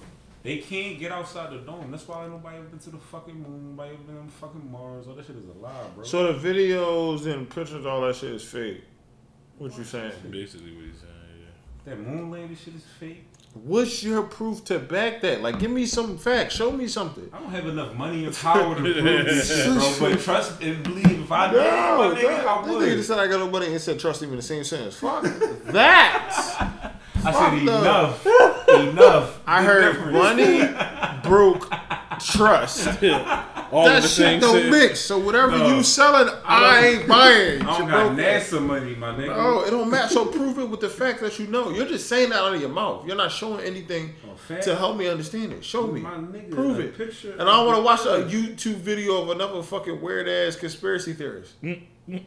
They 0.43 0.59
can't 0.59 0.99
get 0.99 1.13
outside 1.13 1.51
the 1.53 1.59
dome. 1.59 1.91
That's 1.91 2.09
why 2.09 2.27
nobody 2.27 2.57
ever 2.57 2.67
been 2.67 2.79
to 2.81 2.91
the 2.91 2.99
fucking 2.99 3.35
moon. 3.35 3.71
Nobody 3.77 3.95
ever 3.95 4.03
been 4.05 4.17
on 4.19 4.29
fucking 4.29 4.71
Mars. 4.73 5.07
All 5.07 5.15
that 5.15 5.27
shit 5.27 5.37
is 5.37 5.45
a 5.45 5.59
lie, 5.59 5.71
bro. 5.95 6.05
So 6.05 6.33
the 6.33 6.49
videos 6.49 7.27
and 7.27 7.49
pictures, 7.49 7.85
all 7.85 8.01
that 8.03 8.17
shit 8.17 8.33
is 8.33 8.43
fake. 8.45 8.85
What 9.59 9.77
you 9.77 9.85
saying? 9.85 10.13
Basically, 10.31 10.75
what 10.75 10.85
he's 10.87 11.01
saying. 11.01 11.13
Yeah. 11.41 11.91
That 11.91 12.01
moon 12.01 12.31
landing 12.31 12.57
shit 12.57 12.75
is 12.75 12.85
fake. 12.99 13.27
What's 13.53 14.03
your 14.05 14.23
proof 14.23 14.65
to 14.67 14.79
back 14.79 15.21
that? 15.23 15.43
Like, 15.43 15.59
give 15.59 15.73
me 15.73 15.85
some 15.85 16.17
facts. 16.17 16.55
Show 16.55 16.71
me 16.71 16.87
something. 16.87 17.29
I 17.33 17.41
don't 17.41 17.51
have 17.51 17.67
enough 17.67 17.95
money 17.95 18.25
and 18.25 18.35
power 18.35 18.77
to 18.77 18.81
prove 18.81 18.95
this 19.05 19.49
shit, 19.49 19.67
bro. 19.99 20.11
But 20.11 20.21
trust 20.21 20.63
and 20.63 20.83
believe. 20.85 21.21
If 21.23 21.33
I 21.33 21.51
did, 21.51 21.57
No, 21.59 21.65
my 22.15 22.15
nigga, 22.15 22.23
that, 22.23 22.47
I 22.47 22.65
this 22.65 22.75
nigga 22.77 22.97
just 22.97 23.09
said 23.09 23.19
I 23.19 23.27
got 23.27 23.41
no 23.41 23.51
money 23.51 23.67
and 23.67 23.81
said 23.81 23.99
trust 23.99 24.23
him 24.23 24.31
in 24.31 24.37
the 24.37 24.43
same 24.43 24.63
sentence. 24.65 24.97
Fuck 24.97 25.23
that. 25.65 26.95
I 27.17 27.33
fuck 27.33 27.51
said 27.51 27.59
enough, 27.63 28.25
enough. 28.91 29.41
I 29.47 29.63
heard 29.63 29.93
difference. 29.93 30.13
money, 30.13 31.23
broke, 31.23 31.71
trust. 32.21 32.87
All 33.73 33.85
that 33.85 34.03
the 34.03 34.09
shit 34.09 34.41
don't 34.41 34.55
sentence. 34.55 34.71
mix. 34.77 35.01
So 35.01 35.19
whatever 35.21 35.57
No. 35.57 35.77
you 35.77 35.83
selling, 35.85 36.29
I, 36.45 36.87
ain't 36.87 37.09
buying. 37.09 37.63
I 37.63 37.79
don't 37.79 37.89
Your 37.89 37.89
got 37.89 38.17
NASA 38.17 38.61
money, 38.61 38.97
my 38.97 39.13
nigga. 39.13 39.33
Oh, 39.33 39.65
it 39.65 39.71
don't 39.71 39.89
matter. 39.89 40.09
So 40.09 40.27
prove 40.27 40.59
it 40.59 40.69
with 40.69 40.81
the 40.81 40.89
fact 40.89 41.21
that 41.21 41.39
you 41.39 41.47
know. 41.47 41.71
You're 41.71 41.87
just 41.87 42.09
saying 42.09 42.31
that 42.31 42.41
out 42.41 42.53
of 42.53 42.61
your 42.61 42.71
mouth. 42.71 43.07
You're 43.07 43.15
not 43.17 43.31
showing 43.31 43.65
anything 43.65 44.15
Oh, 44.27 44.61
to 44.63 44.75
help 44.75 44.97
me 44.97 45.07
understand 45.07 45.53
it. 45.53 45.65
Show 45.65 45.87
me. 45.87 46.01
My 46.01 46.15
nigga, 46.17 46.51
Prove 46.51 46.81
it. 46.81 46.99
Picture 46.99 47.31
And 47.33 47.43
I 47.43 47.45
don't 47.59 47.67
want 47.67 47.79
to 47.79 47.83
watch 47.85 48.01
a 48.07 48.25
YouTube 48.29 48.79
video 48.79 49.23
of 49.23 49.31
another 49.31 49.63
fucking 49.63 50.01
weird 50.01 50.29
ass 50.29 50.57
conspiracy 50.57 51.13
theorist. 51.13 51.63
Mm, 51.63 51.83
mm. 52.09 52.25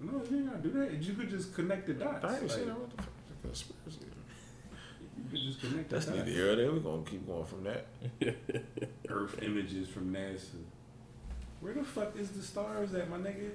No, 0.00 0.22
you 0.30 0.36
ain't 0.38 0.46
gotta 0.46 0.62
do 0.62 0.70
that. 0.80 1.02
You 1.02 1.12
could 1.12 1.28
just 1.28 1.54
connect 1.54 1.86
the 1.88 1.92
dots. 1.94 2.24
I 2.24 2.32
ain't 2.34 2.42
Like, 2.42 2.50
seen 2.50 2.66
that. 2.68 2.78
What 2.78 2.96
the 2.96 3.02
fuck 3.02 3.10
conspiracy? 3.42 3.98
You 5.16 5.30
could 5.30 5.40
just 5.40 5.60
connect 5.60 5.90
That's 5.90 6.06
the 6.06 6.12
neither 6.12 6.24
dots. 6.24 6.36
here 6.36 6.56
there. 6.56 6.72
We're 6.72 6.78
gonna 6.78 7.02
keep 7.02 7.26
going 7.26 7.44
from 7.44 7.64
that. 7.64 7.86
Earth 9.08 9.42
images 9.42 9.88
from 9.88 10.12
NASA. 10.12 10.62
Where 11.60 11.74
the 11.74 11.84
fuck 11.84 12.16
is 12.18 12.30
the 12.30 12.42
stars 12.42 12.94
at, 12.94 13.08
my 13.08 13.16
nigga? 13.16 13.50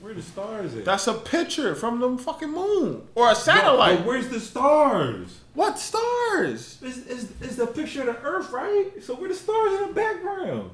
Where 0.00 0.14
the 0.14 0.22
stars 0.22 0.74
at? 0.74 0.84
That's 0.84 1.06
a 1.06 1.14
picture 1.14 1.74
from 1.74 2.00
the 2.00 2.18
fucking 2.22 2.50
moon 2.50 3.06
or 3.14 3.30
a 3.30 3.34
satellite. 3.34 3.98
But 3.98 4.06
where's 4.06 4.28
the 4.28 4.40
stars? 4.40 5.40
what 5.54 5.78
stars? 5.78 6.78
It's, 6.82 6.98
it's, 6.98 7.24
it's 7.40 7.56
the 7.56 7.66
picture 7.66 8.00
of 8.00 8.06
the 8.06 8.22
Earth, 8.22 8.50
right? 8.50 8.90
So 9.02 9.14
where 9.14 9.28
the 9.28 9.34
stars 9.34 9.80
in 9.80 9.88
the 9.88 9.94
background? 9.94 10.70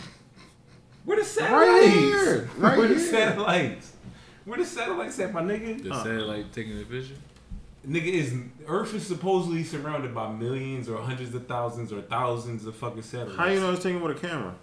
Where 1.05 1.19
the 1.19 1.25
satellites? 1.25 1.87
Right 1.87 1.89
here. 1.89 2.51
Right 2.57 2.79
where 2.79 2.89
the 2.89 2.95
here. 2.95 3.11
satellites? 3.11 3.93
Where 4.45 4.59
the 4.59 4.65
satellites 4.65 5.19
at, 5.21 5.33
my 5.33 5.43
nigga? 5.43 5.83
The 5.83 5.93
uh. 5.93 6.03
satellite 6.03 6.53
taking 6.53 6.79
the 6.79 6.85
picture. 6.85 7.15
Nigga 7.89 8.07
is 8.07 8.35
Earth 8.69 8.95
is 8.95 9.05
supposedly 9.07 9.65
surrounded 9.65 10.15
by 10.15 10.31
millions 10.31 10.89
or 10.89 10.99
hundreds 11.03 11.35
of 11.35 11.47
thousands 11.49 11.93
or 11.93 12.01
thousands 12.03 12.65
of 12.67 12.77
fucking 12.77 13.03
satellites. 13.03 13.37
How 13.37 13.47
you 13.47 13.59
know 13.61 13.73
it's 13.73 13.83
taken 13.83 14.01
with 14.01 14.17
a 14.17 14.21
camera? 14.21 14.55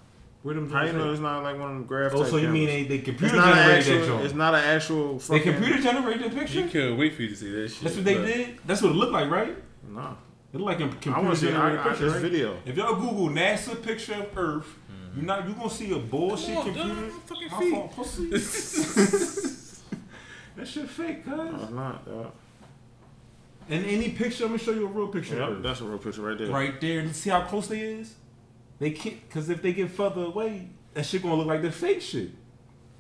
Where 0.42 0.56
them? 0.56 0.72
How 0.72 0.86
you 0.86 0.94
know 0.94 1.12
it's 1.12 1.20
not 1.20 1.44
like 1.44 1.60
one 1.60 1.70
of 1.70 1.76
them 1.76 1.86
graph 1.86 2.14
Oh, 2.16 2.24
so 2.24 2.38
you 2.38 2.48
mean 2.48 2.68
cameras? 2.70 2.88
they, 2.88 2.98
they 2.98 3.04
computer 3.04 3.36
it's 3.36 3.46
not 3.46 3.56
generated 3.56 4.02
that 4.02 4.08
joint? 4.08 4.24
It's 4.26 4.34
not 4.34 4.54
an 4.56 4.64
actual. 4.64 5.18
They 5.20 5.40
computer 5.42 5.82
generated 5.82 6.32
the 6.32 6.36
picture. 6.40 6.62
You 6.62 6.68
couldn't 6.70 6.98
wait 6.98 7.14
for 7.16 7.24
you 7.24 7.30
to 7.30 7.36
see 7.36 7.52
that 7.52 7.68
shit. 7.70 7.84
That's 7.84 7.96
what 7.98 8.06
they 8.06 8.14
did. 8.14 8.58
That's 8.66 8.82
what 8.82 8.94
it 8.94 8.96
looked 8.96 9.12
like, 9.12 9.30
right? 9.30 9.58
Nah. 9.90 10.14
It 10.54 10.62
looked 10.62 10.66
like 10.66 10.80
a 10.80 10.84
I 10.84 10.86
want 10.88 11.02
computer 11.02 11.30
to 11.32 11.36
see 11.36 11.48
I, 11.48 11.52
generated 11.52 11.80
I, 11.80 11.84
picture. 11.90 12.06
this 12.06 12.14
right? 12.14 12.22
video. 12.22 12.58
If 12.66 12.78
y'all 12.78 12.96
Google 12.96 13.28
NASA 13.30 13.84
picture 13.84 14.14
of 14.14 14.38
Earth, 14.38 14.68
you're 15.14 15.26
not 15.26 15.46
you 15.46 15.54
gonna 15.56 15.70
see 15.70 15.92
a 15.92 16.00
bullshit 16.00 16.56
Come 16.56 16.58
on, 16.58 16.64
computer. 16.64 16.88
dog, 16.88 16.98
my 17.04 17.10
fucking 17.26 17.52
My 17.52 17.60
feet. 17.60 17.74
fault, 17.74 17.96
pussy. 17.98 18.30
that 20.56 20.68
shit 20.68 20.90
fake, 20.90 21.26
cuz. 21.26 21.38
No, 21.38 21.60
it's 21.64 21.72
not. 21.72 22.06
dog. 22.06 22.32
And 23.70 23.86
any 23.86 24.10
picture, 24.10 24.46
I'm 24.46 24.50
gonna 24.52 24.60
show 24.60 24.72
you 24.72 24.86
a 24.86 24.90
real 24.90 25.08
picture 25.08 25.36
Yep, 25.38 25.50
of 25.50 25.64
that's 25.64 25.82
a 25.82 25.84
real 25.84 26.00
picture 26.00 26.22
right 26.22 26.38
there. 26.38 26.48
Right 26.48 26.82
there. 26.82 27.02
You 27.02 27.14
see 27.14 27.30
how 27.30 27.42
close 27.42 27.68
they 27.68 27.80
is? 27.82 28.16
They 28.80 28.92
can't, 28.92 29.30
cause 29.30 29.50
if 29.50 29.62
they 29.62 29.74
get 29.74 29.92
further 29.92 30.22
away, 30.22 30.70
that 30.94 31.06
shit 31.06 31.22
gonna 31.22 31.36
look 31.36 31.48
like 31.48 31.62
the 31.62 31.72
fake 31.72 32.02
shit. 32.02 32.32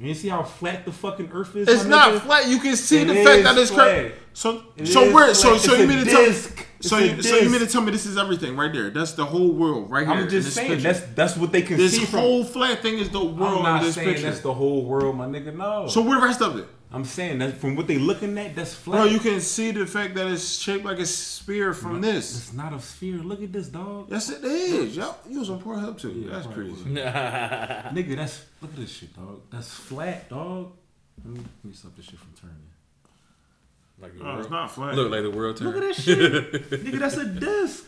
You 0.01 0.13
see 0.13 0.29
how 0.29 0.43
flat 0.43 0.85
the 0.85 0.93
fucking 0.93 1.29
Earth 1.33 1.53
is? 1.57 1.67
It's 1.67 1.83
not 1.83 2.13
nigga? 2.13 2.21
flat. 2.21 2.47
You 2.47 2.59
can 2.59 2.75
see 2.77 3.01
It 3.01 3.07
the 3.07 3.15
fact 3.15 3.43
that 3.43 3.57
it's 3.57 3.69
flat. 3.69 3.95
curved. 4.03 4.15
So, 4.31 4.63
It 4.77 4.85
so 4.87 5.03
is 5.03 5.13
where? 5.13 5.33
So, 5.33 5.57
so 5.57 5.73
you 5.75 5.87
mean 5.87 6.05
to 6.05 6.09
tell 6.09 6.25
me? 6.25 6.31
So, 6.79 6.97
you, 6.99 7.21
so 7.21 7.35
you 7.37 7.49
mean 7.49 7.59
to 7.59 7.67
tell 7.67 7.81
me 7.81 7.91
this 7.91 8.05
is 8.05 8.17
everything 8.17 8.55
right 8.55 8.71
there? 8.71 8.89
That's 8.91 9.11
the 9.11 9.25
whole 9.25 9.51
world 9.51 9.89
right 9.91 10.07
here. 10.07 10.15
I'm 10.15 10.23
in 10.23 10.29
just 10.29 10.47
this 10.47 10.53
saying 10.55 10.69
picture. 10.69 10.83
that's 10.93 11.01
that's 11.13 11.35
what 11.35 11.51
they 11.51 11.63
can 11.63 11.75
this 11.75 11.97
see 11.97 12.05
from. 12.05 12.21
whole 12.21 12.45
flat 12.45 12.81
thing 12.81 12.99
is 12.99 13.09
the 13.09 13.19
world 13.19 13.57
I'm 13.57 13.63
not 13.63 13.79
in 13.81 13.87
this 13.87 13.95
saying 13.95 14.07
picture. 14.07 14.23
that's 14.29 14.39
the 14.39 14.53
whole 14.53 14.85
world, 14.85 15.17
my 15.17 15.25
nigga. 15.25 15.53
No. 15.53 15.87
so 15.87 16.01
where 16.01 16.17
the 16.21 16.25
rest 16.25 16.41
of 16.41 16.57
it? 16.57 16.65
I'm 16.91 17.05
saying 17.05 17.37
that 17.39 17.57
from 17.57 17.75
what 17.75 17.85
they 17.85 17.99
looking 17.99 18.35
at, 18.39 18.55
that's 18.55 18.73
flat. 18.73 18.97
Bro, 19.03 19.05
you 19.05 19.19
can 19.19 19.39
see 19.41 19.69
the 19.69 19.85
fact 19.85 20.15
that 20.15 20.25
it's 20.25 20.57
shaped 20.57 20.83
like 20.85 20.97
a 20.97 21.05
spear 21.05 21.71
from 21.73 22.01
this. 22.01 22.35
It's 22.35 22.53
not 22.53 22.73
a 22.73 22.79
sphere. 22.79 23.17
Look 23.17 23.43
at 23.43 23.53
this, 23.53 23.67
dog. 23.67 24.07
Yes, 24.09 24.29
it 24.31 24.43
is. 24.43 24.97
Yo, 24.97 25.13
you 25.29 25.39
was 25.39 25.51
on 25.51 25.61
Pornhub 25.61 25.99
too. 25.99 26.09
Yeah, 26.11 26.33
that's 26.33 26.47
crazy. 26.47 26.73
Nigga, 26.85 28.15
that's 28.15 28.43
look 28.61 28.71
at 28.71 28.77
this 28.77 28.89
shit, 28.91 29.15
dog. 29.15 29.41
That's 29.51 29.69
flat, 29.71 30.29
dog. 30.29 30.71
Let 31.23 31.33
me, 31.33 31.39
let 31.63 31.65
me 31.65 31.73
stop 31.73 31.95
this 31.95 32.05
shit 32.05 32.17
from 32.17 32.33
turning. 32.39 32.55
Like 34.01 34.17
the 34.17 34.23
Oh, 34.25 34.29
it's 34.39 34.49
world. 34.49 34.51
not 34.51 34.71
flat. 34.71 34.95
Look 34.95 35.11
like 35.11 35.21
the 35.23 35.29
world 35.31 35.57
turn. 35.57 35.67
Look 35.67 35.75
at 35.77 35.81
that 35.95 35.95
shit, 35.95 36.19
nigga. 36.71 36.99
That's 36.99 37.17
a 37.17 37.25
disc. 37.25 37.85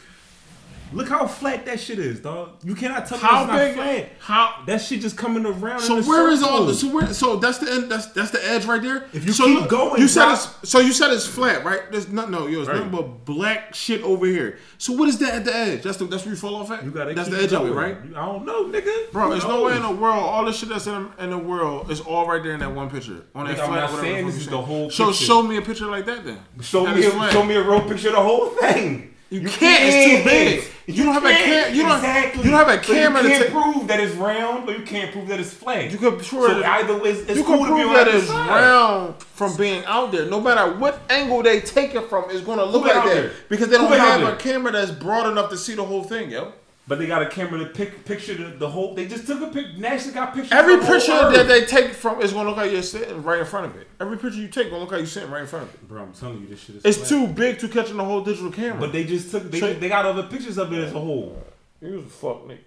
Look 0.94 1.08
how 1.10 1.26
flat 1.28 1.66
that 1.66 1.80
shit 1.80 2.00
is, 2.00 2.20
dog. 2.20 2.50
You 2.64 2.76
cannot 2.76 3.08
tell 3.08 3.18
me 3.18 3.24
How 3.24 3.44
it's 3.44 3.52
big? 3.52 3.76
not 3.78 3.84
flat. 3.86 4.10
How? 4.20 4.64
That 4.66 4.82
shit 4.82 5.02
just 5.02 5.18
coming 5.18 5.46
around. 5.46 5.80
So 5.82 6.02
where 6.04 6.30
is 6.30 6.44
all 6.44 6.50
circle. 6.50 6.66
the? 6.66 6.74
So 6.76 6.88
where? 6.89 7.14
So 7.14 7.36
that's 7.38 7.58
the 7.60 7.72
end. 7.72 7.92
That's 7.92 8.08
that's 8.08 8.32
the 8.32 8.46
edge 8.46 8.66
right 8.66 8.82
there. 8.82 9.06
If 9.14 9.26
you 9.26 9.32
so 9.32 9.46
keep 9.46 9.60
look, 9.62 9.70
going, 9.70 10.02
you 10.02 10.08
said 10.08 10.26
bro. 10.26 10.34
it's. 10.34 10.70
So 10.70 10.80
you 10.80 10.92
said 10.92 11.12
it's 11.12 11.26
flat, 11.26 11.64
right? 11.64 11.82
There's 11.92 12.10
not. 12.10 12.30
No, 12.30 12.48
yo, 12.48 12.60
it's 12.60 12.68
Right. 12.68 12.78
nothing 12.78 12.92
but 12.92 13.26
black 13.26 13.74
shit 13.74 14.02
over 14.04 14.26
here. 14.26 14.58
So 14.78 14.94
what 14.94 15.08
is 15.08 15.18
that 15.20 15.34
at 15.34 15.46
the 15.46 15.56
edge? 15.56 15.84
That's 15.84 15.98
the. 15.98 16.06
That's 16.06 16.24
where 16.26 16.34
you 16.34 16.39
fall 16.39 16.56
off 16.56 16.72
at. 16.72 16.84
You 16.84 16.92
gotta 16.92 17.14
That's 17.14 17.30
the 17.30 17.38
edge 17.42 17.54
of 17.54 17.66
it, 17.68 17.72
right? 17.72 17.98
I 18.16 18.26
don't 18.26 18.46
know, 18.46 18.66
nigga. 18.66 19.12
Bro, 19.12 19.30
there's 19.32 19.46
no 19.46 19.64
way 19.64 19.76
in 19.76 19.82
the 19.82 19.92
world. 19.92 20.20
All 20.24 20.44
the 20.46 20.52
shit 20.54 20.70
that's 20.70 20.88
in, 20.88 21.10
in 21.20 21.30
the 21.30 21.38
world 21.38 21.89
is 21.89 22.02
all 22.02 22.28
right 22.28 22.44
there 22.44 22.54
in 22.54 22.60
that 22.60 22.74
one 22.74 22.89
picture. 22.89 23.24
On 23.34 23.46
that 23.46 23.56
Nigga, 23.58 23.62
I'm 23.62 23.68
flat. 23.68 23.76
not 23.82 23.92
whatever 23.92 24.02
saying 24.02 24.26
this 24.26 24.36
is 24.36 24.48
the 24.48 24.62
whole 24.62 24.89
So 24.89 25.08
picture. 25.08 25.24
show 25.26 25.42
me 25.44 25.58
a 25.58 25.62
picture 25.62 25.86
like 25.88 26.06
that 26.06 26.26
then. 26.26 26.39
Show 26.62 26.86
That 26.86 26.96
me, 26.98 27.06
a, 27.06 27.12
flat. 27.12 27.32
show 27.32 27.44
me 27.44 27.56
a 27.56 27.64
real 27.64 27.82
picture 27.88 28.10
of 28.10 28.16
the 28.16 28.22
whole 28.22 28.48
thing. 28.50 29.11
You 29.32 29.47
can't. 29.47 29.82
It's 29.84 30.23
too 30.23 30.29
big. 30.29 30.63
You 30.88 31.05
don't 31.05 31.13
have 31.13 31.23
a 31.23 31.29
can't. 31.29 31.67
cam- 31.67 31.75
you 31.75 31.84
don't- 31.84 31.95
exactly. 31.95 32.43
you 32.43 32.49
don't 32.51 32.67
have 32.67 32.67
a 32.67 32.77
camera 32.84 33.21
to 33.21 33.27
You 33.29 33.34
can't 33.36 33.43
take- 33.45 33.53
prove 33.53 33.88
that 33.88 33.99
it's 34.01 34.13
round, 34.15 34.65
but 34.65 34.77
you 34.77 34.84
can't 34.84 35.09
prove 35.13 35.27
that 35.29 35.39
it's 35.39 35.53
flat. 35.53 35.89
You 35.89 35.97
could 35.97 36.23
sure. 36.25 36.49
so 36.49 36.63
either 36.65 36.97
way, 36.97 37.11
it's, 37.11 37.29
it's 37.29 37.38
you 37.39 37.43
cool 37.45 37.59
can 37.59 37.67
to 37.67 37.71
prove 37.75 37.93
that 37.93 38.07
it's 38.09 38.27
side. 38.27 38.49
round 38.49 39.15
from 39.34 39.55
being 39.55 39.86
out 39.86 40.11
there. 40.11 40.25
No 40.25 40.41
matter 40.41 40.73
what 40.77 40.99
angle 41.09 41.41
they 41.43 41.61
take 41.61 41.95
it 41.95 42.09
from, 42.09 42.25
it's 42.29 42.41
going 42.41 42.57
to 42.57 42.65
look 42.65 42.84
like 42.84 42.93
that 42.93 43.05
there? 43.05 43.32
because 43.47 43.69
they 43.69 43.77
Who 43.77 43.88
don't 43.88 43.97
have 43.97 44.34
a 44.34 44.36
camera 44.36 44.73
that's 44.73 44.91
broad 44.91 45.32
enough 45.32 45.49
to 45.51 45.57
see 45.57 45.75
the 45.75 45.84
whole 45.86 46.03
thing, 46.03 46.29
yo. 46.29 46.51
But 46.92 47.00
they 47.00 47.08
got 47.08 47.22
a 47.22 47.28
camera 47.28 47.58
to 47.60 47.68
pic, 47.68 48.04
picture 48.04 48.36
the, 48.36 48.50
the 48.58 48.70
whole. 48.70 48.94
They 48.94 49.08
just 49.08 49.26
took 49.26 49.39
a 49.39 49.48
pic. 49.48 49.78
NASA 49.78 50.14
got 50.14 50.34
pictures. 50.34 50.52
Every 50.52 50.74
of 50.74 50.82
the 50.82 50.88
picture 50.88 51.32
that 51.32 51.48
they 51.48 51.64
take 51.64 51.94
from 51.94 52.22
is 52.22 52.34
going 52.34 52.44
to 52.44 52.50
look 52.50 52.58
like 52.58 52.70
you're 52.70 52.84
sitting 52.84 53.24
right 53.24 53.39
in 53.39 53.46
front 53.46 53.68
of 53.68 53.78
it. 53.78 53.88
Every 54.02 54.18
picture 54.18 54.42
you 54.42 54.50
take 54.50 54.70
going 54.70 54.72
to 54.72 54.80
look 54.80 54.92
like 54.92 54.98
you're 54.98 55.08
sitting 55.08 55.32
right 55.32 55.39
in 55.39 55.48
front 55.48 55.70
of 55.70 55.74
it. 55.74 55.88
Bro, 55.88 56.04
I'm 56.04 56.12
telling 56.12 56.42
you, 56.42 56.48
this 56.48 56.60
shit 56.60 56.76
is. 56.76 56.84
It's 56.84 56.98
flat. 56.98 57.08
too 57.08 57.28
big 57.28 57.60
to 57.60 57.70
catch 57.70 57.92
in 57.92 57.96
the 57.96 58.04
whole 58.04 58.22
digital 58.26 58.52
camera. 58.52 58.78
But 58.78 58.92
they 58.92 59.06
just 59.06 59.32
took. 59.32 59.50
They, 59.50 59.62
So- 59.62 59.74
they 59.74 59.88
got 59.88 60.06
other 60.06 60.24
pictures 60.24 60.58
of 60.58 60.74
it 60.74 60.80
as 60.80 60.92
a 60.92 61.00
whole. 61.00 61.42
you 61.80 61.94
was 61.94 62.04
a 62.04 62.08
fuck 62.10 62.42
nigga. 62.44 62.60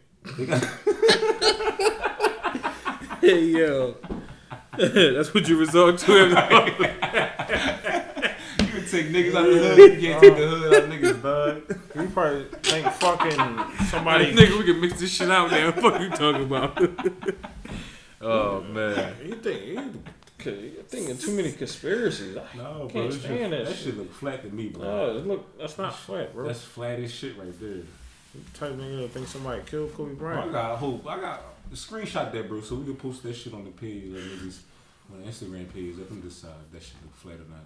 Hey 3.20 3.42
yo, 3.42 3.96
that's 4.78 5.34
what 5.34 5.46
you 5.48 5.58
resort 5.58 5.98
to. 5.98 6.12
you 6.28 6.28
can 6.28 6.36
take 8.88 9.08
niggas 9.10 9.34
out 9.34 9.46
of 9.48 9.54
the 9.54 9.60
hood. 9.76 10.02
You 10.02 10.08
can't 10.08 10.22
take 10.22 10.36
the 10.36 10.48
hood 10.48 10.74
out 10.74 10.82
of 10.84 10.90
niggas, 10.90 11.20
bud. 11.22 11.62
You 11.94 12.08
probably 12.08 12.44
think 12.62 12.86
fucking 12.88 13.36
Like, 13.56 13.80
somebody. 13.88 14.32
nigga, 14.34 14.58
we 14.58 14.64
can 14.64 14.80
mix 14.80 14.98
this 15.00 15.10
shit 15.12 15.30
out 15.30 15.50
now. 15.50 15.70
What 15.72 16.00
you 16.00 16.10
talking 16.10 16.42
about? 16.44 16.76
oh 18.20 18.60
man. 18.62 19.14
You 19.24 19.34
think 19.36 19.64
you, 19.66 20.02
you're 20.44 20.82
thinking 20.84 21.16
too 21.18 21.32
many 21.36 21.52
conspiracies? 21.52 22.36
I 22.36 22.42
No, 22.56 22.88
bro. 22.88 22.88
can't 22.88 23.10
That 23.10 23.12
shit, 23.12 23.22
stand 23.22 23.52
that 23.52 23.64
that 23.66 23.74
shit. 23.76 23.84
shit 23.84 23.96
look 23.98 24.12
flat 24.12 24.42
to 24.42 24.50
me, 24.50 24.68
bro. 24.68 24.82
No, 24.82 25.12
look, 25.20 25.58
that's 25.58 25.78
not 25.78 25.94
flat, 25.94 26.34
bro. 26.34 26.46
That's 26.46 26.62
flat 26.62 26.98
as 27.00 27.12
shit 27.12 27.38
right 27.38 27.58
there. 27.60 27.82
type 28.54 28.70
of 28.70 28.76
nigga 28.78 29.02
that 29.02 29.10
think 29.12 29.28
somebody 29.28 29.62
killed 29.64 29.94
Kobe 29.94 30.14
Bro, 30.14 30.48
I 30.48 30.52
got 30.52 30.78
hope. 30.78 31.06
I 31.06 31.20
got 31.20 31.42
the 31.70 31.76
screenshot 31.76 32.32
that, 32.32 32.48
bro, 32.48 32.60
so 32.60 32.74
we 32.76 32.84
can 32.84 32.96
post 32.96 33.22
that 33.22 33.34
shit 33.34 33.54
on 33.54 33.64
the 33.64 33.70
page, 33.70 34.04
like 34.12 34.22
niggas 34.22 34.58
on 35.12 35.22
the 35.22 35.28
Instagram 35.28 35.72
page. 35.72 35.94
Let 35.96 36.08
them 36.08 36.20
decide 36.20 36.50
if 36.66 36.72
that 36.72 36.82
shit 36.82 36.96
look 37.02 37.14
flat 37.16 37.34
or 37.36 37.48
not. 37.50 37.64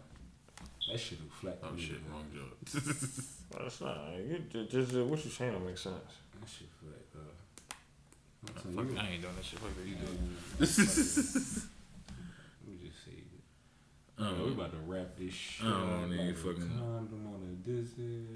That 0.93 1.01
shit 1.01 1.19
look 1.21 1.33
flat. 1.33 1.61
to 1.63 1.69
Oh 1.69 1.73
me, 1.73 1.81
shit, 1.83 2.07
bro. 2.07 2.17
wrong 2.17 2.27
joke. 2.35 2.83
That's 3.51 3.81
not. 3.81 3.99
You 4.19 4.39
just, 4.53 4.71
just 4.71 4.95
uh, 4.95 5.05
what 5.05 5.25
you 5.25 5.31
saying 5.31 5.53
don't 5.53 5.65
make 5.67 5.79
sense. 5.79 5.95
That 6.41 6.49
shit 6.49 6.69
flat, 6.81 7.13
bro. 7.13 7.23
I'm 8.69 8.87
Fuck. 8.87 9.03
I 9.05 9.09
ain't 9.09 9.23
doing 9.23 9.35
that 9.37 9.45
shit. 9.45 9.59
Fuck 9.59 9.75
that 9.77 9.87
you 9.87 9.95
do. 9.97 10.05
Man, 10.05 10.17
Let 10.59 10.69
me 12.69 12.77
just 12.87 13.05
say 13.05 13.13
it. 13.13 13.25
I 14.19 14.21
Yo, 14.29 14.33
we 14.33 14.39
don't, 14.39 14.53
about 14.53 14.73
to 14.73 14.79
wrap 14.87 15.17
this 15.17 15.33
shit. 15.35 15.67
I 15.67 15.71
don't 15.71 16.05
up 16.05 16.11
need 16.11 16.19
like 16.21 16.31
a 16.31 16.35
fucking- 16.35 16.69
condom 16.79 17.27
on 17.27 17.41
a 17.51 17.69
dizzy. 17.69 18.27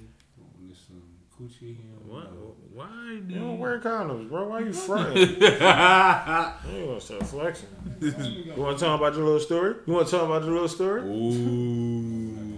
On 0.40 0.68
this 0.68 0.78
some 0.88 1.02
coochie. 1.38 1.58
He 1.60 1.74
don't 1.74 2.06
What? 2.12 2.32
know. 2.32 2.54
Why 2.72 3.20
do 3.26 3.34
You 3.34 3.40
don't 3.40 3.58
wear 3.58 3.78
condoms, 3.80 4.28
bro. 4.28 4.48
Why 4.48 4.60
you 4.60 4.72
fronting? 4.88 5.16
you 5.18 5.24
ain't 5.26 5.58
gonna 5.60 7.00
start 7.00 7.26
flexing. 7.26 7.68
You 8.00 8.54
want 8.56 8.78
to 8.78 8.84
talk 8.84 8.98
about 9.00 9.14
your 9.14 9.24
little 9.24 9.40
story? 9.40 9.74
You 9.86 9.92
want 9.92 10.06
to 10.08 10.10
talk 10.16 10.24
about 10.24 10.42
your 10.44 10.52
little 10.52 10.68
story? 10.68 11.02
Ooh. 11.02 12.51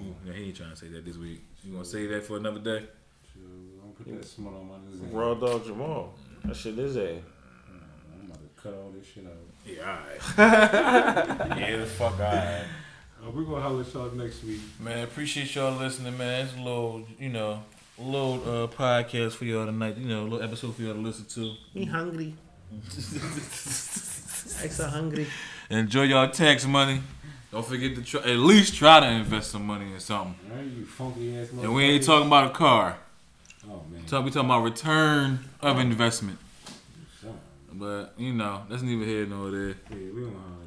Yeah, 0.54 0.66
ain't 0.66 0.76
trying 0.76 0.88
to 0.88 0.94
say 0.94 1.00
that 1.00 1.04
this 1.04 1.16
week. 1.16 1.44
You 1.62 1.72
gonna 1.72 1.84
say 1.84 2.06
that 2.06 2.24
for 2.24 2.36
another 2.36 2.60
day? 2.60 2.86
Sure, 3.32 3.42
Don't 3.80 3.94
put 3.96 4.06
that 4.06 4.24
smut 4.24 4.54
on 4.54 4.68
my 4.68 4.74
design. 4.90 5.12
Raw 5.12 5.34
dog 5.34 5.64
Jamal. 5.64 6.14
That 6.44 6.56
shit 6.56 6.78
is 6.78 6.96
a. 6.96 7.08
I'm 7.10 8.26
about 8.26 8.38
to 8.38 8.62
cut 8.62 8.74
all 8.74 8.90
this 8.90 9.06
shit 9.06 9.26
out. 9.26 9.32
Yeah, 9.66 9.98
alright. 10.38 11.58
yeah, 11.58 11.76
the 11.78 11.86
fuck 11.86 12.20
alright. 12.20 12.64
Uh, 13.20 13.30
we're 13.30 13.42
gonna 13.42 13.62
holler 13.62 13.82
at 13.82 13.92
y'all 13.92 14.10
next 14.12 14.44
week. 14.44 14.60
Man, 14.78 15.04
appreciate 15.04 15.54
y'all 15.54 15.76
listening, 15.76 16.16
man. 16.16 16.46
It's 16.46 16.54
a 16.54 16.58
little, 16.58 17.04
you 17.18 17.30
know, 17.30 17.62
a 17.98 18.02
little 18.02 18.64
uh, 18.64 18.66
podcast 18.68 19.32
for 19.32 19.46
y'all 19.46 19.66
tonight. 19.66 19.96
You 19.96 20.08
know, 20.08 20.22
a 20.22 20.28
little 20.28 20.42
episode 20.42 20.76
for 20.76 20.82
y'all 20.82 20.94
to 20.94 21.00
listen 21.00 21.24
to. 21.26 21.54
Me 21.74 21.86
hungry. 21.86 22.34
I 22.72 24.68
so 24.68 24.86
hungry. 24.86 25.26
Enjoy 25.70 26.02
y'all 26.02 26.30
tax 26.30 26.66
money. 26.66 27.00
Don't 27.54 27.64
forget 27.64 27.94
to 27.94 28.02
try, 28.02 28.20
at 28.22 28.38
least 28.38 28.74
try 28.74 28.98
to 28.98 29.06
invest 29.06 29.52
some 29.52 29.64
money 29.64 29.92
in 29.92 30.00
something. 30.00 30.34
You 30.76 30.84
funky 30.86 31.38
ass 31.38 31.50
And 31.52 31.72
we 31.72 31.84
ain't 31.84 32.02
talking 32.02 32.26
about 32.26 32.48
a 32.48 32.50
car. 32.50 32.98
Oh 33.70 33.80
man. 33.88 34.04
Talk, 34.06 34.24
we 34.24 34.32
talking 34.32 34.50
about 34.50 34.64
return 34.64 35.38
of 35.60 35.78
investment. 35.78 36.40
But 37.72 38.14
you 38.18 38.32
know, 38.32 38.64
that's 38.68 38.82
neither 38.82 39.04
here 39.04 39.26
nor 39.26 39.52
there. 39.52 39.68
Yeah, 39.68 39.74
we 39.90 40.22
don't 40.22 40.63